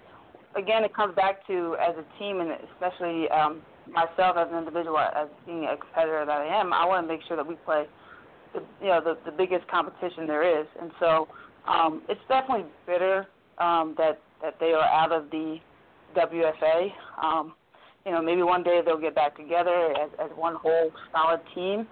again, 0.56 0.84
it 0.84 0.94
comes 0.94 1.14
back 1.14 1.46
to 1.46 1.76
as 1.80 1.94
a 1.96 2.18
team, 2.18 2.40
and 2.40 2.50
especially 2.74 3.28
um, 3.30 3.62
myself 3.90 4.36
as 4.36 4.48
an 4.52 4.58
individual, 4.58 4.98
as 4.98 5.28
being 5.46 5.64
a 5.64 5.76
competitor 5.76 6.24
that 6.26 6.38
I 6.38 6.60
am, 6.60 6.72
I 6.72 6.84
want 6.84 7.06
to 7.06 7.08
make 7.08 7.22
sure 7.26 7.36
that 7.36 7.46
we 7.46 7.54
play 7.64 7.84
the 8.55 8.62
you 8.80 8.88
know 8.88 9.01
the 9.03 9.18
the 9.24 9.36
biggest 9.36 9.66
competition 9.68 10.26
there 10.26 10.61
is, 10.61 10.66
and 10.80 10.90
so 11.01 11.28
um, 11.66 12.03
it's 12.09 12.20
definitely 12.28 12.64
bitter 12.86 13.26
um, 13.59 13.94
that 13.99 14.20
that 14.42 14.55
they 14.61 14.72
are 14.72 14.84
out 14.84 15.12
of 15.12 15.30
the 15.30 15.59
WFA. 16.16 16.90
Um, 17.22 17.55
you 18.07 18.12
know, 18.12 18.22
maybe 18.22 18.42
one 18.42 18.62
day 18.62 18.80
they'll 18.84 19.01
get 19.01 19.14
back 19.14 19.36
together 19.36 19.92
as 20.01 20.11
as 20.18 20.30
one 20.36 20.55
whole 20.55 20.90
solid 21.12 21.40
team. 21.55 21.86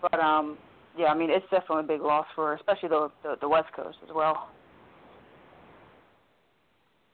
But 0.00 0.20
um, 0.20 0.56
yeah, 0.96 1.06
I 1.06 1.14
mean, 1.14 1.30
it's 1.30 1.46
definitely 1.50 1.84
a 1.84 1.98
big 1.98 2.00
loss 2.00 2.26
for 2.34 2.54
especially 2.54 2.90
the 2.90 3.08
the, 3.22 3.36
the 3.40 3.48
West 3.48 3.72
Coast 3.74 3.98
as 4.02 4.10
well. 4.14 4.48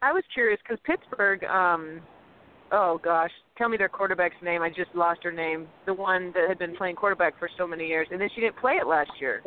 I 0.02 0.12
was 0.12 0.24
curious 0.32 0.60
because 0.62 0.78
Pittsburgh. 0.84 1.44
Um, 1.44 2.00
oh 2.72 3.00
gosh, 3.02 3.30
tell 3.56 3.68
me 3.68 3.76
their 3.76 3.88
quarterback's 3.88 4.36
name. 4.42 4.62
I 4.62 4.68
just 4.68 4.94
lost 4.94 5.20
her 5.22 5.32
name. 5.32 5.66
The 5.86 5.94
one 5.94 6.32
that 6.34 6.48
had 6.48 6.58
been 6.58 6.76
playing 6.76 6.96
quarterback 6.96 7.38
for 7.38 7.48
so 7.56 7.66
many 7.66 7.86
years, 7.86 8.08
and 8.10 8.20
then 8.20 8.28
she 8.34 8.40
didn't 8.40 8.58
play 8.58 8.74
it 8.74 8.86
last 8.86 9.10
year. 9.20 9.42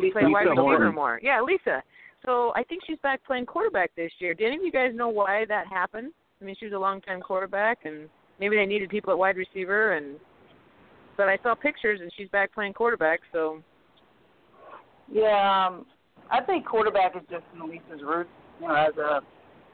She 0.00 0.10
played 0.10 0.26
wide 0.28 0.42
receiver 0.42 0.62
Horton. 0.62 0.94
more. 0.94 1.20
Yeah, 1.22 1.40
Lisa. 1.42 1.82
So 2.24 2.52
I 2.54 2.62
think 2.64 2.82
she's 2.86 2.98
back 3.02 3.24
playing 3.26 3.46
quarterback 3.46 3.90
this 3.96 4.12
year. 4.18 4.34
Do 4.34 4.44
any 4.44 4.56
of 4.56 4.62
you 4.62 4.72
guys 4.72 4.90
know 4.94 5.08
why 5.08 5.44
that 5.48 5.66
happened? 5.66 6.12
I 6.40 6.44
mean, 6.44 6.54
she 6.58 6.66
was 6.66 6.74
a 6.74 6.78
long 6.78 7.00
time 7.00 7.20
quarterback, 7.20 7.78
and 7.84 8.08
maybe 8.38 8.56
they 8.56 8.66
needed 8.66 8.88
people 8.88 9.12
at 9.12 9.18
wide 9.18 9.36
receiver. 9.36 9.94
And 9.94 10.16
but 11.16 11.28
I 11.28 11.38
saw 11.42 11.54
pictures, 11.54 12.00
and 12.02 12.10
she's 12.16 12.28
back 12.28 12.52
playing 12.54 12.74
quarterback. 12.74 13.20
So 13.32 13.62
Yeah, 15.10 15.66
um, 15.68 15.86
I 16.30 16.40
think 16.42 16.66
quarterback 16.66 17.16
is 17.16 17.22
just 17.30 17.44
in 17.54 17.68
Lisa's 17.68 18.04
roots, 18.04 18.30
you 18.60 18.68
know, 18.68 18.74
as 18.74 18.96
a 18.96 19.20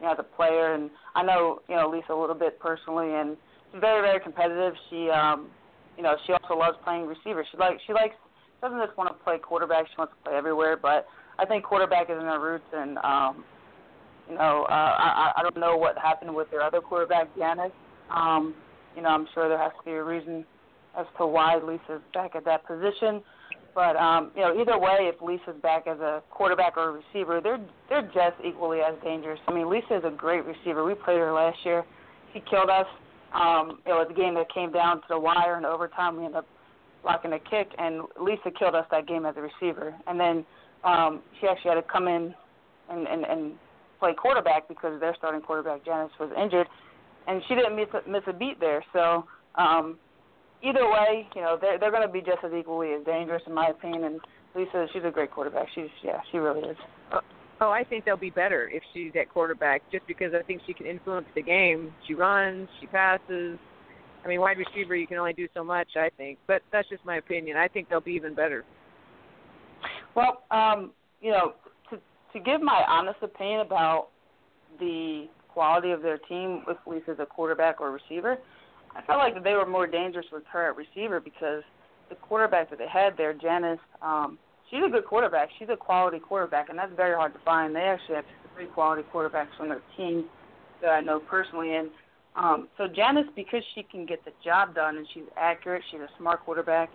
you 0.01 0.07
know, 0.07 0.13
as 0.13 0.19
a 0.19 0.23
player, 0.23 0.75
and 0.75 0.91
I 1.15 1.23
know 1.23 1.61
you 1.69 1.77
know 1.77 1.89
Lisa 1.89 2.13
a 2.13 2.21
little 2.21 2.35
bit 2.35 2.59
personally, 2.61 3.15
and 3.15 3.37
she's 3.73 3.81
very 3.81 4.03
very 4.03 4.21
competitive. 4.21 4.75
She 4.91 5.11
um, 5.11 5.49
you 5.97 6.03
know, 6.03 6.17
she 6.27 6.33
also 6.33 6.55
loves 6.59 6.77
playing 6.85 7.07
receiver. 7.07 7.45
She 7.51 7.57
likes 7.57 7.81
she 7.87 7.93
likes 7.93 8.15
doesn't 8.63 8.81
just 8.85 8.97
want 8.97 9.09
to 9.11 9.25
play 9.25 9.39
quarterback. 9.39 9.87
She 9.89 9.95
wants 9.99 10.15
to 10.17 10.29
play 10.31 10.37
everywhere, 10.37 10.77
but 10.77 11.07
I 11.39 11.45
think 11.45 11.65
quarterback 11.65 12.09
is 12.11 12.17
in 12.19 12.25
her 12.25 12.41
roots, 12.41 12.65
and 12.73 12.99
um, 12.99 13.45
You 14.29 14.35
know, 14.35 14.67
uh, 14.69 14.73
I 14.73 15.33
I 15.37 15.43
don't 15.43 15.57
know 15.57 15.77
what 15.77 15.97
happened 15.99 16.35
with 16.35 16.51
their 16.51 16.63
other 16.63 16.81
quarterback, 16.81 17.35
Janice. 17.37 17.73
Um, 18.11 18.55
you 18.97 19.03
know, 19.03 19.11
I'm 19.11 19.27
sure 19.35 19.49
there 19.49 19.59
has 19.59 19.73
to 19.79 19.85
be 19.85 19.93
a 19.93 20.03
reason 20.03 20.45
as 20.99 21.07
to 21.19 21.27
why 21.27 21.57
Lisa's 21.57 22.03
back 22.15 22.35
at 22.35 22.45
that 22.45 22.67
position. 22.67 23.23
But 23.77 23.95
um, 23.97 24.31
you 24.35 24.41
know, 24.41 24.59
either 24.59 24.79
way, 24.79 25.13
if 25.13 25.21
Lisa's 25.21 25.61
back 25.63 25.87
as 25.87 26.01
a 26.01 26.23
quarterback 26.31 26.79
or 26.79 26.89
a 26.89 26.93
receiver, 26.93 27.43
they're 27.43 27.61
they're 27.91 28.07
just 28.07 28.41
equally 28.43 28.79
as 28.81 28.95
dangerous. 29.05 29.39
I 29.47 29.53
mean, 29.53 29.69
Lisa 29.69 29.99
is 29.99 30.03
a 30.03 30.11
great 30.11 30.47
receiver. 30.47 30.83
We 30.83 30.95
played 30.95 31.19
her 31.19 31.31
last 31.31 31.59
year. 31.63 31.85
She 32.33 32.43
killed 32.49 32.71
us. 32.71 32.87
Um, 33.35 33.81
it 33.85 33.91
was 33.91 34.09
a 34.11 34.15
game 34.15 34.33
that 34.37 34.47
came 34.55 34.73
down 34.73 35.03
to 35.03 35.07
the 35.11 35.19
wire 35.19 35.59
in 35.59 35.67
overtime. 35.67 36.17
We 36.17 36.25
ended 36.25 36.39
up 36.39 36.47
blocking 37.03 37.35
a 37.35 37.39
kick, 37.39 37.69
and 37.77 38.01
Lisa 38.19 38.51
killed 38.59 38.75
us 38.75 38.87
that 38.91 39.07
game 39.07 39.27
as 39.27 39.35
a 39.37 39.43
receiver. 39.43 39.95
And 40.07 40.19
then 40.19 40.47
um, 40.83 41.21
she 41.39 41.47
actually 41.47 41.69
had 41.69 41.75
to 41.75 41.83
come 41.83 42.09
in 42.09 42.35
and, 42.89 43.07
and, 43.07 43.27
and 43.27 43.53
play 44.01 44.15
quarterback 44.15 44.69
because 44.69 44.99
their 45.01 45.15
starting 45.19 45.43
quarterback 45.43 45.85
Janice 45.85 46.13
was 46.19 46.31
injured, 46.41 46.67
and 47.29 47.43
she 47.47 47.55
didn't 47.55 47.77
miss 47.77 47.89
a, 47.93 48.09
miss 48.09 48.23
a 48.27 48.33
beat 48.33 48.59
there. 48.59 48.83
So 48.95 49.27
um, 49.57 49.99
either 50.67 50.89
way, 50.91 51.29
you 51.35 51.41
know 51.41 51.59
they're 51.61 51.79
they're 51.79 51.91
going 51.91 52.07
to 52.07 52.13
be 52.13 52.21
just 52.21 52.45
as 52.45 52.53
equally 52.53 52.93
as 52.93 53.05
dangerous 53.05 53.43
in 53.47 53.55
my 53.55 53.69
opinion. 53.69 54.05
And 54.05 54.21
Lisa, 54.55 54.87
she's 54.93 55.03
a 55.05 55.11
great 55.11 55.31
quarterback. 55.31 55.69
She's 55.75 55.91
yeah, 56.03 56.21
she 56.31 56.39
really 56.39 56.69
is. 56.69 56.77
Oh, 57.61 57.71
I 57.71 57.85
think 57.85 58.05
they'll 58.05 58.19
be 58.19 58.31
better 58.31 58.69
if 58.71 58.83
she's 58.93 59.13
at 59.19 59.31
quarterback, 59.31 59.81
just 59.91 60.07
because 60.07 60.33
I 60.39 60.43
think 60.43 60.61
she 60.67 60.75
can 60.75 60.85
influence 60.87 61.27
the 61.35 61.41
game. 61.41 61.91
She 62.07 62.13
runs, 62.13 62.69
she 62.81 62.87
passes. 62.87 63.59
I 64.25 64.29
mean, 64.29 64.41
wide 64.41 64.59
receiver, 64.59 64.95
you 64.95 65.07
can 65.07 65.17
only 65.17 65.33
do 65.33 65.49
so 65.55 65.65
much, 65.65 65.89
I 65.97 66.11
think. 66.17 66.39
But 66.47 66.61
that's 66.71 66.89
just 66.89 67.05
my 67.05 67.17
opinion. 67.17 67.57
I 67.57 67.69
think 67.69 67.89
they'll 67.89 68.01
be 68.01 68.13
even 68.13 68.35
better. 68.35 68.65
Well, 70.15 70.43
um, 70.51 70.93
you 71.23 71.31
know, 71.31 71.53
to 71.91 71.97
to 72.33 72.41
give 72.41 72.61
my 72.61 72.85
honest 72.89 73.19
opinion 73.23 73.61
about 73.61 74.09
the 74.79 75.27
quality 75.49 75.93
of 75.93 76.03
their 76.03 76.19
team 76.19 76.63
with 76.67 76.77
Lisa 76.87 77.13
as 77.13 77.19
a 77.19 77.27
quarterback 77.27 77.81
or 77.81 77.91
receiver, 77.91 78.37
I 78.97 79.03
felt 79.03 79.19
like 79.19 79.35
that 79.35 79.45
they 79.45 79.53
were 79.53 79.67
more 79.67 79.87
dangerous 79.87 80.27
with 80.33 80.45
her 80.53 80.71
at 80.71 80.77
receiver 80.77 81.21
because 81.21 81.63
the 82.09 82.15
quarterback 82.15 82.71
that 82.71 82.79
they 82.79 82.89
had 82.89 83.17
there, 83.17 83.35
Janice, 83.35 83.79
um, 84.01 84.39
she's 84.71 84.81
a 84.87 84.89
good 84.89 85.05
quarterback. 85.05 85.51
She's 85.59 85.69
a 85.71 85.77
quality 85.77 86.19
quarterback, 86.19 86.71
and 86.71 86.79
that's 86.79 86.93
very 86.97 87.15
hard 87.15 87.35
to 87.35 87.41
find. 87.45 87.75
They 87.75 87.81
actually 87.81 88.17
have 88.17 88.25
three 88.55 88.67
quality 88.67 89.03
quarterbacks 89.13 89.61
on 89.61 89.69
their 89.69 89.83
team 89.97 90.25
that 90.81 90.89
I 90.89 91.01
know 91.01 91.21
personally. 91.21 91.75
And 91.75 91.91
um, 92.37 92.69
so 92.79 92.87
Janice, 92.87 93.27
because 93.35 93.63
she 93.75 93.83
can 93.83 94.07
get 94.07 94.25
the 94.25 94.33
job 94.45 94.75
done 94.75 94.97
and 94.97 95.07
she's 95.13 95.25
accurate, 95.37 95.83
she's 95.91 96.01
a 96.01 96.09
smart 96.19 96.41
quarterback. 96.45 96.91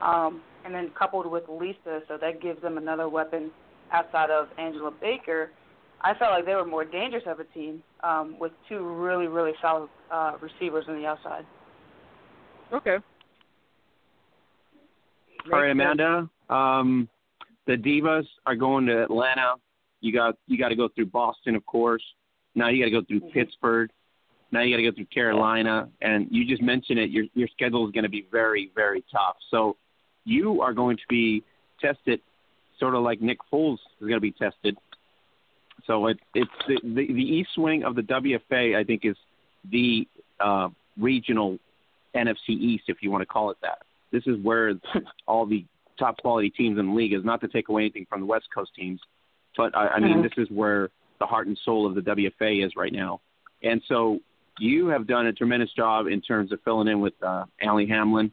Um, 0.00 0.42
and 0.64 0.74
then 0.74 0.90
coupled 0.98 1.30
with 1.30 1.44
Lisa, 1.48 2.00
so 2.08 2.18
that 2.20 2.40
gives 2.40 2.60
them 2.62 2.76
another 2.76 3.08
weapon 3.08 3.50
outside 3.92 4.30
of 4.30 4.48
Angela 4.58 4.90
Baker. 4.90 5.50
I 6.04 6.14
felt 6.14 6.32
like 6.32 6.46
they 6.46 6.54
were 6.54 6.64
more 6.64 6.84
dangerous 6.84 7.24
of 7.26 7.38
a 7.38 7.44
team 7.44 7.82
um, 8.02 8.36
with 8.38 8.52
two 8.68 8.80
really, 8.80 9.28
really 9.28 9.52
solid 9.60 9.88
uh, 10.10 10.32
receivers 10.40 10.84
on 10.88 11.00
the 11.00 11.06
outside. 11.06 11.44
Okay. 12.72 12.96
All 15.52 15.60
right, 15.60 15.70
Amanda. 15.70 16.28
Um, 16.48 17.08
the 17.66 17.74
Divas 17.74 18.26
are 18.46 18.56
going 18.56 18.86
to 18.86 19.04
Atlanta. 19.04 19.54
You 20.00 20.12
got 20.12 20.36
you 20.46 20.58
got 20.58 20.70
to 20.70 20.76
go 20.76 20.88
through 20.94 21.06
Boston, 21.06 21.54
of 21.54 21.64
course. 21.66 22.02
Now 22.54 22.68
you 22.68 22.82
got 22.82 22.86
to 22.86 23.00
go 23.00 23.06
through 23.06 23.20
mm-hmm. 23.20 23.38
Pittsburgh. 23.38 23.90
Now 24.50 24.62
you 24.62 24.74
got 24.74 24.78
to 24.78 24.90
go 24.90 24.94
through 24.94 25.06
Carolina, 25.06 25.88
and 26.00 26.26
you 26.30 26.46
just 26.46 26.62
mentioned 26.62 26.98
it. 26.98 27.10
Your 27.10 27.24
your 27.34 27.48
schedule 27.48 27.86
is 27.86 27.92
going 27.92 28.04
to 28.04 28.10
be 28.10 28.26
very 28.30 28.70
very 28.74 29.04
tough. 29.12 29.36
So 29.50 29.76
you 30.24 30.60
are 30.62 30.72
going 30.72 30.96
to 30.96 31.02
be 31.08 31.42
tested, 31.80 32.20
sort 32.78 32.94
of 32.94 33.02
like 33.02 33.20
Nick 33.20 33.38
Foles 33.52 33.78
is 34.00 34.08
going 34.08 34.14
to 34.14 34.20
be 34.20 34.32
tested. 34.32 34.76
So 35.86 36.06
it, 36.06 36.18
it's 36.34 36.50
the, 36.68 36.78
the 36.82 37.12
the 37.12 37.22
East 37.22 37.50
Wing 37.56 37.84
of 37.84 37.94
the 37.94 38.02
WFA. 38.02 38.76
I 38.76 38.84
think 38.84 39.04
is 39.04 39.16
the 39.70 40.06
uh, 40.40 40.68
regional 40.98 41.58
NFC 42.14 42.50
East, 42.50 42.84
if 42.88 42.98
you 43.00 43.10
want 43.10 43.22
to 43.22 43.26
call 43.26 43.50
it 43.50 43.56
that. 43.62 43.82
This 44.10 44.22
is 44.26 44.36
where 44.42 44.74
all 45.26 45.46
the 45.46 45.64
top 45.98 46.18
quality 46.18 46.50
teams 46.50 46.78
in 46.78 46.88
the 46.88 46.92
league 46.92 47.12
is. 47.12 47.24
Not 47.24 47.40
to 47.40 47.48
take 47.48 47.68
away 47.68 47.82
anything 47.82 48.06
from 48.08 48.20
the 48.20 48.26
West 48.26 48.46
Coast 48.54 48.70
teams, 48.76 49.00
but 49.56 49.76
I, 49.76 49.88
I 49.88 50.00
mean 50.00 50.14
mm-hmm. 50.14 50.22
this 50.22 50.32
is 50.36 50.48
where 50.50 50.90
the 51.18 51.26
heart 51.26 51.46
and 51.46 51.58
soul 51.64 51.86
of 51.86 51.94
the 51.94 52.00
WFA 52.00 52.64
is 52.64 52.72
right 52.76 52.92
now. 52.92 53.20
And 53.62 53.80
so 53.88 54.18
you 54.58 54.88
have 54.88 55.06
done 55.06 55.26
a 55.26 55.32
tremendous 55.32 55.72
job 55.72 56.06
in 56.06 56.20
terms 56.20 56.52
of 56.52 56.60
filling 56.64 56.88
in 56.88 57.00
with 57.00 57.14
uh, 57.22 57.44
Allie 57.62 57.86
Hamlin 57.86 58.32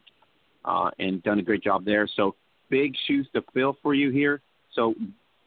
uh, 0.64 0.90
and 0.98 1.22
done 1.22 1.38
a 1.38 1.42
great 1.42 1.62
job 1.62 1.84
there. 1.84 2.08
So 2.16 2.34
big 2.68 2.94
shoes 3.06 3.28
to 3.34 3.42
fill 3.54 3.76
for 3.82 3.94
you 3.94 4.10
here. 4.10 4.40
So 4.74 4.94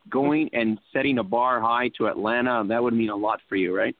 going 0.09 0.49
and 0.53 0.79
setting 0.91 1.19
a 1.19 1.23
bar 1.23 1.61
high 1.61 1.89
to 1.97 2.07
Atlanta, 2.07 2.63
that 2.67 2.81
would 2.81 2.93
mean 2.93 3.09
a 3.09 3.15
lot 3.15 3.39
for 3.47 3.55
you, 3.55 3.75
right? 3.75 3.95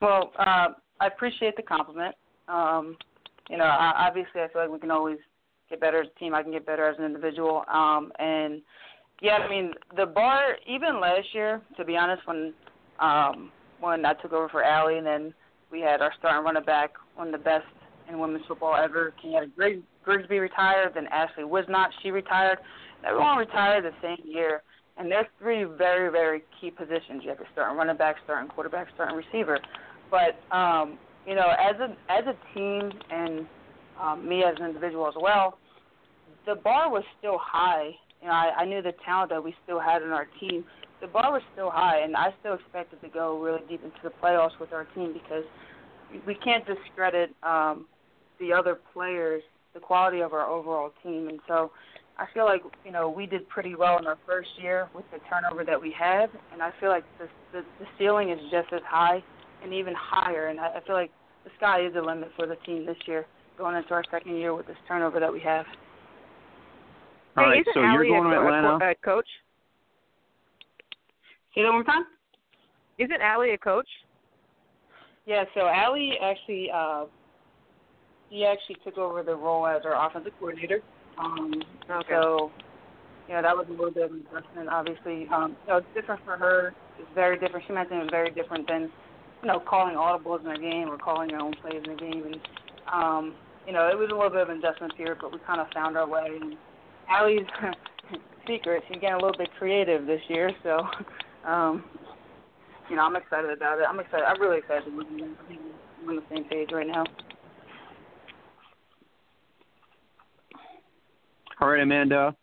Well, 0.00 0.32
uh, 0.38 0.68
I 1.00 1.06
appreciate 1.06 1.56
the 1.56 1.62
compliment. 1.62 2.14
Um, 2.48 2.96
you 3.50 3.56
know, 3.56 3.64
I, 3.64 4.06
obviously, 4.08 4.40
I 4.40 4.48
feel 4.48 4.62
like 4.62 4.70
we 4.70 4.78
can 4.78 4.90
always 4.90 5.18
get 5.70 5.80
better 5.80 6.02
as 6.02 6.08
a 6.14 6.18
team. 6.18 6.34
I 6.34 6.42
can 6.42 6.52
get 6.52 6.66
better 6.66 6.88
as 6.88 6.98
an 6.98 7.04
individual. 7.04 7.64
Um, 7.72 8.12
and 8.18 8.62
yeah, 9.22 9.38
I 9.38 9.48
mean, 9.48 9.72
the 9.96 10.06
bar 10.06 10.56
even 10.66 11.00
last 11.00 11.28
year, 11.32 11.60
to 11.76 11.84
be 11.84 11.96
honest, 11.96 12.26
when 12.26 12.52
um, 13.00 13.50
when 13.80 14.06
I 14.06 14.14
took 14.14 14.32
over 14.32 14.48
for 14.48 14.62
Allie, 14.62 14.98
and 14.98 15.06
then 15.06 15.34
we 15.70 15.80
had 15.80 16.00
our 16.00 16.12
starting 16.18 16.44
running 16.44 16.64
back, 16.64 16.92
one 17.14 17.28
of 17.28 17.32
the 17.32 17.44
best 17.44 17.66
in 18.08 18.18
women's 18.18 18.44
football 18.46 18.76
ever. 18.76 19.12
Greg 19.56 19.82
Grigsby 20.04 20.38
retired, 20.38 20.92
then 20.94 21.06
Ashley 21.08 21.44
was 21.44 21.64
not. 21.68 21.90
she 22.02 22.10
retired. 22.10 22.58
Everyone 23.04 23.38
retired 23.38 23.84
the 23.84 23.92
same 24.02 24.24
year. 24.24 24.62
And 24.98 25.10
there's 25.10 25.26
three 25.38 25.64
very, 25.64 26.10
very 26.10 26.42
key 26.58 26.70
positions. 26.70 27.20
You 27.22 27.28
have 27.28 27.38
your 27.38 27.48
starting 27.52 27.76
running 27.76 27.96
back, 27.98 28.16
starting 28.24 28.48
quarterback, 28.48 28.88
starting 28.94 29.16
receiver. 29.16 29.60
But 30.10 30.40
um, 30.56 30.98
you 31.26 31.34
know, 31.34 31.52
as 31.58 31.76
a 31.80 31.94
as 32.10 32.24
a 32.26 32.54
team 32.54 32.90
and 33.10 33.46
um, 34.00 34.26
me 34.26 34.42
as 34.42 34.54
an 34.58 34.66
individual 34.66 35.06
as 35.06 35.14
well, 35.20 35.58
the 36.46 36.54
bar 36.54 36.90
was 36.90 37.02
still 37.18 37.38
high. 37.38 37.90
You 38.22 38.28
know, 38.28 38.32
I, 38.32 38.52
I 38.58 38.64
knew 38.64 38.80
the 38.80 38.94
talent 39.04 39.30
that 39.30 39.44
we 39.44 39.54
still 39.64 39.80
had 39.80 40.02
in 40.02 40.10
our 40.10 40.26
team. 40.40 40.64
The 41.02 41.08
bar 41.08 41.30
was 41.30 41.42
still 41.52 41.68
high, 41.70 42.00
and 42.00 42.16
I 42.16 42.32
still 42.40 42.54
expected 42.54 43.02
to 43.02 43.08
go 43.08 43.38
really 43.38 43.60
deep 43.68 43.84
into 43.84 43.98
the 44.02 44.12
playoffs 44.22 44.58
with 44.58 44.72
our 44.72 44.84
team 44.94 45.12
because 45.12 45.44
we 46.26 46.34
can't 46.34 46.64
discredit 46.66 47.34
um, 47.42 47.84
the 48.40 48.52
other 48.52 48.78
players, 48.94 49.42
the 49.74 49.80
quality 49.80 50.20
of 50.20 50.32
our 50.32 50.46
overall 50.46 50.90
team, 51.02 51.28
and 51.28 51.40
so 51.46 51.70
I 52.18 52.26
feel 52.32 52.44
like 52.44 52.62
you 52.84 52.92
know 52.92 53.10
we 53.10 53.26
did 53.26 53.48
pretty 53.48 53.74
well 53.74 53.98
in 53.98 54.06
our 54.06 54.18
first 54.26 54.48
year 54.60 54.88
with 54.94 55.04
the 55.12 55.18
turnover 55.30 55.64
that 55.64 55.80
we 55.80 55.92
had, 55.92 56.26
and 56.52 56.62
I 56.62 56.72
feel 56.80 56.88
like 56.88 57.04
the 57.18 57.28
the, 57.52 57.64
the 57.78 57.86
ceiling 57.98 58.30
is 58.30 58.38
just 58.50 58.72
as 58.72 58.80
high 58.88 59.22
and 59.62 59.72
even 59.74 59.94
higher, 59.96 60.48
and 60.48 60.58
I, 60.58 60.68
I 60.76 60.80
feel 60.86 60.94
like 60.94 61.10
the 61.44 61.50
sky 61.56 61.86
is 61.86 61.94
the 61.94 62.02
limit 62.02 62.30
for 62.36 62.46
the 62.46 62.56
team 62.66 62.86
this 62.86 62.96
year 63.06 63.26
going 63.58 63.76
into 63.76 63.92
our 63.92 64.04
second 64.10 64.36
year 64.36 64.54
with 64.54 64.66
this 64.66 64.76
turnover 64.88 65.20
that 65.20 65.32
we 65.32 65.40
have. 65.40 65.66
All 67.36 67.44
hey, 67.44 67.50
right, 67.50 67.66
so 67.74 67.80
Allie 67.80 68.08
you're 68.08 68.20
going 68.20 68.32
a, 68.32 68.36
to 68.36 68.40
Atlanta. 68.40 68.84
A, 68.84 68.90
a 68.90 68.94
coach? 69.04 69.26
Say 71.54 71.62
that 71.62 71.68
one 71.68 71.74
more 71.76 71.84
time. 71.84 72.04
Isn't 72.98 73.20
Allie 73.20 73.50
a 73.50 73.58
coach? 73.58 73.88
Yeah, 75.26 75.44
so 75.54 75.66
Allie 75.66 76.12
actually 76.22 76.70
uh 76.72 77.04
he 78.30 78.44
actually 78.44 78.76
took 78.84 78.98
over 78.98 79.22
the 79.22 79.34
role 79.34 79.66
as 79.66 79.82
our 79.84 80.06
offensive 80.06 80.32
coordinator. 80.38 80.80
Um 81.18 81.52
okay. 81.90 82.06
so 82.10 82.50
yeah, 83.28 83.42
that 83.42 83.56
was 83.56 83.66
a 83.68 83.72
little 83.72 83.90
bit 83.90 84.04
of 84.04 84.12
an 84.12 84.24
adjustment 84.30 84.68
obviously. 84.68 85.28
Um 85.28 85.56
you 85.66 85.72
know, 85.72 85.76
it's 85.78 85.94
different 85.94 86.24
for 86.24 86.36
her. 86.36 86.74
It's 86.98 87.08
very 87.14 87.38
different. 87.38 87.64
She 87.66 87.72
mentioned 87.72 88.00
it 88.00 88.04
was 88.04 88.10
very 88.10 88.30
different 88.30 88.68
than, 88.68 88.90
you 89.42 89.48
know, 89.48 89.60
calling 89.60 89.96
audibles 89.96 90.40
in 90.44 90.50
a 90.50 90.58
game 90.58 90.88
or 90.88 90.98
calling 90.98 91.30
your 91.30 91.40
own 91.40 91.54
plays 91.60 91.82
in 91.84 91.90
a 91.90 91.96
game 91.96 92.24
and 92.24 92.40
um, 92.92 93.34
you 93.66 93.72
know, 93.72 93.88
it 93.88 93.98
was 93.98 94.08
a 94.12 94.14
little 94.14 94.30
bit 94.30 94.42
of 94.42 94.48
an 94.48 94.58
adjustment 94.58 94.96
period, 94.96 95.18
but 95.20 95.32
we 95.32 95.38
kind 95.44 95.60
of 95.60 95.66
found 95.74 95.96
our 95.96 96.08
way. 96.08 96.38
And 96.40 96.56
Allie's 97.08 97.46
secret, 98.46 98.84
she's 98.86 99.00
getting 99.00 99.14
a 99.14 99.18
little 99.18 99.36
bit 99.36 99.50
creative 99.58 100.06
this 100.06 100.20
year, 100.28 100.50
so 100.62 100.86
um, 101.48 101.84
you 102.88 102.96
know, 102.96 103.02
I'm 103.02 103.16
excited 103.16 103.50
about 103.50 103.80
it. 103.80 103.86
I'm 103.88 103.98
excited. 103.98 104.24
I'm 104.24 104.40
really 104.40 104.58
excited. 104.58 104.84
We're 104.94 106.10
on 106.10 106.16
the 106.16 106.22
same 106.30 106.44
page 106.44 106.70
right 106.72 106.86
now. 106.86 107.04
All 111.58 111.68
right, 111.68 111.80
Amanda. 111.80 112.36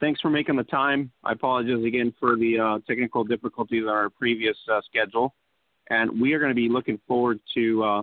Thanks 0.00 0.22
for 0.22 0.30
making 0.30 0.56
the 0.56 0.64
time. 0.64 1.12
I 1.22 1.32
apologize 1.32 1.84
again 1.84 2.14
for 2.18 2.36
the 2.36 2.58
uh, 2.58 2.78
technical 2.86 3.24
difficulties 3.24 3.82
on 3.82 3.90
our 3.90 4.08
previous 4.08 4.56
uh, 4.72 4.80
schedule, 4.88 5.34
and 5.90 6.18
we 6.18 6.32
are 6.32 6.38
going 6.38 6.50
to 6.50 6.54
be 6.54 6.70
looking 6.70 6.98
forward 7.06 7.40
to 7.54 7.84
uh, 7.84 8.02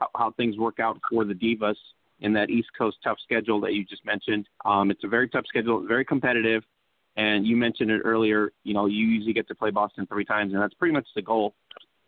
how, 0.00 0.08
how 0.16 0.30
things 0.32 0.58
work 0.58 0.80
out 0.80 0.98
for 1.08 1.24
the 1.24 1.34
Divas 1.34 1.76
in 2.18 2.32
that 2.32 2.50
East 2.50 2.70
Coast 2.76 2.96
tough 3.04 3.18
schedule 3.22 3.60
that 3.60 3.72
you 3.72 3.84
just 3.84 4.04
mentioned. 4.04 4.48
Um, 4.64 4.90
it's 4.90 5.04
a 5.04 5.08
very 5.08 5.28
tough 5.28 5.44
schedule, 5.46 5.86
very 5.86 6.04
competitive, 6.04 6.64
and 7.16 7.46
you 7.46 7.56
mentioned 7.56 7.92
it 7.92 8.00
earlier. 8.04 8.50
You 8.64 8.74
know, 8.74 8.86
you 8.86 9.06
usually 9.06 9.32
get 9.32 9.46
to 9.46 9.54
play 9.54 9.70
Boston 9.70 10.06
three 10.06 10.24
times, 10.24 10.54
and 10.54 10.60
that's 10.60 10.74
pretty 10.74 10.92
much 10.92 11.06
the 11.14 11.22
goal. 11.22 11.54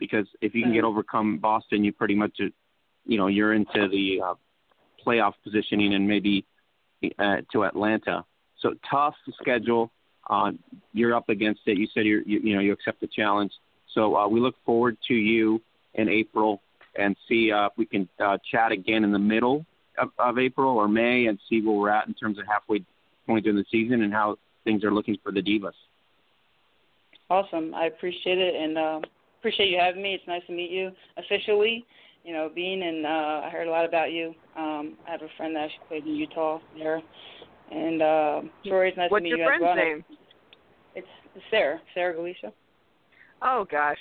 Because 0.01 0.27
if 0.41 0.57
you 0.57 0.65
can 0.65 0.73
get 0.73 0.83
overcome 0.83 1.39
Boston, 1.39 1.85
you 1.85 1.93
pretty 1.93 2.17
much, 2.17 2.37
you 3.07 3.17
know, 3.17 3.29
you're 3.29 3.55
into 3.55 3.87
the 3.89 4.21
uh, 4.25 4.35
playoff 5.07 5.35
positioning 5.45 5.95
and 5.95 6.09
maybe 6.09 6.45
uh, 7.19 7.37
to 7.53 7.65
Atlanta. 7.65 8.25
So 8.61 8.75
tough 8.91 9.15
schedule. 9.41 9.91
uh, 10.31 10.53
you're 10.93 11.15
up 11.15 11.29
against 11.29 11.61
it. 11.67 11.77
You 11.79 11.87
said 11.93 12.05
you, 12.07 12.23
you 12.27 12.55
know 12.55 12.61
you 12.61 12.73
accept 12.73 13.01
the 13.01 13.07
challenge. 13.07 13.53
So 13.95 14.17
uh, 14.17 14.29
we 14.29 14.41
look 14.41 14.57
forward 14.65 14.97
to 15.09 15.15
you 15.15 15.61
in 15.95 16.09
April 16.09 16.61
and 16.97 17.17
see 17.29 17.53
uh, 17.53 17.67
if 17.67 17.73
we 17.77 17.87
can 17.87 18.09
uh, 18.25 18.39
chat 18.51 18.73
again 18.73 19.05
in 19.05 19.13
the 19.13 19.19
middle 19.19 19.65
of, 19.99 20.09
of 20.19 20.39
April 20.39 20.77
or 20.77 20.89
May 20.89 21.27
and 21.27 21.39
see 21.49 21.61
where 21.61 21.77
we're 21.77 21.91
at 21.91 22.09
in 22.09 22.15
terms 22.15 22.39
of 22.39 22.47
halfway 22.47 22.85
point 23.27 23.47
in 23.47 23.57
the 23.57 23.65
season 23.71 24.03
and 24.03 24.13
how 24.13 24.37
things 24.65 24.85
are 24.85 24.93
looking 24.93 25.17
for 25.23 25.33
the 25.33 25.43
Divas. 25.43 25.73
Awesome. 27.31 27.75
I 27.75 27.87
appreciate 27.87 28.39
it 28.39 28.55
and 28.55 28.79
uh, 28.79 29.01
appreciate 29.39 29.71
you 29.71 29.79
having 29.79 30.03
me. 30.03 30.15
It's 30.15 30.27
nice 30.27 30.43
to 30.47 30.53
meet 30.53 30.71
you 30.71 30.91
officially. 31.17 31.85
You 32.25 32.33
know, 32.33 32.51
being 32.55 32.83
and 32.83 33.05
uh, 33.05 33.43
I 33.45 33.51
heard 33.51 33.69
a 33.69 33.71
lot 33.71 33.85
about 33.85 34.11
you. 34.11 34.35
Um, 34.57 34.97
I 35.07 35.13
have 35.13 35.23
a 35.23 35.29
friend 35.37 35.55
that 35.55 35.65
actually 35.65 35.87
played 35.89 36.07
in 36.07 36.15
Utah 36.15 36.59
there, 36.79 37.03
and 37.71 38.01
uh, 38.03 38.41
Troy, 38.67 38.89
it's 38.89 38.97
nice 38.97 39.11
What's 39.11 39.21
to 39.21 39.25
meet 39.25 39.31
your 39.31 39.39
you 39.39 39.45
friend's 39.45 39.63
as 39.63 39.67
well. 39.67 39.77
name? 39.77 40.05
It's 40.95 41.07
Sarah, 41.51 41.81
Sarah 41.93 42.15
Galicia. 42.15 42.53
Oh 43.43 43.67
gosh, 43.71 43.99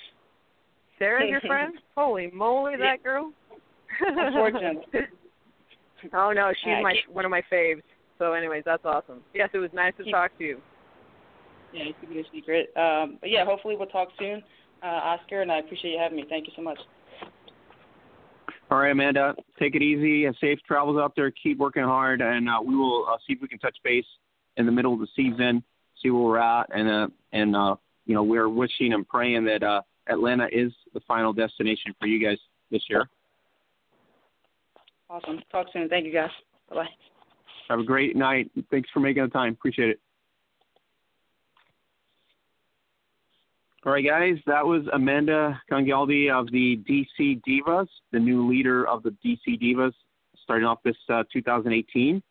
Sarah's 0.99 1.29
your 1.29 1.41
friend? 1.47 1.73
Holy 1.95 2.31
moly, 2.33 2.77
that 2.77 3.03
girl! 3.03 3.33
Unfortunately. 3.99 4.85
oh 6.13 6.31
no, 6.31 6.53
she's 6.63 6.81
my 6.81 6.95
one 7.11 7.25
of 7.25 7.31
my 7.31 7.41
faves. 7.51 7.81
So, 8.19 8.33
anyways, 8.33 8.63
that's 8.65 8.85
awesome. 8.85 9.21
Yes, 9.33 9.49
it 9.53 9.57
was 9.57 9.71
nice 9.73 9.93
to 9.97 10.09
talk 10.09 10.37
to 10.37 10.43
you. 10.45 10.61
Yeah, 11.73 11.85
keep 11.99 12.11
it 12.11 12.25
a 12.25 12.31
secret. 12.31 12.71
Um, 12.77 13.17
but 13.19 13.29
yeah, 13.29 13.43
hopefully 13.43 13.75
we'll 13.75 13.87
talk 13.87 14.09
soon, 14.19 14.43
uh, 14.83 14.85
Oscar, 14.85 15.41
and 15.41 15.51
I 15.51 15.59
appreciate 15.59 15.91
you 15.91 15.99
having 15.99 16.17
me. 16.17 16.25
Thank 16.29 16.47
you 16.47 16.53
so 16.55 16.61
much. 16.61 16.79
All 18.73 18.79
right, 18.79 18.89
Amanda, 18.89 19.35
take 19.59 19.75
it 19.75 19.83
easy. 19.83 20.23
Have 20.23 20.33
safe 20.41 20.57
travels 20.67 20.97
out 20.97 21.13
there. 21.15 21.29
Keep 21.29 21.59
working 21.59 21.83
hard, 21.83 22.21
and 22.21 22.49
uh, 22.49 22.59
we 22.65 22.75
will 22.75 23.05
uh, 23.07 23.17
see 23.17 23.33
if 23.33 23.39
we 23.39 23.47
can 23.47 23.59
touch 23.59 23.77
base 23.83 24.03
in 24.57 24.65
the 24.65 24.71
middle 24.71 24.95
of 24.95 24.99
the 24.99 25.07
season, 25.15 25.63
see 26.01 26.09
where 26.09 26.23
we're 26.23 26.37
at, 26.39 26.75
and 26.75 26.89
uh, 26.89 27.07
and 27.33 27.55
uh, 27.55 27.75
you 28.07 28.15
know 28.15 28.23
we're 28.23 28.49
wishing 28.49 28.93
and 28.93 29.07
praying 29.07 29.45
that 29.45 29.61
uh, 29.61 29.81
Atlanta 30.07 30.47
is 30.51 30.71
the 30.95 31.01
final 31.01 31.31
destination 31.33 31.93
for 31.99 32.07
you 32.07 32.19
guys 32.19 32.39
this 32.71 32.81
year. 32.89 33.07
Awesome. 35.07 35.43
Talk 35.51 35.67
soon. 35.71 35.87
Thank 35.87 36.07
you, 36.07 36.11
guys. 36.11 36.31
Bye 36.67 36.75
bye. 36.77 36.89
Have 37.69 37.77
a 37.77 37.83
great 37.83 38.15
night. 38.15 38.49
Thanks 38.71 38.89
for 38.91 39.01
making 39.01 39.21
the 39.21 39.29
time. 39.29 39.53
Appreciate 39.53 39.89
it. 39.89 39.99
All 43.85 43.91
right, 43.91 44.05
guys, 44.05 44.37
that 44.45 44.65
was 44.65 44.83
Amanda 44.93 45.61
Congialdi 45.69 46.31
of 46.31 46.49
the 46.53 46.77
DC 46.89 47.41
Divas, 47.45 47.87
the 48.13 48.19
new 48.19 48.47
leader 48.49 48.87
of 48.87 49.03
the 49.03 49.09
DC 49.25 49.61
Divas, 49.61 49.91
starting 50.41 50.65
off 50.65 50.77
this 50.85 50.95
uh, 51.09 51.23
2018. 51.33 52.23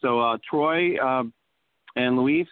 So, 0.00 0.20
uh, 0.20 0.38
Troy 0.48 0.96
uh, 0.98 1.24
and 1.96 2.16
Louise, 2.16 2.46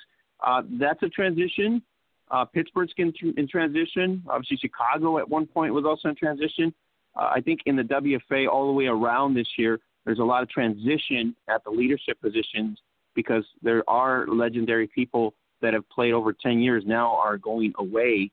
uh, 0.44 0.62
that's 0.80 1.00
a 1.04 1.08
transition. 1.08 1.80
Uh, 2.28 2.44
Pittsburgh's 2.44 2.92
in, 2.96 3.12
in 3.36 3.46
transition. 3.46 4.20
Obviously, 4.28 4.56
Chicago 4.56 5.18
at 5.18 5.28
one 5.28 5.46
point 5.46 5.72
was 5.72 5.84
also 5.84 6.08
in 6.08 6.16
transition. 6.16 6.74
Uh, 7.14 7.30
I 7.32 7.40
think 7.40 7.60
in 7.66 7.76
the 7.76 7.84
WFA 7.84 8.48
all 8.48 8.66
the 8.66 8.72
way 8.72 8.86
around 8.86 9.34
this 9.34 9.48
year, 9.58 9.78
there's 10.04 10.18
a 10.18 10.24
lot 10.24 10.42
of 10.42 10.48
transition 10.48 11.36
at 11.48 11.62
the 11.62 11.70
leadership 11.70 12.20
positions 12.20 12.80
because 13.14 13.44
there 13.62 13.88
are 13.88 14.26
legendary 14.26 14.88
people 14.88 15.34
that 15.62 15.72
have 15.72 15.88
played 15.88 16.14
over 16.14 16.32
10 16.32 16.58
years 16.58 16.82
now 16.84 17.14
are 17.16 17.38
going 17.38 17.72
away. 17.78 18.28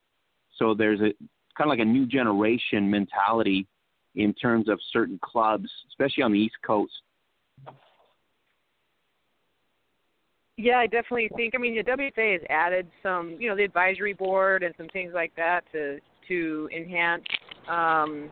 So 0.57 0.73
there's 0.73 0.99
a 0.99 1.13
kind 1.57 1.65
of 1.65 1.69
like 1.69 1.79
a 1.79 1.85
new 1.85 2.05
generation 2.05 2.89
mentality 2.89 3.67
in 4.15 4.33
terms 4.33 4.67
of 4.67 4.79
certain 4.91 5.19
clubs, 5.23 5.69
especially 5.89 6.23
on 6.23 6.31
the 6.31 6.39
East 6.39 6.55
Coast. 6.65 6.91
Yeah, 10.57 10.79
I 10.79 10.87
definitely 10.87 11.29
think. 11.35 11.53
I 11.55 11.59
mean, 11.59 11.75
the 11.75 11.83
WFA 11.83 12.33
has 12.33 12.41
added 12.49 12.87
some, 13.03 13.37
you 13.39 13.47
know, 13.47 13.55
the 13.55 13.63
advisory 13.63 14.13
board 14.13 14.63
and 14.63 14.73
some 14.75 14.87
things 14.87 15.11
like 15.13 15.31
that 15.37 15.63
to 15.71 15.99
to 16.27 16.69
enhance, 16.75 17.23
um, 17.69 18.29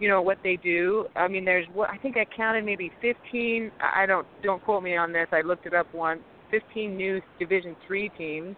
you 0.00 0.08
know, 0.08 0.20
what 0.20 0.38
they 0.42 0.56
do. 0.56 1.06
I 1.14 1.28
mean, 1.28 1.44
there's 1.44 1.66
what 1.72 1.90
I 1.90 1.96
think 1.98 2.16
I 2.16 2.26
counted 2.36 2.64
maybe 2.64 2.90
15. 3.00 3.70
I 3.80 4.04
don't 4.04 4.26
don't 4.42 4.62
quote 4.64 4.82
me 4.82 4.96
on 4.96 5.12
this. 5.12 5.28
I 5.30 5.42
looked 5.42 5.66
it 5.66 5.74
up 5.74 5.92
once. 5.94 6.20
15 6.50 6.96
new 6.96 7.22
Division 7.38 7.76
three 7.86 8.08
teams. 8.10 8.56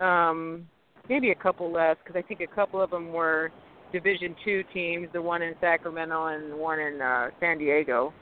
Um, 0.00 0.66
maybe 1.08 1.30
a 1.30 1.34
couple 1.34 1.70
less 1.72 1.96
because 2.02 2.18
I 2.18 2.26
think 2.26 2.40
a 2.40 2.54
couple 2.54 2.80
of 2.80 2.90
them 2.90 3.12
were 3.12 3.50
Division 3.92 4.34
two 4.44 4.62
teams, 4.74 5.08
the 5.12 5.22
one 5.22 5.42
in 5.42 5.54
Sacramento 5.60 6.26
and 6.26 6.52
the 6.52 6.56
one 6.56 6.78
in 6.80 7.00
uh, 7.00 7.30
San 7.40 7.58
Diego. 7.58 8.12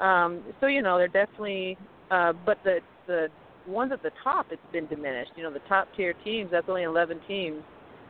Um, 0.00 0.42
so 0.60 0.66
you 0.66 0.82
know, 0.82 0.98
they're 0.98 1.08
definitely. 1.08 1.76
Uh, 2.10 2.32
but 2.46 2.58
the 2.64 2.78
the 3.06 3.28
ones 3.66 3.92
at 3.92 4.02
the 4.02 4.10
top, 4.22 4.46
it's 4.50 4.62
been 4.72 4.86
diminished. 4.86 5.32
You 5.36 5.42
know, 5.42 5.52
the 5.52 5.60
top 5.68 5.88
tier 5.96 6.14
teams, 6.24 6.50
that's 6.50 6.68
only 6.68 6.84
11 6.84 7.20
teams, 7.26 7.62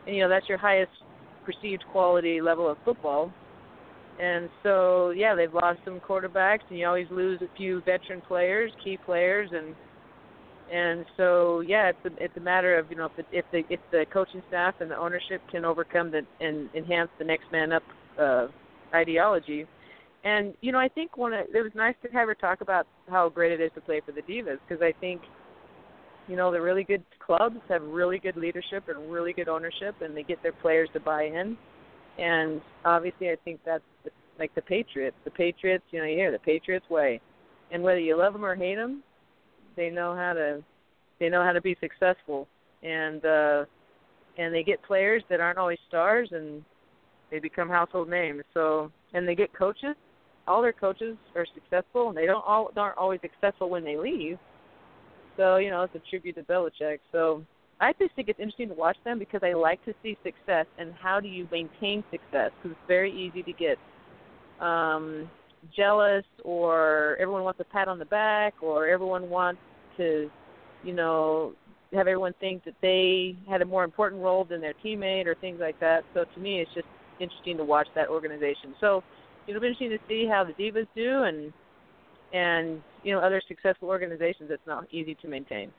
and 0.05 0.15
you 0.15 0.21
know 0.21 0.29
that's 0.29 0.47
your 0.47 0.57
highest 0.57 0.91
perceived 1.45 1.83
quality 1.91 2.41
level 2.41 2.69
of 2.69 2.77
football. 2.85 3.31
And 4.19 4.49
so, 4.63 5.11
yeah, 5.11 5.33
they've 5.33 5.53
lost 5.53 5.79
some 5.85 6.01
quarterbacks, 6.01 6.59
and 6.69 6.77
you 6.77 6.85
always 6.85 7.07
lose 7.09 7.41
a 7.41 7.47
few 7.55 7.81
veteran 7.81 8.21
players, 8.21 8.69
key 8.83 8.97
players, 9.05 9.49
and 9.53 9.73
and 10.71 11.05
so, 11.17 11.61
yeah, 11.61 11.89
it's 11.89 12.05
a, 12.05 12.23
it's 12.23 12.37
a 12.37 12.41
matter 12.41 12.77
of 12.77 12.89
you 12.91 12.97
know 12.97 13.05
if 13.05 13.15
the, 13.15 13.37
if 13.37 13.45
the 13.51 13.63
if 13.73 13.79
the 13.91 14.05
coaching 14.11 14.41
staff 14.47 14.75
and 14.79 14.91
the 14.91 14.97
ownership 14.97 15.41
can 15.51 15.65
overcome 15.65 16.11
the 16.11 16.21
and 16.39 16.69
enhance 16.75 17.09
the 17.17 17.25
next 17.25 17.51
man 17.51 17.71
up 17.71 17.83
uh, 18.19 18.47
ideology. 18.93 19.65
And 20.23 20.53
you 20.61 20.71
know, 20.71 20.79
I 20.79 20.89
think 20.89 21.17
one 21.17 21.33
of, 21.33 21.45
it 21.53 21.61
was 21.61 21.71
nice 21.75 21.95
to 22.03 22.09
have 22.11 22.27
her 22.27 22.35
talk 22.35 22.61
about 22.61 22.85
how 23.09 23.29
great 23.29 23.51
it 23.51 23.61
is 23.61 23.71
to 23.75 23.81
play 23.81 24.01
for 24.05 24.11
the 24.11 24.21
Divas 24.21 24.57
because 24.67 24.81
I 24.83 24.93
think, 24.99 25.21
you 26.27 26.35
know, 26.35 26.51
the 26.51 26.61
really 26.61 26.83
good 26.83 27.03
clubs 27.25 27.57
have 27.69 27.81
really 27.83 28.19
good 28.19 28.35
leadership 28.35 28.83
and 28.89 29.11
really 29.11 29.33
good 29.33 29.47
ownership, 29.47 29.95
and 30.01 30.15
they 30.15 30.23
get 30.23 30.43
their 30.43 30.51
players 30.51 30.89
to 30.93 30.99
buy 30.99 31.23
in. 31.23 31.57
And 32.19 32.61
obviously, 32.85 33.29
I 33.29 33.37
think 33.43 33.61
that's 33.65 33.83
like 34.37 34.53
the 34.53 34.61
Patriots. 34.61 35.15
The 35.23 35.31
Patriots, 35.31 35.85
you 35.91 35.99
know, 35.99 36.05
you 36.05 36.15
hear 36.15 36.31
the 36.31 36.39
Patriots 36.39 36.85
way, 36.89 37.21
and 37.71 37.81
whether 37.81 37.99
you 37.99 38.17
love 38.17 38.33
them 38.33 38.45
or 38.45 38.55
hate 38.55 38.75
them, 38.75 39.01
they 39.79 39.89
know 39.89 40.15
how 40.15 40.33
to 40.33 40.63
they 41.19 41.29
know 41.29 41.43
how 41.43 41.51
to 41.51 41.61
be 41.61 41.75
successful, 41.79 42.47
and 42.83 43.25
uh, 43.25 43.65
and 44.37 44.53
they 44.53 44.63
get 44.63 44.81
players 44.83 45.23
that 45.29 45.39
aren't 45.39 45.57
always 45.57 45.79
stars, 45.87 46.29
and 46.31 46.63
they 47.31 47.39
become 47.39 47.69
household 47.69 48.09
names. 48.09 48.43
So 48.53 48.91
and 49.13 49.27
they 49.27 49.35
get 49.35 49.53
coaches 49.53 49.95
all 50.49 50.63
their 50.63 50.73
coaches 50.73 51.15
are 51.35 51.45
successful, 51.53 52.09
and 52.09 52.17
they 52.17 52.25
don't 52.25 52.43
all 52.45 52.71
aren't 52.75 52.97
always 52.97 53.21
successful 53.21 53.69
when 53.69 53.85
they 53.85 53.95
leave. 53.95 54.37
So 55.37 55.57
you 55.57 55.69
know, 55.69 55.83
it's 55.83 55.95
a 55.95 56.01
tribute 56.09 56.35
to 56.35 56.43
Belichick. 56.43 56.99
So 57.11 57.43
I 57.79 57.93
just 57.93 58.15
think 58.15 58.27
it's 58.27 58.39
interesting 58.39 58.69
to 58.69 58.73
watch 58.73 58.97
them 59.05 59.19
because 59.19 59.41
I 59.43 59.53
like 59.53 59.83
to 59.85 59.93
see 60.03 60.17
success 60.23 60.65
and 60.77 60.93
how 60.99 61.19
do 61.19 61.29
you 61.29 61.47
maintain 61.51 62.03
success 62.11 62.51
because 62.57 62.71
it's 62.71 62.87
very 62.87 63.11
easy 63.11 63.43
to 63.43 63.53
get 63.53 63.77
um, 64.59 65.29
jealous 65.73 66.25
or 66.43 67.15
everyone 67.21 67.43
wants 67.43 67.59
a 67.61 67.63
pat 67.63 67.87
on 67.87 67.99
the 67.99 68.05
back 68.05 68.55
or 68.61 68.87
everyone 68.87 69.29
wants 69.29 69.61
to, 69.99 70.29
you 70.83 70.93
know, 70.93 71.53
have 71.93 72.07
everyone 72.07 72.33
think 72.39 72.63
that 72.65 72.75
they 72.81 73.35
had 73.49 73.61
a 73.61 73.65
more 73.65 73.83
important 73.83 74.21
role 74.21 74.43
than 74.43 74.61
their 74.61 74.73
teammate 74.83 75.25
or 75.25 75.35
things 75.35 75.59
like 75.59 75.79
that. 75.79 76.03
So 76.13 76.25
to 76.33 76.39
me, 76.39 76.59
it's 76.61 76.73
just 76.73 76.87
interesting 77.19 77.57
to 77.57 77.63
watch 77.63 77.87
that 77.95 78.09
organization. 78.09 78.75
So 78.79 79.03
it'll 79.47 79.61
be 79.61 79.67
interesting 79.67 79.89
to 79.89 79.99
see 80.07 80.27
how 80.27 80.43
the 80.43 80.53
divas 80.53 80.87
do 80.95 81.23
and 81.23 81.53
and 82.31 82.81
you 83.03 83.13
know 83.13 83.19
other 83.19 83.41
successful 83.47 83.89
organizations. 83.89 84.49
It's 84.51 84.65
not 84.67 84.85
easy 84.91 85.15
to 85.21 85.27
maintain. 85.27 85.71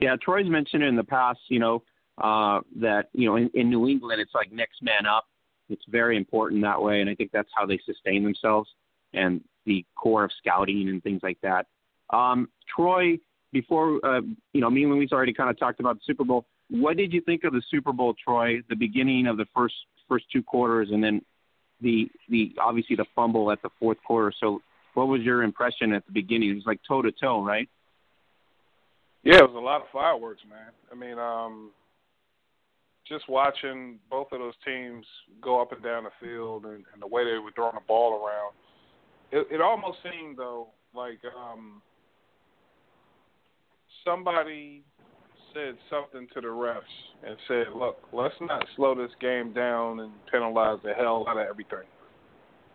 Yeah, 0.00 0.16
Troy's 0.20 0.48
mentioned 0.48 0.82
in 0.82 0.96
the 0.96 1.04
past, 1.04 1.38
you 1.48 1.60
know, 1.60 1.82
uh, 2.18 2.60
that 2.80 3.08
you 3.12 3.28
know 3.28 3.36
in, 3.36 3.50
in 3.54 3.70
New 3.70 3.88
England 3.88 4.20
it's 4.20 4.34
like 4.34 4.52
next 4.52 4.82
man 4.82 5.06
up. 5.06 5.26
It's 5.70 5.84
very 5.88 6.16
important 6.16 6.62
that 6.62 6.82
way, 6.82 7.00
and 7.00 7.08
I 7.08 7.14
think 7.14 7.30
that's 7.32 7.48
how 7.56 7.64
they 7.64 7.80
sustain 7.86 8.22
themselves 8.22 8.68
and 9.14 9.40
the 9.64 9.84
core 9.96 10.24
of 10.24 10.30
scouting 10.38 10.88
and 10.88 11.02
things 11.02 11.20
like 11.22 11.38
that. 11.42 11.66
Um, 12.10 12.48
Troy, 12.74 13.18
before 13.52 14.04
uh, 14.04 14.20
you 14.52 14.60
know, 14.60 14.70
me 14.70 14.84
and 14.84 14.92
Louise 14.92 15.12
already 15.12 15.32
kind 15.32 15.50
of 15.50 15.58
talked 15.58 15.80
about 15.80 15.96
the 15.96 16.02
Super 16.04 16.24
Bowl. 16.24 16.46
What 16.70 16.96
did 16.96 17.12
you 17.12 17.20
think 17.20 17.44
of 17.44 17.52
the 17.52 17.62
Super 17.70 17.92
Bowl, 17.92 18.14
Troy? 18.22 18.60
The 18.68 18.76
beginning 18.76 19.26
of 19.26 19.36
the 19.36 19.46
first 19.54 19.74
first 20.08 20.26
two 20.32 20.42
quarters, 20.42 20.88
and 20.92 21.02
then 21.02 21.22
the 21.80 22.08
the 22.28 22.52
obviously 22.60 22.96
the 22.96 23.06
fumble 23.14 23.50
at 23.50 23.62
the 23.62 23.70
fourth 23.78 23.98
quarter. 24.06 24.32
So, 24.40 24.60
what 24.94 25.08
was 25.08 25.22
your 25.22 25.42
impression 25.42 25.92
at 25.92 26.04
the 26.06 26.12
beginning? 26.12 26.50
It 26.50 26.54
was 26.54 26.66
like 26.66 26.80
toe 26.86 27.02
to 27.02 27.12
toe, 27.12 27.44
right? 27.44 27.68
Yeah, 29.22 29.38
it 29.38 29.48
was 29.48 29.56
a 29.56 29.58
lot 29.58 29.80
of 29.80 29.88
fireworks, 29.90 30.42
man. 30.48 30.70
I 30.92 30.94
mean, 30.94 31.18
um, 31.18 31.70
just 33.08 33.28
watching 33.28 33.98
both 34.10 34.28
of 34.32 34.38
those 34.38 34.54
teams 34.64 35.06
go 35.40 35.60
up 35.60 35.72
and 35.72 35.82
down 35.82 36.04
the 36.04 36.10
field 36.20 36.64
and, 36.64 36.84
and 36.92 37.00
the 37.00 37.06
way 37.06 37.24
they 37.24 37.38
were 37.38 37.50
throwing 37.54 37.74
the 37.74 37.80
ball 37.86 38.22
around, 38.22 38.52
it, 39.32 39.54
it 39.54 39.60
almost 39.60 39.98
seemed 40.02 40.36
though 40.36 40.68
like 40.94 41.20
um, 41.36 41.82
somebody 44.04 44.82
said 45.52 45.76
something 45.88 46.26
to 46.34 46.40
the 46.40 46.48
refs 46.48 46.82
and 47.26 47.36
said, 47.48 47.66
"Look, 47.74 47.98
let's 48.12 48.34
not 48.40 48.64
slow 48.76 48.94
this 48.94 49.12
game 49.20 49.52
down 49.52 50.00
and 50.00 50.12
penalize 50.30 50.78
the 50.82 50.92
hell 50.92 51.24
out 51.28 51.38
of 51.38 51.46
everything." 51.46 51.86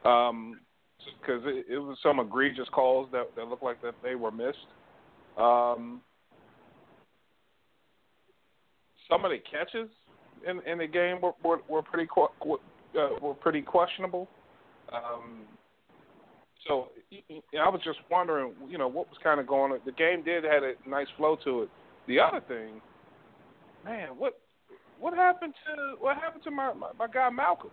Um, 0.05 0.59
because 1.21 1.41
it, 1.45 1.65
it 1.69 1.79
was 1.79 1.97
some 2.01 2.19
egregious 2.19 2.67
calls 2.71 3.09
that 3.11 3.35
that 3.35 3.47
looked 3.47 3.63
like 3.63 3.81
that 3.81 3.95
they 4.03 4.15
were 4.15 4.31
missed. 4.31 4.57
Um, 5.37 6.01
some 9.09 9.25
of 9.25 9.31
the 9.31 9.39
catches 9.39 9.89
in 10.47 10.61
in 10.69 10.77
the 10.77 10.87
game 10.87 11.19
were 11.21 11.33
were, 11.43 11.59
were 11.69 11.81
pretty 11.81 12.09
uh, 12.17 13.07
were 13.21 13.33
pretty 13.33 13.61
questionable. 13.61 14.27
Um, 14.93 15.41
so 16.67 16.89
I 17.59 17.69
was 17.69 17.81
just 17.83 17.99
wondering, 18.11 18.53
you 18.67 18.77
know, 18.77 18.87
what 18.87 19.07
was 19.09 19.17
kind 19.23 19.39
of 19.39 19.47
going 19.47 19.71
on. 19.71 19.79
The 19.85 19.91
game 19.91 20.23
did 20.23 20.43
had 20.43 20.63
a 20.63 20.73
nice 20.87 21.07
flow 21.17 21.37
to 21.43 21.63
it. 21.63 21.69
The 22.07 22.19
other 22.19 22.41
thing, 22.47 22.81
man, 23.85 24.09
what 24.17 24.39
what 24.99 25.13
happened 25.13 25.53
to 25.67 25.95
what 26.03 26.15
happened 26.17 26.43
to 26.43 26.51
my 26.51 26.73
my, 26.73 26.89
my 26.97 27.07
guy 27.07 27.29
Malcolm? 27.29 27.71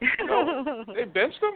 You 0.00 0.26
know, 0.26 0.84
they 0.94 1.04
benched 1.04 1.38
him. 1.42 1.52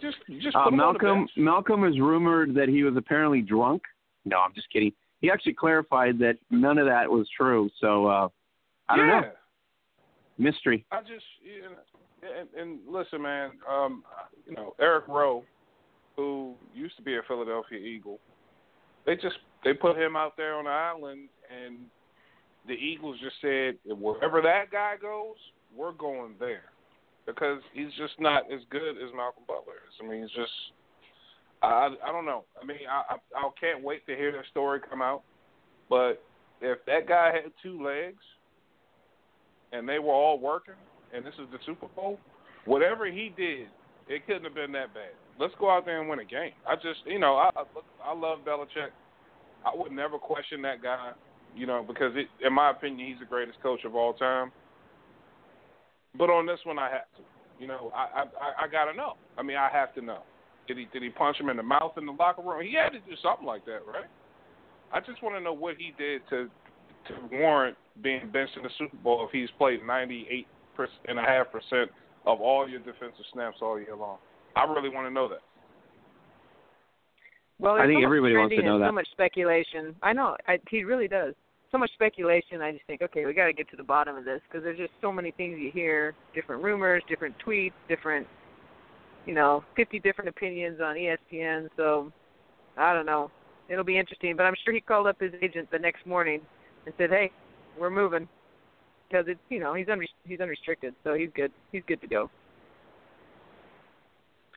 Just 0.00 0.16
just 0.42 0.56
uh, 0.56 0.64
put 0.64 0.72
him 0.72 0.78
Malcolm 0.78 1.08
on 1.08 1.14
the 1.14 1.20
bench. 1.20 1.30
Malcolm 1.36 1.84
is 1.84 1.98
rumored 1.98 2.54
that 2.54 2.68
he 2.68 2.82
was 2.82 2.94
apparently 2.96 3.42
drunk. 3.42 3.82
No, 4.24 4.38
I'm 4.38 4.54
just 4.54 4.70
kidding. 4.72 4.92
He 5.20 5.30
actually 5.30 5.54
clarified 5.54 6.18
that 6.20 6.38
none 6.50 6.78
of 6.78 6.86
that 6.86 7.10
was 7.10 7.28
true. 7.36 7.68
So 7.80 8.06
uh 8.06 8.28
I 8.88 8.96
don't 8.96 9.08
yeah. 9.08 9.20
know. 9.20 9.30
Mystery. 10.38 10.86
I 10.90 11.00
just 11.00 11.24
you 11.42 11.62
know, 11.62 11.76
and, 12.22 12.48
and 12.58 12.78
listen, 12.88 13.22
man. 13.22 13.52
Um, 13.68 14.02
you 14.46 14.54
know 14.54 14.74
Eric 14.80 15.08
Rowe, 15.08 15.44
who 16.16 16.54
used 16.74 16.96
to 16.96 17.02
be 17.02 17.16
a 17.16 17.22
Philadelphia 17.26 17.78
Eagle, 17.78 18.18
they 19.06 19.14
just 19.16 19.36
they 19.64 19.72
put 19.72 19.96
him 19.96 20.16
out 20.16 20.36
there 20.36 20.54
on 20.54 20.64
the 20.64 20.70
island, 20.70 21.28
and 21.50 21.78
the 22.66 22.74
Eagles 22.74 23.18
just 23.22 23.36
said 23.40 23.76
wherever 23.86 24.40
that 24.42 24.70
guy 24.70 24.94
goes, 25.00 25.36
we're 25.76 25.92
going 25.92 26.34
there 26.38 26.64
because 27.26 27.60
he's 27.72 27.92
just 27.96 28.14
not 28.18 28.50
as 28.52 28.60
good 28.70 28.90
as 28.90 29.14
Malcolm 29.14 29.44
Butler 29.46 29.74
is. 29.88 29.94
I 30.02 30.08
mean, 30.08 30.22
he's 30.22 30.30
just 30.30 30.52
I 31.62 31.88
I 32.04 32.12
don't 32.12 32.26
know. 32.26 32.44
I 32.60 32.66
mean, 32.66 32.78
I 32.90 33.14
I, 33.14 33.38
I 33.38 33.50
can't 33.60 33.82
wait 33.82 34.06
to 34.06 34.16
hear 34.16 34.32
the 34.32 34.42
story 34.50 34.80
come 34.88 35.02
out. 35.02 35.22
But 35.88 36.22
if 36.60 36.78
that 36.86 37.08
guy 37.08 37.32
had 37.32 37.52
two 37.62 37.82
legs 37.82 38.22
and 39.72 39.88
they 39.88 39.98
were 39.98 40.12
all 40.12 40.38
working, 40.38 40.74
and 41.14 41.24
this 41.24 41.34
is 41.34 41.46
the 41.52 41.58
Super 41.66 41.88
Bowl, 41.94 42.18
whatever 42.64 43.06
he 43.06 43.32
did, 43.36 43.68
it 44.08 44.26
couldn't 44.26 44.44
have 44.44 44.54
been 44.54 44.72
that 44.72 44.94
bad. 44.94 45.12
Let's 45.38 45.54
go 45.58 45.70
out 45.70 45.86
there 45.86 46.00
and 46.00 46.08
win 46.08 46.18
a 46.18 46.24
game. 46.24 46.52
I 46.66 46.74
just, 46.74 47.00
you 47.06 47.18
know, 47.18 47.36
I 47.36 47.50
I 48.04 48.14
love 48.14 48.40
Belichick. 48.46 48.90
I 49.64 49.74
would 49.74 49.92
never 49.92 50.18
question 50.18 50.62
that 50.62 50.82
guy, 50.82 51.12
you 51.54 51.66
know, 51.66 51.84
because 51.86 52.12
it, 52.14 52.26
in 52.44 52.52
my 52.52 52.70
opinion, 52.70 53.08
he's 53.08 53.18
the 53.18 53.26
greatest 53.26 53.60
coach 53.62 53.84
of 53.84 53.94
all 53.94 54.14
time. 54.14 54.52
But 56.16 56.30
on 56.30 56.46
this 56.46 56.58
one, 56.64 56.78
I 56.78 56.90
have 56.90 57.08
to. 57.16 57.22
You 57.58 57.66
know, 57.66 57.92
I 57.94 58.24
I 58.24 58.64
I 58.64 58.68
gotta 58.72 58.96
know. 58.96 59.14
I 59.36 59.42
mean, 59.42 59.56
I 59.56 59.68
have 59.70 59.94
to 59.94 60.00
know. 60.00 60.20
Did 60.66 60.78
he 60.78 60.86
did 60.92 61.02
he 61.02 61.10
punch 61.10 61.38
him 61.38 61.50
in 61.50 61.56
the 61.56 61.62
mouth 61.62 61.92
in 61.98 62.06
the 62.06 62.12
locker 62.12 62.42
room? 62.42 62.62
He 62.62 62.74
had 62.74 62.90
to 62.90 63.00
do 63.00 63.16
something 63.22 63.46
like 63.46 63.64
that, 63.66 63.80
right? 63.86 64.08
I 64.92 65.00
just 65.00 65.22
want 65.22 65.36
to 65.36 65.40
know 65.40 65.52
what 65.52 65.76
he 65.76 65.92
did 65.98 66.22
to 66.30 66.48
to 67.08 67.36
warrant 67.36 67.76
being 68.02 68.30
benched 68.32 68.56
in 68.56 68.62
the 68.62 68.70
Super 68.78 68.96
Bowl 68.96 69.26
if 69.26 69.30
he's 69.30 69.50
played 69.58 69.86
ninety 69.86 70.26
eight 70.30 70.46
and 71.08 71.18
a 71.18 71.22
half 71.22 71.46
percent 71.50 71.90
of 72.26 72.40
all 72.40 72.68
your 72.68 72.80
defensive 72.80 73.24
snaps 73.32 73.58
all 73.62 73.78
year 73.78 73.96
long. 73.96 74.18
I 74.56 74.64
really 74.64 74.88
want 74.88 75.06
to 75.06 75.12
know 75.12 75.28
that. 75.28 75.40
Well, 77.58 77.74
I 77.74 77.86
think 77.86 78.00
so 78.00 78.04
everybody 78.04 78.36
wants 78.36 78.54
to 78.56 78.62
know 78.62 78.78
that. 78.78 78.88
So 78.88 78.92
much 78.92 79.08
speculation. 79.12 79.94
I 80.02 80.12
know. 80.12 80.36
I, 80.48 80.58
he 80.70 80.82
really 80.82 81.08
does. 81.08 81.34
So 81.70 81.78
much 81.78 81.92
speculation. 81.92 82.62
I 82.62 82.72
just 82.72 82.84
think, 82.86 83.02
okay, 83.02 83.26
we 83.26 83.34
got 83.34 83.46
to 83.46 83.52
get 83.52 83.70
to 83.70 83.76
the 83.76 83.84
bottom 83.84 84.16
of 84.16 84.24
this 84.24 84.40
because 84.48 84.64
there's 84.64 84.78
just 84.78 84.92
so 85.00 85.12
many 85.12 85.30
things 85.30 85.58
you 85.60 85.70
hear, 85.70 86.14
different 86.34 86.62
rumors, 86.62 87.02
different 87.08 87.34
tweets, 87.46 87.72
different, 87.86 88.26
you 89.26 89.34
know, 89.34 89.62
50 89.76 90.00
different 90.00 90.28
opinions 90.28 90.80
on 90.82 90.96
ESPN. 90.96 91.68
So 91.76 92.10
I 92.76 92.94
don't 92.94 93.06
know. 93.06 93.30
It'll 93.68 93.84
be 93.84 93.98
interesting. 93.98 94.36
But 94.36 94.44
I'm 94.44 94.54
sure 94.64 94.74
he 94.74 94.80
called 94.80 95.06
up 95.06 95.20
his 95.20 95.32
agent 95.42 95.70
the 95.70 95.78
next 95.78 96.06
morning 96.06 96.40
and 96.86 96.94
said, 96.98 97.10
hey, 97.10 97.30
we're 97.78 97.90
moving 97.90 98.26
because 99.10 99.26
it's 99.28 99.40
you 99.48 99.60
know 99.60 99.74
he's 99.74 99.86
unre- 99.86 100.06
he's 100.24 100.40
unrestricted, 100.40 100.94
so 101.04 101.14
he's 101.14 101.30
good. 101.34 101.52
He's 101.72 101.82
good 101.86 102.00
to 102.00 102.06
go. 102.06 102.30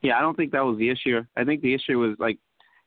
Yeah, 0.02 0.18
I 0.18 0.22
don't 0.22 0.36
think 0.36 0.52
that 0.52 0.66
was 0.66 0.78
the 0.78 0.90
issue. 0.90 1.22
I 1.36 1.44
think 1.44 1.62
the 1.62 1.74
issue 1.74 1.98
was 1.98 2.16
like 2.20 2.38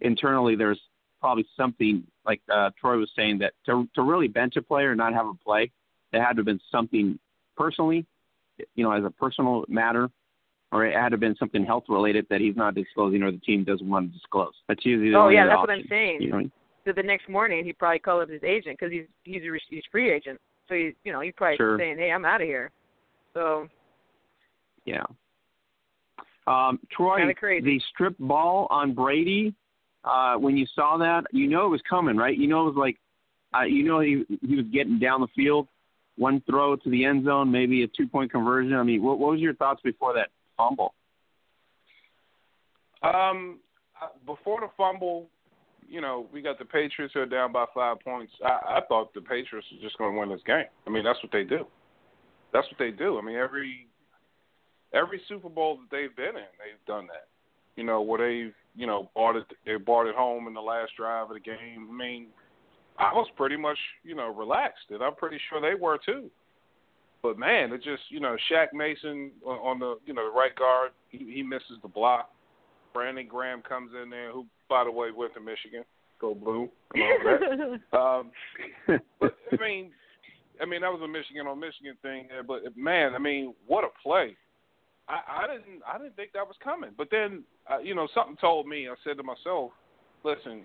internally 0.01 0.55
there's 0.55 0.81
probably 1.21 1.47
something 1.57 2.05
like 2.27 2.41
uh, 2.53 2.71
Troy 2.79 2.99
was 2.99 3.11
saying 3.17 3.39
that 3.39 3.55
to 3.67 3.89
to 3.95 4.03
really 4.03 4.29
bench 4.29 4.57
a 4.57 4.63
player 4.63 4.93
and 4.93 4.99
not 4.99 5.15
have 5.15 5.27
him 5.27 5.39
play, 5.45 5.71
there 6.13 6.23
had 6.23 6.35
to 6.35 6.41
have 6.41 6.47
been 6.47 6.61
something 6.71 7.19
personally, 7.57 8.07
you 8.75 8.85
know, 8.85 8.93
as 8.93 9.05
a 9.05 9.11
personal 9.11 9.65
matter, 9.69 10.11
or 10.73 10.85
it 10.85 10.95
had 10.95 11.09
to 11.09 11.15
have 11.15 11.21
been 11.21 11.37
something 11.37 11.65
health 11.65 11.85
related 11.89 12.27
that 12.31 12.41
he's 12.41 12.57
not 12.57 12.75
disclosing 12.75 13.23
or 13.23 13.33
the 13.33 13.39
team 13.39 13.65
doesn't 13.65 13.89
want 13.89 14.09
to 14.09 14.13
disclose. 14.13 14.53
That's 14.69 14.85
usually 14.85 15.11
the 15.11 15.17
Oh 15.17 15.29
yeah, 15.29 15.47
that's 15.47 15.59
what 15.59 15.71
I'm 15.71 15.87
saying. 15.89 16.19
You 16.21 16.29
know, 16.29 16.37
what 16.37 16.41
I 16.41 16.43
mean? 16.43 16.53
So 16.85 16.93
the 16.93 17.03
next 17.03 17.29
morning 17.29 17.65
he 17.65 17.73
probably 17.73 17.99
called 17.99 18.23
up 18.23 18.31
his 18.31 18.45
agent 18.45 18.79
because 18.79 18.93
he's 18.93 19.07
he's 19.25 19.43
a 19.43 19.59
he's 19.69 19.83
free 19.91 20.13
agent. 20.13 20.39
So 20.69 20.75
he's 20.75 20.95
you 21.05 21.13
know 21.13 21.21
he's 21.21 21.35
probably 21.37 21.57
Sure. 21.57 21.79
saying, 21.79 21.99
hey, 21.99 22.11
I'm 22.11 22.25
out 22.25 22.41
of 22.41 22.47
here. 22.47 22.71
So 23.35 23.69
yeah. 24.85 25.05
Um, 26.47 26.79
Troy, 26.91 27.33
crazy. 27.35 27.65
the 27.65 27.81
strip 27.93 28.15
ball 28.21 28.69
on 28.71 28.95
Brady, 28.95 29.53
uh, 30.05 30.37
when 30.37 30.57
you 30.57 30.65
saw 30.75 30.97
that, 30.99 31.25
you 31.33 31.49
know 31.49 31.67
it 31.67 31.71
was 31.71 31.83
coming, 31.89 32.17
right? 32.17 32.37
You 32.37 32.47
know 32.47 32.63
it 32.69 32.75
was 32.75 32.77
like, 32.77 32.97
uh, 33.57 33.65
you 33.65 33.83
know 33.83 34.01
he 34.01 34.25
he 34.47 34.55
was 34.55 34.67
getting 34.73 34.99
down 34.99 35.21
the 35.21 35.27
field, 35.35 35.67
one 36.17 36.41
throw 36.49 36.77
to 36.77 36.91
the 36.91 37.05
end 37.05 37.25
zone, 37.25 37.51
maybe 37.51 37.83
a 37.83 37.89
two 37.89 38.07
point 38.07 38.31
conversion. 38.31 38.75
I 38.75 38.85
mean, 38.85 39.03
what, 39.03 39.19
what 39.19 39.33
was 39.33 39.41
your 39.41 39.55
thoughts 39.55 39.81
before 39.83 40.15
that 40.15 40.29
fumble? 40.57 40.95
Um, 43.03 43.59
uh, 44.01 44.09
before 44.25 44.61
the 44.61 44.69
fumble, 44.77 45.29
you 45.89 46.01
know, 46.01 46.27
we 46.33 46.43
got 46.43 46.59
the 46.59 46.65
Patriots 46.65 47.15
who 47.15 47.21
are 47.21 47.27
down 47.27 47.53
by 47.53 47.65
five 47.75 48.01
points. 48.01 48.33
I, 48.45 48.79
I 48.79 48.81
thought 48.89 49.15
the 49.15 49.21
Patriots 49.21 49.67
were 49.73 49.81
just 49.83 49.99
going 49.99 50.13
to 50.13 50.19
win 50.19 50.29
this 50.29 50.41
game. 50.47 50.65
I 50.87 50.91
mean, 50.91 51.05
that's 51.05 51.23
what 51.23 51.33
they 51.33 51.45
do. 51.45 51.67
That's 52.53 52.67
what 52.69 52.79
they 52.79 52.91
do. 52.91 53.19
I 53.19 53.23
mean, 53.23 53.37
every 53.37 53.87
every 54.95 55.21
Super 55.29 55.49
Bowl 55.49 55.79
that 55.79 55.97
they've 55.97 56.15
been 56.17 56.37
in, 56.37 56.53
they've 56.59 56.87
done 56.87 57.07
that. 57.09 57.29
You 57.77 57.85
know, 57.85 58.01
where 58.01 58.19
they've 58.19 58.55
you 58.75 58.87
know 58.87 59.11
bought 59.15 59.37
it, 59.37 59.45
they 59.65 59.77
bought 59.77 60.07
it 60.07 60.15
home 60.15 60.47
in 60.47 60.55
the 60.55 60.61
last 60.61 60.93
drive 60.97 61.31
of 61.31 61.35
the 61.35 61.41
game. 61.41 61.89
I 61.91 61.93
mean, 61.93 62.27
I 62.99 63.13
was 63.13 63.29
pretty 63.37 63.57
much 63.57 63.79
you 64.05 64.15
know 64.15 64.33
relaxed, 64.33 64.87
and 64.91 65.03
I'm 65.03 65.15
pretty 65.15 65.39
sure 65.49 65.61
they 65.61 65.79
were 65.79 65.99
too. 66.05 66.31
But 67.23 67.39
man, 67.39 67.73
it 67.73 67.83
just 67.83 68.03
you 68.09 68.21
know 68.21 68.37
Shaq 68.51 68.73
Mason 68.73 69.33
on, 69.45 69.59
on 69.59 69.79
the 69.79 69.97
you 70.07 70.15
know 70.15 70.31
the 70.31 70.37
right 70.37 70.55
guard, 70.55 70.93
he, 71.11 71.19
he 71.33 71.43
misses 71.43 71.79
the 71.83 71.89
block. 71.89 72.31
Brandon 72.95 73.27
Graham 73.29 73.61
comes 73.61 73.91
in 74.01 74.09
there, 74.09 74.33
who 74.33 74.47
by 74.69 74.85
the 74.85 74.91
way 74.91 75.11
went 75.11 75.35
to 75.35 75.41
Michigan, 75.41 75.85
go 76.21 76.35
blue, 76.35 76.69
and 76.95 77.83
all. 77.93 78.21
Um, 78.21 78.31
but 79.21 79.37
I 79.53 79.57
mean, 79.63 79.91
I 80.61 80.67
mean 80.67 80.81
that 80.83 80.93
was 80.93 81.03
a 81.03 81.09
Michigan 81.09 81.47
on 81.47 81.61
Michigan 81.61 81.97
thing. 82.03 82.29
But 82.47 82.77
man, 82.77 83.15
I 83.15 83.19
mean, 83.19 83.55
what 83.67 83.85
a 83.85 83.89
play! 84.03 84.37
I, 85.09 85.45
I 85.45 85.47
didn't, 85.47 85.83
I 85.87 85.99
didn't 85.99 86.17
think 86.17 86.33
that 86.33 86.47
was 86.47 86.57
coming. 86.63 86.91
But 86.97 87.09
then, 87.11 87.45
uh, 87.71 87.79
you 87.79 87.95
know, 87.95 88.09
something 88.15 88.37
told 88.37 88.67
me. 88.67 88.89
I 88.89 88.95
said 89.05 89.17
to 89.19 89.23
myself, 89.23 89.71
"Listen, 90.25 90.63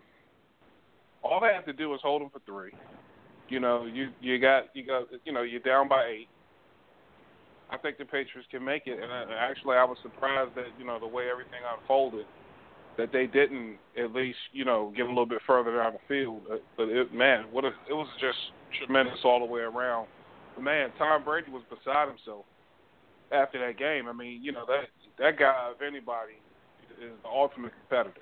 all 1.24 1.40
they 1.40 1.54
have 1.54 1.66
to 1.66 1.74
do 1.74 1.94
is 1.94 2.02
hold 2.02 2.22
them 2.22 2.30
for 2.30 2.42
three. 2.46 2.72
You 3.50 3.60
know, 3.60 3.86
you 3.86 4.10
you 4.22 4.40
got 4.40 4.66
you 4.74 4.86
got 4.86 5.08
you 5.26 5.34
know 5.34 5.44
you're 5.44 5.60
down 5.62 5.88
by 5.88 6.06
eight. 6.06 6.28
I 7.70 7.78
think 7.78 7.98
the 7.98 8.06
Patriots 8.06 8.50
can 8.52 8.64
make 8.64 8.84
it. 8.86 9.00
And 9.02 9.12
I, 9.12 9.24
actually, 9.34 9.78
I 9.78 9.86
was 9.86 9.98
surprised 10.02 10.56
that 10.56 10.68
you 10.78 10.86
know 10.86 11.00
the 11.00 11.08
way 11.08 11.30
everything 11.32 11.62
unfolded, 11.80 12.26
that 13.02 13.12
they 13.12 13.26
didn't 13.26 13.78
at 13.98 14.14
least 14.14 14.38
you 14.54 14.64
know 14.64 14.94
get 14.96 15.06
a 15.06 15.10
little 15.10 15.26
bit 15.26 15.42
further 15.48 15.76
down 15.76 15.94
the 15.94 16.00
field. 16.08 16.42
But, 16.48 16.64
but 16.78 16.90
it, 16.90 17.14
man, 17.14 17.46
what 17.52 17.66
a, 17.66 17.70
it 17.90 17.94
was 17.94 18.08
just 18.20 18.38
tremendous 18.78 19.18
all 19.24 19.40
the 19.40 19.46
way 19.46 19.62
around. 19.62 20.08
But 20.56 20.64
man, 20.64 20.90
Tom 20.98 21.24
Brady 21.24 21.52
was 21.52 21.64
beside 21.70 22.08
himself 22.08 22.46
after 23.32 23.60
that 23.66 23.78
game. 23.78 24.08
I 24.08 24.14
mean, 24.14 24.44
you 24.44 24.52
know 24.52 24.66
that 24.68 24.86
that 25.18 25.40
guy, 25.40 25.72
if 25.76 25.82
anybody, 25.82 26.38
is 27.02 27.12
the 27.24 27.30
ultimate 27.30 27.72
competitor. 27.82 28.22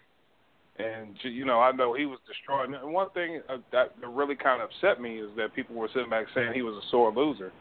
And 0.78 1.16
you 1.24 1.44
know, 1.44 1.60
I 1.60 1.74
know 1.74 1.94
he 1.94 2.06
was 2.06 2.20
destroyed. 2.26 2.74
And 2.74 2.94
one 2.94 3.10
thing 3.10 3.42
uh, 3.50 3.58
that 3.74 3.96
really 4.08 4.36
kind 4.36 4.62
of 4.62 4.70
upset 4.70 5.02
me 5.02 5.18
is 5.20 5.30
that 5.36 5.54
people 5.54 5.76
were 5.76 5.90
sitting 5.94 6.10
back 6.10 6.28
saying 6.34 6.54
he 6.54 6.62
was 6.62 6.76
a 6.76 6.88
sore 6.90 7.12
loser 7.12 7.52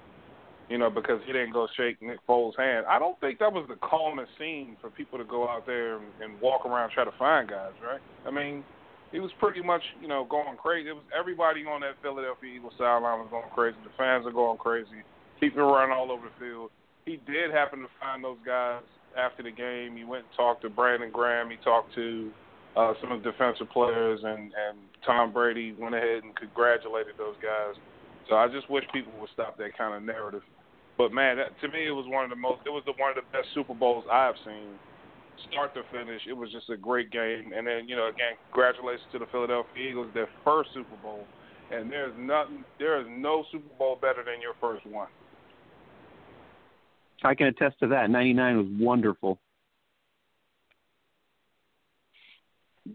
you 0.68 0.76
know, 0.78 0.90
because 0.90 1.20
he 1.26 1.32
didn't 1.32 1.52
go 1.52 1.66
shake 1.76 2.00
Nick 2.02 2.18
Foles' 2.28 2.56
hand. 2.58 2.86
I 2.88 2.98
don't 2.98 3.18
think 3.20 3.38
that 3.38 3.52
was 3.52 3.66
the 3.68 3.76
calmest 3.76 4.30
scene 4.38 4.76
for 4.80 4.90
people 4.90 5.18
to 5.18 5.24
go 5.24 5.48
out 5.48 5.66
there 5.66 5.96
and, 5.96 6.06
and 6.22 6.40
walk 6.40 6.66
around 6.66 6.90
try 6.90 7.04
to 7.04 7.14
find 7.18 7.48
guys, 7.48 7.72
right? 7.82 8.00
I 8.26 8.30
mean, 8.30 8.64
he 9.12 9.20
was 9.20 9.30
pretty 9.40 9.62
much, 9.62 9.82
you 10.00 10.08
know, 10.08 10.26
going 10.28 10.56
crazy. 10.56 10.90
It 10.90 10.92
was 10.92 11.04
everybody 11.18 11.64
on 11.64 11.80
that 11.80 11.96
Philadelphia 12.02 12.56
Eagles 12.56 12.74
sideline 12.76 13.20
was 13.20 13.28
going 13.30 13.48
crazy. 13.54 13.76
The 13.82 13.96
fans 13.96 14.26
are 14.26 14.32
going 14.32 14.58
crazy. 14.58 15.00
People 15.40 15.72
running 15.72 15.96
all 15.96 16.12
over 16.12 16.28
the 16.28 16.44
field. 16.44 16.70
He 17.06 17.16
did 17.26 17.50
happen 17.50 17.80
to 17.80 17.88
find 18.00 18.22
those 18.22 18.36
guys 18.44 18.82
after 19.16 19.42
the 19.42 19.50
game. 19.50 19.96
He 19.96 20.04
went 20.04 20.24
and 20.28 20.32
talked 20.36 20.62
to 20.62 20.68
Brandon 20.68 21.10
Graham. 21.10 21.48
He 21.48 21.56
talked 21.64 21.94
to 21.94 22.30
uh, 22.76 22.92
some 23.00 23.12
of 23.12 23.22
the 23.22 23.32
defensive 23.32 23.70
players, 23.70 24.20
and 24.22 24.52
and 24.52 24.76
Tom 25.06 25.32
Brady 25.32 25.74
went 25.78 25.94
ahead 25.94 26.22
and 26.22 26.36
congratulated 26.36 27.14
those 27.16 27.36
guys. 27.40 27.80
So 28.28 28.36
I 28.36 28.48
just 28.48 28.68
wish 28.68 28.84
people 28.92 29.12
would 29.20 29.30
stop 29.32 29.56
that 29.56 29.76
kind 29.78 29.94
of 29.94 30.02
narrative. 30.02 30.42
But 30.98 31.12
man, 31.12 31.36
that, 31.36 31.58
to 31.60 31.68
me, 31.68 31.86
it 31.86 31.92
was 31.92 32.06
one 32.08 32.24
of 32.24 32.30
the 32.30 32.36
most. 32.36 32.62
It 32.66 32.70
was 32.70 32.82
the 32.84 32.92
one 32.98 33.10
of 33.10 33.16
the 33.16 33.30
best 33.30 33.46
Super 33.54 33.72
Bowls 33.72 34.04
I've 34.10 34.34
seen, 34.44 34.74
start 35.48 35.72
to 35.74 35.82
finish. 35.92 36.20
It 36.28 36.36
was 36.36 36.50
just 36.50 36.68
a 36.70 36.76
great 36.76 37.12
game. 37.12 37.52
And 37.56 37.64
then 37.64 37.88
you 37.88 37.94
know, 37.94 38.08
again, 38.08 38.34
congratulations 38.50 39.06
to 39.12 39.20
the 39.20 39.26
Philadelphia 39.30 39.90
Eagles, 39.90 40.10
their 40.12 40.28
first 40.44 40.70
Super 40.74 40.96
Bowl. 41.00 41.24
and 41.70 41.90
there's 41.90 42.12
nothing, 42.18 42.64
there 42.80 43.00
is 43.00 43.06
no 43.08 43.44
Super 43.52 43.72
Bowl 43.78 43.96
better 44.00 44.24
than 44.24 44.42
your 44.42 44.54
first 44.60 44.84
one. 44.86 45.08
I 47.22 47.34
can 47.34 47.46
attest 47.46 47.78
to 47.80 47.86
that. 47.88 48.10
'99 48.10 48.58
was 48.58 48.66
wonderful. 48.80 49.38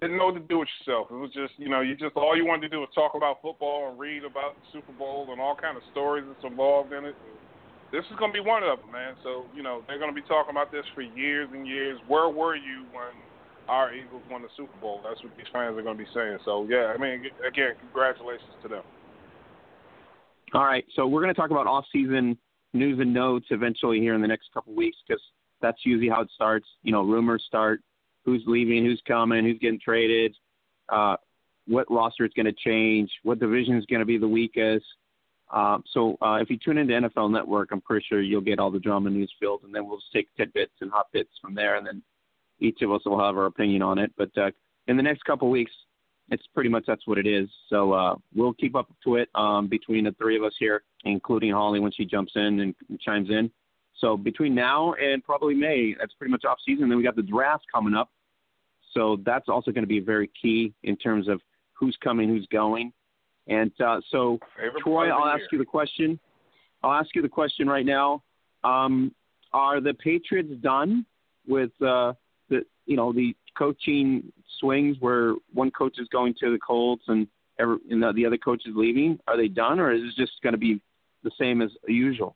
Didn't 0.01 0.17
know 0.17 0.25
what 0.25 0.33
to 0.33 0.39
do 0.41 0.59
with 0.59 0.67
yourself. 0.81 1.07
It 1.11 1.15
was 1.15 1.31
just, 1.31 1.53
you 1.57 1.69
know, 1.69 1.81
you 1.81 1.95
just 1.95 2.17
all 2.17 2.35
you 2.35 2.45
wanted 2.45 2.63
to 2.63 2.69
do 2.69 2.79
was 2.79 2.89
talk 2.95 3.13
about 3.15 3.41
football 3.41 3.89
and 3.89 3.99
read 3.99 4.25
about 4.25 4.55
the 4.55 4.65
Super 4.73 4.91
Bowl 4.91 5.27
and 5.31 5.39
all 5.39 5.55
kind 5.55 5.77
of 5.77 5.83
stories 5.91 6.25
that's 6.27 6.43
involved 6.43 6.91
in 6.91 7.05
it. 7.05 7.15
This 7.93 8.03
is 8.09 8.17
going 8.17 8.33
to 8.33 8.41
be 8.41 8.41
one 8.41 8.63
of 8.63 8.79
them, 8.79 8.91
man. 8.91 9.13
So, 9.21 9.45
you 9.55 9.61
know, 9.61 9.83
they're 9.85 9.99
going 9.99 10.09
to 10.09 10.19
be 10.19 10.27
talking 10.27 10.49
about 10.49 10.71
this 10.71 10.83
for 10.95 11.03
years 11.03 11.47
and 11.53 11.67
years. 11.67 11.99
Where 12.07 12.27
were 12.27 12.55
you 12.55 12.89
when 12.91 13.13
our 13.69 13.93
Eagles 13.93 14.23
won 14.31 14.41
the 14.41 14.47
Super 14.57 14.75
Bowl? 14.81 15.01
That's 15.07 15.21
what 15.23 15.37
these 15.37 15.45
fans 15.53 15.77
are 15.77 15.83
going 15.83 15.95
to 15.95 16.03
be 16.03 16.09
saying. 16.11 16.39
So, 16.43 16.65
yeah, 16.67 16.91
I 16.93 16.97
mean, 16.97 17.25
again, 17.47 17.73
congratulations 17.79 18.49
to 18.63 18.67
them. 18.67 18.81
All 20.55 20.65
right, 20.65 20.83
so 20.95 21.05
we're 21.05 21.21
going 21.21 21.33
to 21.33 21.39
talk 21.39 21.51
about 21.51 21.67
off-season 21.67 22.35
news 22.73 22.99
and 22.99 23.13
notes 23.13 23.45
eventually 23.51 23.99
here 23.99 24.15
in 24.15 24.21
the 24.21 24.27
next 24.27 24.51
couple 24.55 24.73
weeks 24.73 24.97
because 25.07 25.21
that's 25.61 25.77
usually 25.85 26.09
how 26.09 26.21
it 26.21 26.29
starts. 26.33 26.65
You 26.81 26.93
know, 26.93 27.03
rumors 27.03 27.43
start, 27.45 27.81
who's 28.25 28.41
leaving, 28.47 28.83
who's 28.83 29.01
coming, 29.07 29.45
who's 29.45 29.59
getting 29.59 29.79
traded, 29.79 30.35
uh, 30.89 31.17
what 31.67 31.85
roster 31.91 32.25
is 32.25 32.31
going 32.35 32.47
to 32.47 32.53
change, 32.53 33.11
what 33.21 33.39
division 33.39 33.77
is 33.77 33.85
going 33.85 33.99
to 33.99 34.05
be 34.05 34.17
the 34.17 34.27
weakest. 34.27 34.85
Uh, 35.51 35.77
so 35.91 36.17
uh, 36.21 36.35
if 36.35 36.49
you 36.49 36.57
tune 36.57 36.77
into 36.77 36.93
NFL 36.93 37.31
Network, 37.31 37.69
I'm 37.71 37.81
pretty 37.81 38.05
sure 38.07 38.21
you'll 38.21 38.41
get 38.41 38.59
all 38.59 38.71
the 38.71 38.79
drama 38.79 39.09
news 39.09 39.31
filled, 39.39 39.63
and 39.63 39.73
then 39.73 39.87
we'll 39.87 39.97
just 39.97 40.11
take 40.11 40.27
tidbits 40.35 40.73
and 40.81 40.91
hot 40.91 41.07
bits 41.13 41.29
from 41.41 41.53
there, 41.53 41.75
and 41.75 41.85
then 41.85 42.01
each 42.59 42.81
of 42.81 42.91
us 42.91 43.01
will 43.05 43.19
have 43.19 43.37
our 43.37 43.45
opinion 43.45 43.81
on 43.81 43.99
it. 43.99 44.11
But 44.17 44.35
uh, 44.37 44.51
in 44.87 44.97
the 44.97 45.03
next 45.03 45.23
couple 45.25 45.49
weeks, 45.49 45.71
it's 46.29 46.45
pretty 46.53 46.69
much 46.69 46.85
that's 46.87 47.05
what 47.05 47.17
it 47.17 47.27
is. 47.27 47.49
So 47.69 47.91
uh, 47.93 48.15
we'll 48.33 48.53
keep 48.53 48.75
up 48.75 48.89
to 49.03 49.15
it 49.17 49.29
um, 49.35 49.67
between 49.67 50.05
the 50.05 50.13
three 50.13 50.37
of 50.37 50.43
us 50.43 50.53
here, 50.57 50.83
including 51.03 51.51
Holly 51.51 51.79
when 51.79 51.91
she 51.91 52.05
jumps 52.05 52.33
in 52.35 52.59
and 52.61 52.75
chimes 52.99 53.29
in. 53.29 53.51
So 53.99 54.17
between 54.17 54.55
now 54.55 54.93
and 54.93 55.23
probably 55.23 55.53
May, 55.53 55.95
that's 55.99 56.13
pretty 56.13 56.31
much 56.31 56.45
off 56.45 56.57
season. 56.65 56.89
Then 56.89 56.97
we 56.97 57.03
got 57.03 57.15
the 57.15 57.21
draft 57.21 57.65
coming 57.71 57.93
up, 57.93 58.09
so 58.93 59.17
that's 59.25 59.49
also 59.49 59.71
going 59.71 59.83
to 59.83 59.87
be 59.87 59.99
very 59.99 60.29
key 60.41 60.73
in 60.83 60.95
terms 60.97 61.27
of 61.27 61.41
who's 61.73 61.97
coming, 62.03 62.29
who's 62.29 62.47
going. 62.51 62.91
And 63.47 63.71
uh, 63.81 63.99
so, 64.09 64.39
Favorite 64.57 64.81
Troy, 64.83 65.09
I'll 65.09 65.27
ask 65.27 65.51
you 65.51 65.57
the 65.57 65.65
question. 65.65 66.19
I'll 66.81 66.93
ask 66.93 67.13
you 67.15 67.21
the 67.21 67.29
question 67.29 67.67
right 67.67 67.85
now. 67.85 68.23
Um, 68.63 69.13
are 69.51 69.81
the 69.81 69.93
Patriots 69.93 70.49
done 70.61 71.05
with 71.47 71.71
uh, 71.81 72.13
the 72.49 72.65
you 72.85 72.95
know 72.95 73.11
the 73.11 73.35
coaching 73.57 74.31
swings 74.59 74.97
where 74.99 75.35
one 75.53 75.71
coach 75.71 75.95
is 75.99 76.07
going 76.09 76.33
to 76.39 76.51
the 76.51 76.59
Colts 76.59 77.03
and 77.07 77.27
every, 77.59 77.77
and 77.89 78.01
the, 78.01 78.13
the 78.13 78.25
other 78.25 78.37
coach 78.37 78.63
is 78.65 78.73
leaving? 78.75 79.19
Are 79.27 79.37
they 79.37 79.47
done, 79.47 79.79
or 79.79 79.91
is 79.91 80.01
it 80.01 80.15
just 80.15 80.33
going 80.41 80.53
to 80.53 80.59
be 80.59 80.79
the 81.23 81.31
same 81.39 81.61
as 81.61 81.69
usual? 81.87 82.35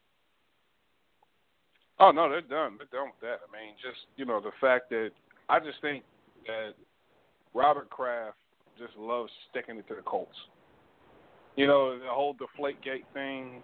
Oh 1.99 2.11
no, 2.11 2.29
they're 2.29 2.41
done. 2.41 2.77
They're 2.77 2.99
done 2.99 3.11
with 3.11 3.21
that. 3.21 3.39
I 3.47 3.51
mean, 3.51 3.73
just 3.81 4.05
you 4.17 4.25
know 4.25 4.39
the 4.39 4.51
fact 4.61 4.89
that 4.89 5.11
I 5.49 5.59
just 5.59 5.81
think 5.81 6.03
that 6.45 6.73
Robert 7.53 7.89
Kraft 7.89 8.37
just 8.77 8.95
loves 8.97 9.31
sticking 9.49 9.77
it 9.77 9.87
to 9.87 9.95
the 9.95 10.01
Colts. 10.01 10.35
You 11.57 11.65
know 11.65 11.97
the 11.97 12.05
whole 12.07 12.33
deflate 12.33 12.81
gate 12.83 13.05
thing. 13.13 13.61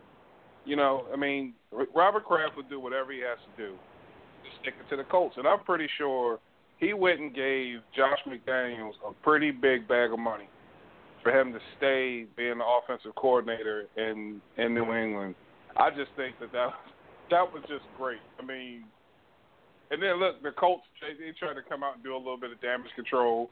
You 0.65 0.75
know, 0.75 1.05
I 1.13 1.15
mean, 1.15 1.53
Robert 1.93 2.25
Kraft 2.25 2.57
would 2.57 2.69
do 2.69 2.79
whatever 2.79 3.11
he 3.11 3.19
has 3.19 3.37
to 3.37 3.63
do 3.67 3.73
to 3.73 4.49
stick 4.61 4.73
it 4.79 4.89
to 4.89 4.97
the 4.97 5.03
Colts, 5.09 5.35
and 5.37 5.47
I'm 5.47 5.63
pretty 5.63 5.87
sure 5.97 6.39
he 6.79 6.93
went 6.93 7.19
and 7.19 7.33
gave 7.33 7.79
Josh 7.95 8.19
McDaniels 8.27 8.93
a 9.07 9.13
pretty 9.23 9.51
big 9.51 9.87
bag 9.87 10.11
of 10.11 10.19
money 10.19 10.49
for 11.21 11.31
him 11.31 11.53
to 11.53 11.59
stay 11.77 12.25
being 12.35 12.57
the 12.57 12.65
offensive 12.65 13.15
coordinator 13.15 13.85
in 13.95 14.41
in 14.57 14.73
New 14.73 14.93
England. 14.93 15.35
I 15.77 15.89
just 15.89 16.11
think 16.15 16.39
that 16.39 16.51
that 16.51 16.73
that 17.29 17.53
was 17.53 17.61
just 17.67 17.85
great. 17.97 18.19
I 18.41 18.45
mean, 18.45 18.85
and 19.91 20.01
then 20.01 20.19
look, 20.19 20.41
the 20.41 20.51
Colts 20.51 20.83
they, 20.99 21.13
they 21.23 21.31
tried 21.37 21.53
to 21.53 21.61
come 21.67 21.83
out 21.83 21.95
and 21.95 22.03
do 22.03 22.15
a 22.15 22.17
little 22.17 22.37
bit 22.37 22.51
of 22.51 22.59
damage 22.61 22.91
control. 22.95 23.49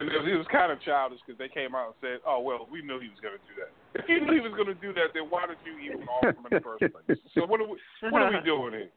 And 0.00 0.08
it 0.08 0.16
was, 0.36 0.48
kind 0.48 0.72
of 0.72 0.80
childish 0.80 1.20
because 1.20 1.36
they 1.36 1.52
came 1.52 1.76
out 1.76 1.92
and 1.92 1.98
said, 2.00 2.18
"Oh 2.26 2.40
well, 2.40 2.64
we 2.72 2.80
knew 2.80 2.98
he 2.98 3.12
was 3.12 3.20
going 3.20 3.36
to 3.36 3.44
do 3.44 3.54
that. 3.60 3.70
If 4.00 4.08
you 4.08 4.24
knew 4.24 4.32
he 4.32 4.40
was 4.40 4.56
going 4.56 4.72
to 4.72 4.80
do 4.80 4.96
that, 4.96 5.12
then 5.12 5.28
why 5.28 5.44
did 5.44 5.60
you 5.60 5.76
even 5.76 6.08
offer 6.08 6.32
him 6.32 6.46
in 6.48 6.56
the 6.56 6.64
first 6.64 6.80
place?" 6.88 7.20
So 7.36 7.44
what 7.44 7.60
are 7.60 7.68
we 7.68 7.76
what 8.08 8.22
are 8.24 8.32
we 8.32 8.40
doing 8.40 8.72
here? 8.72 8.88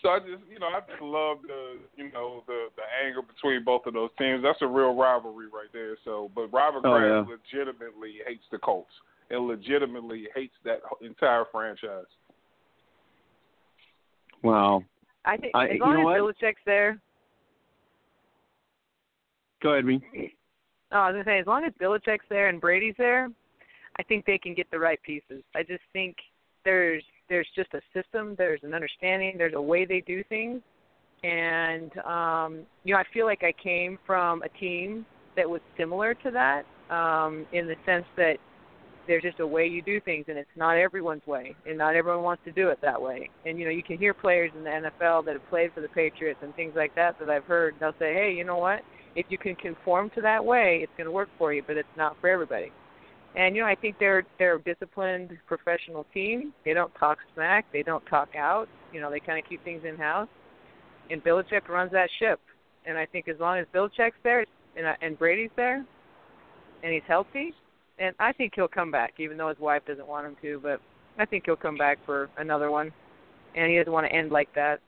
So 0.00 0.08
I 0.08 0.18
just 0.18 0.40
you 0.48 0.56
know 0.58 0.72
I 0.72 0.80
just 0.88 1.02
love 1.04 1.44
the 1.44 1.76
you 2.00 2.10
know 2.10 2.40
the 2.48 2.72
the 2.80 2.86
anger 3.04 3.20
between 3.20 3.64
both 3.68 3.84
of 3.84 3.92
those 3.92 4.08
teams. 4.16 4.40
That's 4.42 4.64
a 4.64 4.66
real 4.66 4.96
rivalry 4.96 5.46
right 5.52 5.68
there. 5.76 6.00
So, 6.08 6.30
but 6.34 6.48
Robert 6.48 6.88
Oh, 6.88 6.96
Kraft 6.96 7.28
yeah. 7.28 7.36
legitimately 7.36 8.24
hates 8.26 8.48
the 8.50 8.56
Colts 8.58 8.96
and 9.28 9.46
legitimately 9.46 10.28
hates 10.34 10.56
that 10.64 10.80
entire 11.04 11.44
franchise. 11.52 12.08
Wow. 14.42 14.84
I 15.26 15.36
think 15.36 15.54
I- 15.54 15.66
as 15.68 15.74
you 15.74 15.80
long 15.80 15.94
know 15.94 16.08
as 16.08 16.22
what? 16.22 16.34
Belichick's 16.40 16.64
there, 16.64 16.98
Go 19.62 19.72
ahead, 19.72 19.84
me. 19.84 20.00
oh, 20.92 20.96
I 20.96 21.10
was 21.10 21.14
gonna 21.14 21.24
say 21.24 21.38
as 21.38 21.46
long 21.46 21.64
as 21.64 21.72
Belichick's 21.80 22.24
there 22.28 22.48
and 22.48 22.60
Brady's 22.60 22.94
there, 22.98 23.28
I 23.98 24.02
think 24.02 24.24
they 24.24 24.38
can 24.38 24.54
get 24.54 24.70
the 24.70 24.78
right 24.78 25.00
pieces. 25.02 25.42
I 25.54 25.62
just 25.62 25.82
think 25.92 26.16
there's 26.64 27.02
there's 27.28 27.48
just 27.54 27.72
a 27.74 27.80
system, 27.94 28.34
there's 28.36 28.60
an 28.62 28.74
understanding, 28.74 29.34
there's 29.38 29.54
a 29.54 29.62
way 29.62 29.84
they 29.84 30.00
do 30.00 30.24
things, 30.24 30.60
and 31.22 31.96
um, 31.98 32.60
you 32.84 32.94
know 32.94 33.00
I 33.00 33.04
feel 33.12 33.26
like 33.26 33.42
I 33.42 33.52
came 33.52 33.98
from 34.06 34.42
a 34.42 34.48
team 34.48 35.04
that 35.36 35.48
was 35.48 35.60
similar 35.76 36.14
to 36.14 36.30
that 36.30 36.64
um, 36.94 37.46
in 37.52 37.66
the 37.66 37.76
sense 37.86 38.04
that 38.16 38.36
there's 39.06 39.22
just 39.22 39.40
a 39.40 39.46
way 39.46 39.66
you 39.66 39.82
do 39.82 40.00
things, 40.00 40.26
and 40.28 40.38
it's 40.38 40.48
not 40.56 40.76
everyone's 40.76 41.26
way, 41.26 41.54
and 41.66 41.76
not 41.76 41.96
everyone 41.96 42.22
wants 42.22 42.42
to 42.44 42.52
do 42.52 42.68
it 42.68 42.78
that 42.82 43.00
way. 43.00 43.28
And 43.44 43.58
you 43.58 43.64
know 43.64 43.70
you 43.70 43.82
can 43.82 43.98
hear 43.98 44.14
players 44.14 44.50
in 44.56 44.64
the 44.64 44.70
NFL 44.70 45.24
that 45.26 45.34
have 45.34 45.48
played 45.50 45.72
for 45.74 45.80
the 45.80 45.88
Patriots 45.88 46.40
and 46.42 46.54
things 46.54 46.72
like 46.76 46.94
that 46.94 47.18
that 47.18 47.28
I've 47.28 47.44
heard. 47.44 47.74
They'll 47.80 47.92
say, 47.98 48.14
hey, 48.14 48.34
you 48.36 48.44
know 48.44 48.58
what? 48.58 48.80
If 49.16 49.26
you 49.28 49.38
can 49.38 49.56
conform 49.56 50.10
to 50.14 50.20
that 50.20 50.44
way, 50.44 50.80
it's 50.82 50.92
going 50.96 51.06
to 51.06 51.12
work 51.12 51.28
for 51.38 51.52
you, 51.52 51.62
but 51.66 51.76
it's 51.76 51.88
not 51.96 52.16
for 52.20 52.28
everybody. 52.28 52.72
And 53.36 53.54
you 53.54 53.62
know, 53.62 53.68
I 53.68 53.74
think 53.74 53.96
they're 54.00 54.24
they're 54.38 54.56
a 54.56 54.62
disciplined 54.62 55.30
professional 55.46 56.04
team. 56.12 56.52
They 56.64 56.72
don't 56.72 56.92
talk 56.96 57.18
smack. 57.34 57.66
They 57.72 57.82
don't 57.82 58.04
talk 58.06 58.30
out. 58.36 58.66
You 58.92 59.00
know, 59.00 59.10
they 59.10 59.20
kind 59.20 59.38
of 59.38 59.48
keep 59.48 59.62
things 59.64 59.82
in 59.88 59.96
house. 59.96 60.28
And 61.10 61.22
Belichick 61.22 61.68
runs 61.68 61.92
that 61.92 62.08
ship. 62.18 62.40
And 62.86 62.98
I 62.98 63.06
think 63.06 63.28
as 63.28 63.36
long 63.38 63.58
as 63.58 63.66
Belichick's 63.74 64.16
there 64.24 64.44
and 64.76 64.86
uh, 64.86 64.94
and 65.00 65.18
Brady's 65.18 65.50
there, 65.56 65.84
and 66.82 66.92
he's 66.92 67.02
healthy, 67.06 67.52
and 67.98 68.14
I 68.18 68.32
think 68.32 68.52
he'll 68.56 68.68
come 68.68 68.90
back, 68.90 69.14
even 69.18 69.36
though 69.36 69.48
his 69.48 69.58
wife 69.58 69.82
doesn't 69.86 70.06
want 70.06 70.26
him 70.26 70.36
to. 70.42 70.60
But 70.60 70.80
I 71.18 71.24
think 71.24 71.44
he'll 71.46 71.56
come 71.56 71.76
back 71.76 71.98
for 72.04 72.30
another 72.38 72.70
one, 72.70 72.90
and 73.54 73.70
he 73.70 73.78
doesn't 73.78 73.92
want 73.92 74.06
to 74.06 74.12
end 74.12 74.32
like 74.32 74.52
that. 74.54 74.80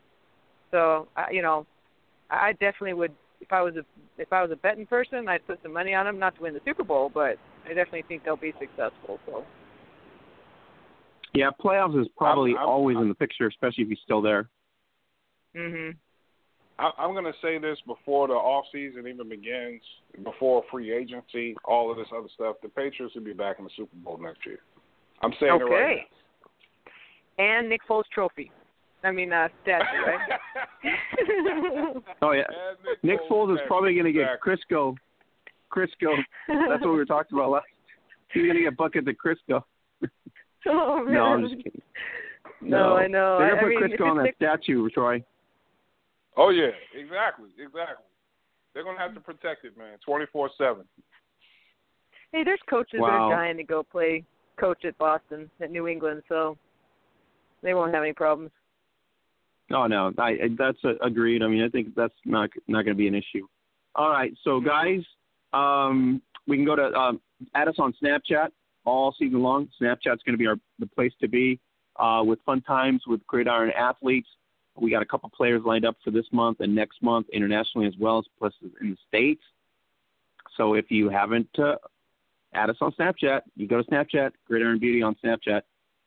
So 0.73 1.07
I 1.17 1.31
you 1.31 1.43
know, 1.43 1.65
I 2.29 2.49
I 2.49 2.53
definitely 2.53 2.95
would 2.95 3.13
if 3.43 3.53
I 3.53 3.61
was 3.61 3.75
a 3.77 3.85
if 4.19 4.33
I 4.33 4.41
was 4.43 4.51
a 4.51 4.57
betting 4.57 4.87
person, 4.87 5.29
I'd 5.29 5.47
put 5.47 5.61
some 5.63 5.73
money 5.73 5.95
on 5.95 6.07
them, 6.07 6.19
not 6.19 6.37
to 6.37 6.43
win 6.43 6.55
the 6.55 6.61
Super 6.65 6.85
Bowl, 6.85 7.11
but 7.13 7.37
I 7.67 7.69
definitely 7.69 8.05
think 8.09 8.25
they'll 8.25 8.37
be 8.37 8.55
successful. 8.59 9.19
So 9.27 9.45
Yeah, 11.35 11.51
playoffs 11.63 12.01
is 12.01 12.09
probably 12.17 12.53
I'm- 12.53 12.61
I'm- 12.61 12.69
always 12.69 12.97
I'm- 12.97 13.05
in 13.05 13.09
the 13.09 13.15
picture, 13.15 13.47
especially 13.47 13.85
if 13.85 13.91
he's 13.91 14.01
still 14.01 14.23
there. 14.23 14.49
mhm. 15.55 15.97
I, 16.79 16.91
I'm 16.99 17.13
going 17.13 17.31
to 17.31 17.39
say 17.41 17.59
this 17.59 17.79
before 17.83 18.29
the 18.29 18.35
off 18.35 18.67
season 18.73 19.07
even 19.07 19.29
begins, 19.29 19.83
before 20.23 20.65
free 20.71 20.91
agency, 20.93 21.55
all 21.65 21.91
of 21.91 21.99
this 21.99 22.11
other 22.13 22.29
stuff. 22.31 22.57
The 22.63 22.69
Patriots 22.71 23.15
will 23.15 23.23
be 23.23 23.35
back 23.35 23.59
in 23.59 23.65
the 23.65 23.71
Super 23.77 23.95
Bowl 23.97 24.17
next 24.19 24.45
year. 24.47 24.61
I'm 25.21 25.33
saying 25.35 25.61
it 25.61 25.65
right 25.65 25.73
Okay. 25.73 26.09
And 27.39 27.69
Nick 27.69 27.83
Foles 27.87 28.09
trophy. 28.13 28.51
I 29.05 29.11
mean 29.11 29.33
uh 29.33 29.49
statue, 29.63 29.85
right? 30.07 30.39
Oh 32.23 32.33
yeah, 32.33 32.43
And 32.49 32.99
Nick 33.03 33.21
Foles 33.31 33.53
is 33.55 33.61
probably 33.67 33.95
going 33.95 34.07
to 34.07 34.13
get 34.13 34.23
Exactly. 34.23 34.57
Crisco. 34.77 34.97
Crisco. 35.73 36.17
That's 36.49 36.83
what 36.83 36.91
we 36.93 36.97
were 36.97 37.05
talking 37.05 37.37
about 37.39 37.51
last. 37.51 37.67
He's 38.33 38.45
going 38.45 38.57
to 38.57 38.63
get 38.63 38.77
buckets 38.77 39.07
of 39.09 39.15
Crisco. 39.15 39.63
oh 40.67 41.05
man. 41.05 41.15
No, 41.15 41.25
I'm 41.25 41.43
just 41.43 41.57
kidding. 41.57 41.83
No, 42.61 42.97
I 42.97 43.07
know. 43.09 43.39
They're 43.39 43.57
I- 43.57 43.61
gonna 43.61 43.75
I 43.75 43.81
put 43.81 43.91
mean, 43.91 43.99
Crisco 43.99 44.11
on 44.11 44.17
that 44.19 44.27
it's 44.27 44.37
statue, 44.39 44.89
Troy. 44.91 45.23
Oh 46.37 46.51
yeah, 46.51 46.71
exactly, 46.95 47.51
exactly. 47.59 48.05
They're 48.73 48.85
going 48.85 48.97
to 48.97 49.03
have 49.03 49.15
to 49.15 49.21
protect 49.21 49.65
it, 49.67 49.77
man, 49.77 49.99
24 50.05 50.51
seven. 50.57 50.85
Hey, 52.33 52.43
there's 52.45 52.61
coaches 52.71 53.01
that 53.01 53.03
are 53.05 53.31
dying 53.31 53.59
to 53.59 53.65
go 53.65 53.83
play 53.83 54.25
coach 54.59 54.85
at 54.87 54.97
Boston, 54.97 55.51
at 55.61 55.71
New 55.71 55.87
England, 55.89 56.23
so 56.29 56.57
they 57.63 57.75
won't 57.75 57.93
have 57.93 58.03
any 58.03 58.15
problems. 58.15 58.51
Oh 59.71 59.87
no, 59.87 60.13
I, 60.19 60.31
I 60.31 60.49
that's 60.59 60.79
uh, 60.85 60.95
agreed. 61.05 61.43
I 61.43 61.49
mean, 61.49 61.63
I 61.63 61.69
think 61.69 61.95
that's 61.95 62.15
not 62.25 62.51
not 62.67 62.85
going 62.85 62.97
to 62.97 62.99
be 62.99 63.09
an 63.09 63.15
issue. 63.15 63.47
All 63.95 64.11
right, 64.11 64.33
so 64.43 64.61
guys, 64.61 65.01
um, 65.53 66.23
we 66.47 66.57
can 66.57 66.65
go 66.65 66.77
to 66.77 66.93
um, 66.95 67.21
add 67.55 67.69
us 67.69 67.77
on 67.79 67.95
Snapchat 68.03 68.49
all 68.85 69.15
season 69.19 69.43
long. 69.43 69.69
Snapchat's 69.81 70.23
going 70.25 70.33
to 70.33 70.39
be 70.39 70.47
our 70.47 70.57
the 70.79 70.87
place 70.87 71.13
to 71.21 71.29
be 71.29 71.61
uh, 71.97 72.23
with 72.25 72.39
fun 72.45 72.61
times 72.63 73.03
with 73.07 73.27
Gridiron 73.27 73.71
athletes. 73.77 74.29
We 74.77 74.91
got 74.91 75.03
a 75.03 75.07
couple 75.07 75.31
players 75.31 75.63
lined 75.65 75.85
up 75.85 75.97
for 76.03 76.11
this 76.11 76.25
month 76.33 76.61
and 76.61 76.75
next 76.75 77.03
month 77.03 77.27
internationally 77.33 77.87
as 77.87 77.95
well 77.99 78.19
as 78.19 78.25
plus 78.39 78.55
in 78.81 78.91
the 78.91 78.97
states. 79.07 79.43
So 80.57 80.75
if 80.75 80.91
you 80.91 81.11
haven't 81.11 81.49
uh, 81.59 81.77
add 82.55 82.71
us 82.71 82.77
on 82.81 82.93
Snapchat. 82.93 83.43
You 83.57 83.67
go 83.67 83.83
to 83.83 83.91
Snapchat, 83.91 84.33
Gridiron 84.47 84.79
Beauty 84.79 85.03
on 85.03 85.17
Snapchat. 85.25 85.63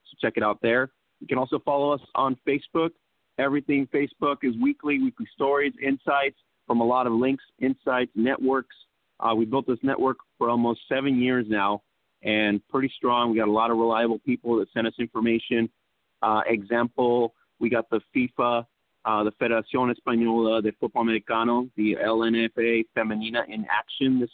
So 0.06 0.18
check 0.22 0.34
it 0.36 0.44
out 0.44 0.60
there. 0.62 0.92
You 1.20 1.28
can 1.28 1.38
also 1.38 1.60
follow 1.60 1.92
us 1.92 2.02
on 2.14 2.38
Facebook. 2.48 2.92
Everything 3.38 3.88
Facebook 3.94 4.38
is 4.44 4.56
weekly, 4.62 5.00
weekly 5.00 5.28
stories, 5.34 5.74
insights 5.82 6.38
from 6.68 6.80
a 6.80 6.84
lot 6.86 7.06
of 7.06 7.14
links, 7.14 7.44
insights, 7.60 8.12
networks. 8.16 8.76
Uh, 9.20 9.34
we 9.36 9.46
built 9.46 9.68
this 9.68 9.80
network 9.84 10.18
for 10.38 10.50
almost 10.50 10.82
seven 10.90 11.20
years 11.22 11.46
now 11.50 11.82
and 12.24 12.66
pretty 12.70 12.92
strong. 12.96 13.32
We 13.32 13.38
got 13.38 13.48
a 13.48 13.52
lot 13.52 13.72
of 13.72 13.78
reliable 13.78 14.20
people 14.20 14.58
that 14.60 14.68
send 14.74 14.88
us 14.88 14.94
information. 15.00 15.70
Uh, 16.22 16.42
example, 16.48 17.34
we 17.60 17.70
got 17.70 17.90
the 17.90 18.02
FEFA, 18.16 18.66
uh, 19.06 19.24
the 19.24 19.32
Federación 19.34 19.94
Española 19.94 20.64
de 20.64 20.72
Fútbol 20.72 21.02
Americano, 21.02 21.70
the 21.76 21.96
LNFA 21.96 22.86
Femenina 22.98 23.48
in 23.48 23.66
action 23.70 24.20
this 24.20 24.30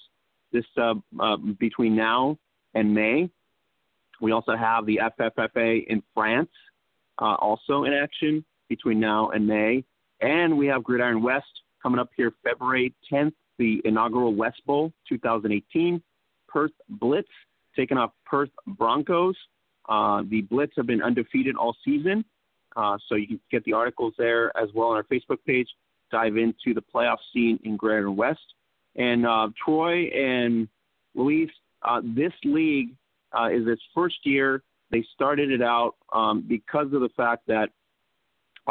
this 0.54 0.66
uh, 0.78 0.94
uh, 1.20 1.38
between 1.60 1.96
now 1.96 2.38
and 2.74 2.94
May. 2.94 3.30
We 4.20 4.32
also 4.32 4.56
have 4.56 4.86
the 4.86 5.00
FFFA 5.20 5.86
in 5.88 6.04
France, 6.14 6.50
uh, 7.20 7.36
also 7.36 7.86
in 7.86 7.94
action 7.94 8.44
between 8.72 9.02
now 9.02 9.32
and 9.32 9.46
May, 9.46 9.84
and 10.22 10.58
we 10.58 10.66
have 10.68 10.82
Gridiron 10.82 11.22
West 11.22 11.52
coming 11.84 12.00
up 12.00 12.10
here 12.16 12.32
February 12.42 12.94
10th, 13.12 13.34
the 13.58 13.82
inaugural 13.84 14.34
West 14.34 14.62
Bowl 14.66 14.94
2018. 15.10 16.02
Perth 16.48 16.72
Blitz 16.88 17.28
taking 17.76 17.98
off 17.98 18.12
Perth 18.26 18.50
Broncos. 18.66 19.36
Uh, 19.90 20.24
the 20.30 20.44
Blitz 20.44 20.72
have 20.78 20.88
been 20.88 21.02
undefeated 21.02 21.58
all 21.58 21.76
season, 21.84 22.24
uh, 22.78 22.98
so 23.10 23.16
you 23.16 23.28
can 23.28 23.42
get 23.52 23.66
the 23.66 23.74
articles 23.74 24.14
there 24.18 24.56
as 24.58 24.70
well 24.74 24.88
on 24.88 24.96
our 24.96 25.04
Facebook 25.04 25.40
page. 25.46 25.68
Dive 26.10 26.38
into 26.38 26.74
the 26.74 26.84
playoff 26.96 27.18
scene 27.34 27.60
in 27.66 27.76
Gridiron 27.76 28.16
West. 28.16 28.40
And 28.96 29.26
uh, 29.26 29.50
Troy 29.66 30.06
and 30.06 30.70
Louise, 31.14 31.50
uh, 31.82 32.00
this 32.04 32.34
league 32.46 32.96
uh, 33.38 33.50
is 33.52 33.68
its 33.68 33.82
first 33.94 34.18
year. 34.24 34.64
They 34.92 35.06
started 35.14 35.52
it 35.52 35.62
out 35.62 35.96
um, 36.14 36.46
because 36.48 36.88
of 36.94 37.02
the 37.02 37.10
fact 37.18 37.48
that 37.48 37.70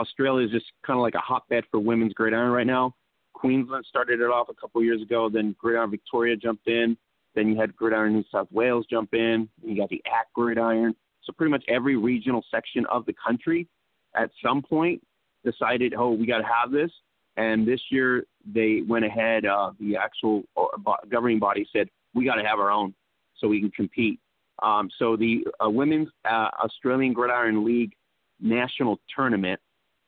Australia 0.01 0.46
is 0.46 0.53
just 0.53 0.66
kind 0.86 0.98
of 0.98 1.03
like 1.03 1.14
a 1.14 1.20
hotbed 1.20 1.64
for 1.70 1.78
women's 1.78 2.12
gridiron 2.14 2.51
right 2.51 2.66
now. 2.66 2.94
Queensland 3.34 3.84
started 3.88 4.20
it 4.20 4.24
off 4.24 4.48
a 4.48 4.55
couple 4.55 4.82
years 4.82 5.03
ago. 5.03 5.30
Then 5.32 5.55
Gridiron 5.59 5.90
Victoria 5.90 6.36
jumped 6.36 6.66
in. 6.68 6.96
Then 7.34 7.48
you 7.48 7.57
had 7.57 7.76
Gridiron 7.76 8.14
New 8.14 8.24
South 8.30 8.48
Wales 8.51 8.86
jump 8.90 9.14
in. 9.14 9.48
You 9.62 9.76
got 9.76 9.88
the 9.88 10.03
ACT 10.07 10.32
Gridiron. 10.34 10.94
So 11.22 11.32
pretty 11.32 11.51
much 11.51 11.64
every 11.68 11.96
regional 11.96 12.44
section 12.51 12.84
of 12.86 13.07
the 13.07 13.14
country 13.24 13.68
at 14.16 14.30
some 14.44 14.62
point 14.62 15.01
decided, 15.44 15.94
oh, 15.96 16.11
we 16.11 16.26
got 16.26 16.38
to 16.38 16.44
have 16.44 16.70
this. 16.70 16.90
And 17.36 17.66
this 17.66 17.80
year 17.90 18.24
they 18.53 18.82
went 18.86 19.05
ahead. 19.05 19.46
Uh, 19.46 19.72
the 19.78 19.96
actual 19.96 20.42
uh, 20.57 20.94
governing 21.11 21.38
body 21.38 21.66
said 21.72 21.88
we 22.14 22.24
got 22.24 22.34
to 22.34 22.44
have 22.44 22.59
our 22.59 22.70
own 22.70 22.94
so 23.38 23.48
we 23.48 23.61
can 23.61 23.70
compete. 23.70 24.18
Um, 24.62 24.90
so 24.98 25.16
the 25.16 25.46
uh, 25.64 25.70
Women's 25.70 26.09
uh, 26.28 26.48
Australian 26.62 27.12
Gridiron 27.12 27.64
League 27.64 27.92
National 28.40 29.01
Tournament, 29.14 29.61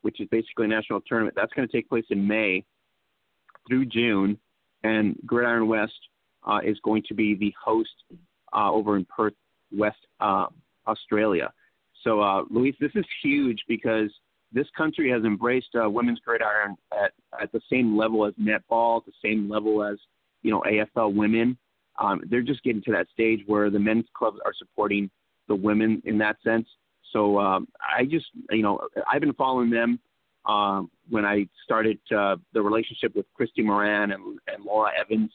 which 0.03 0.21
is 0.21 0.27
basically 0.29 0.65
a 0.65 0.67
national 0.67 1.01
tournament, 1.01 1.35
that's 1.35 1.51
going 1.53 1.67
to 1.67 1.71
take 1.71 1.89
place 1.89 2.05
in 2.09 2.25
May 2.25 2.63
through 3.67 3.85
June, 3.85 4.37
and 4.83 5.17
Gridiron 5.25 5.67
West 5.67 5.93
uh, 6.45 6.59
is 6.63 6.77
going 6.83 7.03
to 7.07 7.13
be 7.13 7.35
the 7.35 7.53
host 7.61 7.89
uh, 8.53 8.71
over 8.71 8.97
in 8.97 9.05
Perth, 9.05 9.33
West 9.75 9.97
uh, 10.19 10.45
Australia. 10.87 11.51
So, 12.03 12.21
uh, 12.21 12.43
Louise, 12.49 12.75
this 12.79 12.91
is 12.95 13.05
huge 13.23 13.63
because 13.67 14.09
this 14.51 14.67
country 14.77 15.09
has 15.09 15.23
embraced 15.23 15.69
uh, 15.81 15.89
women's 15.89 16.19
gridiron 16.19 16.75
at, 16.91 17.11
at 17.41 17.51
the 17.51 17.61
same 17.71 17.97
level 17.97 18.25
as 18.25 18.33
netball, 18.33 19.03
the 19.05 19.13
same 19.23 19.49
level 19.49 19.83
as 19.83 19.97
you 20.43 20.51
know 20.51 20.63
AFL 20.69 21.13
women. 21.15 21.57
Um, 21.99 22.21
they're 22.29 22.41
just 22.41 22.63
getting 22.63 22.81
to 22.83 22.91
that 22.91 23.07
stage 23.11 23.41
where 23.45 23.69
the 23.69 23.79
men's 23.79 24.05
clubs 24.15 24.39
are 24.45 24.53
supporting 24.57 25.09
the 25.47 25.55
women 25.55 26.01
in 26.05 26.17
that 26.19 26.37
sense. 26.43 26.67
So 27.13 27.39
um, 27.39 27.67
I 27.81 28.03
just, 28.05 28.25
you 28.49 28.63
know, 28.63 28.81
I've 29.09 29.21
been 29.21 29.33
following 29.33 29.69
them 29.69 29.99
um, 30.45 30.89
when 31.09 31.25
I 31.25 31.47
started 31.63 31.99
uh, 32.15 32.35
the 32.53 32.61
relationship 32.61 33.15
with 33.15 33.25
Christy 33.33 33.61
Moran 33.61 34.11
and, 34.11 34.39
and 34.47 34.65
Laura 34.65 34.91
Evans 34.99 35.31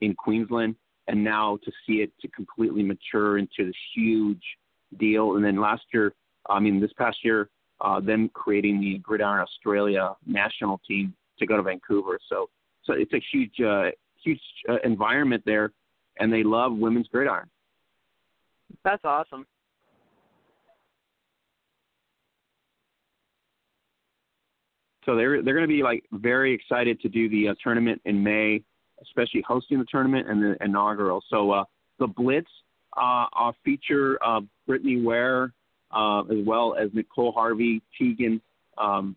in 0.00 0.14
Queensland, 0.14 0.74
and 1.06 1.22
now 1.22 1.58
to 1.64 1.70
see 1.86 1.96
it 2.00 2.10
to 2.22 2.28
completely 2.28 2.82
mature 2.82 3.38
into 3.38 3.66
this 3.66 3.74
huge 3.94 4.42
deal. 4.98 5.36
And 5.36 5.44
then 5.44 5.60
last 5.60 5.82
year, 5.92 6.14
I 6.48 6.58
mean, 6.58 6.80
this 6.80 6.92
past 6.94 7.18
year, 7.22 7.48
uh, 7.80 8.00
them 8.00 8.30
creating 8.32 8.80
the 8.80 8.98
Gridiron 8.98 9.40
Australia 9.40 10.14
national 10.26 10.80
team 10.88 11.14
to 11.38 11.46
go 11.46 11.56
to 11.56 11.62
Vancouver. 11.62 12.18
So, 12.28 12.48
so 12.84 12.94
it's 12.94 13.12
a 13.12 13.22
huge, 13.32 13.60
uh, 13.60 13.90
huge 14.22 14.40
uh, 14.68 14.76
environment 14.84 15.42
there, 15.46 15.72
and 16.18 16.32
they 16.32 16.42
love 16.42 16.72
women's 16.72 17.08
gridiron. 17.08 17.48
That's 18.84 19.04
awesome. 19.04 19.46
So 25.10 25.16
they're 25.16 25.42
they're 25.42 25.54
going 25.54 25.68
to 25.68 25.74
be 25.74 25.82
like 25.82 26.04
very 26.12 26.54
excited 26.54 27.00
to 27.00 27.08
do 27.08 27.28
the 27.28 27.48
uh, 27.48 27.54
tournament 27.64 28.00
in 28.04 28.22
May 28.22 28.62
especially 29.02 29.42
hosting 29.46 29.78
the 29.78 29.84
tournament 29.90 30.28
and 30.28 30.42
the 30.42 30.56
inaugural. 30.62 31.22
So 31.30 31.50
uh, 31.50 31.64
the 31.98 32.06
Blitz 32.06 32.50
uh, 32.96 33.26
uh, 33.36 33.52
feature 33.64 34.18
uh, 34.24 34.40
Brittany 34.66 35.00
Ware 35.00 35.52
uh, 35.92 36.20
as 36.20 36.38
well 36.46 36.76
as 36.80 36.90
Nicole 36.92 37.32
Harvey, 37.32 37.82
Tegan, 37.98 38.40
um, 38.78 39.16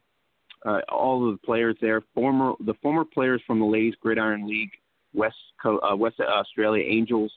uh, 0.65 0.79
all 0.89 1.29
of 1.29 1.39
the 1.39 1.45
players 1.45 1.75
there. 1.81 2.01
Former 2.15 2.53
the 2.65 2.73
former 2.81 3.05
players 3.05 3.41
from 3.45 3.59
the 3.59 3.65
Ladies 3.65 3.93
Gridiron 4.01 4.47
League, 4.47 4.71
West 5.13 5.35
Co- 5.61 5.79
uh, 5.79 5.95
West 5.95 6.19
Australia 6.19 6.83
Angels, 6.83 7.31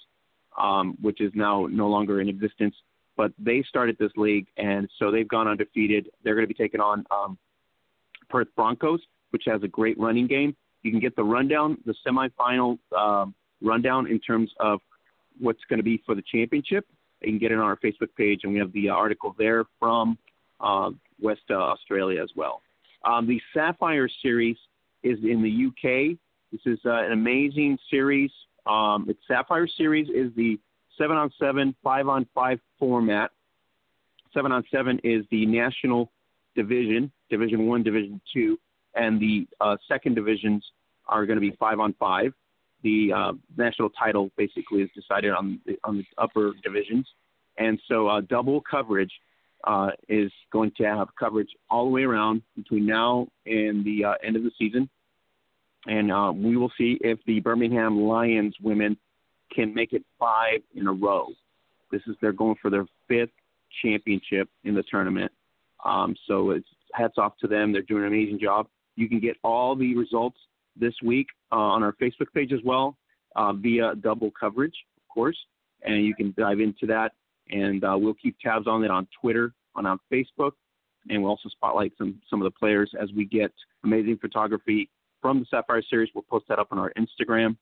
um, 0.58 0.96
which 1.02 1.20
is 1.20 1.32
now 1.34 1.66
no 1.66 1.88
longer 1.88 2.20
in 2.20 2.28
existence. 2.28 2.74
But 3.16 3.32
they 3.38 3.64
started 3.68 3.96
this 3.98 4.12
league, 4.16 4.46
and 4.56 4.88
so 4.98 5.10
they've 5.10 5.28
gone 5.28 5.48
undefeated. 5.48 6.10
They're 6.22 6.34
going 6.34 6.46
to 6.46 6.54
be 6.54 6.54
taking 6.54 6.80
on 6.80 7.04
um, 7.10 7.38
Perth 8.28 8.48
Broncos, 8.56 9.00
which 9.30 9.44
has 9.46 9.62
a 9.62 9.68
great 9.68 9.98
running 9.98 10.26
game. 10.26 10.56
You 10.82 10.90
can 10.90 11.00
get 11.00 11.16
the 11.16 11.24
rundown, 11.24 11.78
the 11.84 11.94
semifinal 12.06 12.78
um, 12.96 13.34
rundown 13.62 14.06
in 14.06 14.20
terms 14.20 14.50
of 14.60 14.80
what's 15.40 15.60
going 15.68 15.78
to 15.78 15.84
be 15.84 16.02
for 16.06 16.14
the 16.14 16.22
championship. 16.30 16.86
You 17.22 17.32
can 17.32 17.38
get 17.38 17.52
it 17.52 17.58
on 17.58 17.64
our 17.64 17.76
Facebook 17.76 18.14
page, 18.16 18.40
and 18.44 18.52
we 18.52 18.58
have 18.58 18.72
the 18.72 18.88
article 18.88 19.34
there 19.38 19.64
from 19.80 20.18
uh, 20.60 20.90
West 21.20 21.42
uh, 21.50 21.54
Australia 21.54 22.22
as 22.22 22.30
well. 22.36 22.62
Um, 23.04 23.26
the 23.26 23.40
Sapphire 23.54 24.08
series 24.22 24.56
is 25.02 25.18
in 25.22 25.42
the 25.42 25.66
UK. 25.66 26.16
This 26.52 26.60
is 26.66 26.78
uh, 26.84 27.04
an 27.04 27.12
amazing 27.12 27.78
series. 27.90 28.30
Um, 28.66 29.08
Sapphire 29.26 29.68
series 29.68 30.08
is 30.08 30.34
the 30.36 30.58
seven 30.98 31.16
on 31.16 31.30
seven, 31.38 31.74
five 31.82 32.08
on 32.08 32.26
five 32.34 32.58
format. 32.78 33.30
Seven 34.34 34.52
on 34.52 34.64
seven 34.70 35.00
is 35.04 35.24
the 35.30 35.46
national 35.46 36.10
division, 36.56 37.12
Division 37.30 37.66
One, 37.66 37.82
Division 37.82 38.20
Two, 38.32 38.58
and 38.94 39.20
the 39.20 39.46
uh, 39.60 39.76
second 39.86 40.14
divisions 40.14 40.64
are 41.06 41.26
going 41.26 41.36
to 41.36 41.40
be 41.40 41.54
five 41.60 41.78
on 41.78 41.94
five. 42.00 42.32
The 42.82 43.12
uh, 43.12 43.32
national 43.56 43.90
title 43.90 44.30
basically 44.36 44.82
is 44.82 44.90
decided 44.94 45.32
on 45.32 45.60
the, 45.66 45.76
on 45.84 45.98
the 45.98 46.04
upper 46.18 46.52
divisions, 46.64 47.06
and 47.58 47.80
so 47.88 48.08
uh, 48.08 48.20
double 48.22 48.60
coverage 48.68 49.12
uh, 49.64 49.90
is 50.08 50.32
going 50.52 50.72
to 50.78 50.84
have 50.84 51.08
coverage 51.18 51.48
all 51.70 51.84
the 51.84 51.90
way 51.90 52.02
around 52.02 52.42
between 52.56 52.86
now 52.86 53.28
and 53.46 53.84
the 53.84 54.04
uh, 54.04 54.14
end 54.24 54.36
of 54.36 54.42
the 54.42 54.50
season, 54.58 54.88
and 55.86 56.10
uh, 56.10 56.32
we 56.34 56.56
will 56.56 56.72
see 56.78 56.98
if 57.00 57.18
the 57.26 57.40
Birmingham 57.40 58.00
Lions 58.00 58.54
women 58.62 58.96
can 59.54 59.74
make 59.74 59.92
it 59.92 60.04
five 60.18 60.60
in 60.74 60.86
a 60.86 60.92
row. 60.92 61.28
This 61.90 62.02
is 62.06 62.16
they're 62.20 62.32
going 62.32 62.56
for 62.60 62.70
their 62.70 62.86
fifth 63.08 63.30
championship 63.82 64.48
in 64.64 64.74
the 64.74 64.82
tournament. 64.82 65.32
Um, 65.84 66.14
so 66.26 66.50
it's 66.50 66.68
hats 66.92 67.14
off 67.18 67.34
to 67.40 67.46
them. 67.46 67.72
They're 67.72 67.82
doing 67.82 68.02
an 68.02 68.08
amazing 68.08 68.38
job. 68.40 68.66
You 68.96 69.08
can 69.08 69.20
get 69.20 69.36
all 69.44 69.76
the 69.76 69.94
results 69.96 70.38
this 70.74 70.94
week 71.02 71.26
uh, 71.52 71.56
on 71.56 71.82
our 71.82 71.92
Facebook 71.94 72.32
page 72.34 72.52
as 72.52 72.60
well 72.64 72.96
uh, 73.36 73.52
via 73.52 73.94
double 73.96 74.30
coverage, 74.38 74.74
of 74.96 75.14
course, 75.14 75.36
and 75.82 76.04
you 76.04 76.14
can 76.14 76.34
dive 76.36 76.60
into 76.60 76.86
that. 76.86 77.12
And 77.50 77.84
uh, 77.84 77.96
we'll 77.96 78.14
keep 78.14 78.36
tabs 78.40 78.66
on 78.66 78.82
it 78.82 78.90
on 78.90 79.06
Twitter, 79.20 79.52
on, 79.76 79.86
on 79.86 80.00
Facebook, 80.12 80.52
and 81.08 81.22
we'll 81.22 81.30
also 81.30 81.48
spotlight 81.48 81.92
some 81.96 82.20
some 82.28 82.40
of 82.40 82.44
the 82.44 82.58
players 82.58 82.90
as 83.00 83.10
we 83.12 83.24
get 83.24 83.52
amazing 83.84 84.18
photography 84.20 84.90
from 85.22 85.38
the 85.38 85.46
Sapphire 85.48 85.82
Series. 85.88 86.08
We'll 86.14 86.24
post 86.28 86.46
that 86.48 86.58
up 86.58 86.68
on 86.72 86.78
our 86.78 86.92
Instagram, 86.98 87.56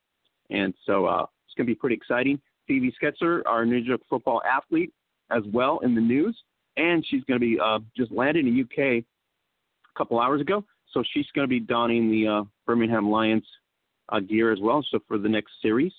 and 0.50 0.72
so 0.86 1.06
uh, 1.06 1.26
it's 1.46 1.54
going 1.56 1.66
to 1.66 1.70
be 1.70 1.74
pretty 1.74 1.96
exciting. 1.96 2.40
Phoebe 2.66 2.94
Schecter, 3.02 3.42
our 3.44 3.66
New 3.66 3.76
York 3.76 4.00
football 4.08 4.40
athlete, 4.50 4.92
as 5.30 5.42
well 5.52 5.80
in 5.80 5.94
the 5.94 6.00
news, 6.00 6.36
and 6.76 7.04
she's 7.08 7.22
going 7.24 7.40
to 7.40 7.46
be 7.46 7.58
uh, 7.58 7.78
just 7.96 8.10
landed 8.12 8.46
in 8.46 8.54
the 8.54 8.62
UK 8.62 8.78
a 8.78 9.04
couple 9.96 10.20
hours 10.20 10.40
ago 10.40 10.64
so 10.94 11.02
she's 11.12 11.26
going 11.34 11.44
to 11.44 11.48
be 11.48 11.60
donning 11.60 12.10
the 12.10 12.26
uh, 12.26 12.42
Birmingham 12.66 13.10
Lions 13.10 13.44
uh, 14.08 14.20
gear 14.20 14.52
as 14.52 14.60
well. 14.60 14.84
So 14.90 15.00
for 15.06 15.18
the 15.18 15.28
next 15.28 15.52
series, 15.60 15.92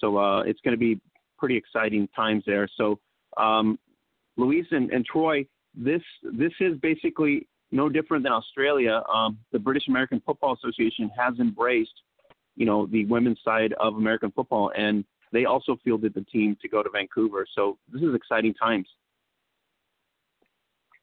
so 0.00 0.18
uh, 0.18 0.42
it's 0.42 0.60
going 0.60 0.72
to 0.72 0.78
be 0.78 1.00
pretty 1.38 1.56
exciting 1.56 2.08
times 2.14 2.42
there. 2.44 2.68
So 2.76 2.98
um, 3.36 3.78
and, 4.36 4.90
and 4.90 5.06
Troy, 5.06 5.46
this 5.74 6.02
this 6.22 6.52
is 6.60 6.76
basically 6.78 7.46
no 7.70 7.88
different 7.88 8.24
than 8.24 8.32
Australia. 8.32 9.02
Um, 9.12 9.38
the 9.52 9.58
British 9.58 9.88
American 9.88 10.20
Football 10.26 10.54
Association 10.54 11.10
has 11.16 11.34
embraced, 11.38 12.02
you 12.56 12.66
know, 12.66 12.86
the 12.86 13.04
women's 13.06 13.38
side 13.44 13.72
of 13.78 13.94
American 13.94 14.32
football, 14.32 14.72
and 14.76 15.04
they 15.32 15.44
also 15.44 15.78
fielded 15.84 16.14
the 16.14 16.22
team 16.22 16.56
to 16.60 16.68
go 16.68 16.82
to 16.82 16.90
Vancouver. 16.90 17.46
So 17.54 17.78
this 17.92 18.02
is 18.02 18.14
exciting 18.14 18.54
times. 18.54 18.88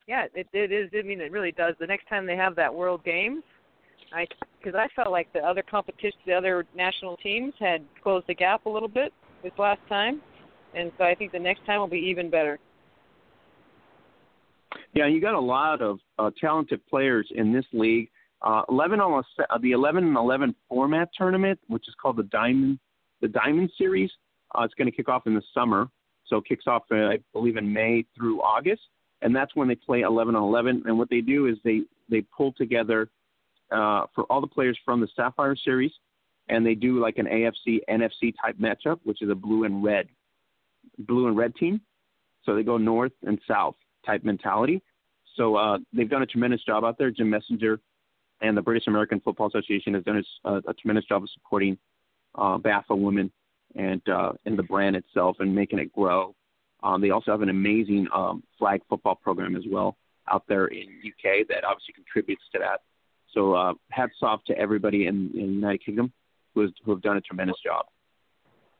Yeah, 0.09 0.25
it 0.33 0.47
it 0.53 0.71
is. 0.71 0.89
I 0.97 1.03
mean, 1.03 1.21
it 1.21 1.31
really 1.31 1.51
does. 1.51 1.75
The 1.79 1.85
next 1.85 2.09
time 2.09 2.25
they 2.25 2.35
have 2.35 2.55
that 2.55 2.73
World 2.73 3.03
Games, 3.05 3.43
I 4.11 4.25
because 4.57 4.73
I 4.75 4.87
felt 4.95 5.11
like 5.11 5.31
the 5.33 5.39
other 5.39 5.61
competition, 5.61 6.17
the 6.25 6.33
other 6.33 6.65
national 6.75 7.15
teams 7.17 7.53
had 7.59 7.85
closed 8.01 8.25
the 8.27 8.33
gap 8.33 8.65
a 8.65 8.69
little 8.69 8.87
bit 8.87 9.13
this 9.43 9.51
last 9.59 9.81
time, 9.87 10.19
and 10.73 10.91
so 10.97 11.03
I 11.03 11.13
think 11.13 11.31
the 11.31 11.37
next 11.37 11.63
time 11.67 11.79
will 11.79 11.87
be 11.87 11.99
even 11.99 12.31
better. 12.31 12.57
Yeah, 14.95 15.05
you 15.05 15.21
got 15.21 15.35
a 15.35 15.39
lot 15.39 15.83
of 15.83 15.99
uh, 16.17 16.31
talented 16.41 16.83
players 16.87 17.27
in 17.35 17.53
this 17.53 17.65
league. 17.71 18.09
Uh, 18.41 18.63
11 18.69 18.99
on 18.99 19.23
a, 19.39 19.53
uh, 19.53 19.57
the 19.59 19.73
11 19.73 20.03
and 20.03 20.17
11 20.17 20.55
format 20.69 21.09
tournament, 21.15 21.59
which 21.67 21.87
is 21.87 21.93
called 22.01 22.17
the 22.17 22.23
Diamond 22.23 22.79
the 23.21 23.27
Diamond 23.27 23.69
Series. 23.77 24.09
Uh, 24.55 24.63
it's 24.63 24.73
going 24.73 24.89
to 24.89 24.95
kick 24.95 25.07
off 25.07 25.27
in 25.27 25.35
the 25.35 25.43
summer, 25.53 25.87
so 26.25 26.37
it 26.37 26.45
kicks 26.45 26.65
off, 26.65 26.81
uh, 26.91 26.95
I 26.95 27.19
believe, 27.31 27.57
in 27.57 27.71
May 27.71 28.05
through 28.17 28.41
August 28.41 28.81
and 29.21 29.35
that's 29.35 29.55
when 29.55 29.67
they 29.67 29.75
play 29.75 30.01
11 30.01 30.35
on 30.35 30.43
11. 30.43 30.83
And 30.85 30.97
what 30.97 31.09
they 31.09 31.21
do 31.21 31.47
is 31.47 31.57
they 31.63 31.81
they 32.09 32.21
pull 32.21 32.53
together 32.53 33.09
uh, 33.71 34.05
for 34.15 34.23
all 34.29 34.41
the 34.41 34.47
players 34.47 34.77
from 34.83 35.01
the 35.01 35.07
Sapphire 35.15 35.55
Series, 35.55 35.91
and 36.47 36.65
they 36.65 36.75
do 36.75 36.99
like 36.99 37.17
an 37.17 37.27
AFC 37.27 37.79
NFC 37.89 38.33
type 38.41 38.57
matchup, 38.57 38.99
which 39.03 39.21
is 39.21 39.29
a 39.29 39.35
blue 39.35 39.63
and 39.65 39.83
red 39.83 40.07
blue 40.99 41.27
and 41.27 41.37
red 41.37 41.55
team. 41.55 41.81
So 42.45 42.55
they 42.55 42.63
go 42.63 42.77
north 42.77 43.11
and 43.23 43.39
south 43.47 43.75
type 44.05 44.23
mentality. 44.23 44.81
So 45.35 45.55
uh, 45.55 45.77
they've 45.93 46.09
done 46.09 46.23
a 46.23 46.25
tremendous 46.25 46.63
job 46.63 46.83
out 46.83 46.97
there. 46.97 47.11
Jim 47.11 47.29
Messenger 47.29 47.79
and 48.41 48.57
the 48.57 48.61
British 48.61 48.87
American 48.87 49.19
Football 49.19 49.47
Association 49.47 49.93
has 49.93 50.03
done 50.03 50.23
a, 50.45 50.55
a 50.67 50.73
tremendous 50.73 51.05
job 51.05 51.23
of 51.23 51.29
supporting 51.33 51.77
uh, 52.35 52.57
BAFA 52.57 52.97
women 52.97 53.31
and 53.75 54.01
uh, 54.09 54.31
and 54.45 54.57
the 54.57 54.63
brand 54.63 54.95
itself 54.95 55.37
and 55.39 55.53
making 55.53 55.79
it 55.79 55.93
grow 55.93 56.35
um, 56.83 57.01
they 57.01 57.09
also 57.09 57.31
have 57.31 57.41
an 57.41 57.49
amazing 57.49 58.07
um, 58.13 58.43
flag 58.57 58.81
football 58.89 59.15
program 59.15 59.55
as 59.55 59.63
well 59.69 59.97
out 60.31 60.43
there 60.47 60.67
in 60.67 60.87
UK 61.05 61.47
that 61.47 61.63
obviously 61.63 61.93
contributes 61.93 62.43
to 62.53 62.59
that. 62.59 62.81
So 63.33 63.53
uh, 63.53 63.73
hats 63.89 64.13
off 64.21 64.43
to 64.45 64.57
everybody 64.57 65.07
in, 65.07 65.31
in 65.33 65.47
the 65.47 65.53
United 65.53 65.85
Kingdom 65.85 66.11
who, 66.53 66.61
has, 66.61 66.71
who 66.83 66.91
have 66.91 67.01
done 67.01 67.17
a 67.17 67.21
tremendous 67.21 67.57
job. 67.63 67.85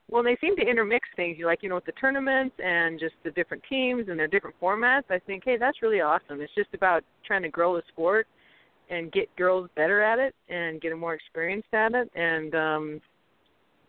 Well, 0.09 0.23
they 0.23 0.37
seem 0.41 0.55
to 0.55 0.63
intermix 0.63 1.07
things. 1.15 1.37
You 1.37 1.45
like, 1.45 1.61
you 1.61 1.69
know, 1.69 1.75
with 1.75 1.85
the 1.85 1.91
tournaments 1.93 2.55
and 2.63 2.99
just 2.99 3.13
the 3.23 3.29
different 3.31 3.61
teams 3.69 4.09
and 4.09 4.17
their 4.17 4.27
different 4.27 4.55
formats. 4.59 5.03
I 5.11 5.19
think, 5.19 5.43
hey, 5.45 5.57
that's 5.57 5.83
really 5.83 6.01
awesome. 6.01 6.41
It's 6.41 6.53
just 6.55 6.73
about 6.73 7.03
trying 7.25 7.43
to 7.43 7.49
grow 7.49 7.75
the 7.75 7.83
sport 7.89 8.25
and 8.89 9.11
get 9.11 9.33
girls 9.35 9.69
better 9.75 10.01
at 10.01 10.17
it 10.17 10.33
and 10.49 10.81
get 10.81 10.89
them 10.89 10.99
more 10.99 11.13
experienced 11.13 11.73
at 11.73 11.93
it. 11.93 12.09
And 12.15 12.55
um 12.55 13.01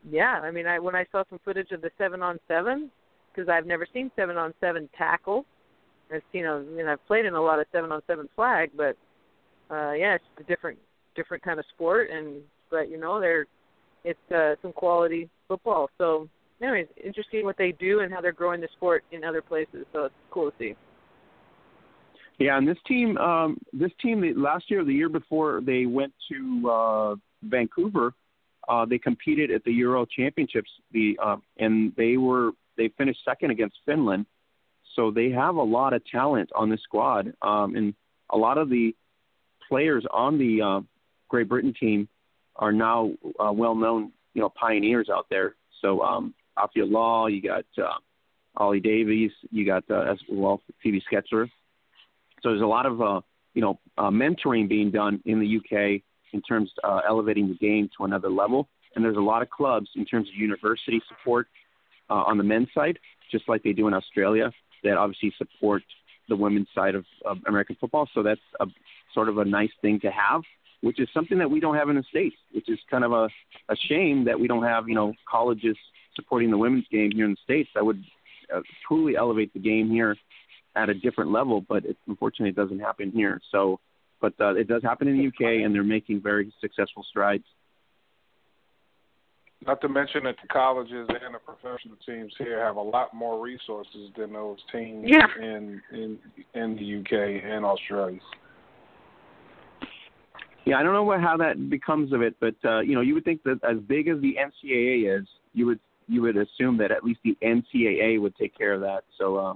yeah, 0.09 0.41
I 0.43 0.51
mean, 0.51 0.67
I 0.67 0.79
when 0.79 0.95
I 0.95 1.07
saw 1.13 1.25
some 1.29 1.41
footage 1.45 1.73
of 1.73 1.83
the 1.83 1.91
seven 1.99 2.23
on 2.23 2.39
seven, 2.49 2.91
because 3.35 3.49
I've 3.49 3.67
never 3.67 3.87
seen 3.93 4.11
seven 4.17 4.37
on 4.37 4.55
seven 4.61 4.89
tackle. 4.97 5.45
I've 6.13 6.23
seen 6.33 6.47
I 6.47 6.61
mean, 6.61 6.87
I've 6.87 7.05
played 7.07 7.25
in 7.25 7.35
a 7.35 7.43
lot 7.43 7.61
of 7.61 7.67
seven 7.73 7.93
on 7.93 8.03
seven 8.07 8.29
flag, 8.35 8.71
but 8.77 8.97
uh 9.71 9.93
yeah, 9.93 10.15
it's 10.15 10.25
a 10.39 10.45
different 10.45 10.79
different 11.15 11.43
kind 11.43 11.59
of 11.59 11.65
sport, 11.75 12.11
and 12.11 12.43
but 12.71 12.89
you 12.89 12.99
know 12.99 13.21
they're 13.21 13.47
it's 14.05 14.33
uh, 14.35 14.55
some 14.63 14.73
quality 14.73 15.29
football. 15.49 15.91
So 15.99 16.29
anyways, 16.63 16.87
interesting 17.03 17.45
what 17.45 17.57
they 17.59 17.73
do 17.73 18.01
and 18.01 18.13
how 18.13 18.21
they're 18.21 18.33
growing 18.33 18.61
the 18.61 18.69
sport 18.77 19.05
in 19.13 19.25
other 19.25 19.43
places. 19.43 19.87
So 19.93 20.05
it's 20.05 20.15
cool 20.31 20.51
to 20.51 20.57
see. 20.59 20.75
Yeah, 22.39 22.57
and 22.57 22.67
this 22.67 22.79
team, 22.87 23.19
um, 23.19 23.59
this 23.73 23.91
team 24.01 24.25
last 24.37 24.71
year, 24.71 24.83
the 24.83 24.95
year 24.95 25.11
before, 25.11 25.61
they 25.61 25.85
went 25.85 26.15
to 26.31 26.71
uh, 26.71 27.15
Vancouver. 27.43 28.15
Uh, 28.67 28.87
they 28.87 28.99
competed 28.99 29.51
at 29.51 29.63
the 29.65 29.73
Euro 29.73 30.07
Championships, 30.07 30.71
the 30.93 31.19
uh, 31.23 31.37
and 31.59 31.93
they 31.97 32.17
were 32.17 32.53
they 32.81 32.89
finished 32.97 33.21
second 33.25 33.51
against 33.51 33.77
Finland. 33.85 34.25
So 34.97 35.11
they 35.11 35.31
have 35.31 35.57
a 35.57 35.63
lot 35.63 35.93
of 35.93 36.03
talent 36.07 36.51
on 36.55 36.71
this 36.71 36.81
squad, 36.83 37.35
um, 37.43 37.77
and 37.77 37.95
a 38.31 38.39
lot 38.39 38.57
of 38.57 38.71
the 38.71 38.97
players 39.69 40.05
on 40.11 40.39
the 40.39 40.63
uh, 40.63 40.81
Great 41.29 41.49
Britain 41.49 41.75
team 41.79 42.09
are 42.57 42.73
now 42.73 43.13
uh, 43.39 43.53
well-known, 43.53 44.13
you 44.35 44.41
know, 44.43 44.49
pioneers 44.49 45.09
out 45.09 45.27
there. 45.31 45.55
So 45.81 46.01
um, 46.01 46.35
Afia 46.59 46.91
Law, 46.91 47.27
you 47.27 47.43
got 47.43 47.67
uh, 47.79 47.99
Ollie 48.57 48.81
Davies, 48.81 49.31
you 49.51 49.65
got 49.67 49.89
uh, 49.91 50.15
well 50.31 50.63
Phoebe 50.83 51.03
Schecter. 51.13 51.49
So 52.43 52.49
there's 52.49 52.63
a 52.63 52.67
lot 52.67 52.87
of 52.87 53.01
uh, 53.01 53.21
you 53.55 53.61
know 53.61 53.79
uh, 53.99 54.11
mentoring 54.11 54.69
being 54.69 54.91
done 54.91 55.21
in 55.27 55.39
the 55.39 55.57
UK 55.59 56.03
in 56.33 56.41
terms 56.43 56.73
of 56.83 56.99
uh, 56.99 57.01
elevating 57.07 57.49
the 57.49 57.55
game 57.55 57.91
to 57.99 58.05
another 58.05 58.31
level. 58.31 58.69
And 58.95 59.05
there's 59.05 59.17
a 59.17 59.21
lot 59.21 59.43
of 59.43 59.51
clubs 59.51 59.89
in 59.95 60.05
terms 60.05 60.29
of 60.29 60.35
university 60.35 61.01
support 61.09 61.47
uh, 62.11 62.25
on 62.27 62.39
the 62.39 62.45
men's 62.45 62.69
side, 62.75 62.99
just 63.31 63.49
like 63.49 63.63
they 63.63 63.73
do 63.73 63.89
in 63.89 63.95
Australia, 63.95 64.53
that 64.83 64.97
obviously 64.97 65.33
support 65.39 65.83
the 66.29 66.37
women's 66.37 66.69
side 66.75 66.95
of, 66.95 67.05
of 67.25 67.39
American 67.47 67.77
football. 67.81 68.09
So 68.15 68.23
that's 68.23 68.41
a 68.61 68.67
sort 69.15 69.29
of 69.29 69.39
a 69.39 69.45
nice 69.45 69.71
thing 69.83 70.01
to 70.01 70.11
have, 70.11 70.43
which 70.81 71.01
is 71.01 71.09
something 71.13 71.39
that 71.39 71.51
we 71.51 71.61
don't 71.61 71.77
have 71.77 71.89
in 71.89 71.97
the 71.97 72.05
states, 72.09 72.37
which 72.53 72.69
is 72.69 72.79
kind 72.91 73.05
of 73.05 73.13
a, 73.13 73.29
a 73.69 73.77
shame 73.89 74.25
that 74.25 74.39
we 74.39 74.49
don't 74.49 74.65
have 74.65 74.89
you 74.89 74.95
know 74.95 75.15
colleges 75.31 75.77
supporting 76.17 76.51
the 76.51 76.59
women's 76.59 76.87
game 76.91 77.11
here 77.13 77.25
in 77.25 77.33
the 77.33 77.37
states. 77.45 77.71
That 77.75 77.85
would 77.85 78.03
uh, 78.55 78.61
truly 78.87 79.17
elevate 79.17 79.53
the 79.53 79.61
game 79.61 79.91
here 79.91 80.17
at 80.77 80.89
a 80.89 80.95
different 80.95 81.33
level, 81.33 81.61
but 81.61 81.85
it, 81.85 81.97
unfortunately 82.07 82.51
it 82.51 82.57
doesn't 82.57 82.81
happen 82.81 83.11
here. 83.11 83.41
So, 83.51 83.81
but 84.21 84.35
uh, 84.41 84.55
it 84.55 84.69
does 84.69 84.83
happen 84.83 85.09
in 85.09 85.19
the 85.19 85.27
UK, 85.27 85.65
and 85.65 85.75
they're 85.75 85.83
making 85.83 86.21
very 86.23 86.53
successful 86.61 87.05
strides. 87.09 87.45
Not 89.67 89.81
to 89.83 89.89
mention 89.89 90.25
that 90.25 90.37
the 90.41 90.49
colleges 90.49 91.07
and 91.09 91.35
the 91.35 91.39
professional 91.39 91.97
teams 92.07 92.33
here 92.39 92.65
have 92.65 92.77
a 92.77 92.83
lot 92.83 93.13
more 93.13 93.43
resources 93.43 94.11
than 94.17 94.33
those 94.33 94.57
teams 94.73 95.07
yeah. 95.07 95.27
in 95.39 95.81
in 95.93 96.19
in 96.55 96.77
the 96.77 97.01
UK 97.01 97.45
and 97.45 97.65
Australia. 97.65 98.21
Yeah, 100.65 100.79
I 100.79 100.83
don't 100.83 100.93
know 100.93 101.05
what, 101.05 101.21
how 101.21 101.37
that 101.39 101.69
becomes 101.69 102.13
of 102.13 102.23
it, 102.23 102.37
but 102.41 102.55
uh, 102.65 102.81
you 102.81 102.95
know, 102.95 103.01
you 103.03 103.15
would 103.15 103.25
think 103.25 103.43
that 103.43 103.61
as 103.69 103.79
big 103.87 104.09
as 104.09 104.21
the 104.21 104.37
NCAA 104.37 105.21
is, 105.21 105.27
you 105.53 105.67
would 105.67 105.81
you 106.09 106.23
would 106.23 106.37
assume 106.37 106.77
that 106.79 106.91
at 106.91 107.05
least 107.05 107.21
the 107.23 107.37
NCAA 107.43 108.21
would 108.21 108.35
take 108.37 108.57
care 108.57 108.73
of 108.73 108.81
that. 108.81 109.05
So, 109.17 109.37
uh, 109.37 109.55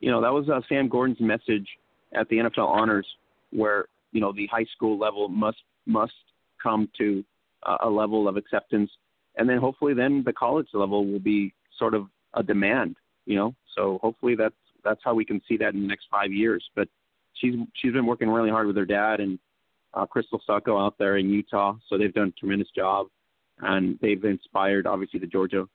you 0.00 0.10
know, 0.10 0.20
that 0.20 0.32
was 0.32 0.48
uh, 0.48 0.60
Sam 0.68 0.88
Gordon's 0.88 1.20
message 1.20 1.66
at 2.14 2.28
the 2.28 2.36
NFL 2.36 2.68
Honors, 2.68 3.06
where 3.50 3.86
you 4.12 4.20
know 4.20 4.32
the 4.32 4.46
high 4.46 4.66
school 4.76 4.98
level 4.98 5.28
must 5.28 5.62
must 5.86 6.12
come 6.62 6.88
to 6.98 7.24
uh, 7.62 7.78
a 7.82 7.88
level 7.88 8.28
of 8.28 8.36
acceptance 8.36 8.90
and 9.36 9.48
then 9.48 9.58
hopefully 9.58 9.94
then 9.94 10.22
the 10.24 10.32
college 10.32 10.68
level 10.72 11.06
will 11.06 11.20
be 11.20 11.54
sort 11.78 11.94
of 11.94 12.06
a 12.34 12.42
demand, 12.42 12.96
you 13.26 13.36
know. 13.36 13.54
So 13.76 13.98
hopefully 14.02 14.34
that's 14.34 14.54
that's 14.84 15.00
how 15.04 15.14
we 15.14 15.24
can 15.24 15.40
see 15.48 15.56
that 15.58 15.74
in 15.74 15.82
the 15.82 15.86
next 15.86 16.06
five 16.10 16.32
years. 16.32 16.64
But 16.74 16.88
she's 17.34 17.54
she's 17.74 17.92
been 17.92 18.06
working 18.06 18.28
really 18.28 18.50
hard 18.50 18.66
with 18.66 18.76
her 18.76 18.84
dad 18.84 19.20
and 19.20 19.38
uh, 19.94 20.06
Crystal 20.06 20.40
Sucko 20.48 20.84
out 20.84 20.96
there 20.98 21.18
in 21.18 21.28
Utah, 21.30 21.76
so 21.88 21.98
they've 21.98 22.14
done 22.14 22.28
a 22.28 22.40
tremendous 22.40 22.70
job, 22.74 23.08
and 23.58 23.98
they've 24.00 24.24
inspired 24.24 24.86
obviously 24.86 25.20
the 25.20 25.26
Georgia 25.26 25.68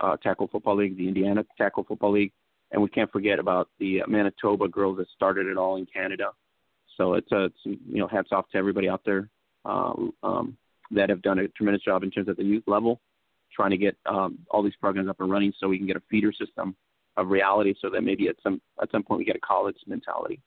uh, 0.00 0.16
Tackle 0.18 0.48
Football 0.48 0.76
League, 0.76 0.96
the 0.98 1.08
Indiana 1.08 1.44
Tackle 1.56 1.84
Football 1.84 2.12
League, 2.12 2.32
and 2.72 2.82
we 2.82 2.88
can't 2.88 3.10
forget 3.10 3.38
about 3.38 3.68
the 3.78 4.02
Manitoba 4.06 4.68
girls 4.68 4.98
that 4.98 5.08
started 5.14 5.46
it 5.46 5.56
all 5.56 5.76
in 5.76 5.86
Canada. 5.86 6.30
So 6.96 7.14
it's 7.14 7.30
a 7.32 7.44
it's, 7.44 7.56
you 7.64 7.98
know 7.98 8.08
hats 8.08 8.28
off 8.32 8.48
to 8.50 8.58
everybody 8.58 8.88
out 8.88 9.02
there. 9.04 9.28
Uh, 9.64 9.94
um, 10.22 10.56
that 10.94 11.10
have 11.10 11.22
done 11.22 11.38
a 11.38 11.48
tremendous 11.48 11.82
job 11.82 12.02
in 12.02 12.10
terms 12.10 12.28
of 12.28 12.36
the 12.36 12.44
youth 12.44 12.64
level, 12.66 13.00
trying 13.54 13.70
to 13.70 13.76
get 13.76 13.96
um, 14.06 14.38
all 14.50 14.62
these 14.62 14.76
programs 14.80 15.08
up 15.08 15.20
and 15.20 15.30
running 15.30 15.52
so 15.58 15.68
we 15.68 15.78
can 15.78 15.86
get 15.86 15.96
a 15.96 16.02
feeder 16.10 16.32
system 16.32 16.74
of 17.16 17.28
reality 17.28 17.74
so 17.80 17.88
that 17.90 18.02
maybe 18.02 18.28
at 18.28 18.36
some 18.42 18.60
at 18.82 18.90
some 18.90 19.02
point 19.02 19.18
we 19.18 19.24
get 19.24 19.36
a 19.36 19.40
college 19.40 19.76
mentality. 19.86 20.40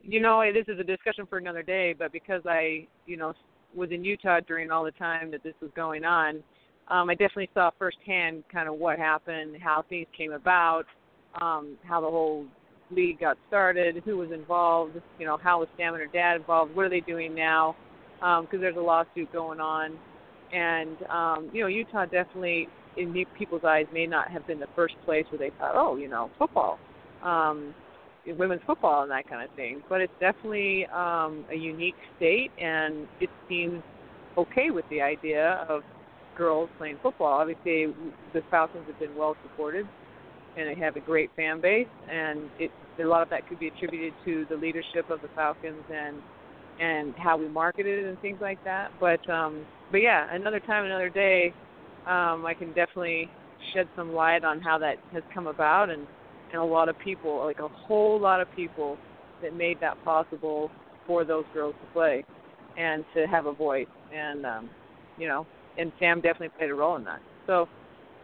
You 0.00 0.20
know, 0.20 0.42
this 0.52 0.66
is 0.66 0.80
a 0.80 0.84
discussion 0.84 1.26
for 1.26 1.38
another 1.38 1.62
day, 1.62 1.94
but 1.96 2.12
because 2.12 2.42
I, 2.44 2.88
you 3.06 3.16
know, 3.16 3.34
was 3.74 3.90
in 3.92 4.04
Utah 4.04 4.40
during 4.40 4.70
all 4.70 4.84
the 4.84 4.90
time 4.92 5.30
that 5.30 5.42
this 5.44 5.54
was 5.62 5.70
going 5.76 6.04
on, 6.04 6.42
um, 6.88 7.08
I 7.08 7.14
definitely 7.14 7.50
saw 7.54 7.70
firsthand 7.78 8.42
kind 8.52 8.68
of 8.68 8.74
what 8.74 8.98
happened, 8.98 9.56
how 9.62 9.84
things 9.88 10.06
came 10.16 10.32
about, 10.32 10.84
um, 11.40 11.76
how 11.84 12.00
the 12.00 12.10
whole 12.10 12.46
league 12.90 13.20
got 13.20 13.38
started, 13.48 14.02
who 14.04 14.18
was 14.18 14.30
involved, 14.32 15.00
you 15.18 15.26
know, 15.26 15.38
how 15.42 15.60
was 15.60 15.68
her 15.78 16.06
dad 16.12 16.36
involved, 16.36 16.74
what 16.74 16.84
are 16.84 16.90
they 16.90 17.00
doing 17.00 17.34
now? 17.34 17.76
Because 18.22 18.54
um, 18.54 18.60
there's 18.60 18.76
a 18.76 18.80
lawsuit 18.80 19.32
going 19.32 19.58
on, 19.58 19.98
and 20.52 20.96
um, 21.10 21.50
you 21.52 21.60
know 21.60 21.66
Utah 21.66 22.04
definitely, 22.04 22.68
in 22.96 23.12
people's 23.36 23.64
eyes, 23.66 23.86
may 23.92 24.06
not 24.06 24.30
have 24.30 24.46
been 24.46 24.60
the 24.60 24.68
first 24.76 24.94
place 25.04 25.24
where 25.30 25.40
they 25.40 25.50
thought, 25.58 25.72
oh, 25.74 25.96
you 25.96 26.08
know, 26.08 26.30
football, 26.38 26.78
um, 27.24 27.74
women's 28.24 28.62
football, 28.64 29.02
and 29.02 29.10
that 29.10 29.28
kind 29.28 29.42
of 29.42 29.52
thing. 29.56 29.82
But 29.88 30.02
it's 30.02 30.12
definitely 30.20 30.86
um, 30.94 31.44
a 31.50 31.56
unique 31.56 31.96
state, 32.16 32.52
and 32.60 33.08
it 33.20 33.30
seems 33.48 33.82
okay 34.38 34.70
with 34.70 34.84
the 34.88 35.00
idea 35.00 35.66
of 35.68 35.82
girls 36.38 36.70
playing 36.78 36.98
football. 37.02 37.40
Obviously, 37.40 37.92
the 38.32 38.40
Falconz 38.52 38.86
have 38.86 39.00
been 39.00 39.16
well 39.16 39.34
supported, 39.42 39.84
and 40.56 40.68
they 40.68 40.80
have 40.80 40.94
a 40.94 41.00
great 41.00 41.30
fan 41.34 41.60
base, 41.60 41.88
and 42.08 42.42
it 42.60 42.70
a 43.02 43.04
lot 43.04 43.22
of 43.22 43.30
that 43.30 43.48
could 43.48 43.58
be 43.58 43.66
attributed 43.66 44.12
to 44.24 44.46
the 44.48 44.54
leadership 44.54 45.10
of 45.10 45.20
the 45.22 45.28
Falconz 45.36 45.82
and 45.92 46.18
and 46.82 47.14
how 47.16 47.36
we 47.38 47.48
marketed 47.48 48.04
it 48.04 48.08
and 48.08 48.18
things 48.20 48.38
like 48.40 48.62
that. 48.64 48.90
But 49.00 49.22
um 49.30 49.54
but 49.92 50.02
yeah, 50.02 50.26
another 50.34 50.60
time, 50.60 50.84
another 50.86 51.10
day. 51.10 51.54
um, 52.06 52.44
I 52.46 52.54
can 52.58 52.68
definitely 52.68 53.30
shed 53.74 53.88
some 53.96 54.12
light 54.12 54.44
on 54.44 54.60
how 54.60 54.78
that 54.78 54.96
has 55.12 55.22
come 55.34 55.46
about 55.46 55.90
and 55.90 56.06
and 56.52 56.60
a 56.60 56.64
lot 56.64 56.88
of 56.90 56.96
people, 56.98 57.44
like 57.44 57.60
a 57.60 57.68
whole 57.68 58.20
lot 58.20 58.40
of 58.42 58.48
people, 58.56 58.98
that 59.42 59.54
made 59.54 59.78
that 59.80 59.96
possible 60.04 60.70
for 61.06 61.24
those 61.24 61.44
girls 61.54 61.74
to 61.80 61.92
play 61.92 62.24
and 62.78 63.04
to 63.14 63.26
have 63.26 63.46
a 63.46 63.52
voice. 63.54 63.88
And 64.14 64.44
um, 64.46 64.70
you 65.18 65.28
know, 65.28 65.46
and 65.78 65.92
Sam 65.98 66.20
definitely 66.20 66.50
played 66.58 66.70
a 66.70 66.74
role 66.74 66.96
in 66.96 67.04
that. 67.04 67.20
So 67.46 67.68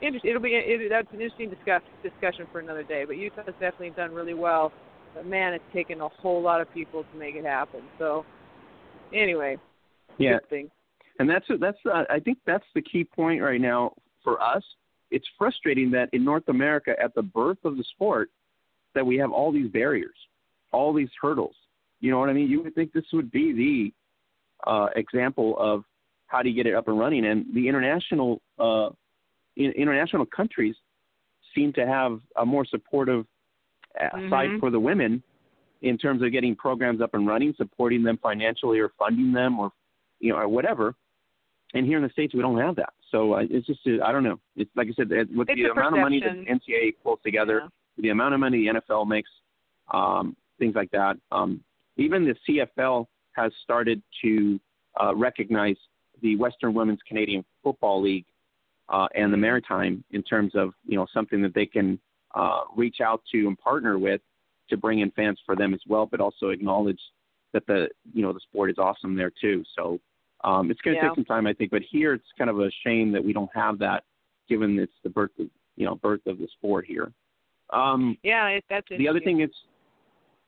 it'll 0.02 0.40
be 0.40 0.50
it, 0.50 0.88
that's 0.90 1.08
an 1.12 1.20
interesting 1.20 1.50
discuss, 1.50 1.82
discussion 2.02 2.46
for 2.52 2.60
another 2.60 2.84
day. 2.84 3.04
But 3.06 3.16
Utah 3.16 3.44
has 3.46 3.54
definitely 3.60 3.90
done 3.90 4.12
really 4.12 4.34
well. 4.34 4.72
But 5.14 5.26
man, 5.26 5.54
it's 5.54 5.64
taken 5.72 6.00
a 6.00 6.08
whole 6.08 6.42
lot 6.42 6.60
of 6.60 6.72
people 6.72 7.04
to 7.12 7.18
make 7.18 7.34
it 7.34 7.44
happen. 7.44 7.80
So 7.98 8.24
anyway, 9.12 9.58
yeah, 10.18 10.38
thing. 10.50 10.70
And 11.18 11.28
that's 11.28 11.46
that's 11.60 11.78
uh, 11.86 12.04
I 12.10 12.20
think 12.20 12.38
that's 12.46 12.64
the 12.74 12.82
key 12.82 13.04
point 13.04 13.42
right 13.42 13.60
now 13.60 13.92
for 14.22 14.40
us. 14.40 14.62
It's 15.10 15.26
frustrating 15.38 15.90
that 15.92 16.10
in 16.12 16.24
North 16.24 16.48
America, 16.48 16.94
at 17.02 17.14
the 17.14 17.22
birth 17.22 17.58
of 17.64 17.76
the 17.76 17.84
sport, 17.94 18.30
that 18.94 19.04
we 19.04 19.16
have 19.16 19.32
all 19.32 19.52
these 19.52 19.70
barriers, 19.70 20.16
all 20.72 20.92
these 20.92 21.08
hurdles. 21.20 21.54
You 22.00 22.10
know 22.10 22.18
what 22.18 22.28
I 22.28 22.32
mean? 22.32 22.48
You 22.48 22.62
would 22.62 22.74
think 22.74 22.92
this 22.92 23.04
would 23.12 23.30
be 23.30 23.92
the 24.66 24.70
uh, 24.70 24.88
example 24.94 25.56
of 25.58 25.84
how 26.26 26.42
do 26.42 26.50
you 26.50 26.54
get 26.54 26.66
it 26.66 26.74
up 26.74 26.88
and 26.88 26.98
running, 26.98 27.26
and 27.26 27.46
the 27.54 27.68
international 27.68 28.40
uh, 28.58 28.90
in, 29.56 29.72
international 29.72 30.26
countries 30.26 30.76
seem 31.54 31.72
to 31.72 31.86
have 31.86 32.20
a 32.36 32.44
more 32.44 32.64
supportive 32.64 33.24
mm-hmm. 34.00 34.30
side 34.30 34.50
for 34.60 34.70
the 34.70 34.78
women 34.78 35.22
in 35.82 35.98
terms 35.98 36.22
of 36.22 36.32
getting 36.32 36.56
programs 36.56 37.00
up 37.00 37.14
and 37.14 37.26
running, 37.26 37.54
supporting 37.56 38.02
them 38.02 38.18
financially 38.22 38.78
or 38.78 38.90
funding 38.98 39.32
them 39.32 39.58
or 39.58 39.72
you 40.20 40.32
know 40.32 40.38
or 40.38 40.48
whatever. 40.48 40.94
And 41.74 41.86
here 41.86 41.98
in 41.98 42.02
the 42.02 42.10
states, 42.10 42.34
we 42.34 42.40
don't 42.40 42.58
have 42.58 42.76
that. 42.76 42.94
So 43.10 43.34
uh, 43.34 43.42
it's 43.48 43.66
just 43.66 43.80
uh, 43.86 44.04
I 44.04 44.12
don't 44.12 44.24
know. 44.24 44.38
It's 44.56 44.70
like 44.76 44.88
I 44.88 44.92
said, 44.94 45.08
with 45.10 45.48
it's 45.48 45.56
the 45.56 45.70
amount 45.70 45.76
perception. 45.76 45.94
of 45.94 46.00
money 46.00 46.20
that 46.20 46.46
NCAA 46.46 46.94
pulls 47.02 47.20
together, 47.24 47.62
yeah. 47.64 48.02
the 48.02 48.08
amount 48.10 48.34
of 48.34 48.40
money 48.40 48.68
the 48.68 48.80
NFL 48.80 49.06
makes, 49.06 49.30
um, 49.92 50.36
things 50.58 50.74
like 50.74 50.90
that. 50.92 51.16
Um, 51.30 51.62
even 51.96 52.24
the 52.24 52.34
CFL 52.78 53.06
has 53.32 53.52
started 53.62 54.02
to 54.22 54.58
uh, 55.00 55.14
recognize 55.14 55.76
the 56.22 56.36
Western 56.36 56.74
Women's 56.74 57.00
Canadian 57.06 57.44
Football 57.62 58.02
League 58.02 58.26
uh, 58.88 59.06
and 59.14 59.32
the. 59.32 59.36
Maritime 59.36 60.02
in 60.10 60.22
terms 60.22 60.52
of 60.54 60.72
you 60.86 60.96
know 60.96 61.06
something 61.12 61.42
that 61.42 61.54
they 61.54 61.66
can 61.66 61.98
uh, 62.34 62.62
reach 62.76 62.96
out 63.02 63.22
to 63.32 63.46
and 63.46 63.58
partner 63.58 63.98
with 63.98 64.20
to 64.68 64.76
bring 64.76 65.00
in 65.00 65.10
fans 65.12 65.40
for 65.44 65.56
them 65.56 65.74
as 65.74 65.80
well, 65.86 66.06
but 66.06 66.20
also 66.20 66.48
acknowledge 66.48 67.00
that 67.52 67.66
the 67.66 67.88
you 68.12 68.22
know 68.22 68.32
the 68.32 68.40
sport 68.40 68.70
is 68.70 68.78
awesome 68.78 69.16
there 69.16 69.32
too. 69.40 69.64
So 69.76 69.98
um, 70.44 70.70
it's 70.70 70.80
going 70.80 70.96
to 70.96 71.02
Yeah. 71.02 71.08
take 71.08 71.16
some 71.16 71.24
time, 71.24 71.46
I 71.46 71.52
think. 71.52 71.70
But 71.70 71.82
here, 71.82 72.14
it's 72.14 72.26
kind 72.36 72.50
of 72.50 72.60
a 72.60 72.70
shame 72.84 73.10
that 73.12 73.24
we 73.24 73.32
don't 73.32 73.50
have 73.54 73.78
that, 73.80 74.04
given 74.48 74.78
it's 74.78 74.92
the 75.02 75.10
birth 75.10 75.32
of 75.38 75.48
you 75.76 75.86
know 75.86 75.96
birth 75.96 76.26
of 76.26 76.38
the 76.38 76.48
sport 76.56 76.84
here. 76.86 77.12
Um, 77.70 78.16
Yeah, 78.22 78.48
it, 78.48 78.64
that's 78.68 78.86
the 78.88 79.08
other 79.08 79.20
thing, 79.20 79.40
it's 79.40 79.56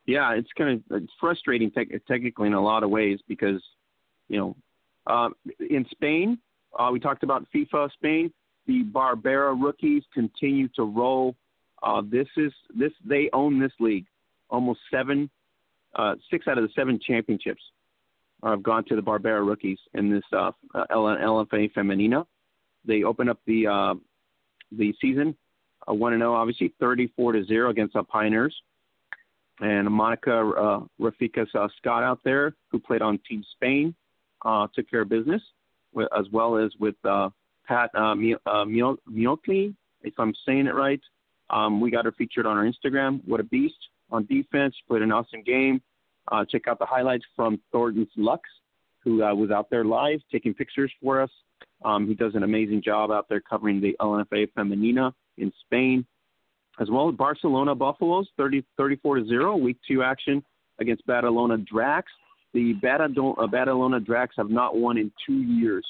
yeah, 0.07 0.33
it's 0.33 0.49
kind 0.57 0.71
of 0.91 1.03
it's 1.03 1.13
frustrating 1.21 1.71
te- 1.71 1.99
technically 2.09 2.49
in 2.49 2.55
a 2.55 2.63
lot 2.63 2.83
of 2.83 2.91
ways 2.91 3.21
because 3.29 3.63
you 4.29 4.39
know 4.39 4.57
uh, 5.07 5.29
in 5.59 5.87
Spain 5.91 6.39
uh, 6.79 6.91
we 6.93 7.01
talked 7.01 7.23
about 7.23 7.47
FEFA 7.55 7.91
Spain. 7.93 8.33
The 8.67 8.85
Barbera 8.85 9.61
rookies 9.61 10.03
continue 10.15 10.69
to 10.77 10.85
roll. 10.85 11.35
Uh, 11.83 12.03
this 12.05 12.29
is 12.37 12.53
this 12.77 12.93
they 13.05 13.31
own 13.33 13.59
this 13.59 13.73
league. 13.81 14.07
Almost 14.51 14.81
seven, 14.91 15.31
uh, 15.95 16.17
six 16.31 16.47
out 16.49 16.59
of 16.59 16.65
the 16.65 16.71
seven 16.75 16.99
championships 17.05 17.63
have 18.43 18.63
gone 18.63 18.85
to 18.85 18.97
the 18.97 19.03
Barbera 19.03 19.47
rookies 19.47 19.79
in 19.95 20.11
this 20.11 20.25
uh, 20.33 20.51
LFA 20.75 21.73
Femenina. 21.73 22.27
They 22.85 23.03
open 23.03 23.29
up 23.29 23.39
the 23.47 23.67
uh, 23.67 23.95
the 24.73 24.95
season 25.01 25.37
uh, 25.89 25.95
one 25.95 26.13
and 26.13 26.21
zero, 26.21 26.35
obviously 26.35 26.73
thirty 26.81 27.13
four 27.17 27.33
to 27.33 27.45
zero 27.45 27.71
against 27.71 27.95
the 27.95 28.03
Pioneers. 28.03 28.55
And 29.61 29.89
Monica 29.91 30.33
uh, 30.33 30.81
Rafika 30.99 31.47
Scott 31.51 32.03
out 32.03 32.21
there, 32.25 32.55
who 32.71 32.79
played 32.79 33.03
on 33.03 33.19
Team 33.29 33.45
Spain, 33.53 33.95
uh, 34.45 34.67
took 34.75 34.91
care 34.91 35.03
of 35.03 35.11
business, 35.11 35.43
as 36.17 36.25
well 36.33 36.57
as 36.57 36.71
with 36.81 36.95
uh, 37.05 37.29
Pat 37.67 37.91
uh, 37.95 38.15
Miotli, 38.15 39.75
if 40.03 40.15
I'm 40.19 40.33
saying 40.47 40.67
it 40.67 40.75
right. 40.75 41.01
Um, 41.51 41.81
we 41.81 41.91
got 41.91 42.05
her 42.05 42.13
featured 42.13 42.47
on 42.47 42.57
our 42.57 42.65
Instagram. 42.65 43.21
What 43.27 43.41
a 43.41 43.45
beast 43.45 43.75
on 44.11 44.27
defense! 44.27 44.75
Played 44.89 45.03
an 45.03 45.13
awesome 45.13 45.43
game. 45.45 45.83
Uh, 46.31 46.45
check 46.45 46.69
out 46.69 46.79
the 46.79 46.87
highlights 46.87 47.25
from 47.35 47.61
Thornton's 47.73 48.09
Lux, 48.17 48.43
who 49.03 49.23
uh, 49.23 49.35
was 49.35 49.51
out 49.51 49.69
there 49.71 49.85
live 49.85 50.21
taking 50.31 50.55
pictures 50.55 50.93
for 51.03 51.21
us. 51.21 51.31
Um, 51.85 52.07
he 52.07 52.15
does 52.15 52.35
an 52.35 52.43
amazing 52.43 52.83
job 52.83 53.11
out 53.11 53.29
there 53.29 53.41
covering 53.41 53.81
the 53.81 53.97
LNFA 54.01 54.49
Femenina 54.57 55.13
in 55.39 55.53
Spain, 55.65 56.07
as 56.79 56.89
well 56.91 57.09
as 57.09 57.15
Barcelona 57.17 57.75
Buffaloes, 57.75 58.29
30, 58.37 58.65
34 58.77 59.27
0, 59.27 59.57
week 59.57 59.79
two 59.89 60.03
action 60.03 60.43
against 60.79 61.07
Badalona 61.07 61.67
Dracs. 61.67 62.03
The 62.53 62.75
Badalona, 62.83 63.39
uh, 63.39 63.47
Badalona 63.47 64.05
Dracs 64.05 64.37
have 64.37 64.51
not 64.51 64.77
won 64.77 64.99
in 64.99 65.11
two 65.27 65.43
years, 65.43 65.87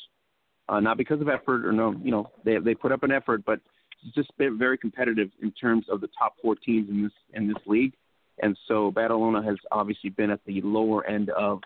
uh, 0.68 0.80
not 0.80 0.96
because 0.96 1.20
of 1.20 1.28
effort 1.28 1.66
or 1.66 1.72
no, 1.72 1.94
you 2.02 2.10
know, 2.10 2.30
they 2.44 2.58
they 2.58 2.74
put 2.74 2.92
up 2.92 3.02
an 3.02 3.10
effort, 3.10 3.44
but 3.44 3.60
it's 4.04 4.14
just 4.14 4.36
been 4.38 4.58
very 4.58 4.78
competitive 4.78 5.30
in 5.42 5.52
terms 5.52 5.86
of 5.90 6.00
the 6.00 6.08
top 6.18 6.34
four 6.42 6.54
teams 6.54 6.88
in 6.88 7.02
this 7.02 7.12
in 7.34 7.48
this 7.48 7.58
league, 7.66 7.94
and 8.42 8.56
so 8.66 8.90
Badalona 8.90 9.44
has 9.44 9.56
obviously 9.70 10.10
been 10.10 10.30
at 10.30 10.40
the 10.46 10.60
lower 10.62 11.06
end 11.06 11.30
of, 11.30 11.60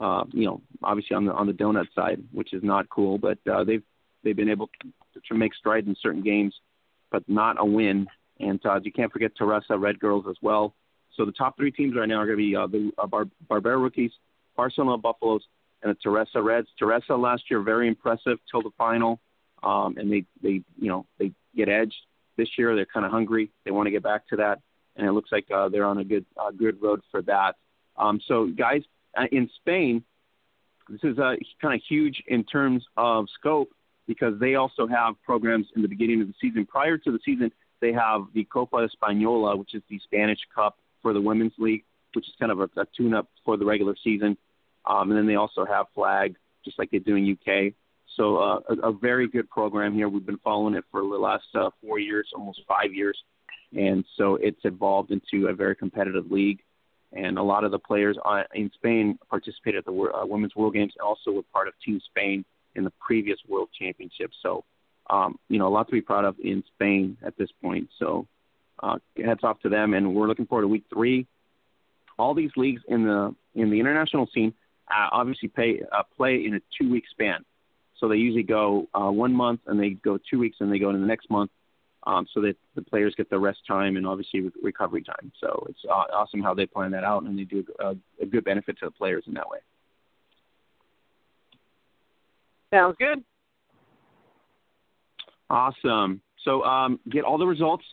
uh, 0.00 0.24
you 0.32 0.46
know, 0.46 0.62
obviously 0.82 1.16
on 1.16 1.26
the 1.26 1.32
on 1.32 1.46
the 1.46 1.52
donut 1.52 1.86
side, 1.94 2.22
which 2.32 2.52
is 2.52 2.62
not 2.62 2.88
cool, 2.88 3.18
but 3.18 3.38
uh, 3.50 3.64
they've 3.64 3.82
they've 4.24 4.36
been 4.36 4.48
able 4.48 4.68
to, 4.80 5.20
to 5.28 5.34
make 5.34 5.54
strides 5.54 5.86
in 5.86 5.96
certain 6.02 6.22
games, 6.22 6.54
but 7.10 7.22
not 7.28 7.56
a 7.58 7.64
win. 7.64 8.06
And 8.40 8.64
uh, 8.64 8.80
you 8.82 8.92
can't 8.92 9.12
forget 9.12 9.32
Teresa 9.36 9.76
Red 9.76 9.98
Girls 9.98 10.24
as 10.28 10.36
well. 10.40 10.74
So 11.16 11.24
the 11.24 11.32
top 11.32 11.56
three 11.56 11.72
teams 11.72 11.96
right 11.96 12.08
now 12.08 12.16
are 12.16 12.26
going 12.26 12.38
to 12.38 12.44
be 12.44 12.56
uh, 12.56 12.66
the 12.68 12.92
uh, 12.96 13.06
Bar- 13.06 13.28
Barbera 13.50 13.82
Rookies, 13.82 14.12
Barcelona 14.56 14.98
Buffaloes, 14.98 15.42
and 15.82 15.90
the 15.90 15.98
Teresa 16.00 16.40
Reds. 16.40 16.68
Teresa 16.78 17.14
last 17.14 17.42
year 17.50 17.60
very 17.60 17.88
impressive 17.88 18.38
till 18.50 18.62
the 18.62 18.70
final, 18.78 19.20
um, 19.62 19.96
and 19.98 20.10
they 20.10 20.24
they 20.42 20.62
you 20.78 20.88
know 20.88 21.06
they 21.18 21.32
get 21.58 21.68
edged 21.68 22.00
this 22.36 22.48
year. 22.56 22.74
They're 22.74 22.86
kind 22.86 23.04
of 23.04 23.12
hungry. 23.12 23.50
They 23.64 23.70
want 23.70 23.86
to 23.86 23.90
get 23.90 24.02
back 24.02 24.26
to 24.28 24.36
that, 24.36 24.60
and 24.96 25.06
it 25.06 25.12
looks 25.12 25.30
like 25.30 25.46
uh, 25.54 25.68
they're 25.68 25.84
on 25.84 25.98
a 25.98 26.04
good 26.04 26.24
uh, 26.36 26.50
good 26.50 26.80
road 26.80 27.02
for 27.10 27.22
that. 27.22 27.56
Um, 27.96 28.20
so 28.26 28.46
guys, 28.46 28.82
uh, 29.16 29.26
in 29.30 29.50
Spain, 29.56 30.04
this 30.88 31.00
is 31.02 31.18
uh, 31.18 31.34
kind 31.60 31.74
of 31.74 31.80
huge 31.88 32.22
in 32.26 32.44
terms 32.44 32.84
of 32.96 33.26
scope 33.38 33.70
because 34.06 34.38
they 34.40 34.54
also 34.54 34.86
have 34.86 35.14
programs 35.22 35.66
in 35.76 35.82
the 35.82 35.88
beginning 35.88 36.22
of 36.22 36.28
the 36.28 36.34
season. 36.40 36.64
Prior 36.64 36.96
to 36.96 37.12
the 37.12 37.18
season, 37.24 37.52
they 37.80 37.92
have 37.92 38.22
the 38.34 38.44
Copa 38.44 38.88
Española, 38.88 39.58
which 39.58 39.74
is 39.74 39.82
the 39.90 39.98
Spanish 40.04 40.40
Cup 40.54 40.78
for 41.02 41.12
the 41.12 41.20
women's 41.20 41.52
league, 41.58 41.84
which 42.14 42.26
is 42.26 42.34
kind 42.40 42.50
of 42.50 42.60
a, 42.60 42.68
a 42.80 42.86
tune-up 42.96 43.28
for 43.44 43.56
the 43.56 43.64
regular 43.64 43.94
season. 44.02 44.36
Um, 44.86 45.10
and 45.10 45.18
then 45.18 45.26
they 45.26 45.34
also 45.34 45.66
have 45.66 45.86
flag, 45.94 46.36
just 46.64 46.78
like 46.78 46.90
they 46.90 46.98
do 46.98 47.16
in 47.16 47.32
UK. 47.32 47.74
So 48.18 48.36
uh, 48.36 48.60
a, 48.68 48.88
a 48.88 48.92
very 48.92 49.28
good 49.28 49.48
program 49.48 49.94
here. 49.94 50.08
We've 50.08 50.26
been 50.26 50.40
following 50.42 50.74
it 50.74 50.84
for 50.90 51.00
the 51.00 51.06
last 51.06 51.46
uh, 51.54 51.70
four 51.80 52.00
years, 52.00 52.28
almost 52.34 52.60
five 52.66 52.92
years, 52.92 53.16
and 53.74 54.04
so 54.16 54.34
it's 54.34 54.60
evolved 54.64 55.12
into 55.12 55.46
a 55.46 55.54
very 55.54 55.76
competitive 55.76 56.30
league. 56.30 56.58
And 57.12 57.38
a 57.38 57.42
lot 57.42 57.64
of 57.64 57.70
the 57.70 57.78
players 57.78 58.18
uh, 58.22 58.42
in 58.52 58.70
Spain 58.74 59.18
participated 59.30 59.78
at 59.78 59.84
the 59.86 59.92
uh, 59.92 60.26
Women's 60.26 60.54
World 60.56 60.74
Games, 60.74 60.92
and 60.98 61.06
also 61.06 61.30
were 61.30 61.44
part 61.54 61.68
of 61.68 61.74
Team 61.82 62.00
Spain 62.10 62.44
in 62.74 62.84
the 62.84 62.92
previous 63.00 63.38
World 63.48 63.68
Championship. 63.78 64.32
So, 64.42 64.64
um, 65.08 65.38
you 65.48 65.58
know, 65.58 65.68
a 65.68 65.70
lot 65.70 65.86
to 65.86 65.92
be 65.92 66.02
proud 66.02 66.24
of 66.24 66.36
in 66.42 66.64
Spain 66.74 67.16
at 67.24 67.38
this 67.38 67.48
point. 67.62 67.88
So, 67.98 68.26
uh, 68.82 68.98
hats 69.24 69.44
off 69.44 69.60
to 69.60 69.68
them, 69.68 69.94
and 69.94 70.14
we're 70.14 70.26
looking 70.26 70.46
forward 70.46 70.62
to 70.62 70.68
Week 70.68 70.84
Three. 70.92 71.26
All 72.18 72.34
these 72.34 72.50
leagues 72.56 72.82
in 72.88 73.04
the 73.04 73.34
in 73.54 73.70
the 73.70 73.78
international 73.78 74.28
scene 74.34 74.52
uh, 74.90 75.08
obviously 75.12 75.48
pay, 75.48 75.82
uh, 75.92 76.02
play 76.16 76.44
in 76.44 76.54
a 76.54 76.60
two 76.78 76.90
week 76.90 77.04
span. 77.10 77.44
So 77.98 78.08
they 78.08 78.16
usually 78.16 78.44
go 78.44 78.88
uh, 78.94 79.10
one 79.10 79.32
month, 79.34 79.60
and 79.66 79.78
they 79.78 79.90
go 79.90 80.18
two 80.30 80.38
weeks, 80.38 80.58
and 80.60 80.72
they 80.72 80.78
go 80.78 80.88
into 80.90 81.00
the 81.00 81.06
next 81.06 81.30
month, 81.30 81.50
um, 82.06 82.26
so 82.32 82.40
that 82.42 82.56
the 82.74 82.82
players 82.82 83.14
get 83.16 83.28
the 83.28 83.38
rest 83.38 83.58
time 83.66 83.96
and 83.96 84.06
obviously 84.06 84.40
re- 84.40 84.50
recovery 84.62 85.02
time. 85.02 85.32
So 85.40 85.66
it's 85.68 85.80
uh, 85.88 86.04
awesome 86.12 86.42
how 86.42 86.54
they 86.54 86.66
plan 86.66 86.92
that 86.92 87.04
out, 87.04 87.24
and 87.24 87.38
they 87.38 87.44
do 87.44 87.64
a, 87.80 87.96
a 88.20 88.26
good 88.26 88.44
benefit 88.44 88.78
to 88.80 88.86
the 88.86 88.90
players 88.92 89.24
in 89.26 89.34
that 89.34 89.48
way. 89.48 89.58
Sounds 92.72 92.96
good. 92.98 93.24
Awesome. 95.50 96.20
So 96.44 96.62
um, 96.64 97.00
get 97.10 97.24
all 97.24 97.38
the 97.38 97.46
results 97.46 97.84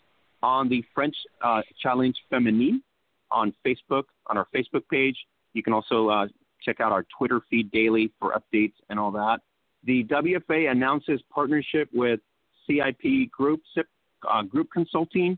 on 0.43 0.69
the 0.69 0.83
French 0.93 1.15
uh, 1.41 1.61
Challenge 1.81 2.15
Feminine 2.29 2.83
on 3.31 3.53
Facebook, 3.65 4.03
on 4.27 4.37
our 4.37 4.47
Facebook 4.53 4.83
page. 4.91 5.15
You 5.53 5.63
can 5.63 5.73
also 5.73 6.09
uh, 6.09 6.27
check 6.61 6.79
out 6.79 6.91
our 6.91 7.05
Twitter 7.17 7.41
feed 7.49 7.71
daily 7.71 8.11
for 8.19 8.33
updates 8.33 8.73
and 8.89 8.99
all 8.99 9.11
that. 9.11 9.39
The 9.85 10.03
WFA 10.05 10.71
announces 10.71 11.21
partnership 11.29 11.89
with 11.93 12.19
CIP 12.65 13.29
Group, 13.31 13.61
CIP, 13.75 13.87
uh, 14.27 14.41
Group 14.41 14.69
Consulting, 14.73 15.37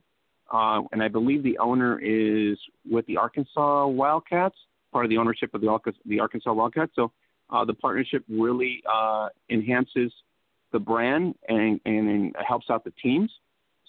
uh, 0.51 0.81
and 0.93 1.03
I 1.03 1.09
believe 1.09 1.43
the 1.43 1.57
owner 1.57 1.99
is 1.99 2.57
with 2.89 3.05
the 3.07 3.17
Arkansas 3.17 3.87
Wildcats, 3.87 4.55
part 4.93 5.03
of 5.03 5.09
the 5.09 5.17
ownership 5.17 5.53
of 5.53 5.59
the, 5.59 5.67
Arkansas, 5.67 5.99
the 6.05 6.21
Arkansas 6.21 6.53
Wildcats. 6.53 6.93
So 6.95 7.11
uh, 7.49 7.65
the 7.65 7.73
partnership 7.73 8.23
really 8.29 8.81
uh, 8.89 9.29
enhances 9.49 10.13
the 10.71 10.79
brand 10.79 11.35
and 11.47 11.79
and 11.85 12.27
it 12.27 12.35
helps 12.45 12.69
out 12.69 12.83
the 12.83 12.93
teams. 13.01 13.31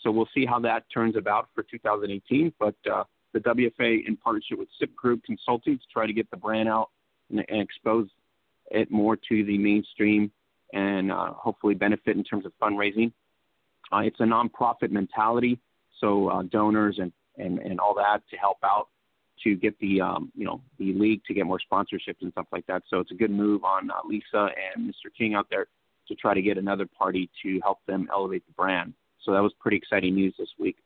So 0.03 0.11
we'll 0.11 0.29
see 0.35 0.47
how 0.47 0.61
that 0.61 0.85
turns 0.93 1.17
about 1.17 1.49
for 1.55 1.65
2018. 1.65 2.53
But 2.59 2.75
uh, 2.91 3.05
the 3.33 3.41
WFA, 3.41 4.07
in 4.07 4.17
partnership 4.17 4.59
with 4.59 4.69
SIP 4.79 4.95
Group 4.95 5.23
Consulting, 5.25 5.77
to 5.77 5.85
try 5.93 6.07
to 6.07 6.13
get 6.13 6.31
the 6.31 6.37
brand 6.37 6.69
out 6.69 6.91
and, 7.31 7.45
and 7.49 7.61
expose 7.61 8.09
it 8.71 8.91
more 8.91 9.17
to 9.17 9.45
the 9.45 9.59
mainstream 9.59 10.31
and 10.73 11.11
uh, 11.11 11.33
hopefully 11.33 11.75
benefit 11.75 12.17
in 12.17 12.25
terms 12.25 12.47
of 12.47 12.53
fundraising. 12.61 13.13
Uh, 13.93 13.99
it's 13.99 14.21
a 14.21 14.25
nonprofit 14.25 14.91
mentality, 14.91 15.59
so 16.01 16.29
uh, 16.29 16.43
donors 16.43 16.99
and, 16.99 17.13
and, 17.39 17.59
and 17.61 17.81
all 17.81 17.95
that 17.95 18.23
to 18.31 18.37
help 18.37 18.59
out 18.63 18.89
to 19.45 19.55
get 19.55 19.79
the 19.79 20.01
um, 20.01 20.33
you 20.35 20.45
know 20.45 20.61
the 20.79 20.93
league 20.95 21.23
to 21.27 21.35
get 21.35 21.47
more 21.47 21.61
sponsorships 21.71 22.21
and 22.23 22.33
stuff 22.33 22.47
like 22.53 22.67
that. 22.67 22.83
So 22.89 22.99
it's 22.99 23.11
a 23.13 23.15
good 23.15 23.31
move 23.31 23.65
on 23.65 23.91
uh, 23.91 23.95
Lisa 24.07 24.49
and 24.75 24.89
Mr. 24.89 25.11
King 25.17 25.35
out 25.35 25.47
there 25.51 25.67
to 26.09 26.15
try 26.15 26.35
to 26.35 26.43
get 26.43 26.59
another 26.59 26.87
party 26.87 27.31
to 27.43 27.61
help 27.63 27.79
them 27.87 28.09
elevate 28.13 28.45
the 28.47 28.53
brand. 28.53 28.95
So 29.25 29.33
that 29.33 29.43
was 29.43 29.53
pretty 29.61 29.77
exciting 29.77 30.15
news 30.15 30.35
this 30.39 30.49
week. 30.59 30.77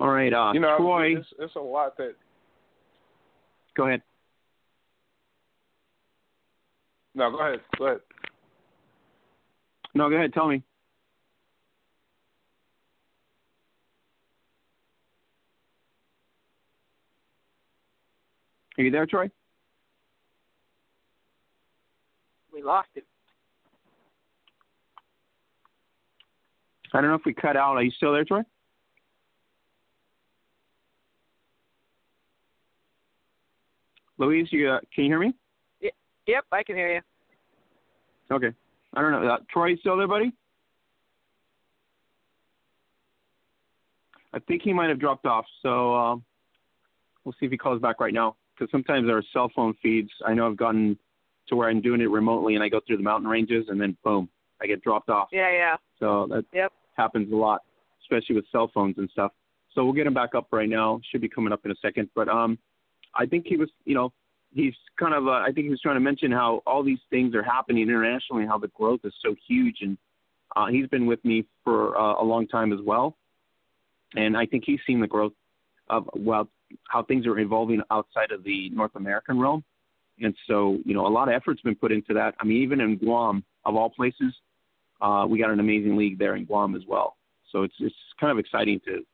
All 0.00 0.08
right, 0.08 0.32
uh, 0.32 0.50
you 0.52 0.60
know, 0.60 0.76
Troy. 0.78 1.16
It's, 1.16 1.28
it's 1.38 1.54
a 1.54 1.60
lot 1.60 1.96
that. 1.98 2.14
Go 3.76 3.86
ahead. 3.86 4.02
No, 7.14 7.30
go 7.30 7.40
ahead. 7.40 7.60
Go 7.78 7.86
ahead. 7.86 8.00
No, 9.94 10.08
go 10.08 10.16
ahead. 10.16 10.32
Tell 10.32 10.48
me. 10.48 10.62
Are 18.78 18.82
you 18.82 18.90
there, 18.90 19.06
Troy? 19.06 19.30
We 22.52 22.62
lost 22.62 22.88
him. 22.94 23.02
I 26.94 27.00
don't 27.00 27.10
know 27.10 27.16
if 27.16 27.24
we 27.24 27.34
cut 27.34 27.56
out. 27.56 27.76
Are 27.76 27.82
you 27.82 27.90
still 27.90 28.12
there, 28.12 28.24
Troy? 28.24 28.42
Louise, 34.18 34.48
you 34.50 34.70
uh, 34.70 34.80
can 34.94 35.04
you 35.04 35.10
hear 35.10 35.18
me? 35.18 35.34
Yep, 36.32 36.46
I 36.50 36.62
can 36.62 36.76
hear 36.76 36.94
you. 36.94 37.00
Okay. 38.34 38.56
I 38.94 39.02
don't 39.02 39.12
know. 39.12 39.28
Uh, 39.28 39.36
Troy, 39.52 39.66
you 39.66 39.76
still 39.76 39.98
there, 39.98 40.08
buddy? 40.08 40.32
I 44.32 44.38
think 44.38 44.62
he 44.62 44.72
might 44.72 44.88
have 44.88 44.98
dropped 44.98 45.26
off. 45.26 45.44
So 45.62 45.94
uh, 45.94 46.16
we'll 47.24 47.34
see 47.38 47.44
if 47.44 47.50
he 47.50 47.58
calls 47.58 47.82
back 47.82 48.00
right 48.00 48.14
now. 48.14 48.36
Because 48.54 48.70
sometimes 48.72 49.10
our 49.10 49.22
cell 49.34 49.50
phone 49.54 49.74
feeds. 49.82 50.08
I 50.26 50.32
know 50.32 50.46
I've 50.46 50.56
gotten 50.56 50.98
to 51.48 51.56
where 51.56 51.68
I'm 51.68 51.82
doing 51.82 52.00
it 52.00 52.08
remotely, 52.08 52.54
and 52.54 52.64
I 52.64 52.70
go 52.70 52.80
through 52.86 52.96
the 52.96 53.02
mountain 53.02 53.28
ranges, 53.28 53.66
and 53.68 53.78
then 53.78 53.94
boom, 54.02 54.30
I 54.62 54.66
get 54.66 54.82
dropped 54.82 55.10
off. 55.10 55.28
Yeah, 55.32 55.52
yeah. 55.52 55.76
So 55.98 56.26
that 56.30 56.46
Yep. 56.54 56.72
happens 56.96 57.30
a 57.30 57.36
lot, 57.36 57.60
especially 58.00 58.36
with 58.36 58.46
cell 58.50 58.68
phones 58.72 58.96
and 58.96 59.10
stuff. 59.10 59.32
So 59.74 59.84
we'll 59.84 59.92
get 59.92 60.06
him 60.06 60.14
back 60.14 60.34
up 60.34 60.46
right 60.50 60.68
now. 60.68 60.98
Should 61.10 61.20
be 61.20 61.28
coming 61.28 61.52
up 61.52 61.66
in 61.66 61.72
a 61.72 61.76
second. 61.82 62.08
But 62.14 62.30
um, 62.30 62.58
I 63.14 63.26
think 63.26 63.46
he 63.46 63.58
was, 63.58 63.68
you 63.84 63.94
know, 63.94 64.14
he's 64.54 64.74
kind 64.98 65.14
of, 65.14 65.26
uh, 65.26 65.30
I 65.30 65.46
think 65.46 65.64
he 65.64 65.70
was 65.70 65.80
trying 65.80 65.96
to 65.96 66.00
mention 66.00 66.30
how 66.30 66.62
all 66.66 66.82
these 66.82 66.98
things 67.10 67.34
are 67.34 67.42
happening 67.42 67.82
internationally, 67.82 68.46
how 68.46 68.58
the 68.58 68.68
growth 68.68 69.00
is 69.04 69.14
so 69.24 69.34
huge, 69.48 69.78
and 69.80 69.98
uh, 70.56 70.66
he's 70.66 70.86
been 70.88 71.06
with 71.06 71.24
me 71.24 71.46
for 71.64 71.96
uh, 71.98 72.22
a 72.22 72.24
long 72.24 72.46
time 72.46 72.72
as 72.72 72.78
well, 72.84 73.16
and 74.14 74.36
I 74.36 74.46
think 74.46 74.64
he's 74.66 74.80
seen 74.86 75.00
the 75.00 75.06
growth 75.06 75.32
of 75.88 76.08
well, 76.14 76.48
how 76.88 77.02
things 77.02 77.26
are 77.26 77.38
evolving 77.38 77.82
outside 77.90 78.30
of 78.30 78.44
the 78.44 78.70
North 78.70 78.94
American 78.94 79.38
realm, 79.40 79.64
and 80.20 80.34
so 80.46 80.78
you 80.84 80.94
know, 80.94 81.06
a 81.06 81.08
lot 81.08 81.28
of 81.28 81.34
effort's 81.34 81.62
been 81.62 81.74
put 81.74 81.92
into 81.92 82.14
that. 82.14 82.34
I 82.40 82.44
mean, 82.44 82.62
even 82.62 82.80
in 82.80 82.96
Guam, 82.96 83.44
of 83.64 83.76
all 83.76 83.90
places, 83.90 84.34
uh, 85.00 85.26
we 85.28 85.38
got 85.38 85.50
an 85.50 85.60
amazing 85.60 85.96
league 85.96 86.18
there 86.18 86.36
in 86.36 86.44
Guam 86.44 86.74
as 86.74 86.82
well. 86.86 87.16
So 87.50 87.62
it's 87.62 87.74
it's 87.80 87.94
kind 88.20 88.30
of 88.30 88.38
exciting 88.38 88.80
to 88.86 89.04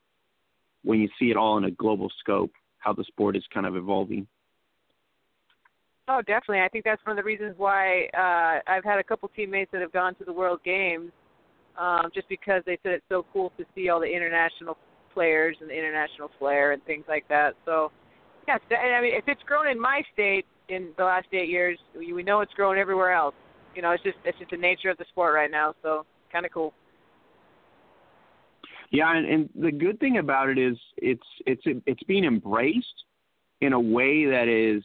when 0.84 1.00
you 1.00 1.08
see 1.18 1.30
it 1.30 1.36
all 1.36 1.58
in 1.58 1.64
a 1.64 1.70
global 1.70 2.08
scope, 2.20 2.52
how 2.78 2.92
the 2.92 3.04
sport 3.04 3.36
is 3.36 3.44
kind 3.52 3.66
of 3.66 3.76
evolving. 3.76 4.26
Oh, 6.10 6.22
definitely. 6.22 6.60
I 6.60 6.68
think 6.68 6.84
that's 6.84 7.04
one 7.04 7.18
of 7.18 7.22
the 7.22 7.26
reasons 7.26 7.54
why 7.58 8.08
uh, 8.16 8.60
I've 8.70 8.84
had 8.84 8.98
a 8.98 9.04
couple 9.04 9.28
teammates 9.36 9.70
that 9.72 9.82
have 9.82 9.92
gone 9.92 10.14
to 10.16 10.24
the 10.24 10.32
World 10.32 10.60
Games, 10.64 11.10
um, 11.78 12.10
just 12.14 12.28
because 12.30 12.62
they 12.64 12.78
said 12.82 12.92
it's 12.92 13.04
so 13.10 13.26
cool 13.32 13.52
to 13.58 13.64
see 13.74 13.90
all 13.90 14.00
the 14.00 14.06
international 14.06 14.78
players 15.12 15.56
and 15.60 15.68
the 15.68 15.74
international 15.74 16.30
flair 16.38 16.72
and 16.72 16.82
things 16.84 17.04
like 17.08 17.28
that. 17.28 17.54
So, 17.66 17.92
yes, 18.46 18.60
I 18.70 19.02
mean, 19.02 19.14
if 19.14 19.24
it's 19.26 19.42
grown 19.42 19.68
in 19.68 19.78
my 19.78 20.02
state 20.14 20.46
in 20.70 20.92
the 20.96 21.04
last 21.04 21.26
eight 21.32 21.50
years, 21.50 21.78
we, 21.96 22.14
we 22.14 22.22
know 22.22 22.40
it's 22.40 22.54
grown 22.54 22.78
everywhere 22.78 23.12
else. 23.12 23.34
You 23.74 23.82
know, 23.82 23.90
it's 23.90 24.02
just 24.02 24.16
it's 24.24 24.38
just 24.38 24.50
the 24.50 24.56
nature 24.56 24.88
of 24.88 24.96
the 24.96 25.04
sport 25.10 25.34
right 25.34 25.50
now. 25.50 25.74
So, 25.82 26.06
kind 26.32 26.46
of 26.46 26.52
cool. 26.52 26.72
Yeah, 28.90 29.14
and, 29.14 29.26
and 29.26 29.50
the 29.54 29.70
good 29.70 30.00
thing 30.00 30.16
about 30.16 30.48
it 30.48 30.56
is 30.56 30.78
it's 30.96 31.26
it's 31.46 31.62
it's 31.84 32.02
being 32.04 32.24
embraced 32.24 32.86
in 33.60 33.74
a 33.74 33.80
way 33.80 34.24
that 34.24 34.48
is 34.48 34.82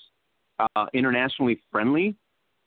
uh, 0.59 0.85
internationally 0.93 1.59
friendly, 1.71 2.15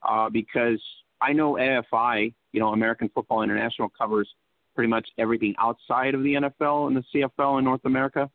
uh, 0.02 0.28
because 0.30 0.80
I 1.20 1.32
know 1.32 1.54
AFI, 1.54 2.34
you 2.52 2.60
know, 2.60 2.68
American 2.68 3.08
Football 3.08 3.42
International 3.42 3.88
covers 3.88 4.28
pretty 4.74 4.88
much 4.88 5.08
everything 5.18 5.54
outside 5.58 6.14
of 6.14 6.22
the 6.22 6.34
NFL 6.34 6.88
and 6.88 6.96
the 6.96 7.04
CFL 7.14 7.58
in 7.58 7.64
North 7.64 7.84
America, 7.84 8.30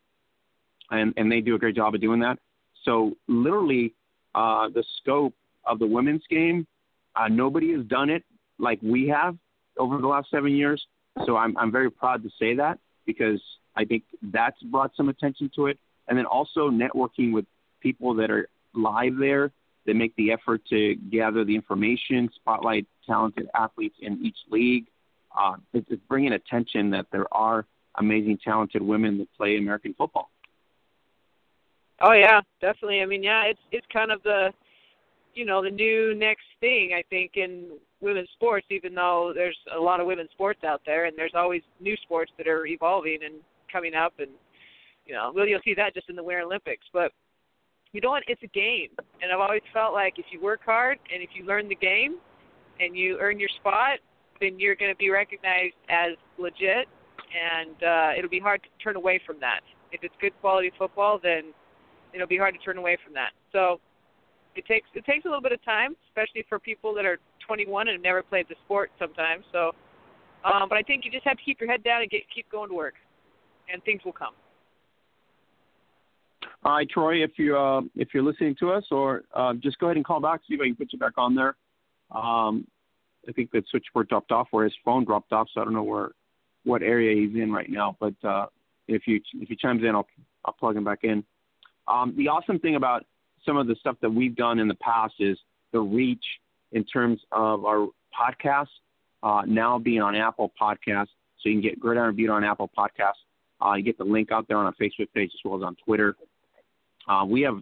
and 0.90 1.14
and 1.16 1.30
they 1.30 1.40
do 1.40 1.54
a 1.54 1.58
great 1.58 1.76
job 1.76 1.94
of 1.94 2.00
doing 2.00 2.20
that. 2.20 2.38
So 2.84 3.16
literally, 3.28 3.94
uh, 4.34 4.68
the 4.68 4.84
scope 4.98 5.34
of 5.64 5.78
the 5.78 5.86
women's 5.86 6.24
game, 6.28 6.66
uh, 7.14 7.28
nobody 7.28 7.72
has 7.72 7.84
done 7.86 8.10
it 8.10 8.24
like 8.58 8.80
we 8.82 9.08
have 9.08 9.36
over 9.78 9.98
the 9.98 10.06
last 10.06 10.30
seven 10.30 10.52
years. 10.52 10.84
So 11.26 11.36
I'm 11.36 11.56
I'm 11.56 11.70
very 11.70 11.90
proud 11.90 12.22
to 12.24 12.30
say 12.38 12.56
that 12.56 12.78
because 13.06 13.40
I 13.76 13.84
think 13.84 14.02
that's 14.22 14.60
brought 14.64 14.92
some 14.96 15.08
attention 15.08 15.50
to 15.56 15.66
it, 15.66 15.78
and 16.08 16.18
then 16.18 16.26
also 16.26 16.70
networking 16.70 17.32
with 17.32 17.46
people 17.80 18.14
that 18.14 18.30
are 18.30 18.48
live 18.74 19.16
there. 19.18 19.52
They 19.84 19.92
make 19.92 20.14
the 20.16 20.32
effort 20.32 20.62
to 20.70 20.94
gather 20.94 21.44
the 21.44 21.54
information, 21.54 22.30
spotlight 22.34 22.86
talented 23.06 23.48
athletes 23.54 23.96
in 24.00 24.24
each 24.24 24.38
league. 24.50 24.86
Uh, 25.36 25.56
it's, 25.72 25.86
it's 25.90 26.02
bringing 26.08 26.32
attention 26.32 26.90
that 26.90 27.06
there 27.10 27.26
are 27.34 27.66
amazing, 27.96 28.38
talented 28.44 28.82
women 28.82 29.18
that 29.18 29.28
play 29.36 29.56
American 29.56 29.94
football. 29.94 30.30
Oh 32.00 32.12
yeah, 32.12 32.40
definitely. 32.60 33.00
I 33.00 33.06
mean, 33.06 33.22
yeah, 33.22 33.44
it's 33.44 33.60
it's 33.70 33.86
kind 33.92 34.10
of 34.10 34.22
the, 34.24 34.52
you 35.34 35.44
know, 35.44 35.62
the 35.62 35.70
new 35.70 36.14
next 36.14 36.46
thing 36.60 36.92
I 36.96 37.02
think 37.08 37.32
in 37.36 37.78
women's 38.00 38.28
sports. 38.34 38.66
Even 38.70 38.94
though 38.94 39.32
there's 39.34 39.56
a 39.74 39.78
lot 39.78 40.00
of 40.00 40.06
women's 40.06 40.30
sports 40.30 40.64
out 40.64 40.82
there, 40.84 41.04
and 41.04 41.16
there's 41.16 41.34
always 41.34 41.62
new 41.80 41.96
sports 42.02 42.32
that 42.38 42.48
are 42.48 42.66
evolving 42.66 43.18
and 43.24 43.34
coming 43.70 43.94
up, 43.94 44.14
and 44.18 44.30
you 45.06 45.14
know, 45.14 45.32
well, 45.34 45.46
you'll 45.46 45.60
see 45.64 45.74
that 45.74 45.94
just 45.94 46.08
in 46.08 46.16
the 46.16 46.22
Winter 46.24 46.42
Olympics. 46.42 46.86
But 46.92 47.12
you 47.92 48.00
know 48.00 48.10
what? 48.10 48.22
It's 48.26 48.42
a 48.42 48.48
game, 48.48 48.88
and 49.20 49.32
I've 49.32 49.40
always 49.40 49.62
felt 49.72 49.92
like 49.92 50.18
if 50.18 50.26
you 50.30 50.40
work 50.40 50.60
hard 50.64 50.98
and 51.12 51.22
if 51.22 51.30
you 51.34 51.44
learn 51.44 51.68
the 51.68 51.74
game, 51.74 52.16
and 52.80 52.96
you 52.96 53.18
earn 53.20 53.38
your 53.38 53.48
spot, 53.60 53.98
then 54.40 54.58
you're 54.58 54.74
going 54.74 54.90
to 54.90 54.96
be 54.96 55.10
recognized 55.10 55.74
as 55.88 56.12
legit, 56.38 56.88
and 57.30 57.82
uh, 57.82 58.18
it'll 58.18 58.30
be 58.30 58.40
hard 58.40 58.62
to 58.62 58.68
turn 58.82 58.96
away 58.96 59.20
from 59.24 59.38
that. 59.40 59.60
If 59.92 60.02
it's 60.02 60.14
good 60.20 60.32
quality 60.40 60.72
football, 60.78 61.20
then 61.22 61.52
it'll 62.12 62.26
be 62.26 62.38
hard 62.38 62.54
to 62.54 62.60
turn 62.60 62.78
away 62.78 62.98
from 63.04 63.14
that. 63.14 63.30
So 63.52 63.80
it 64.56 64.66
takes 64.66 64.88
it 64.94 65.04
takes 65.04 65.24
a 65.24 65.28
little 65.28 65.42
bit 65.42 65.52
of 65.52 65.64
time, 65.64 65.96
especially 66.08 66.44
for 66.48 66.58
people 66.58 66.94
that 66.94 67.04
are 67.04 67.18
21 67.46 67.88
and 67.88 67.96
have 67.96 68.02
never 68.02 68.22
played 68.22 68.46
the 68.48 68.56
sport 68.64 68.90
sometimes. 68.98 69.44
So, 69.52 69.72
um, 70.44 70.68
but 70.68 70.76
I 70.76 70.82
think 70.82 71.04
you 71.04 71.10
just 71.10 71.24
have 71.24 71.36
to 71.36 71.42
keep 71.44 71.60
your 71.60 71.70
head 71.70 71.84
down 71.84 72.02
and 72.02 72.10
get 72.10 72.22
keep 72.34 72.50
going 72.50 72.68
to 72.68 72.74
work, 72.74 72.94
and 73.72 73.82
things 73.84 74.02
will 74.04 74.12
come. 74.12 74.34
Right, 76.64 76.88
Troy, 76.88 77.24
if 77.24 77.32
you 77.38 77.56
uh, 77.56 77.80
if 77.96 78.08
you're 78.14 78.22
listening 78.22 78.54
to 78.60 78.70
us, 78.70 78.84
or 78.92 79.22
uh, 79.34 79.54
just 79.54 79.78
go 79.78 79.86
ahead 79.86 79.96
and 79.96 80.04
call 80.04 80.20
back, 80.20 80.40
see 80.48 80.54
if 80.54 80.60
I 80.60 80.66
can 80.66 80.76
put 80.76 80.92
you 80.92 80.98
back 80.98 81.14
on 81.16 81.34
there. 81.34 81.56
Um, 82.12 82.66
I 83.28 83.32
think 83.32 83.50
that 83.50 83.64
switchboard 83.68 84.08
dropped 84.08 84.30
off, 84.30 84.48
or 84.52 84.64
his 84.64 84.72
phone 84.84 85.04
dropped 85.04 85.32
off, 85.32 85.48
so 85.52 85.60
I 85.60 85.64
don't 85.64 85.74
know 85.74 85.82
where 85.82 86.10
what 86.64 86.82
area 86.82 87.20
he's 87.20 87.34
in 87.40 87.52
right 87.52 87.68
now. 87.68 87.96
But 87.98 88.14
uh, 88.22 88.46
if 88.86 89.08
you 89.08 89.20
if 89.34 89.48
he 89.48 89.56
chimes 89.56 89.82
in, 89.82 89.94
I'll 89.94 90.06
I'll 90.44 90.52
plug 90.52 90.76
him 90.76 90.84
back 90.84 91.00
in. 91.02 91.24
Um, 91.88 92.14
the 92.16 92.28
awesome 92.28 92.60
thing 92.60 92.76
about 92.76 93.06
some 93.44 93.56
of 93.56 93.66
the 93.66 93.74
stuff 93.80 93.96
that 94.02 94.10
we've 94.10 94.36
done 94.36 94.60
in 94.60 94.68
the 94.68 94.76
past 94.76 95.14
is 95.18 95.36
the 95.72 95.80
reach 95.80 96.24
in 96.70 96.84
terms 96.84 97.20
of 97.32 97.64
our 97.64 97.88
podcast 98.16 98.68
uh, 99.22 99.42
now 99.46 99.78
being 99.78 100.00
on 100.00 100.14
Apple 100.14 100.52
Podcasts. 100.60 101.08
So 101.40 101.48
you 101.48 101.54
can 101.54 101.62
get 101.62 101.80
Gridiron 101.80 102.14
Beauties 102.14 102.32
on 102.32 102.44
Apple 102.44 102.70
Podcasts. 102.76 103.14
Uh, 103.64 103.74
you 103.74 103.82
get 103.82 103.98
the 103.98 104.04
link 104.04 104.30
out 104.30 104.46
there 104.46 104.58
on 104.58 104.66
our 104.66 104.74
Facebook 104.80 105.08
page 105.12 105.30
as 105.34 105.40
well 105.44 105.56
as 105.56 105.64
on 105.64 105.76
Twitter. 105.84 106.16
Uh, 107.08 107.24
we 107.26 107.42
have 107.42 107.60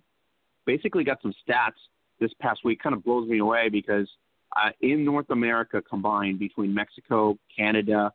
basically 0.66 1.04
got 1.04 1.20
some 1.22 1.34
stats 1.46 1.78
this 2.20 2.30
past 2.40 2.60
week. 2.64 2.82
Kind 2.82 2.94
of 2.94 3.04
blows 3.04 3.28
me 3.28 3.38
away 3.38 3.68
because 3.68 4.08
uh, 4.56 4.70
in 4.80 5.04
North 5.04 5.30
America 5.30 5.82
combined 5.82 6.38
between 6.38 6.74
Mexico, 6.74 7.38
Canada, 7.56 8.12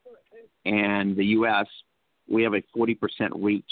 and 0.66 1.16
the 1.16 1.26
U.S., 1.26 1.68
we 2.28 2.44
have 2.44 2.54
a 2.54 2.62
40% 2.76 2.98
reach 3.36 3.64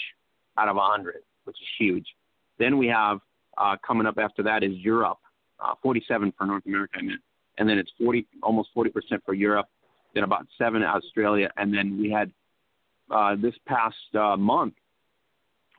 out 0.57 0.67
of 0.67 0.75
100, 0.75 1.15
which 1.45 1.55
is 1.55 1.67
huge. 1.79 2.05
Then 2.59 2.77
we 2.77 2.87
have 2.87 3.19
uh, 3.57 3.75
coming 3.85 4.05
up 4.05 4.17
after 4.17 4.43
that 4.43 4.63
is 4.63 4.73
Europe. 4.77 5.17
uh, 5.59 5.75
47 5.81 6.33
for 6.37 6.45
North 6.45 6.65
America, 6.65 6.97
I 6.97 7.01
and 7.57 7.69
then 7.69 7.77
it's 7.77 7.91
40, 7.99 8.25
almost 8.41 8.69
40 8.73 8.89
percent 8.89 9.23
for 9.25 9.33
Europe, 9.33 9.67
then 10.13 10.23
about 10.23 10.47
seven 10.57 10.83
Australia, 10.83 11.51
and 11.57 11.73
then 11.73 11.99
we 11.99 12.09
had 12.11 12.31
uh, 13.11 13.35
this 13.35 13.53
past 13.65 13.95
uh, 14.15 14.35
month 14.37 14.73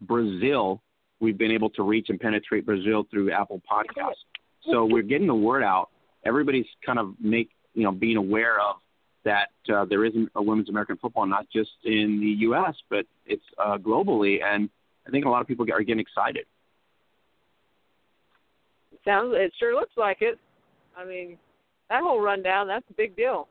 Brazil. 0.00 0.80
We've 1.24 1.38
been 1.38 1.50
able 1.50 1.70
to 1.70 1.82
reach 1.82 2.10
and 2.10 2.20
penetrate 2.20 2.66
Brazil 2.66 3.06
through 3.10 3.32
Apple 3.32 3.62
Podcasts. 3.70 4.12
So 4.70 4.84
we're 4.84 5.02
getting 5.02 5.26
the 5.26 5.34
word 5.34 5.62
out. 5.62 5.88
Everybody's 6.26 6.66
kind 6.84 6.98
of 6.98 7.14
make 7.18 7.48
you 7.72 7.82
know 7.82 7.92
being 7.92 8.18
aware 8.18 8.60
of 8.60 8.76
that 9.24 9.48
uh, 9.74 9.86
there 9.86 10.04
isn't 10.04 10.28
a 10.34 10.42
women's 10.42 10.68
American 10.68 10.98
football, 10.98 11.26
not 11.26 11.46
just 11.50 11.70
in 11.84 12.20
the 12.20 12.42
U.S., 12.48 12.74
but 12.90 13.06
it's 13.24 13.42
uh, 13.58 13.78
globally, 13.78 14.44
and 14.44 14.68
I 15.06 15.10
think 15.10 15.24
a 15.24 15.30
lot 15.30 15.40
of 15.40 15.46
people 15.46 15.64
are 15.72 15.82
getting 15.82 16.00
excited. 16.00 16.44
Sounds 19.06 19.32
it 19.34 19.50
sure 19.58 19.74
looks 19.74 19.96
like 19.96 20.18
it. 20.20 20.38
I 20.94 21.06
mean, 21.06 21.38
that 21.88 22.02
whole 22.02 22.20
rundown, 22.20 22.68
that's 22.68 22.84
a 22.90 22.94
big 22.94 23.16
deal. 23.16 23.48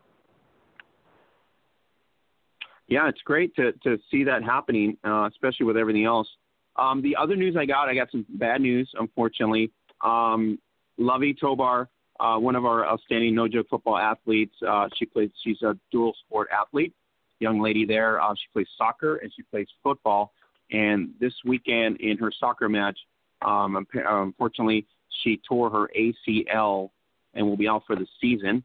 Yeah, 2.88 3.10
it's 3.10 3.22
great 3.26 3.56
to 3.56 3.72
to 3.84 3.98
see 4.12 4.24
that 4.26 4.44
happening, 4.44 4.95
uh, 5.04 5.28
especially 5.28 5.66
with 5.66 5.78
everything 5.78 6.06
else. 6.06 6.28
Um, 6.76 7.02
the 7.02 7.16
other 7.16 7.36
news 7.36 7.56
I 7.58 7.66
got, 7.66 7.90
I 7.90 7.95
got 7.95 8.12
some 8.12 8.26
bad 8.30 8.62
news, 8.62 8.90
unfortunately. 9.00 9.72
Um, 10.02 10.60
Lovie 10.98 11.34
Tovar, 11.34 11.90
uh, 12.20 12.38
one 12.38 12.56
of 12.56 12.66
our 12.66 12.86
outstanding 12.86 13.36
No 13.36 13.48
Joke 13.48 13.68
football 13.70 13.98
athletes, 13.98 14.56
uh, 14.68 14.88
she 14.98 15.06
plays. 15.06 15.30
She's 15.44 15.62
a 15.62 15.78
dual 15.91 16.14
sport 16.26 16.50
athlete, 16.52 16.94
young 17.40 17.62
lady 17.62 17.86
there. 17.86 18.22
Uh, 18.22 18.34
she 18.36 18.45
plays 18.54 18.68
soccer 18.78 19.18
and 19.18 19.32
she 19.36 19.44
plays 19.44 19.68
football. 19.84 20.34
And 20.72 21.12
this 21.20 21.34
weekend 21.45 21.98
in 21.98 22.18
her 22.18 22.32
soccer 22.40 22.70
match, 22.70 22.98
um, 23.44 23.86
unfortunately, 23.94 24.88
she 25.24 25.40
tore 25.48 25.70
her 25.70 25.90
ACL 25.98 26.90
and 27.34 27.45
will 27.45 27.58
be 27.58 27.68
out 27.68 27.84
for 27.86 27.95
the 27.95 28.08
season. 28.22 28.64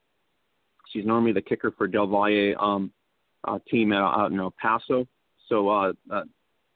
She's 0.92 1.04
normally 1.04 1.32
the 1.32 1.42
kicker 1.42 1.72
for 1.76 1.86
Del 1.86 2.06
Valle 2.06 2.54
um, 2.58 2.92
uh, 3.44 3.58
team 3.70 3.92
out, 3.92 4.18
out 4.18 4.32
in 4.32 4.38
El 4.38 4.52
Paso. 4.52 5.06
So, 5.48 5.68
uh, 5.68 5.92
uh, 6.10 6.22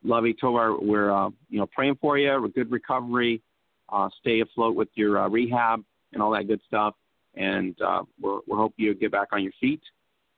Lovie 0.05 0.35
Tovar, 0.35 0.79
we're 0.81 1.11
uh, 1.11 1.31
you 1.49 1.59
know 1.59 1.66
praying 1.66 1.99
for 2.01 2.19
you. 2.19 2.51
Good 2.55 2.70
recovery. 2.70 3.43
Uh, 3.89 4.09
stay 4.20 4.41
afloat 4.41 4.74
with 4.74 4.89
your 4.95 5.19
uh, 5.19 5.29
rehab 5.29 5.85
and 6.12 6.23
all 6.23 6.31
that 6.33 6.49
good 6.49 6.61
stuff. 6.66 6.95
And 7.35 7.81
uh, 7.81 8.03
we're 8.20 8.41
we 8.47 8.57
hope 8.57 8.74
you 8.77 8.95
get 8.95 9.12
back 9.12 9.29
on 9.33 9.43
your 9.43 9.53
feet. 9.61 9.83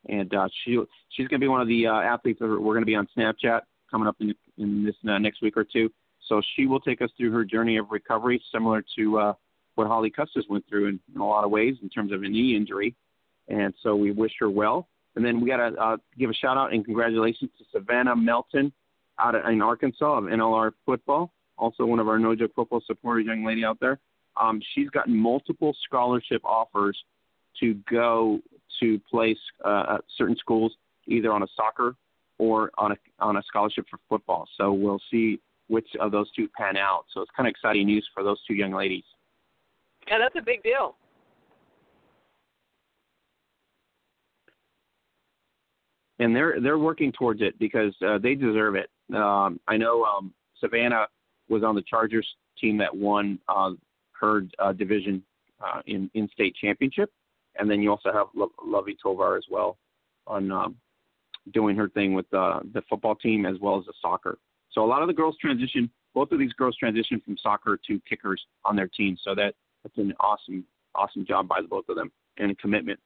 And 0.08 0.32
uh, 0.34 0.48
she 0.64 0.78
she's 1.10 1.28
going 1.28 1.40
to 1.40 1.44
be 1.44 1.48
one 1.48 1.60
of 1.60 1.68
the 1.68 1.86
uh, 1.86 1.94
athletes 1.94 2.40
that 2.40 2.48
we're 2.48 2.58
going 2.58 2.80
to 2.80 2.86
be 2.86 2.94
on 2.94 3.08
Snapchat 3.16 3.62
coming 3.90 4.08
up 4.08 4.16
in 4.20 4.34
in 4.58 4.84
this 4.84 4.96
uh, 5.08 5.18
next 5.18 5.42
week 5.42 5.56
or 5.56 5.64
two. 5.64 5.90
So 6.28 6.40
she 6.56 6.66
will 6.66 6.80
take 6.80 7.02
us 7.02 7.10
through 7.16 7.32
her 7.32 7.44
journey 7.44 7.76
of 7.76 7.90
recovery, 7.90 8.42
similar 8.52 8.82
to 8.96 9.18
uh, 9.18 9.32
what 9.74 9.86
Holly 9.86 10.10
Custis 10.10 10.44
went 10.48 10.66
through 10.68 10.88
in, 10.88 11.00
in 11.14 11.20
a 11.20 11.26
lot 11.26 11.44
of 11.44 11.50
ways 11.50 11.76
in 11.82 11.88
terms 11.88 12.12
of 12.12 12.22
a 12.22 12.28
knee 12.28 12.56
injury. 12.56 12.94
And 13.48 13.74
so 13.82 13.94
we 13.94 14.10
wish 14.10 14.32
her 14.40 14.48
well. 14.48 14.88
And 15.16 15.24
then 15.24 15.40
we 15.40 15.48
got 15.48 15.56
to 15.58 15.76
uh, 15.76 15.96
give 16.18 16.30
a 16.30 16.34
shout 16.34 16.56
out 16.56 16.72
and 16.72 16.84
congratulations 16.84 17.50
to 17.58 17.64
Savannah 17.72 18.16
Melton 18.16 18.72
out 19.18 19.34
in 19.34 19.62
Arkansas 19.62 20.18
of 20.18 20.24
NLR 20.24 20.72
football, 20.84 21.32
also 21.56 21.84
one 21.84 21.98
of 21.98 22.08
our 22.08 22.18
No 22.18 22.34
Joke 22.34 22.52
football 22.54 22.82
supporters, 22.86 23.26
young 23.26 23.44
lady 23.44 23.64
out 23.64 23.78
there. 23.80 23.98
Um, 24.40 24.60
she's 24.74 24.90
gotten 24.90 25.16
multiple 25.16 25.76
scholarship 25.86 26.42
offers 26.44 26.96
to 27.60 27.74
go 27.90 28.40
to 28.80 29.00
place 29.10 29.38
uh, 29.64 29.98
certain 30.16 30.36
schools, 30.36 30.72
either 31.06 31.32
on 31.32 31.42
a 31.42 31.46
soccer 31.56 31.94
or 32.38 32.70
on 32.78 32.92
a 32.92 32.96
on 33.20 33.36
a 33.36 33.42
scholarship 33.46 33.86
for 33.88 33.98
football. 34.08 34.48
So 34.56 34.72
we'll 34.72 35.00
see 35.10 35.40
which 35.68 35.86
of 36.00 36.12
those 36.12 36.30
two 36.32 36.48
pan 36.56 36.76
out. 36.76 37.04
So 37.12 37.20
it's 37.20 37.30
kind 37.36 37.46
of 37.46 37.52
exciting 37.52 37.86
news 37.86 38.06
for 38.12 38.22
those 38.22 38.38
two 38.46 38.54
young 38.54 38.72
ladies. 38.72 39.04
Yeah, 40.08 40.18
that's 40.18 40.36
a 40.36 40.42
big 40.42 40.62
deal. 40.62 40.96
And 46.18 46.34
they're 46.34 46.60
they're 46.60 46.78
working 46.78 47.12
towards 47.12 47.40
it 47.42 47.58
because 47.58 47.94
uh, 48.06 48.18
they 48.18 48.34
deserve 48.34 48.74
it. 48.74 48.90
Um, 49.12 49.60
I 49.68 49.76
know 49.76 50.04
um, 50.04 50.32
Savannah 50.60 51.06
was 51.48 51.62
on 51.62 51.74
the 51.74 51.82
Chargers 51.82 52.26
team 52.60 52.78
that 52.78 52.94
won 52.94 53.38
uh, 53.48 53.72
her 54.20 54.42
uh, 54.58 54.72
division 54.72 55.22
uh, 55.64 55.80
in 55.86 56.10
in 56.14 56.28
state 56.28 56.54
championship, 56.60 57.10
and 57.56 57.70
then 57.70 57.82
you 57.82 57.90
also 57.90 58.12
have 58.12 58.26
Lo- 58.34 58.52
Lovie 58.64 58.96
Tovar 59.02 59.36
as 59.36 59.44
well 59.50 59.76
on 60.26 60.50
um, 60.50 60.76
doing 61.52 61.76
her 61.76 61.88
thing 61.88 62.14
with 62.14 62.32
uh, 62.32 62.60
the 62.72 62.82
football 62.88 63.14
team 63.14 63.44
as 63.44 63.56
well 63.60 63.78
as 63.78 63.84
the 63.84 63.92
soccer. 64.00 64.38
So 64.72 64.84
a 64.84 64.86
lot 64.86 65.02
of 65.02 65.08
the 65.08 65.14
girls 65.14 65.36
transition. 65.40 65.90
Both 66.14 66.32
of 66.32 66.38
these 66.38 66.52
girls 66.52 66.76
transition 66.76 67.20
from 67.24 67.36
soccer 67.42 67.78
to 67.88 68.00
kickers 68.08 68.40
on 68.64 68.76
their 68.76 68.88
team. 68.88 69.16
So 69.22 69.34
that 69.34 69.54
that's 69.82 69.98
an 69.98 70.14
awesome 70.20 70.64
awesome 70.94 71.26
job 71.26 71.48
by 71.48 71.60
the 71.60 71.68
both 71.68 71.88
of 71.88 71.96
them 71.96 72.10
and 72.38 72.50
a 72.50 72.54
commitment. 72.54 72.98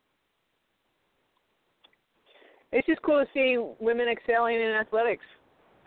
It's 2.71 2.87
just 2.87 3.01
cool 3.03 3.25
to 3.25 3.31
see 3.33 3.57
women 3.81 4.09
excelling 4.09 4.57
in 4.57 4.73
athletics 4.73 5.25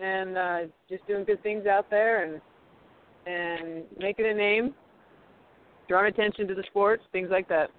and 0.01 0.37
uh, 0.37 0.59
just 0.89 1.05
doing 1.07 1.23
good 1.23 1.41
things 1.43 1.65
out 1.65 1.89
there 1.89 2.23
and 2.23 2.41
and 3.27 3.83
making 3.99 4.25
a 4.25 4.33
name, 4.33 4.73
drawing 5.87 6.11
attention 6.11 6.47
to 6.47 6.55
the 6.55 6.63
sports, 6.67 7.03
things 7.11 7.29
like 7.29 7.47
that. 7.49 7.69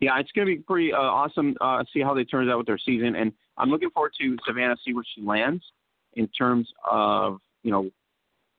Yeah, 0.00 0.18
it's 0.18 0.30
going 0.32 0.46
to 0.46 0.54
be 0.54 0.62
pretty 0.62 0.92
uh, 0.92 0.98
awesome. 0.98 1.56
Uh, 1.60 1.82
see 1.92 2.00
how 2.00 2.14
they 2.14 2.24
turn 2.24 2.48
out 2.48 2.58
with 2.58 2.66
their 2.66 2.78
season, 2.78 3.16
and 3.16 3.32
I'm 3.58 3.70
looking 3.70 3.90
forward 3.90 4.12
to 4.20 4.36
Savannah 4.46 4.76
see 4.84 4.94
where 4.94 5.04
she 5.14 5.20
lands 5.20 5.62
in 6.14 6.28
terms 6.28 6.68
of 6.90 7.38
you 7.62 7.72
know 7.72 7.90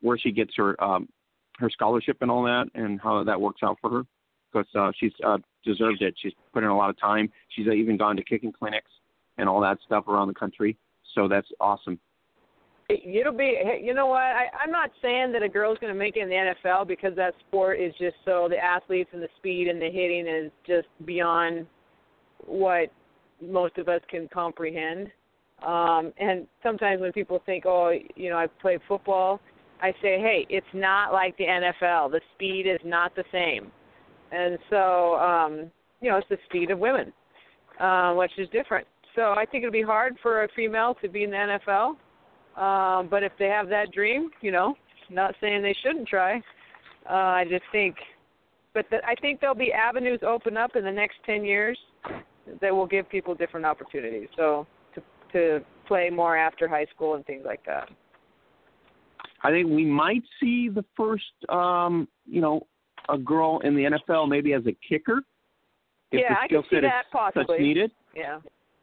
where 0.01 0.17
she 0.17 0.31
gets 0.31 0.51
her 0.57 0.81
um, 0.83 1.07
her 1.57 1.69
scholarship 1.69 2.17
and 2.21 2.29
all 2.29 2.43
that, 2.43 2.65
and 2.75 2.99
how 2.99 3.23
that 3.23 3.39
works 3.39 3.61
out 3.63 3.77
for 3.81 3.89
her 3.89 4.03
because 4.51 4.67
uh, 4.75 4.91
she's 4.99 5.13
uh, 5.25 5.37
deserved 5.63 6.01
it. 6.01 6.13
She's 6.21 6.33
put 6.53 6.63
in 6.63 6.69
a 6.69 6.77
lot 6.77 6.89
of 6.89 6.99
time. 6.99 7.31
She's 7.49 7.67
even 7.67 7.97
gone 7.97 8.17
to 8.17 8.23
kicking 8.23 8.51
clinics 8.51 8.91
and 9.37 9.47
all 9.47 9.61
that 9.61 9.77
stuff 9.85 10.07
around 10.09 10.27
the 10.27 10.33
country. 10.33 10.77
So 11.15 11.27
that's 11.27 11.47
awesome. 11.59 11.99
It'll 12.89 13.31
be, 13.31 13.57
you 13.81 13.93
know 13.93 14.07
what? 14.07 14.21
I, 14.21 14.47
I'm 14.61 14.71
not 14.71 14.91
saying 15.01 15.31
that 15.31 15.43
a 15.43 15.49
girl's 15.49 15.77
going 15.79 15.93
to 15.93 15.97
make 15.97 16.17
it 16.17 16.23
in 16.23 16.29
the 16.29 16.53
NFL 16.65 16.87
because 16.87 17.15
that 17.15 17.33
sport 17.47 17.79
is 17.79 17.93
just 17.97 18.15
so 18.25 18.47
the 18.49 18.57
athletes 18.57 19.09
and 19.13 19.21
the 19.21 19.29
speed 19.37 19.69
and 19.69 19.81
the 19.81 19.89
hitting 19.89 20.27
is 20.27 20.51
just 20.67 20.87
beyond 21.05 21.65
what 22.45 22.91
most 23.41 23.77
of 23.77 23.87
us 23.87 24.01
can 24.09 24.27
comprehend. 24.33 25.07
Um, 25.65 26.11
and 26.19 26.47
sometimes 26.63 27.01
when 27.01 27.13
people 27.13 27.41
think, 27.45 27.65
oh, 27.65 27.93
you 28.15 28.29
know, 28.29 28.37
I 28.37 28.47
play 28.47 28.77
football, 28.87 29.39
I 29.81 29.91
say, 30.01 30.19
hey, 30.19 30.45
it's 30.49 30.65
not 30.73 31.13
like 31.13 31.37
the 31.37 31.45
NFL. 31.45 32.11
The 32.11 32.21
speed 32.35 32.65
is 32.67 32.79
not 32.83 33.15
the 33.15 33.23
same. 33.31 33.71
And 34.31 34.57
so, 34.69 35.15
um, 35.15 35.71
you 36.01 36.09
know, 36.09 36.17
it's 36.17 36.29
the 36.29 36.37
speed 36.45 36.71
of 36.71 36.79
women, 36.79 37.13
uh, 37.79 38.13
which 38.13 38.31
is 38.37 38.47
different. 38.49 38.87
So 39.15 39.33
I 39.37 39.45
think 39.45 39.63
it'll 39.63 39.71
be 39.71 39.81
hard 39.81 40.17
for 40.21 40.43
a 40.43 40.47
female 40.55 40.95
to 41.01 41.09
be 41.09 41.23
in 41.23 41.31
the 41.31 41.59
NFL. 41.67 41.95
Um, 42.57 43.07
but 43.09 43.23
if 43.23 43.31
they 43.39 43.47
have 43.47 43.69
that 43.69 43.91
dream, 43.91 44.29
you 44.41 44.51
know, 44.51 44.75
not 45.09 45.35
saying 45.41 45.61
they 45.61 45.75
shouldn't 45.83 46.07
try. 46.07 46.37
Uh, 47.09 47.13
I 47.13 47.45
just 47.49 47.63
think, 47.71 47.95
but 48.73 48.85
the, 48.89 48.97
I 49.05 49.15
think 49.21 49.39
there'll 49.39 49.55
be 49.55 49.73
avenues 49.73 50.19
open 50.25 50.57
up 50.57 50.75
in 50.75 50.83
the 50.83 50.91
next 50.91 51.15
ten 51.25 51.43
years 51.43 51.77
that 52.61 52.73
will 52.73 52.85
give 52.85 53.09
people 53.09 53.35
different 53.35 53.65
opportunities. 53.65 54.27
So 54.35 54.67
to 54.95 55.01
to 55.33 55.65
play 55.87 56.09
more 56.09 56.37
after 56.37 56.67
high 56.67 56.85
school 56.93 57.15
and 57.15 57.25
things 57.25 57.43
like 57.45 57.65
that. 57.65 57.89
I 59.43 59.49
think 59.49 59.69
we 59.69 59.85
might 59.85 60.23
see 60.39 60.69
the 60.69 60.85
first, 60.95 61.23
um, 61.49 62.07
you 62.25 62.41
know, 62.41 62.67
a 63.09 63.17
girl 63.17 63.59
in 63.63 63.75
the 63.75 63.83
NFL 63.83 64.29
maybe 64.29 64.53
as 64.53 64.61
a 64.67 64.75
kicker. 64.87 65.21
If 66.11 66.21
yeah, 66.21 66.35
the 66.41 66.45
skill 66.45 66.59
I 66.59 66.61
can 66.61 66.69
see 66.69 66.75
set 66.75 66.81
that 66.81 66.99
is 66.99 67.11
possibly. 67.11 67.45
such 67.47 67.61
needed. 67.61 67.91
Yeah. 68.15 68.39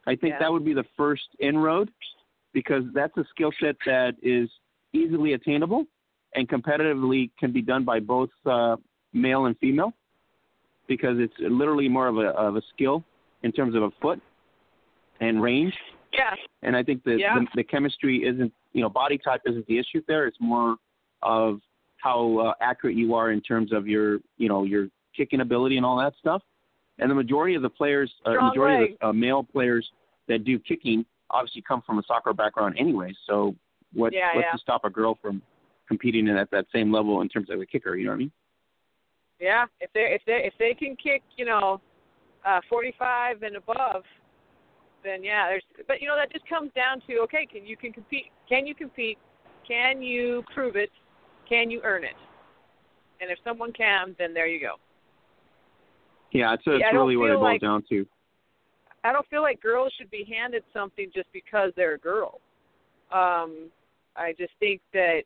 I 0.09 0.17
think 0.17 0.33
Yeah. 0.33 0.39
that 0.41 0.53
would 0.53 0.65
be 0.65 0.73
the 0.73 0.87
first 0.97 1.29
inroad 1.39 1.93
because 2.55 2.85
that's 2.95 3.17
a 3.19 3.25
skill 3.31 3.53
set 3.61 3.77
that 3.85 4.17
is 4.23 4.49
easily 4.95 5.35
attainable 5.35 5.87
and 6.35 6.49
competitively 6.49 7.31
can 7.39 7.53
be 7.53 7.61
done 7.61 7.85
by 7.85 8.01
both 8.01 8.31
uh, 8.47 8.77
male 9.13 9.47
and 9.47 9.57
female 9.59 9.93
because 10.87 11.19
it's 11.19 11.35
literally 11.39 11.89
more 11.89 12.09
of 12.09 12.17
a 12.17 12.29
of 12.47 12.57
a 12.57 12.63
skill 12.73 13.05
in 13.43 13.53
terms 13.53 13.75
of 13.75 13.83
a 13.83 13.91
foot 14.01 14.21
and 15.21 15.43
range. 15.43 15.75
Yeah. 16.13 16.35
And 16.63 16.75
I 16.75 16.83
think 16.83 17.05
the, 17.05 17.19
Yeah. 17.19 17.39
the 17.39 17.47
the 17.57 17.65
chemistry 17.65 18.25
isn't 18.25 18.53
you 18.73 18.81
know 18.81 18.89
body 18.89 19.19
type 19.19 19.43
isn't 19.45 19.67
the 19.67 19.79
issue 19.79 20.03
there. 20.09 20.27
It's 20.27 20.41
more 20.41 20.77
of 21.23 21.61
how 21.99 22.39
uh, 22.39 22.53
accurate 22.63 22.97
you 22.97 23.15
are 23.15 23.31
in 23.31 23.43
terms 23.43 23.73
of 23.73 23.87
your 23.87 24.21
you 24.39 24.49
know 24.49 24.65
your 24.65 24.89
kicking 25.15 25.43
ability 25.43 25.77
and 25.77 25.85
all 25.85 25.99
that 25.99 26.15
stuff. 26.19 26.43
And 26.99 27.11
the 27.11 27.15
majority 27.15 27.55
of 27.55 27.63
the 27.63 27.71
players, 27.71 28.13
uh, 28.27 28.33
majority 28.41 28.83
leg. 28.83 28.93
of 28.93 28.99
the 29.01 29.07
uh, 29.07 29.13
male 29.13 29.43
players 29.43 29.89
that 30.29 30.45
do 30.45 30.59
kicking 30.59 31.05
obviously 31.31 31.63
come 31.63 31.83
from 31.87 31.99
a 31.99 32.03
soccer 32.07 32.33
background 32.33 32.77
anyway. 32.79 33.13
So 33.27 33.55
what 33.93 34.13
Yeah, 34.13 34.35
what's 34.35 34.47
yeah. 34.47 34.53
to 34.53 34.59
stop 34.59 34.85
a 34.85 34.91
girl 34.91 35.19
from 35.21 35.43
competing 35.87 36.29
at 36.29 36.51
that 36.51 36.67
same 36.73 36.93
level 36.93 37.21
in 37.21 37.29
terms 37.29 37.51
of 37.51 37.61
a 37.61 37.67
kicker? 37.67 37.97
You 37.97 38.07
know 38.07 38.11
what 38.13 38.17
I 38.17 38.19
mean? 38.19 38.33
Yeah, 39.41 39.67
if 39.81 39.93
they 39.93 40.13
if 40.13 40.23
they 40.27 40.43
if 40.45 40.55
they 40.59 40.75
can 40.75 40.97
kick, 40.97 41.23
you 41.37 41.45
know, 41.45 41.81
uh 42.45 42.61
45 42.69 43.43
and 43.43 43.57
above, 43.57 44.03
then 45.05 45.23
yeah, 45.23 45.49
there's 45.49 45.63
but 45.87 46.01
you 46.01 46.09
know 46.09 46.17
that 46.17 46.33
just 46.33 46.49
comes 46.49 46.73
down 46.75 47.01
to 47.07 47.19
okay, 47.21 47.47
can 47.47 47.65
you 47.65 47.77
can 47.77 47.93
compete? 47.93 48.27
Can 48.49 48.67
you 48.67 48.75
compete? 48.75 49.19
Can 49.67 50.03
you 50.03 50.43
prove 50.55 50.77
it? 50.77 50.91
Can 51.49 51.71
you 51.71 51.81
earn 51.85 52.05
it? 52.05 52.17
And 53.21 53.31
if 53.31 53.39
someone 53.45 53.73
can, 53.73 54.15
then 54.19 54.35
there 54.35 54.47
you 54.47 54.61
go. 54.61 54.75
Yeah, 56.33 56.55
it's, 56.55 56.63
it's 56.67 56.81
Yeah, 56.81 56.97
really 56.97 57.17
what 57.17 57.31
it 57.31 57.35
boils 57.35 57.43
like- 57.43 57.61
down 57.61 57.83
to. 57.91 58.07
I 59.05 59.13
don't 59.13 59.27
feel 59.29 59.43
like 59.43 59.63
girls 59.63 59.93
should 59.97 60.11
be 60.11 60.25
handed 60.25 60.65
something 60.73 61.11
just 61.15 61.33
because 61.33 61.73
they're 61.77 61.95
a 61.95 61.99
girl. 61.99 62.41
Um, 63.13 63.71
I 64.17 64.35
just 64.37 64.53
think 64.59 64.81
that 64.93 65.23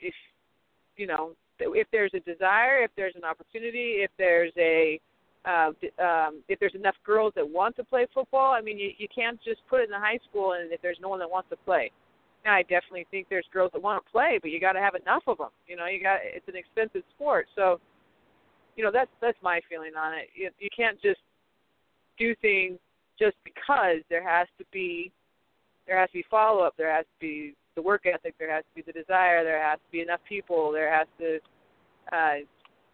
if 0.00 0.14
you 0.96 1.06
know 1.06 1.30
if 1.58 1.86
there's 1.92 2.12
a 2.14 2.20
desire, 2.20 2.82
if 2.82 2.90
there's 2.96 3.14
an 3.16 3.24
opportunity, 3.24 4.02
if 4.02 4.10
there's 4.18 4.52
a 4.58 5.00
uh, 5.46 5.70
um, 6.02 6.42
if 6.48 6.58
there's 6.58 6.74
enough 6.74 6.96
girls 7.04 7.32
that 7.36 7.48
want 7.48 7.76
to 7.76 7.84
play 7.84 8.06
football, 8.12 8.52
I 8.52 8.60
mean, 8.60 8.78
you, 8.78 8.90
you 8.98 9.06
can't 9.14 9.38
just 9.44 9.60
put 9.70 9.80
it 9.80 9.84
in 9.84 9.90
the 9.90 9.98
high 9.98 10.18
school 10.28 10.52
and 10.54 10.72
if 10.72 10.82
there's 10.82 10.98
no 11.00 11.08
one 11.08 11.20
that 11.20 11.30
wants 11.30 11.48
to 11.50 11.56
play. 11.64 11.92
Now, 12.44 12.54
I 12.54 12.62
definitely 12.62 13.06
think 13.12 13.28
there's 13.30 13.46
girls 13.52 13.70
that 13.72 13.82
want 13.82 14.04
to 14.04 14.10
play, 14.10 14.38
but 14.42 14.50
you 14.50 14.60
got 14.60 14.72
to 14.72 14.80
have 14.80 14.96
enough 14.96 15.22
of 15.28 15.38
them. 15.38 15.50
You 15.68 15.76
know, 15.76 15.86
you 15.86 16.02
got 16.02 16.18
it's 16.22 16.46
an 16.48 16.56
expensive 16.56 17.02
sport, 17.14 17.46
so 17.54 17.80
you 18.76 18.84
know 18.84 18.90
that's 18.92 19.10
that's 19.20 19.38
my 19.42 19.60
feeling 19.68 19.92
on 19.98 20.12
it. 20.12 20.28
You, 20.34 20.50
you 20.60 20.68
can't 20.74 21.00
just 21.00 21.20
do 22.18 22.34
things 22.36 22.78
just 23.18 23.36
because 23.44 24.04
there 24.08 24.26
has 24.26 24.46
to 24.58 24.64
be 24.72 25.10
there 25.86 25.98
has 25.98 26.10
to 26.10 26.18
be 26.18 26.24
follow 26.30 26.62
up, 26.62 26.74
there 26.76 26.94
has 26.94 27.04
to 27.04 27.20
be 27.20 27.54
the 27.74 27.82
work 27.82 28.06
ethic, 28.06 28.34
there 28.38 28.52
has 28.52 28.64
to 28.64 28.82
be 28.82 28.82
the 28.86 28.98
desire, 28.98 29.44
there 29.44 29.62
has 29.62 29.78
to 29.78 29.92
be 29.92 30.00
enough 30.00 30.20
people, 30.28 30.70
there 30.72 30.92
has 30.92 31.06
to 31.18 31.38
uh 32.12 32.34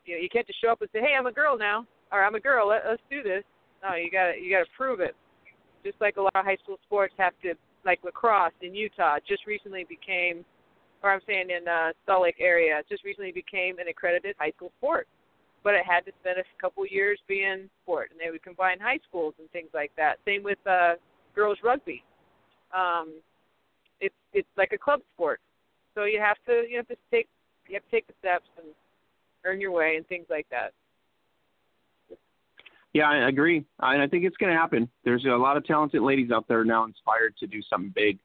you 0.05 0.17
know, 0.17 0.21
you 0.21 0.29
can't 0.29 0.47
just 0.47 0.61
show 0.61 0.71
up 0.71 0.81
and 0.81 0.91
say, 0.93 1.01
Hey, 1.01 1.15
I'm 1.19 1.27
a 1.27 1.33
girl 1.33 1.59
now 1.59 1.87
or 2.13 2.25
I'm 2.25 2.35
a 2.35 2.41
girl, 2.41 2.69
let, 2.69 2.83
let's 2.89 3.03
do 3.11 3.23
this. 3.23 3.45
No, 3.83 3.95
you 3.97 4.11
gotta 4.11 4.35
you 4.41 4.51
gotta 4.51 4.71
prove 4.77 5.01
it. 5.01 5.17
Just 5.85 6.01
like 6.01 6.17
a 6.17 6.23
lot 6.23 6.37
of 6.37 6.45
high 6.45 6.59
school 6.63 6.79
sports 6.87 7.15
have 7.19 7.33
to 7.43 7.55
like 7.85 7.99
lacrosse 8.05 8.53
in 8.63 8.75
Utah 8.75 9.19
just 9.27 9.47
recently 9.47 9.85
became 9.89 10.45
or 11.03 11.13
I'm 11.13 11.21
saying 11.27 11.49
in 11.51 11.67
uh 11.67 11.91
Salt 12.07 12.23
Lake 12.23 12.37
area, 12.39 12.83
just 12.89 13.05
recently 13.05 13.33
became 13.33 13.81
an 13.81 13.89
accredited 13.89 14.37
high 14.39 14.53
school 14.53 14.71
sport 14.79 15.09
but 15.65 15.75
it 15.75 15.85
had 15.87 16.05
to 16.07 16.13
spend 16.21 16.39
a 16.39 16.45
couple 16.61 16.85
years 16.87 17.19
being 17.29 17.69
sport, 17.83 18.11
and 18.11 18.21
they 18.21 18.31
would 18.31 18.43
combine 18.43 18.79
high 18.81 18.99
schools 19.09 19.35
and 19.39 19.51
things 19.51 19.69
like 19.73 19.93
that. 19.97 20.19
Same 20.25 20.43
with 20.43 20.59
uh, 20.67 20.95
girls 21.35 21.59
rugby. 21.63 22.03
Um, 22.77 23.21
it's 24.01 24.15
it's 24.33 24.49
like 24.57 24.73
a 24.73 24.79
club 24.79 25.01
sport, 25.15 25.41
so 25.95 26.05
you 26.05 26.21
have 26.21 26.37
to 26.47 26.65
you 26.69 26.77
have 26.77 26.89
to 26.89 26.97
take 27.11 27.29
you 27.69 27.75
have 27.75 27.85
to 27.85 27.91
take 27.91 28.07
the 28.07 28.15
steps 28.19 28.49
and 28.57 28.67
earn 29.45 29.61
your 29.61 29.73
way 29.73 29.97
and 29.97 30.07
things 30.07 30.27
like 30.29 30.47
that. 30.51 30.73
Yeah, 32.93 33.09
I 33.09 33.29
agree. 33.29 33.65
I, 33.81 34.03
I 34.03 34.07
think 34.07 34.25
it's 34.25 34.37
going 34.37 34.53
to 34.53 34.59
happen. 34.59 34.89
There's 35.05 35.25
a 35.25 35.31
lot 35.31 35.57
of 35.57 35.65
talented 35.65 36.03
ladies 36.03 36.31
out 36.31 36.47
there 36.47 36.63
now 36.65 36.85
inspired 36.85 37.35
to 37.39 37.47
do 37.47 37.63
something 37.63 37.93
big. 37.95 38.19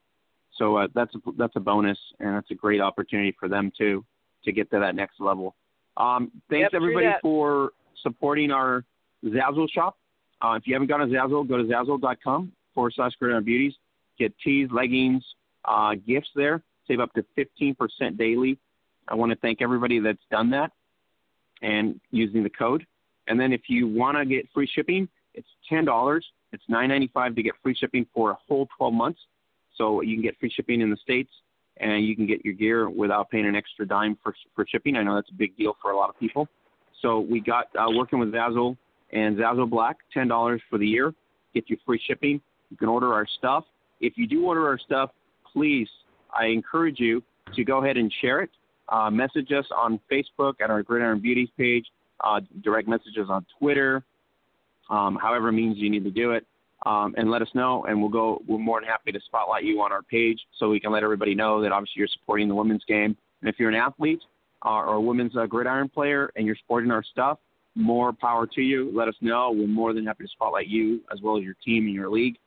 So 0.57 0.75
uh, 0.75 0.87
that's 0.93 1.13
a, 1.15 1.19
that's 1.37 1.55
a 1.55 1.59
bonus, 1.59 1.97
and 2.19 2.35
that's 2.35 2.51
a 2.51 2.55
great 2.55 2.81
opportunity 2.81 3.33
for 3.39 3.47
them 3.47 3.71
too 3.77 4.03
to 4.43 4.51
get 4.51 4.69
to 4.71 4.79
that 4.79 4.95
next 4.95 5.19
level. 5.19 5.55
Um, 5.97 6.31
thanks 6.49 6.69
Yep, 6.71 6.73
everybody 6.73 7.07
for 7.21 7.71
supporting 8.03 8.51
our 8.51 8.83
Zazzle 9.25 9.69
shop. 9.69 9.97
Uh, 10.41 10.53
if 10.53 10.67
you 10.67 10.73
haven't 10.73 10.87
gone 10.87 10.99
to 10.99 11.07
Zazzle, 11.07 11.47
go 11.47 11.57
to 11.57 11.63
zazzle.com 11.63 12.51
forward 12.73 12.93
slash 12.95 13.13
Gridiron 13.19 13.43
Beauties. 13.43 13.73
Get 14.19 14.33
tees, 14.43 14.69
leggings, 14.71 15.23
uh, 15.65 15.95
gifts 16.07 16.29
there. 16.35 16.61
Save 16.87 16.99
up 16.99 17.11
to 17.13 17.25
15% 17.37 18.17
daily. 18.17 18.57
I 19.07 19.15
want 19.15 19.31
to 19.31 19.37
thank 19.37 19.61
everybody 19.61 19.99
that's 19.99 20.21
done 20.31 20.49
that 20.51 20.71
and 21.61 21.99
using 22.11 22.43
the 22.43 22.49
code. 22.49 22.85
And 23.27 23.39
then 23.39 23.51
if 23.51 23.61
you 23.67 23.87
want 23.87 24.17
to 24.17 24.25
get 24.25 24.47
free 24.53 24.69
shipping, 24.73 25.07
it's 25.33 25.47
ten 25.69 25.85
dollars. 25.85 26.25
It's 26.51 26.63
nine 26.67 26.89
ninety 26.89 27.09
five 27.13 27.35
to 27.35 27.43
get 27.43 27.53
free 27.61 27.75
shipping 27.75 28.05
for 28.13 28.31
a 28.31 28.37
whole 28.47 28.67
twelve 28.77 28.93
months. 28.93 29.19
So 29.75 30.01
you 30.01 30.15
can 30.15 30.23
get 30.23 30.37
free 30.39 30.49
shipping 30.49 30.81
in 30.81 30.89
the 30.89 30.97
states, 30.97 31.29
and 31.79 32.05
you 32.05 32.15
can 32.15 32.25
get 32.25 32.43
your 32.43 32.53
gear 32.53 32.89
without 32.89 33.29
paying 33.29 33.45
an 33.45 33.55
extra 33.55 33.87
dime 33.87 34.17
for 34.23 34.33
for 34.55 34.65
shipping. 34.67 34.95
I 34.95 35.03
know 35.03 35.15
that's 35.15 35.29
a 35.29 35.35
big 35.37 35.55
deal 35.57 35.75
for 35.81 35.91
a 35.91 35.97
lot 35.97 36.09
of 36.09 36.19
people. 36.19 36.47
So 37.01 37.19
we 37.19 37.39
got 37.39 37.67
uh, 37.75 37.91
working 37.91 38.19
with 38.19 38.31
Zazzle 38.31 38.75
and 39.11 39.37
Zazzle 39.37 39.69
Black, 39.69 39.97
ten 40.13 40.27
dollars 40.27 40.61
for 40.69 40.77
the 40.77 40.87
year, 40.87 41.13
get 41.53 41.69
you 41.69 41.77
free 41.85 42.01
shipping. 42.07 42.41
You 42.69 42.77
can 42.77 42.87
order 42.89 43.13
our 43.13 43.25
stuff. 43.37 43.65
If 44.01 44.13
you 44.17 44.27
do 44.27 44.45
order 44.45 44.67
our 44.67 44.77
stuff, 44.79 45.11
please, 45.51 45.87
I 46.37 46.45
encourage 46.47 46.99
you 46.99 47.23
to 47.55 47.63
go 47.63 47.83
ahead 47.83 47.97
and 47.97 48.13
share 48.21 48.41
it. 48.41 48.49
Uh, 48.89 49.09
message 49.09 49.51
us 49.51 49.65
on 49.75 49.99
Facebook 50.11 50.55
at 50.61 50.69
our 50.69 50.81
Gridiron 50.83 51.19
Beauties 51.19 51.49
page 51.57 51.85
uh, 52.23 52.39
direct 52.63 52.87
messages 52.87 53.27
on 53.29 53.45
Twitter, 53.59 54.03
um, 54.89 55.17
however 55.21 55.51
means 55.51 55.77
you 55.77 55.89
need 55.89 56.03
to 56.03 56.11
do 56.11 56.31
it, 56.31 56.45
um, 56.85 57.15
and 57.17 57.29
let 57.31 57.41
us 57.41 57.49
know. 57.53 57.85
And 57.87 57.99
we'll 57.99 58.09
go. 58.09 58.41
We're 58.47 58.57
more 58.57 58.79
than 58.79 58.89
happy 58.89 59.11
to 59.11 59.19
spotlight 59.25 59.63
you 59.63 59.81
on 59.81 59.91
our 59.91 60.03
page 60.03 60.39
so 60.57 60.69
we 60.69 60.79
can 60.79 60.91
let 60.91 61.03
everybody 61.03 61.35
know 61.35 61.61
that 61.61 61.71
obviously 61.71 61.99
you're 61.99 62.07
supporting 62.07 62.47
the 62.47 62.55
women's 62.55 62.83
game. 62.85 63.17
And 63.41 63.49
if 63.49 63.55
you're 63.59 63.69
an 63.69 63.75
athlete 63.75 64.21
uh, 64.65 64.69
or 64.69 64.93
a 64.93 65.01
women's 65.01 65.35
uh, 65.35 65.45
gridiron 65.45 65.89
player 65.89 66.31
and 66.35 66.45
you're 66.45 66.55
supporting 66.55 66.91
our 66.91 67.03
stuff, 67.03 67.39
more 67.75 68.11
power 68.11 68.47
to 68.47 68.61
you. 68.61 68.91
Let 68.93 69.07
us 69.07 69.15
know. 69.21 69.51
We're 69.51 69.67
more 69.67 69.93
than 69.93 70.05
happy 70.05 70.23
to 70.23 70.29
spotlight 70.29 70.67
you 70.67 71.01
as 71.13 71.21
well 71.21 71.37
as 71.37 71.43
your 71.43 71.55
team 71.63 71.85
and 71.85 71.93
your 71.93 72.09
league 72.09 72.37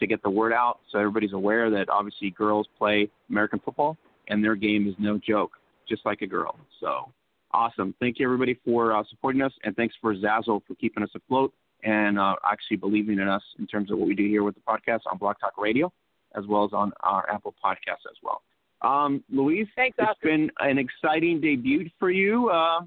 to 0.00 0.06
get 0.06 0.22
the 0.22 0.30
word 0.30 0.52
out 0.52 0.78
so 0.90 0.98
everybody's 0.98 1.32
aware 1.32 1.70
that 1.70 1.88
obviously 1.90 2.30
girls 2.30 2.66
play 2.78 3.10
American 3.28 3.60
football 3.64 3.98
and 4.28 4.42
their 4.42 4.54
game 4.54 4.88
is 4.88 4.94
no 4.98 5.18
joke, 5.18 5.52
just 5.88 6.04
like 6.06 6.22
a 6.22 6.26
girl. 6.26 6.56
So 6.80 7.12
awesome. 7.52 7.94
Thank 8.00 8.18
you 8.18 8.26
everybody 8.26 8.58
for 8.64 8.94
uh, 8.94 9.02
supporting 9.10 9.42
us, 9.42 9.52
and 9.64 9.74
thanks 9.76 9.94
for 10.00 10.14
Zazzle 10.14 10.62
for 10.66 10.74
keeping 10.80 11.02
us 11.02 11.10
afloat 11.14 11.52
and 11.84 12.18
uh, 12.18 12.34
actually 12.44 12.76
believing 12.76 13.18
in 13.18 13.28
us 13.28 13.42
in 13.58 13.66
terms 13.66 13.90
of 13.90 13.98
what 13.98 14.08
we 14.08 14.14
do 14.14 14.26
here 14.26 14.42
with 14.42 14.54
the 14.54 14.60
podcast 14.60 15.00
on 15.10 15.18
Blog 15.18 15.36
Talk 15.40 15.52
Radio, 15.58 15.92
as 16.34 16.44
well 16.46 16.64
as 16.64 16.72
on 16.72 16.92
our 17.00 17.28
Apple 17.30 17.54
Podcasts 17.64 18.06
as 18.10 18.16
well. 18.22 18.42
Um, 18.82 19.24
Louise, 19.30 19.66
Thanks, 19.74 19.96
it's 19.98 20.08
Oscar. 20.08 20.28
been 20.28 20.50
an 20.60 20.78
exciting 20.78 21.40
debut 21.40 21.90
for 21.98 22.10
you. 22.10 22.48
Uh, 22.48 22.80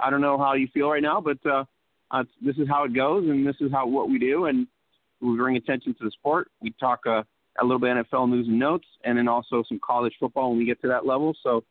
I 0.00 0.10
don't 0.10 0.20
know 0.20 0.38
how 0.38 0.54
you 0.54 0.68
feel 0.72 0.90
right 0.90 1.02
now, 1.02 1.20
but 1.20 1.38
uh, 1.46 1.64
uh, 2.10 2.24
this 2.44 2.56
is 2.56 2.68
how 2.68 2.84
it 2.84 2.94
goes, 2.94 3.28
and 3.28 3.46
this 3.46 3.56
is 3.60 3.72
how 3.72 3.86
what 3.86 4.08
we 4.08 4.18
do, 4.18 4.46
and 4.46 4.66
we 5.20 5.36
bring 5.36 5.56
attention 5.56 5.94
to 5.94 6.04
the 6.04 6.10
sport. 6.10 6.50
We 6.60 6.74
talk 6.78 7.00
uh, 7.06 7.22
a 7.60 7.64
little 7.64 7.78
bit 7.78 7.96
NFL 7.96 8.28
news 8.30 8.46
and 8.46 8.58
notes, 8.58 8.86
and 9.04 9.18
then 9.18 9.28
also 9.28 9.64
some 9.68 9.80
college 9.84 10.14
football 10.20 10.50
when 10.50 10.58
we 10.58 10.64
get 10.64 10.80
to 10.82 10.88
that 10.88 11.06
level. 11.06 11.34
So, 11.42 11.64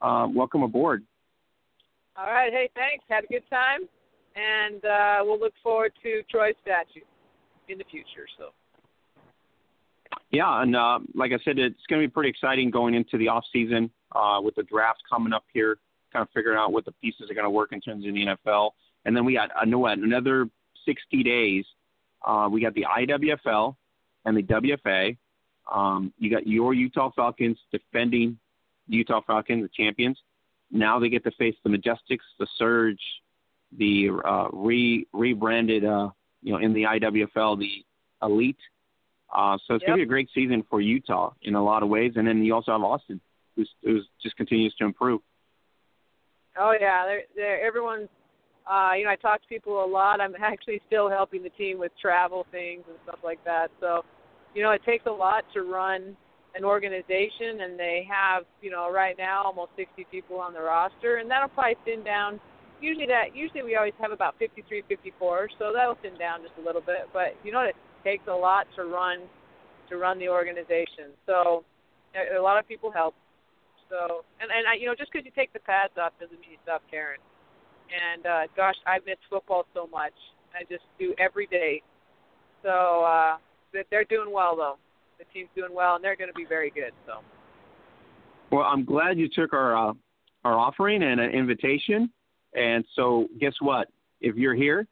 uh, 0.00 0.26
welcome 0.32 0.62
aboard. 0.62 1.04
All 2.16 2.26
right, 2.26 2.52
hey, 2.52 2.70
thanks. 2.74 3.04
Had 3.08 3.24
a 3.24 3.26
good 3.26 3.42
time, 3.50 3.88
and 4.34 4.84
uh, 4.84 5.18
we'll 5.22 5.38
look 5.38 5.54
forward 5.62 5.92
to 6.02 6.22
Troy's 6.30 6.54
statue 6.62 7.04
in 7.68 7.78
the 7.78 7.84
future. 7.84 8.26
So. 8.38 8.50
Yeah, 10.30 10.62
and 10.62 10.74
uh, 10.74 11.00
like 11.14 11.32
I 11.32 11.38
said, 11.44 11.58
it's 11.58 11.76
going 11.88 12.02
to 12.02 12.08
be 12.08 12.10
pretty 12.10 12.30
exciting 12.30 12.70
going 12.70 12.94
into 12.94 13.18
the 13.18 13.28
off 13.28 13.44
season 13.52 13.90
uh, 14.12 14.40
with 14.42 14.54
the 14.56 14.62
draft 14.64 15.02
coming 15.10 15.32
up 15.32 15.44
here, 15.52 15.78
kind 16.12 16.22
of 16.22 16.28
figuring 16.34 16.58
out 16.58 16.72
what 16.72 16.84
the 16.84 16.92
pieces 16.92 17.30
are 17.30 17.34
going 17.34 17.44
to 17.44 17.50
work 17.50 17.72
in 17.72 17.80
terms 17.80 18.06
of 18.06 18.14
the 18.14 18.26
NFL. 18.26 18.70
And 19.04 19.16
then 19.16 19.24
we 19.24 19.34
got 19.34 19.50
know 19.66 19.86
another 19.86 20.48
60 20.84 21.22
days. 21.22 21.64
Uh, 22.24 22.48
we 22.50 22.60
got 22.60 22.74
the 22.74 22.84
IWFL 22.84 23.76
and 24.24 24.36
the 24.36 24.42
WFA. 24.42 25.16
Um, 25.72 26.12
you 26.18 26.30
got 26.30 26.46
your 26.46 26.74
Utah 26.74 27.10
Falconz 27.16 27.56
defending 27.70 28.38
Utah 28.88 29.20
Falconz, 29.28 29.62
the 29.62 29.70
champions. 29.74 30.18
Now 30.70 30.98
they 30.98 31.08
get 31.08 31.24
to 31.24 31.30
face 31.32 31.54
the 31.62 31.70
Majestics, 31.70 32.24
the 32.38 32.46
Surge, 32.58 33.00
the 33.78 34.10
uh, 34.24 34.48
re 34.52 35.06
rebranded, 35.12 35.84
uh, 35.84 36.10
you 36.42 36.52
know, 36.52 36.58
in 36.58 36.72
the 36.72 36.84
IWFL, 36.84 37.58
the 37.58 37.84
Elite. 38.22 38.56
Uh, 39.34 39.58
so 39.66 39.74
it's 39.74 39.82
Yep. 39.82 39.86
going 39.88 39.98
to 39.98 40.02
be 40.02 40.02
a 40.02 40.06
great 40.06 40.28
season 40.34 40.62
for 40.70 40.80
Utah 40.80 41.32
in 41.42 41.54
a 41.54 41.62
lot 41.62 41.82
of 41.82 41.88
ways. 41.88 42.12
And 42.16 42.26
then 42.26 42.44
you 42.44 42.54
also 42.54 42.72
have 42.72 42.82
Austin, 42.82 43.20
who's, 43.56 43.70
who's 43.82 44.06
just 44.22 44.36
continues 44.36 44.74
to 44.76 44.84
improve. 44.84 45.20
Oh 46.56 46.74
yeah, 46.78 47.04
they're, 47.04 47.22
they're, 47.34 47.66
everyone's. 47.66 48.08
Uh, 48.70 48.92
you 48.96 49.04
know, 49.04 49.10
I 49.10 49.16
talk 49.16 49.42
to 49.42 49.48
people 49.48 49.84
a 49.84 49.86
lot. 49.86 50.22
I'm 50.22 50.34
actually 50.40 50.80
still 50.86 51.10
helping 51.10 51.42
the 51.42 51.50
team 51.50 51.78
with 51.78 51.92
travel 52.00 52.46
things 52.50 52.84
and 52.88 52.96
stuff 53.02 53.18
like 53.22 53.44
that. 53.44 53.70
So, 53.78 54.04
you 54.54 54.62
know, 54.62 54.70
it 54.70 54.80
takes 54.86 55.04
a 55.04 55.10
lot 55.10 55.44
to 55.52 55.62
run 55.62 56.16
an 56.54 56.64
organization, 56.64 57.60
and 57.60 57.78
they 57.78 58.06
have, 58.10 58.44
you 58.62 58.70
know, 58.70 58.90
right 58.90 59.16
now 59.18 59.42
almost 59.42 59.72
60 59.76 60.06
people 60.10 60.38
on 60.38 60.54
the 60.54 60.62
roster, 60.62 61.16
and 61.16 61.30
that'll 61.30 61.48
probably 61.48 61.76
thin 61.84 62.04
down. 62.04 62.40
Usually, 62.84 63.06
that 63.06 63.32
usually 63.32 63.62
we 63.62 63.76
always 63.76 63.96
have 63.96 64.12
about 64.12 64.36
53, 64.38 64.84
54, 64.86 65.48
so 65.58 65.72
that'll 65.72 65.96
thin 66.04 66.18
down 66.18 66.42
just 66.42 66.52
a 66.60 66.64
little 66.64 66.82
bit. 66.84 67.08
But 67.16 67.32
you 67.42 67.50
know, 67.50 67.64
what? 67.64 67.72
it 67.72 67.80
takes 68.04 68.28
a 68.28 68.36
lot 68.36 68.66
to 68.76 68.84
run 68.84 69.24
to 69.88 69.96
run 69.96 70.18
the 70.18 70.28
organization. 70.28 71.16
So, 71.24 71.64
a 72.12 72.40
lot 72.40 72.58
of 72.58 72.68
people 72.68 72.92
help. 72.92 73.14
So, 73.88 74.28
and 74.36 74.52
and 74.52 74.68
I, 74.68 74.76
you 74.76 74.84
know, 74.84 74.94
just 74.94 75.10
because 75.10 75.24
you 75.24 75.32
take 75.32 75.52
the 75.56 75.64
pads 75.64 75.96
off 75.96 76.12
doesn't 76.20 76.36
mean 76.40 76.52
you 76.52 76.60
stop 76.62 76.82
caring. 76.90 77.20
And 77.88 78.26
uh, 78.26 78.52
gosh, 78.54 78.76
I 78.86 78.98
miss 79.06 79.16
football 79.30 79.64
so 79.72 79.88
much. 79.88 80.12
I 80.52 80.64
just 80.68 80.84
do 80.98 81.14
every 81.18 81.46
day. 81.46 81.80
So 82.62 83.04
uh, 83.04 83.36
they're 83.90 84.04
doing 84.04 84.30
well 84.30 84.56
though. 84.56 84.76
The 85.18 85.24
team's 85.32 85.48
doing 85.56 85.72
well, 85.72 85.96
and 85.96 86.04
they're 86.04 86.16
going 86.16 86.28
to 86.28 86.36
be 86.36 86.44
very 86.44 86.68
good. 86.70 86.92
So. 87.06 87.24
Well, 88.52 88.64
I'm 88.64 88.84
glad 88.84 89.18
you 89.18 89.28
took 89.32 89.54
our 89.54 89.76
uh, 89.76 89.92
our 90.44 90.58
offering 90.58 91.02
and 91.02 91.20
an 91.20 91.30
invitation. 91.30 92.10
And 92.54 92.84
so, 92.94 93.28
guess 93.40 93.54
what? 93.60 93.88
If 94.20 94.36
you're 94.36 94.54
here, 94.54 94.86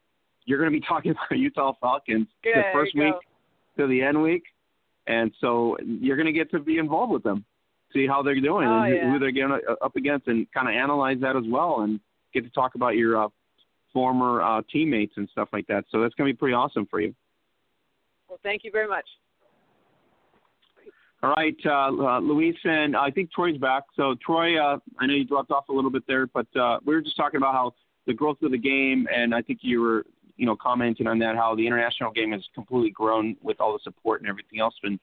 you're 0.45 0.59
going 0.59 0.71
to 0.71 0.79
be 0.79 0.85
talking 0.87 1.11
about 1.11 1.37
Utah 1.37 1.73
Falconz 1.81 2.27
Yeah, 2.43 2.55
the 2.55 2.63
first 2.73 2.95
week 2.95 3.13
to 3.77 3.87
the 3.87 4.01
end 4.01 4.21
week, 4.21 4.43
and 5.07 5.31
so 5.41 5.77
you're 5.83 6.17
going 6.17 6.27
to 6.27 6.33
get 6.33 6.51
to 6.51 6.59
be 6.59 6.77
involved 6.77 7.11
with 7.11 7.23
them, 7.23 7.45
see 7.91 8.05
how 8.07 8.21
they're 8.21 8.39
doing 8.39 8.67
Oh, 8.67 8.81
and 8.81 8.87
who, 8.87 8.95
yeah. 8.95 9.11
who 9.11 9.19
they're 9.19 9.31
getting 9.31 9.51
uh, 9.51 9.85
up 9.85 9.95
against, 9.95 10.27
and 10.27 10.51
kind 10.53 10.67
of 10.67 10.75
analyze 10.75 11.17
that 11.21 11.35
as 11.35 11.43
well. 11.47 11.81
And 11.81 11.99
get 12.33 12.43
to 12.43 12.49
talk 12.49 12.75
about 12.75 12.95
your 12.95 13.25
uh, 13.25 13.29
former 13.93 14.41
uh, 14.41 14.61
teammates 14.71 15.13
and 15.17 15.29
stuff 15.31 15.49
like 15.53 15.67
that. 15.67 15.85
So 15.91 16.01
that's 16.01 16.13
going 16.15 16.27
to 16.27 16.33
be 16.33 16.37
pretty 16.37 16.55
awesome 16.55 16.87
for 16.89 16.99
you. 16.99 17.13
Well, 18.27 18.39
thank 18.43 18.63
you 18.63 18.71
very 18.71 18.87
much. 18.87 19.05
All 21.23 21.33
right, 21.37 21.55
uh, 21.65 21.87
uh, 21.87 22.19
Louise, 22.19 22.55
and 22.65 22.97
I 22.97 23.09
think 23.09 23.31
Troy's 23.31 23.57
back. 23.57 23.83
So, 23.95 24.13
Troy, 24.25 24.61
uh, 24.61 24.77
I 24.99 25.05
know 25.05 25.13
you 25.13 25.23
dropped 25.23 25.51
off 25.51 25.69
a 25.69 25.71
little 25.71 25.89
bit 25.89 26.03
there, 26.05 26.27
but 26.27 26.53
uh, 26.53 26.79
we 26.85 26.93
were 26.93 27.01
just 27.01 27.15
talking 27.15 27.37
about 27.37 27.53
how 27.53 27.73
the 28.05 28.13
growth 28.13 28.41
of 28.41 28.51
the 28.51 28.57
game, 28.57 29.07
and 29.09 29.33
I 29.33 29.41
think 29.41 29.59
you 29.61 29.79
were, 29.79 30.05
you 30.35 30.45
know, 30.45 30.57
commenting 30.57 31.07
on 31.07 31.19
that 31.19 31.37
how 31.37 31.55
the 31.55 31.65
international 31.65 32.11
game 32.11 32.33
has 32.33 32.43
completely 32.53 32.89
grown 32.89 33.37
with 33.41 33.61
all 33.61 33.71
the 33.71 33.79
support 33.83 34.19
and 34.19 34.29
everything 34.29 34.59
else. 34.59 34.75
And 34.83 34.99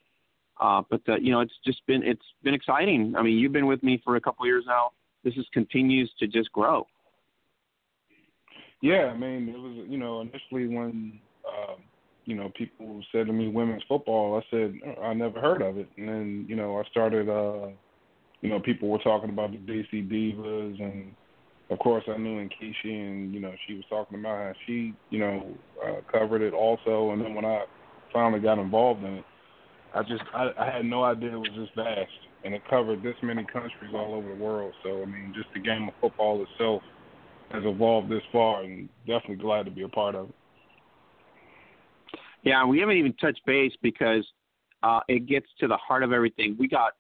uh, 0.61 0.83
but 0.91 1.01
uh, 1.09 1.17
you 1.17 1.33
know, 1.33 1.41
it's 1.41 1.55
just 1.65 1.81
been 1.87 2.03
it's 2.03 2.21
been 2.43 2.53
exciting. 2.53 3.15
I 3.17 3.23
mean, 3.23 3.39
you've 3.39 3.53
been 3.53 3.67
with 3.67 3.83
me 3.83 4.03
for 4.05 4.17
a 4.17 4.21
couple 4.21 4.45
years 4.45 4.65
now. 4.67 4.91
This 5.25 5.35
is 5.39 5.47
continues 5.55 6.13
to 6.19 6.27
just 6.27 6.53
grow. 6.53 6.87
Yeah, 8.83 9.07
I 9.07 9.17
mean, 9.17 9.49
it 9.49 9.59
was 9.59 9.87
you 9.89 9.97
know 9.97 10.21
initially 10.21 10.67
when 10.69 11.19
uh, 11.49 11.77
you 12.25 12.37
know 12.37 12.51
people 12.57 13.03
said 13.13 13.27
to 13.27 13.33
me 13.33 13.49
women's 13.49 13.83
football, 13.89 14.37
I 14.37 14.47
said 14.51 14.75
oh, 14.87 15.03
I 15.03 15.15
never 15.15 15.41
heard 15.41 15.63
of 15.63 15.79
it, 15.79 15.89
and 15.97 16.09
then 16.09 16.47
you 16.49 16.57
know 16.57 16.79
I 16.79 16.85
started. 16.91 17.29
uh 17.29 17.71
you 18.41 18.49
know, 18.49 18.61
people 18.61 18.89
were 18.89 18.99
talking 18.99 19.31
about 19.31 19.53
the 19.53 19.59
DC 19.59 20.11
Divas, 20.11 20.81
and 20.83 21.15
of 21.71 21.79
course 21.79 22.05
I 22.09 22.17
knew 22.17 22.49
Nkechi, 22.49 22.85
and 22.85 23.35
you 23.35 23.41
know 23.41 23.53
she 23.67 23.75
was 23.75 23.85
talking 23.89 24.19
about 24.19 24.39
how 24.39 24.53
she, 24.67 24.95
you 25.11 25.19
know, 25.19 25.55
uh, 25.87 26.01
covered 26.11 26.43
it 26.43 26.55
also. 26.55 27.11
And 27.11 27.23
then 27.23 27.35
when 27.35 27.45
I 27.45 27.65
finally 28.13 28.41
got 28.41 28.59
involved 28.59 29.05
in 29.05 29.19
it, 29.19 29.25
I 29.95 30.03
just 30.03 30.23
I, 30.35 30.51
I 30.59 30.71
had 30.71 30.85
no 30.85 31.05
idea 31.05 31.33
it 31.33 31.39
was 31.39 31.51
this 31.57 31.69
vast, 31.77 32.11
and 32.45 32.55
it 32.55 32.63
covered 32.69 33.03
this 33.03 33.17
many 33.23 33.45
countries 33.45 33.93
all 33.95 34.15
over 34.15 34.29
the 34.29 34.43
world. 34.43 34.73
So 34.83 35.03
I 35.03 35.05
mean, 35.05 35.33
just 35.37 35.49
the 35.55 35.61
game 35.61 35.89
of 35.89 35.95
football 36.01 36.45
itself 36.51 36.83
has 37.51 37.63
evolved 37.67 38.11
this 38.11 38.23
far, 38.33 38.63
and 38.63 38.89
definitely 39.07 39.37
glad 39.37 39.65
to 39.65 39.71
be 39.71 39.83
a 39.83 39.89
part 39.89 40.15
of 40.15 40.31
it. 40.31 40.35
Yeah, 42.43 42.65
we 42.65 42.81
haven't 42.81 42.97
even 42.97 43.13
touched 43.15 43.45
base 43.47 43.73
because 43.83 44.27
uh, 44.83 45.01
it 45.09 45.27
gets 45.27 45.47
to 45.61 45.69
the 45.69 45.77
heart 45.77 46.03
of 46.03 46.13
everything. 46.13 46.57
We 46.59 46.69
got 46.69 46.93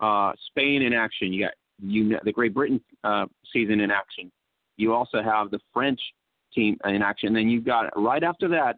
uh, 0.00 0.32
Spain 0.48 0.82
in 0.82 0.92
action. 0.92 1.32
You 1.32 1.46
got 1.46 1.54
you 1.80 2.18
the 2.24 2.32
Great 2.32 2.54
Britain 2.54 2.80
uh, 3.04 3.26
season 3.52 3.80
in 3.80 3.90
action. 3.90 4.32
You 4.76 4.94
also 4.94 5.22
have 5.22 5.50
the 5.50 5.60
French 5.72 6.00
team 6.54 6.78
in 6.84 7.02
action. 7.02 7.28
And 7.28 7.36
then 7.36 7.48
you've 7.48 7.64
got 7.64 7.90
right 7.96 8.22
after 8.22 8.48
that, 8.48 8.76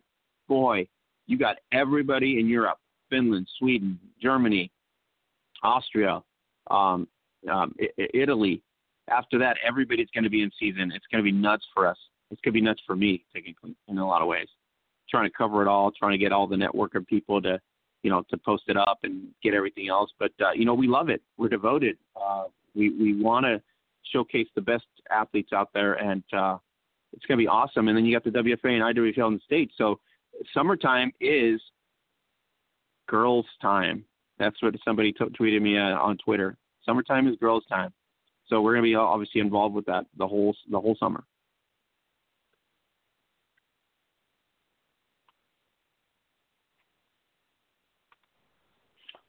boy, 0.49 0.87
you 1.27 1.39
got 1.39 1.57
everybody 1.73 2.41
in 2.41 2.49
Europe: 2.49 2.79
Finland, 3.09 3.47
Sweden, 3.59 3.99
Germany, 4.21 4.71
Austria, 5.63 6.23
um, 6.71 7.07
um, 7.51 7.75
Italy. 7.97 8.63
After 9.09 9.39
that, 9.39 9.57
everybody's 9.67 10.09
going 10.15 10.25
to 10.25 10.31
be 10.31 10.43
in 10.43 10.51
season. 10.59 10.93
It's 10.95 11.07
going 11.11 11.25
to 11.25 11.31
be 11.31 11.37
nuts 11.37 11.65
for 11.75 11.87
us. 11.87 11.97
It's 12.31 12.41
going 12.43 12.53
to 12.53 12.61
be 12.61 12.65
nuts 12.65 12.81
for 12.87 12.95
me, 12.95 13.25
technically, 13.33 13.75
in 13.89 13.99
a 13.99 14.07
lot 14.07 14.23
of 14.23 14.29
ways. 14.29 14.47
Trying 15.11 15.29
to 15.29 15.37
cover 15.37 15.63
it 15.63 15.69
all, 15.69 15.91
trying 15.91 16.13
to 16.13 16.19
get 16.19 16.33
all 16.33 16.47
the 16.47 16.57
network 16.57 16.95
of 16.95 17.07
people 17.07 17.43
to, 17.43 17.61
you 18.03 18.11
know, 18.11 18.23
to 18.31 18.37
post 18.37 18.65
it 18.69 18.77
up 18.77 19.01
and 19.03 19.29
get 19.43 19.55
everything 19.55 19.89
else. 19.89 20.11
But 20.19 20.33
uh, 20.41 20.53
you 20.53 20.65
know, 20.65 20.75
we 20.75 20.87
love 20.87 21.09
it. 21.09 21.23
We're 21.37 21.49
devoted. 21.49 21.97
Uh, 22.15 22.45
we 22.75 22.91
we 22.91 23.21
want 23.21 23.45
to 23.45 23.61
showcase 24.13 24.47
the 24.55 24.61
best 24.61 24.85
athletes 25.11 25.53
out 25.53 25.71
there, 25.75 25.95
and 25.95 26.23
uh, 26.33 26.59
it's 27.13 27.27
going 27.27 27.39
to 27.39 27.43
be 27.43 27.49
awesome. 27.49 27.89
And 27.89 27.97
then 27.97 28.05
you 28.05 28.19
got 28.19 28.25
the 28.25 28.39
WFA 28.39 28.81
and 28.81 28.97
IWFL 28.97 29.29
in 29.29 29.35
the 29.35 29.41
states. 29.45 29.75
So 29.77 30.01
summertime 30.55 31.13
is 31.21 31.61
girls' 33.09 33.47
time. 33.61 34.05
That's 34.39 34.61
what 34.63 34.75
somebody 34.85 35.13
t- 35.13 35.25
tweeted 35.25 35.61
me 35.61 35.77
uh, 35.77 35.99
on 35.99 36.17
Twitter. 36.19 36.57
Summertime 36.85 37.29
is 37.29 37.37
girls' 37.37 37.65
time. 37.69 37.93
So 38.49 38.61
we're 38.61 38.73
going 38.73 38.85
to 38.85 38.89
be 38.91 38.95
obviously 38.95 39.41
involved 39.41 39.75
with 39.75 39.87
that 39.87 40.07
the 40.17 40.27
whole 40.27 40.55
the 40.71 40.81
whole 40.81 40.97
summer. 40.99 41.25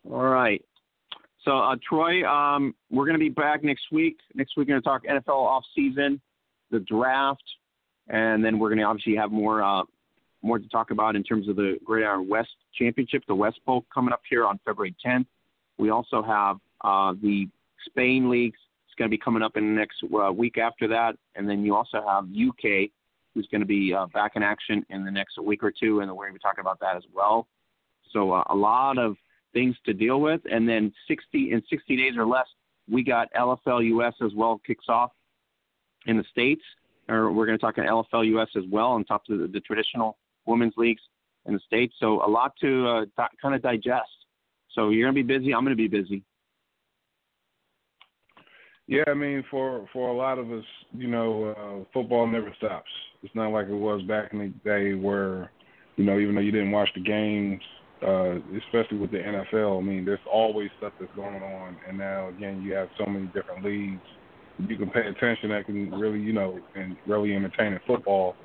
All 0.10 0.24
right. 0.24 0.64
So 1.44 1.58
uh, 1.58 1.76
Troy, 1.88 2.28
um, 2.28 2.76
we're 2.92 3.06
going 3.06 3.18
to 3.18 3.20
be 3.20 3.30
back 3.30 3.64
next 3.64 3.86
week. 3.92 4.18
Next 4.36 4.56
week, 4.56 4.68
we're 4.68 4.80
going 4.80 4.82
to 4.82 4.88
talk 4.88 5.04
NFL 5.06 5.36
off 5.36 5.64
season, 5.76 6.22
the 6.70 6.80
draft, 6.80 7.44
and 8.08 8.44
then 8.44 8.60
we're 8.60 8.70
going 8.70 8.80
to 8.80 8.86
obviously 8.86 9.16
have 9.16 9.32
more 9.32 9.64
uh, 9.64 9.84
more 10.44 10.60
to 10.60 10.68
talk 10.70 10.92
about 10.92 11.16
in 11.16 11.24
terms 11.24 11.48
of 11.48 11.56
the 11.56 11.78
Gridiron 11.84 12.28
West 12.28 12.50
Championship, 12.74 13.24
the 13.28 13.36
West 13.36 13.60
Bowl 13.66 13.86
coming 13.94 14.12
up 14.12 14.22
here 14.30 14.46
on 14.46 14.60
February 14.66 14.96
10th. 15.06 15.26
We 15.78 15.90
also 15.90 16.24
have 16.24 16.58
uh, 16.84 17.14
the 17.22 17.48
Spain 17.86 18.30
leagues. 18.30 18.58
It's 18.88 18.96
going 18.98 19.10
to 19.10 19.16
be 19.16 19.22
coming 19.22 19.44
up 19.44 19.56
in 19.56 19.64
the 19.64 19.80
next 19.80 20.04
uh, 20.04 20.32
week 20.32 20.58
after 20.58 20.88
that, 20.90 21.16
and 21.36 21.50
then 21.50 21.64
you 21.64 21.76
also 21.76 22.04
have 22.06 22.26
UK, 22.26 22.90
who's 23.34 23.48
going 23.52 23.62
to 23.62 23.68
be 23.68 23.94
uh, 23.94 24.08
back 24.08 24.34
in 24.36 24.44
action 24.44 24.86
in 24.90 25.06
the 25.06 25.12
next 25.12 25.40
week 25.42 25.64
or 25.64 25.72
two, 25.72 26.02
and 26.02 26.10
we're 26.12 26.26
going 26.26 26.34
to 26.34 26.40
be 26.40 26.42
talking 26.42 26.62
about 26.62 26.80
that 26.82 26.98
as 26.98 27.04
well. 27.14 27.48
So 28.12 28.34
uh, 28.34 28.44
a 28.50 28.56
lot 28.56 28.98
of 28.98 29.16
things 29.54 29.76
to 29.86 29.94
deal 29.94 30.22
with, 30.22 30.42
and 30.50 30.68
then 30.68 30.94
60 31.08 31.52
in 31.52 31.62
60 31.70 31.98
days 31.98 32.18
or 32.18 32.26
less, 32.26 32.48
we 32.90 33.04
got 33.04 33.28
LFL 33.34 33.86
US 33.98 34.14
as 34.24 34.32
well 34.36 34.62
kicks 34.66 34.86
off 34.90 35.12
in 36.08 36.18
the 36.18 36.24
states. 36.32 36.64
Or 37.10 37.32
we're 37.32 37.46
going 37.46 37.58
to 37.58 37.62
talk 37.62 37.78
on 37.78 37.86
LFL 37.86 38.26
US 38.38 38.50
as 38.56 38.64
well 38.72 38.88
on 38.88 39.04
top 39.04 39.24
of 39.30 39.40
the, 39.40 39.48
the 39.48 39.60
traditional 39.62 40.18
women's 40.46 40.74
leagues 40.78 41.02
in 41.46 41.54
the 41.54 41.60
states. 41.66 41.96
So 42.00 42.26
a 42.26 42.30
lot 42.30 42.54
to 42.62 42.88
uh, 42.88 43.06
di- 43.18 43.36
kind 43.42 43.56
of 43.56 43.62
digest. 43.62 44.10
So 44.74 44.90
you're 44.90 45.06
going 45.06 45.16
to 45.16 45.24
be 45.24 45.38
busy. 45.38 45.54
I'm 45.54 45.64
going 45.64 45.76
to 45.76 45.82
be 45.82 45.88
busy. 45.88 46.24
Yeah, 48.88 49.04
I 49.08 49.14
mean, 49.14 49.44
for 49.50 49.88
for 49.94 50.10
a 50.10 50.14
lot 50.14 50.38
of 50.38 50.52
us, 50.52 50.66
you 50.94 51.08
know, 51.08 51.56
uh, 51.58 51.86
football 51.94 52.28
never 52.28 52.54
stops. 52.58 52.90
It's 53.24 53.34
not 53.36 53.52
like 53.52 53.68
it 53.68 53.74
was 53.74 54.02
back 54.04 54.34
in 54.34 54.40
the 54.40 54.48
day 54.70 54.96
where, 54.96 55.50
you 55.96 56.04
know, 56.04 56.20
even 56.20 56.36
though 56.36 56.42
you 56.42 56.52
didn't 56.52 56.72
watch 56.72 56.90
the 56.96 57.02
games, 57.02 57.62
uh, 58.06 58.36
especially 58.58 58.98
with 58.98 59.12
the 59.12 59.18
NFL, 59.18 59.80
I 59.80 59.84
mean, 59.84 60.06
there's 60.06 60.20
always 60.32 60.70
stuff 60.78 60.94
that's 61.00 61.12
going 61.16 61.42
on. 61.44 61.78
And 61.88 61.98
now, 61.98 62.30
again, 62.30 62.62
you 62.62 62.74
have 62.74 62.90
so 62.98 63.06
many 63.06 63.28
different 63.28 63.64
leagues 63.64 64.02
you 64.68 64.78
can 64.78 64.90
pay 64.90 65.08
attention 65.08 65.50
that 65.50 65.66
can 65.66 65.92
really, 65.92 66.20
you 66.20 66.34
know, 66.34 66.60
and 66.76 66.96
really 67.08 67.34
entertain 67.34 67.74
in 67.74 67.80
football. 67.88 68.36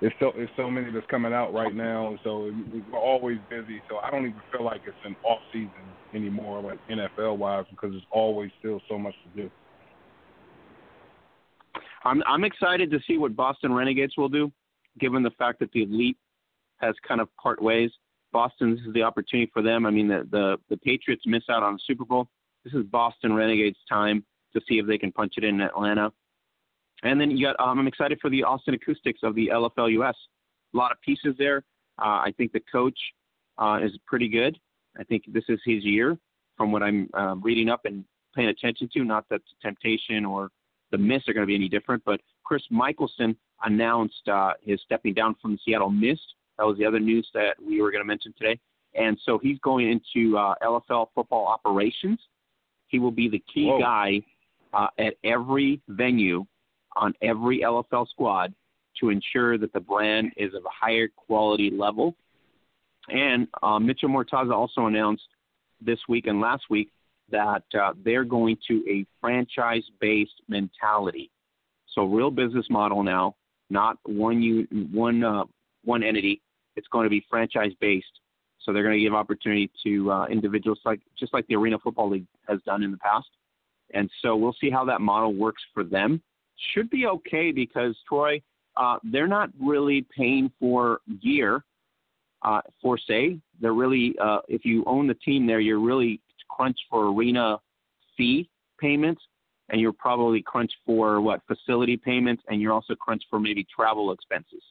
It's 0.00 0.14
so 0.18 0.32
it's 0.34 0.50
so 0.56 0.70
many 0.70 0.90
that's 0.90 1.06
coming 1.10 1.32
out 1.34 1.52
right 1.52 1.74
now, 1.74 2.16
so 2.24 2.50
we're 2.72 2.98
always 2.98 3.38
busy. 3.50 3.82
So 3.88 3.98
I 3.98 4.10
don't 4.10 4.26
even 4.26 4.40
feel 4.50 4.64
like 4.64 4.80
it's 4.86 4.96
an 5.04 5.14
off 5.24 5.40
season 5.52 5.70
anymore, 6.14 6.62
like 6.62 6.78
NFL 6.88 7.36
wise, 7.36 7.66
because 7.70 7.90
there's 7.90 8.02
always 8.10 8.50
still 8.60 8.80
so 8.88 8.98
much 8.98 9.14
to 9.24 9.42
do. 9.42 9.50
I'm 12.04 12.22
I'm 12.26 12.44
excited 12.44 12.90
to 12.92 12.98
see 13.06 13.18
what 13.18 13.36
Boston 13.36 13.74
Renegades 13.74 14.16
will 14.16 14.30
do, 14.30 14.50
given 14.98 15.22
the 15.22 15.32
fact 15.32 15.58
that 15.60 15.70
the 15.72 15.82
elite 15.82 16.16
has 16.78 16.94
kind 17.06 17.20
of 17.20 17.28
part 17.36 17.62
ways. 17.62 17.90
Boston, 18.32 18.74
this 18.76 18.86
is 18.86 18.92
the 18.94 19.02
opportunity 19.02 19.50
for 19.52 19.62
them. 19.62 19.86
I 19.86 19.90
mean, 19.90 20.08
the 20.08 20.26
the, 20.30 20.56
the 20.68 20.76
Patriots 20.76 21.22
miss 21.26 21.44
out 21.50 21.62
on 21.62 21.74
the 21.74 21.80
Super 21.86 22.04
Bowl. 22.04 22.28
This 22.64 22.74
is 22.74 22.84
Boston 22.84 23.34
Renegades' 23.34 23.78
time 23.88 24.24
to 24.52 24.60
see 24.68 24.78
if 24.78 24.86
they 24.86 24.98
can 24.98 25.12
punch 25.12 25.34
it 25.36 25.44
in 25.44 25.60
Atlanta. 25.60 26.12
And 27.02 27.20
then 27.20 27.30
you 27.30 27.46
got, 27.46 27.58
um, 27.58 27.78
I'm 27.78 27.86
excited 27.86 28.18
for 28.20 28.30
the 28.30 28.42
Austin 28.42 28.74
Acoustics 28.74 29.20
of 29.22 29.34
the 29.34 29.48
LFL 29.48 29.90
US. 30.02 30.16
A 30.74 30.76
lot 30.76 30.92
of 30.92 31.00
pieces 31.00 31.34
there. 31.38 31.64
Uh, 31.98 32.20
I 32.24 32.34
think 32.36 32.52
the 32.52 32.60
coach 32.72 32.98
uh, 33.58 33.78
is 33.82 33.92
pretty 34.06 34.28
good. 34.28 34.58
I 34.98 35.04
think 35.04 35.24
this 35.28 35.44
is 35.48 35.60
his 35.64 35.84
year, 35.84 36.18
from 36.56 36.72
what 36.72 36.82
I'm 36.82 37.08
uh, 37.14 37.36
reading 37.36 37.68
up 37.68 37.84
and 37.84 38.04
paying 38.34 38.48
attention 38.48 38.88
to. 38.94 39.04
Not 39.04 39.24
that 39.30 39.40
the 39.40 39.68
Temptation 39.68 40.24
or 40.24 40.50
the 40.90 40.98
Mist 40.98 41.28
are 41.28 41.32
going 41.32 41.42
to 41.42 41.46
be 41.46 41.54
any 41.54 41.68
different, 41.68 42.02
but 42.04 42.20
Chris 42.44 42.62
Michelson 42.70 43.36
announced 43.64 44.28
uh, 44.28 44.52
his 44.62 44.80
stepping 44.84 45.14
down 45.14 45.36
from 45.40 45.52
the 45.52 45.58
Seattle 45.64 45.90
Mist. 45.90 46.34
That 46.60 46.66
was 46.66 46.76
the 46.76 46.84
other 46.84 47.00
news 47.00 47.26
that 47.32 47.54
we 47.58 47.80
were 47.80 47.90
going 47.90 48.02
to 48.02 48.06
mention 48.06 48.34
today. 48.38 48.60
And 48.94 49.18
so 49.24 49.38
he's 49.42 49.58
going 49.60 49.88
into 49.90 50.36
uh, 50.36 50.54
LFL 50.62 51.06
football 51.14 51.46
operations. 51.46 52.20
He 52.88 52.98
will 52.98 53.10
be 53.10 53.30
the 53.30 53.42
key 53.52 53.64
Whoa. 53.64 53.80
guy 53.80 54.20
uh, 54.74 54.88
at 54.98 55.14
every 55.24 55.80
venue 55.88 56.44
on 56.96 57.14
every 57.22 57.60
LFL 57.60 58.06
squad 58.10 58.52
to 59.00 59.08
ensure 59.08 59.56
that 59.56 59.72
the 59.72 59.80
brand 59.80 60.32
is 60.36 60.52
of 60.52 60.62
a 60.66 60.68
higher 60.68 61.08
quality 61.16 61.70
level. 61.70 62.14
And 63.08 63.48
uh, 63.62 63.78
Mitchell 63.78 64.10
Mortaza 64.10 64.52
also 64.52 64.84
announced 64.84 65.28
this 65.80 66.00
week 66.10 66.26
and 66.26 66.42
last 66.42 66.64
week 66.68 66.90
that 67.30 67.62
uh, 67.80 67.94
they're 68.04 68.24
going 68.24 68.58
to 68.68 68.84
a 68.86 69.06
franchise 69.18 69.84
based 69.98 70.42
mentality. 70.46 71.30
So, 71.94 72.04
real 72.04 72.30
business 72.30 72.66
model 72.68 73.02
now, 73.02 73.36
not 73.70 73.96
one, 74.04 74.42
u- 74.42 74.68
one, 74.92 75.24
uh, 75.24 75.44
one 75.84 76.02
entity. 76.02 76.42
It's 76.80 76.88
going 76.88 77.04
to 77.04 77.10
be 77.10 77.22
franchise 77.30 77.72
based. 77.80 78.14
So, 78.62 78.72
they're 78.72 78.82
going 78.82 78.98
to 78.98 79.04
give 79.04 79.14
opportunity 79.14 79.70
to 79.84 80.10
uh, 80.10 80.26
individuals, 80.26 80.80
like 80.84 81.00
just 81.18 81.32
like 81.32 81.46
the 81.46 81.56
Arena 81.56 81.78
Football 81.78 82.10
League 82.10 82.26
has 82.48 82.58
done 82.66 82.82
in 82.82 82.90
the 82.90 82.98
past. 82.98 83.30
And 83.92 84.10
so, 84.22 84.36
we'll 84.36 84.56
see 84.60 84.70
how 84.70 84.84
that 84.86 85.00
model 85.00 85.32
works 85.34 85.62
for 85.74 85.84
them 85.84 86.22
should 86.72 86.90
be 86.90 87.06
okay 87.06 87.52
because 87.52 87.96
Troy, 88.08 88.42
uh, 88.76 88.98
they're 89.04 89.26
not 89.26 89.50
really 89.60 90.06
paying 90.16 90.50
for 90.60 91.00
gear 91.22 91.64
uh, 92.42 92.60
for 92.80 92.98
say. 92.98 93.38
They're 93.60 93.74
really, 93.74 94.14
uh, 94.22 94.40
if 94.48 94.64
you 94.64 94.84
own 94.86 95.06
the 95.06 95.14
team 95.14 95.46
there, 95.46 95.60
you're 95.60 95.80
really 95.80 96.20
crunched 96.48 96.82
for 96.90 97.12
arena 97.12 97.58
fee 98.16 98.48
payments, 98.80 99.22
and 99.68 99.80
you're 99.80 99.92
probably 99.92 100.42
crunched 100.42 100.76
for 100.84 101.20
what 101.20 101.40
facility 101.46 101.96
payments, 101.96 102.42
and 102.48 102.60
you're 102.60 102.72
also 102.72 102.94
crunched 102.94 103.26
for 103.30 103.38
maybe 103.38 103.66
travel 103.74 104.12
expenses. 104.12 104.62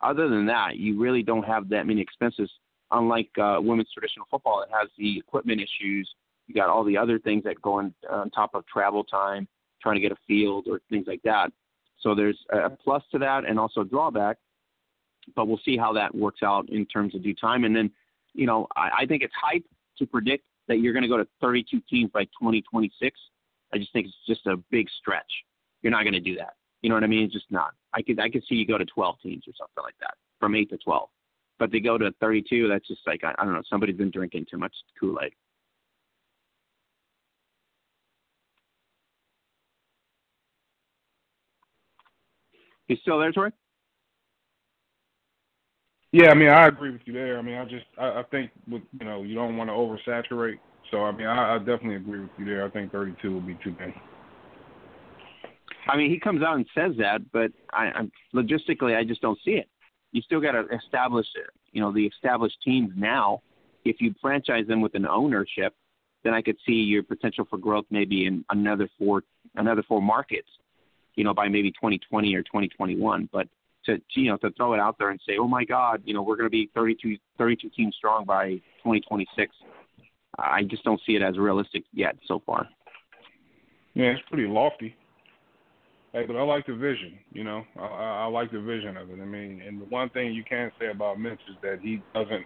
Other 0.00 0.28
than 0.28 0.46
that, 0.46 0.76
you 0.76 1.00
really 1.00 1.22
don't 1.22 1.44
have 1.44 1.68
that 1.70 1.86
many 1.86 2.00
expenses. 2.00 2.50
Unlike 2.90 3.30
uh, 3.40 3.56
women's 3.60 3.90
traditional 3.92 4.26
football, 4.30 4.62
it 4.62 4.68
has 4.70 4.88
the 4.98 5.18
equipment 5.18 5.60
issues. 5.60 6.08
You 6.46 6.54
got 6.54 6.68
all 6.68 6.84
the 6.84 6.96
other 6.96 7.18
things 7.18 7.44
that 7.44 7.60
go 7.60 7.74
on, 7.74 7.94
on 8.10 8.30
top 8.30 8.54
of 8.54 8.64
travel 8.66 9.02
time, 9.02 9.48
trying 9.82 9.96
to 9.96 10.00
get 10.00 10.12
a 10.12 10.16
field 10.26 10.66
or 10.68 10.80
things 10.90 11.06
like 11.08 11.22
that. 11.24 11.50
So 12.00 12.14
there's 12.14 12.38
a 12.52 12.70
plus 12.70 13.02
to 13.12 13.18
that 13.18 13.44
and 13.48 13.58
also 13.58 13.80
a 13.80 13.84
drawback, 13.84 14.36
but 15.34 15.48
we'll 15.48 15.60
see 15.64 15.76
how 15.76 15.92
that 15.94 16.14
works 16.14 16.42
out 16.44 16.68
in 16.68 16.86
terms 16.86 17.14
of 17.14 17.22
due 17.22 17.34
time. 17.34 17.64
And 17.64 17.74
then, 17.74 17.90
you 18.34 18.46
know, 18.46 18.68
I, 18.76 18.90
I 19.00 19.06
think 19.06 19.22
it's 19.22 19.34
hype 19.40 19.64
to 19.98 20.06
predict 20.06 20.44
that 20.68 20.78
you're 20.78 20.92
going 20.92 21.02
to 21.02 21.08
go 21.08 21.16
to 21.16 21.26
32 21.40 21.80
teams 21.88 22.10
by 22.12 22.24
2026. 22.24 23.18
I 23.72 23.78
just 23.78 23.92
think 23.92 24.06
it's 24.06 24.16
just 24.26 24.46
a 24.46 24.56
big 24.70 24.88
stretch. 25.00 25.32
You're 25.82 25.90
not 25.90 26.02
going 26.02 26.12
to 26.12 26.20
do 26.20 26.36
that. 26.36 26.54
You 26.82 26.88
know 26.88 26.94
what 26.96 27.04
I 27.04 27.08
mean? 27.08 27.24
It's 27.24 27.32
just 27.32 27.50
not. 27.50 27.72
I 27.94 28.02
could 28.02 28.20
I 28.20 28.28
could 28.28 28.44
see 28.48 28.56
you 28.56 28.66
go 28.66 28.78
to 28.78 28.84
12 28.84 29.16
teams 29.22 29.44
or 29.46 29.52
something 29.58 29.82
like 29.82 29.96
that, 30.00 30.14
from 30.38 30.54
eight 30.54 30.70
to 30.70 30.78
12. 30.78 31.08
But 31.58 31.72
they 31.72 31.80
go 31.80 31.96
to 31.96 32.12
32. 32.20 32.68
That's 32.68 32.86
just 32.86 33.00
like 33.06 33.24
I, 33.24 33.34
I 33.38 33.44
don't 33.44 33.54
know. 33.54 33.62
Somebody's 33.68 33.96
been 33.96 34.10
drinking 34.10 34.46
too 34.50 34.58
much 34.58 34.74
Kool 35.00 35.18
Aid. 35.24 35.32
You 42.88 42.96
still 43.02 43.18
there, 43.18 43.32
Troy? 43.32 43.48
Yeah, 46.12 46.30
I 46.30 46.34
mean, 46.34 46.48
I 46.48 46.68
agree 46.68 46.92
with 46.92 47.02
you 47.04 47.12
there. 47.12 47.38
I 47.38 47.42
mean, 47.42 47.56
I 47.56 47.64
just, 47.64 47.84
I, 47.98 48.20
I 48.20 48.22
think, 48.30 48.50
with, 48.68 48.82
you 48.98 49.04
know, 49.04 49.22
you 49.22 49.34
don't 49.34 49.56
want 49.56 49.68
to 49.68 49.74
oversaturate. 49.74 50.58
So, 50.90 51.02
I 51.02 51.10
mean, 51.12 51.26
I, 51.26 51.56
I 51.56 51.58
definitely 51.58 51.96
agree 51.96 52.20
with 52.20 52.30
you 52.38 52.44
there. 52.44 52.64
I 52.64 52.70
think 52.70 52.92
32 52.92 53.32
will 53.32 53.40
be 53.40 53.58
too 53.62 53.74
many. 53.78 53.94
I 55.88 55.96
mean, 55.96 56.10
he 56.10 56.18
comes 56.18 56.42
out 56.42 56.56
and 56.56 56.66
says 56.74 56.92
that, 56.98 57.20
but 57.32 57.52
I, 57.72 57.86
I'm 57.86 58.12
logistically, 58.34 58.96
I 58.96 59.04
just 59.04 59.20
don't 59.20 59.38
see 59.44 59.52
it. 59.52 59.68
You 60.12 60.22
still 60.22 60.40
got 60.40 60.52
to 60.52 60.64
establish, 60.74 61.26
you 61.72 61.80
know, 61.80 61.92
the 61.92 62.06
established 62.06 62.56
teams 62.64 62.90
now. 62.96 63.42
If 63.84 64.00
you 64.00 64.14
franchise 64.20 64.66
them 64.66 64.80
with 64.80 64.94
an 64.94 65.06
ownership, 65.06 65.74
then 66.24 66.34
I 66.34 66.42
could 66.42 66.56
see 66.66 66.72
your 66.72 67.02
potential 67.02 67.46
for 67.48 67.58
growth 67.58 67.84
maybe 67.90 68.26
in 68.26 68.44
another 68.50 68.88
four, 68.98 69.22
another 69.54 69.84
four 69.86 70.02
markets 70.02 70.48
you 71.16 71.24
know, 71.24 71.34
by 71.34 71.48
maybe 71.48 71.70
2020 71.72 72.34
or 72.34 72.42
2021. 72.42 73.28
But 73.32 73.48
to, 73.86 74.00
you 74.14 74.30
know, 74.30 74.36
to 74.38 74.50
throw 74.50 74.74
it 74.74 74.80
out 74.80 74.96
there 74.98 75.10
and 75.10 75.20
say, 75.26 75.38
oh 75.38 75.48
my 75.48 75.64
God, 75.64 76.02
you 76.04 76.14
know, 76.14 76.22
we're 76.22 76.36
going 76.36 76.46
to 76.46 76.50
be 76.50 76.70
32, 76.74 77.16
32 77.38 77.70
teams 77.70 77.94
strong 77.96 78.24
by 78.24 78.50
2026. 78.84 79.52
I 80.38 80.62
just 80.64 80.84
don't 80.84 81.00
see 81.06 81.16
it 81.16 81.22
as 81.22 81.38
realistic 81.38 81.84
yet 81.92 82.16
so 82.26 82.42
far. 82.44 82.68
Yeah, 83.94 84.10
it's 84.10 84.22
pretty 84.28 84.46
lofty. 84.46 84.94
Hey, 86.16 86.24
but 86.26 86.34
I 86.34 86.42
like 86.44 86.64
the 86.64 86.74
vision. 86.74 87.18
You 87.30 87.44
know, 87.44 87.62
I, 87.78 88.24
I 88.24 88.24
like 88.24 88.50
the 88.50 88.60
vision 88.60 88.96
of 88.96 89.10
it. 89.10 89.20
I 89.20 89.24
mean, 89.26 89.60
and 89.60 89.78
the 89.78 89.84
one 89.84 90.08
thing 90.08 90.32
you 90.32 90.44
can 90.48 90.72
say 90.80 90.86
about 90.86 91.20
Mitch 91.20 91.40
is 91.50 91.56
that 91.62 91.80
he 91.82 92.02
doesn't, 92.14 92.42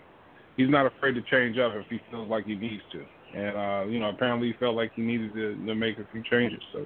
he's 0.57 0.69
not 0.69 0.87
afraid 0.87 1.13
to 1.13 1.23
change 1.31 1.57
up 1.57 1.75
if 1.77 1.87
he 1.89 2.01
feels 2.11 2.29
like 2.29 2.47
he 2.47 2.57
needs 2.57 2.83
to. 2.91 3.05
And 3.33 3.57
uh, 3.57 3.89
you 3.89 4.01
know, 4.01 4.09
apparently 4.09 4.49
he 4.49 4.55
felt 4.59 4.75
like 4.75 4.91
he 4.97 5.03
needed 5.03 5.33
to, 5.35 5.55
to 5.55 5.75
make 5.77 5.99
a 5.99 6.09
few 6.11 6.21
changes. 6.29 6.59
So 6.73 6.85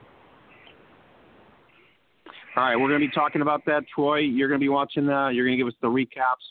all 2.55 2.65
right, 2.65 2.77
we're 2.77 2.89
going 2.89 3.01
to 3.01 3.07
be 3.07 3.15
talking 3.15 3.41
about 3.41 3.65
that, 3.65 3.85
Troy. 3.95 4.19
You're 4.19 4.49
going 4.49 4.61
to 4.61 4.65
be 4.65 4.69
watching 4.69 5.07
that. 5.07 5.31
You're 5.33 5.47
going 5.47 5.57
to 5.57 5.65
give 5.65 5.67
us 5.67 5.79
the 5.81 5.89
recaps. 5.89 6.45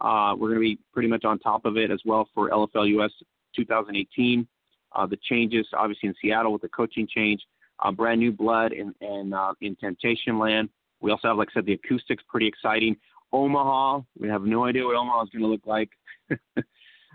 Uh, 0.00 0.34
we're 0.34 0.48
going 0.48 0.58
to 0.58 0.76
be 0.76 0.80
pretty 0.92 1.08
much 1.08 1.24
on 1.24 1.38
top 1.38 1.64
of 1.64 1.76
it 1.76 1.92
as 1.92 2.00
well 2.04 2.28
for 2.34 2.50
LFL 2.50 2.88
US 2.98 3.12
2018. 3.54 4.48
Uh, 4.96 5.06
the 5.06 5.16
changes, 5.28 5.64
obviously 5.78 6.08
in 6.08 6.14
Seattle 6.20 6.52
with 6.52 6.62
the 6.62 6.68
coaching 6.68 7.06
change, 7.08 7.40
uh, 7.80 7.92
brand 7.92 8.20
new 8.20 8.32
blood 8.32 8.72
in 8.72 8.94
in, 9.00 9.32
uh, 9.32 9.52
in 9.60 9.76
Temptation 9.76 10.38
Land. 10.38 10.68
We 11.00 11.10
also 11.10 11.28
have, 11.28 11.36
like 11.36 11.48
I 11.50 11.54
said, 11.54 11.66
the 11.66 11.74
acoustics 11.74 12.22
pretty 12.28 12.46
exciting. 12.46 12.96
Omaha, 13.32 14.00
we 14.18 14.28
have 14.28 14.42
no 14.42 14.64
idea 14.64 14.84
what 14.84 14.96
Omaha 14.96 15.24
is 15.24 15.30
going 15.30 15.42
to 15.42 15.48
look 15.48 15.66
like. 15.66 15.90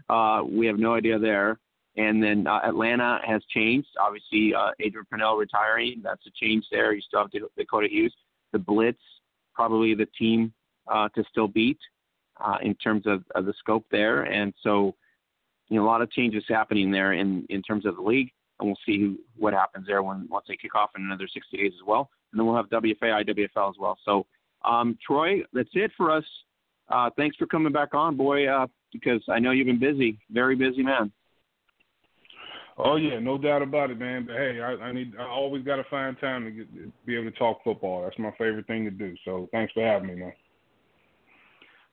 uh, 0.09 0.43
we 0.47 0.67
have 0.67 0.77
no 0.77 0.93
idea 0.93 1.17
there. 1.17 1.59
And 1.97 2.23
then 2.23 2.47
uh, 2.47 2.59
Atlanta 2.63 3.19
has 3.25 3.41
changed. 3.49 3.87
Obviously, 3.99 4.53
uh, 4.53 4.71
Adrian 4.79 5.05
Purnell 5.09 5.35
retiring. 5.35 6.01
That's 6.03 6.25
a 6.25 6.31
change 6.39 6.65
there. 6.71 6.93
You 6.93 7.01
still 7.01 7.21
have 7.21 7.31
Dakota 7.57 7.87
Hughes 7.89 8.13
the 8.51 8.59
Bliss, 8.59 8.95
probably 9.53 9.93
the 9.93 10.07
team 10.17 10.53
uh, 10.91 11.09
to 11.15 11.23
still 11.29 11.47
beat 11.47 11.79
uh, 12.43 12.57
in 12.61 12.75
terms 12.75 13.03
of, 13.05 13.23
of 13.35 13.45
the 13.45 13.53
scope 13.59 13.85
there. 13.91 14.23
And 14.23 14.53
so, 14.61 14.95
you 15.69 15.77
know, 15.77 15.85
a 15.85 15.87
lot 15.87 16.01
of 16.01 16.11
changes 16.11 16.43
happening 16.47 16.91
there 16.91 17.13
in, 17.13 17.45
in 17.49 17.61
terms 17.61 17.85
of 17.85 17.95
the 17.95 18.01
league, 18.01 18.31
and 18.61 18.69
we'll 18.69 18.77
see 18.85 18.99
who, 18.99 19.17
what 19.37 19.53
happens 19.53 19.87
there 19.87 20.03
when 20.03 20.27
once 20.29 20.45
they 20.47 20.55
kick 20.55 20.75
off 20.75 20.91
in 20.97 21.03
another 21.03 21.27
60 21.31 21.57
days 21.57 21.73
as 21.75 21.85
well. 21.85 22.09
And 22.31 22.39
then 22.39 22.45
we'll 22.45 22.55
have 22.55 22.69
WFA, 22.69 23.25
IWFL 23.25 23.69
as 23.69 23.75
well. 23.79 23.97
So, 24.05 24.25
um, 24.63 24.97
Troy, 25.05 25.41
that's 25.51 25.69
it 25.73 25.91
for 25.97 26.11
us. 26.11 26.23
Uh, 26.89 27.09
thanks 27.17 27.35
for 27.37 27.45
coming 27.47 27.73
back 27.73 27.93
on, 27.93 28.15
boy, 28.15 28.47
uh, 28.47 28.67
because 28.93 29.21
I 29.29 29.39
know 29.39 29.51
you've 29.51 29.67
been 29.67 29.79
busy, 29.79 30.19
very 30.31 30.55
busy 30.55 30.83
man. 30.83 31.11
Oh 32.77 32.95
yeah, 32.95 33.19
no 33.19 33.37
doubt 33.37 33.61
about 33.61 33.91
it, 33.91 33.99
man. 33.99 34.25
But 34.25 34.37
hey, 34.37 34.59
I, 34.61 34.71
I 34.85 34.91
need 34.91 35.13
I 35.19 35.23
always 35.23 35.63
got 35.63 35.75
to 35.75 35.83
find 35.85 36.17
time 36.19 36.45
to 36.45 36.51
get, 36.51 37.05
be 37.05 37.15
able 37.15 37.29
to 37.29 37.37
talk 37.37 37.63
football. 37.63 38.03
That's 38.03 38.17
my 38.17 38.31
favorite 38.37 38.65
thing 38.65 38.85
to 38.85 38.91
do. 38.91 39.15
So 39.25 39.49
thanks 39.51 39.73
for 39.73 39.85
having 39.85 40.07
me, 40.07 40.15
man. 40.15 40.33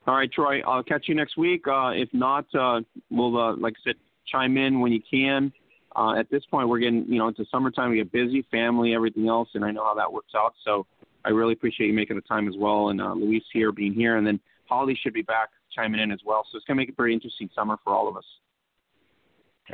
All 0.06 0.14
right, 0.14 0.32
Troy. 0.32 0.62
I'll 0.62 0.82
catch 0.82 1.04
you 1.06 1.14
next 1.14 1.36
week. 1.36 1.66
Uh, 1.68 1.90
if 1.90 2.08
not, 2.12 2.46
uh, 2.58 2.80
we'll 3.10 3.36
uh, 3.36 3.56
like 3.56 3.74
I 3.84 3.90
said, 3.90 3.96
chime 4.30 4.56
in 4.56 4.80
when 4.80 4.92
you 4.92 5.00
can. 5.10 5.52
Uh, 5.98 6.14
at 6.14 6.30
this 6.30 6.44
point, 6.48 6.68
we're 6.68 6.78
getting 6.78 7.04
you 7.08 7.18
know 7.18 7.26
into 7.26 7.44
summertime. 7.50 7.90
We 7.90 7.96
get 7.96 8.12
busy, 8.12 8.46
family, 8.52 8.94
everything 8.94 9.28
else, 9.28 9.48
and 9.54 9.64
I 9.64 9.72
know 9.72 9.82
how 9.82 9.94
that 9.94 10.12
works 10.12 10.32
out. 10.36 10.54
So 10.64 10.86
I 11.24 11.30
really 11.30 11.54
appreciate 11.54 11.88
you 11.88 11.92
making 11.92 12.14
the 12.14 12.22
time 12.22 12.46
as 12.46 12.54
well, 12.56 12.90
and 12.90 13.00
uh, 13.00 13.14
Louise 13.14 13.42
here 13.52 13.72
being 13.72 13.94
here, 13.94 14.16
and 14.16 14.24
then 14.24 14.38
Holly 14.68 14.96
should 15.02 15.12
be 15.12 15.22
back 15.22 15.48
chiming 15.74 16.00
in 16.00 16.12
as 16.12 16.20
well. 16.24 16.44
So 16.50 16.56
it's 16.56 16.64
gonna 16.66 16.76
make 16.76 16.88
a 16.88 16.92
pretty 16.92 17.14
interesting 17.14 17.50
summer 17.52 17.78
for 17.82 17.92
all 17.92 18.08
of 18.08 18.16
us. 18.16 18.24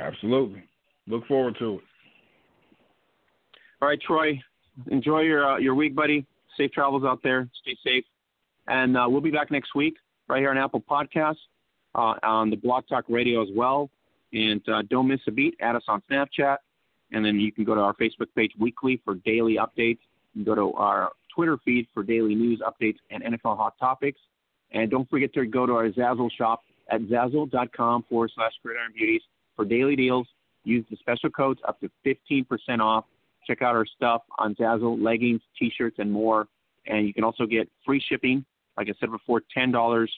Absolutely. 0.01 0.65
Look 1.07 1.27
forward 1.27 1.57
to 1.59 1.75
it. 1.75 1.81
All 3.83 3.89
right, 3.89 4.01
Troy. 4.01 4.41
Enjoy 4.91 5.21
your 5.21 5.53
uh, 5.53 5.59
your 5.59 5.75
week, 5.75 5.95
buddy. 5.95 6.25
Safe 6.57 6.73
travels 6.73 7.05
out 7.05 7.21
there. 7.23 7.47
Stay 7.61 7.77
safe, 7.85 8.05
and 8.67 8.97
uh, 8.97 9.05
we'll 9.07 9.21
be 9.21 9.31
back 9.31 9.51
next 9.51 9.75
week 9.75 9.97
right 10.29 10.41
here 10.41 10.51
on 10.51 10.57
Apple 10.57 10.83
Podcasts, 10.91 11.37
uh, 11.95 12.15
on 12.23 12.49
the 12.49 12.57
Blog 12.57 12.85
Talk 12.89 13.05
Radio 13.11 13.43
as 13.43 13.49
well. 13.55 13.91
And 14.35 14.69
uh, 14.69 14.83
don't 14.91 15.09
miss 15.09 15.21
a 15.27 15.31
beat. 15.31 15.57
Add 15.61 15.77
us 15.77 15.85
on 15.89 16.03
Snapchat, 16.11 16.57
and 17.13 17.25
then 17.25 17.39
you 17.39 17.53
can 17.53 17.65
go 17.65 17.75
to 17.75 17.81
our 17.81 17.95
Facebook 17.95 18.27
page 18.37 18.53
weekly 18.59 19.01
for 19.05 19.15
daily 19.15 19.57
updates. 19.57 20.01
You 20.35 20.43
can 20.43 20.45
go 20.45 20.55
to 20.55 20.73
our 20.75 21.13
Twitter 21.35 21.59
feed 21.65 21.87
for 21.95 22.03
daily 22.03 22.35
news 22.35 22.61
updates 22.61 22.99
and 23.11 23.23
NFL 23.23 23.57
hot 23.57 23.75
topics. 23.79 24.19
And 24.73 24.91
don't 24.91 25.09
forget 25.09 25.33
to 25.35 25.47
go 25.47 25.67
to 25.67 25.73
our 25.73 25.89
Zazzle 25.91 26.31
shop 26.37 26.63
at 26.91 27.01
zazzle.com 27.03 28.05
forward 28.09 28.33
slash 28.35 28.53
gridiron 28.63 28.93
beauties 28.95 29.23
for 29.57 29.65
daily 29.65 29.97
deals 29.97 30.27
Use 30.65 30.85
the 30.91 30.97
special 30.97 31.31
codes 31.31 31.61
up 31.69 31.79
to 31.81 31.91
15% 32.07 32.81
off. 32.81 33.05
Check 33.47 33.61
out 33.61 33.77
our 33.77 33.85
stuff 33.85 34.23
on 34.39 34.55
Zazzle, 34.55 35.03
leggings, 35.03 35.43
t-shirts, 35.59 35.97
and 35.99 36.11
more. 36.11 36.49
And 36.87 37.07
you 37.07 37.13
can 37.13 37.23
also 37.23 37.45
get 37.45 37.69
free 37.85 38.03
shipping. 38.09 38.45
Like 38.77 38.89
I 38.89 38.95
said 38.99 39.11
before, 39.11 39.43
$10 39.57 40.09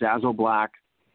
Zazzle 0.00 0.36
Black. 0.36 0.70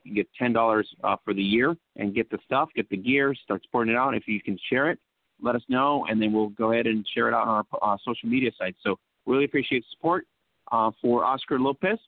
You 0.05 0.13
get 0.13 0.27
$10 0.39 0.83
uh, 1.03 1.15
for 1.25 1.33
the 1.33 1.43
year 1.43 1.75
and 1.95 2.13
get 2.13 2.29
the 2.29 2.37
stuff, 2.45 2.69
get 2.75 2.89
the 2.89 2.97
gear, 2.97 3.33
start 3.43 3.63
sporting 3.63 3.93
it 3.93 3.97
out. 3.97 4.15
If 4.15 4.27
you 4.27 4.39
can 4.41 4.57
share 4.69 4.89
it, 4.91 4.99
let 5.41 5.55
us 5.55 5.63
know, 5.67 6.05
and 6.09 6.21
then 6.21 6.31
we'll 6.31 6.49
go 6.49 6.71
ahead 6.71 6.87
and 6.87 7.05
share 7.13 7.27
it 7.27 7.33
out 7.33 7.47
on 7.47 7.65
our 7.81 7.93
uh, 7.93 7.97
social 8.05 8.29
media 8.29 8.51
sites. 8.57 8.77
So 8.83 8.97
really 9.25 9.45
appreciate 9.45 9.83
support 9.91 10.25
uh, 10.71 10.91
for 11.01 11.25
Oscar 11.25 11.59
Lopez, 11.59 11.99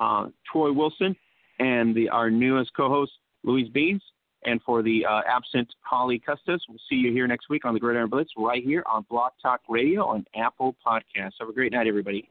uh, 0.00 0.26
Troy 0.50 0.72
Wilson, 0.72 1.16
and 1.58 1.94
the, 1.94 2.08
our 2.10 2.30
newest 2.30 2.70
co-host, 2.76 3.12
Louise 3.42 3.68
Beans. 3.70 4.02
And 4.44 4.60
for 4.62 4.82
the 4.82 5.04
uh, 5.04 5.20
absent 5.28 5.68
Holly 5.82 6.18
Custis, 6.18 6.62
we'll 6.68 6.78
see 6.88 6.96
you 6.96 7.12
here 7.12 7.26
next 7.26 7.50
week 7.50 7.66
on 7.66 7.74
the 7.74 7.80
Gridiron 7.80 8.08
Blitz 8.08 8.30
right 8.38 8.62
here 8.64 8.82
on 8.90 9.04
Blog 9.10 9.32
Talk 9.42 9.60
Radio 9.68 10.06
on 10.06 10.24
Apple 10.34 10.76
Podcasts. 10.86 11.32
Have 11.40 11.50
a 11.50 11.52
great 11.52 11.72
night, 11.72 11.86
everybody. 11.86 12.28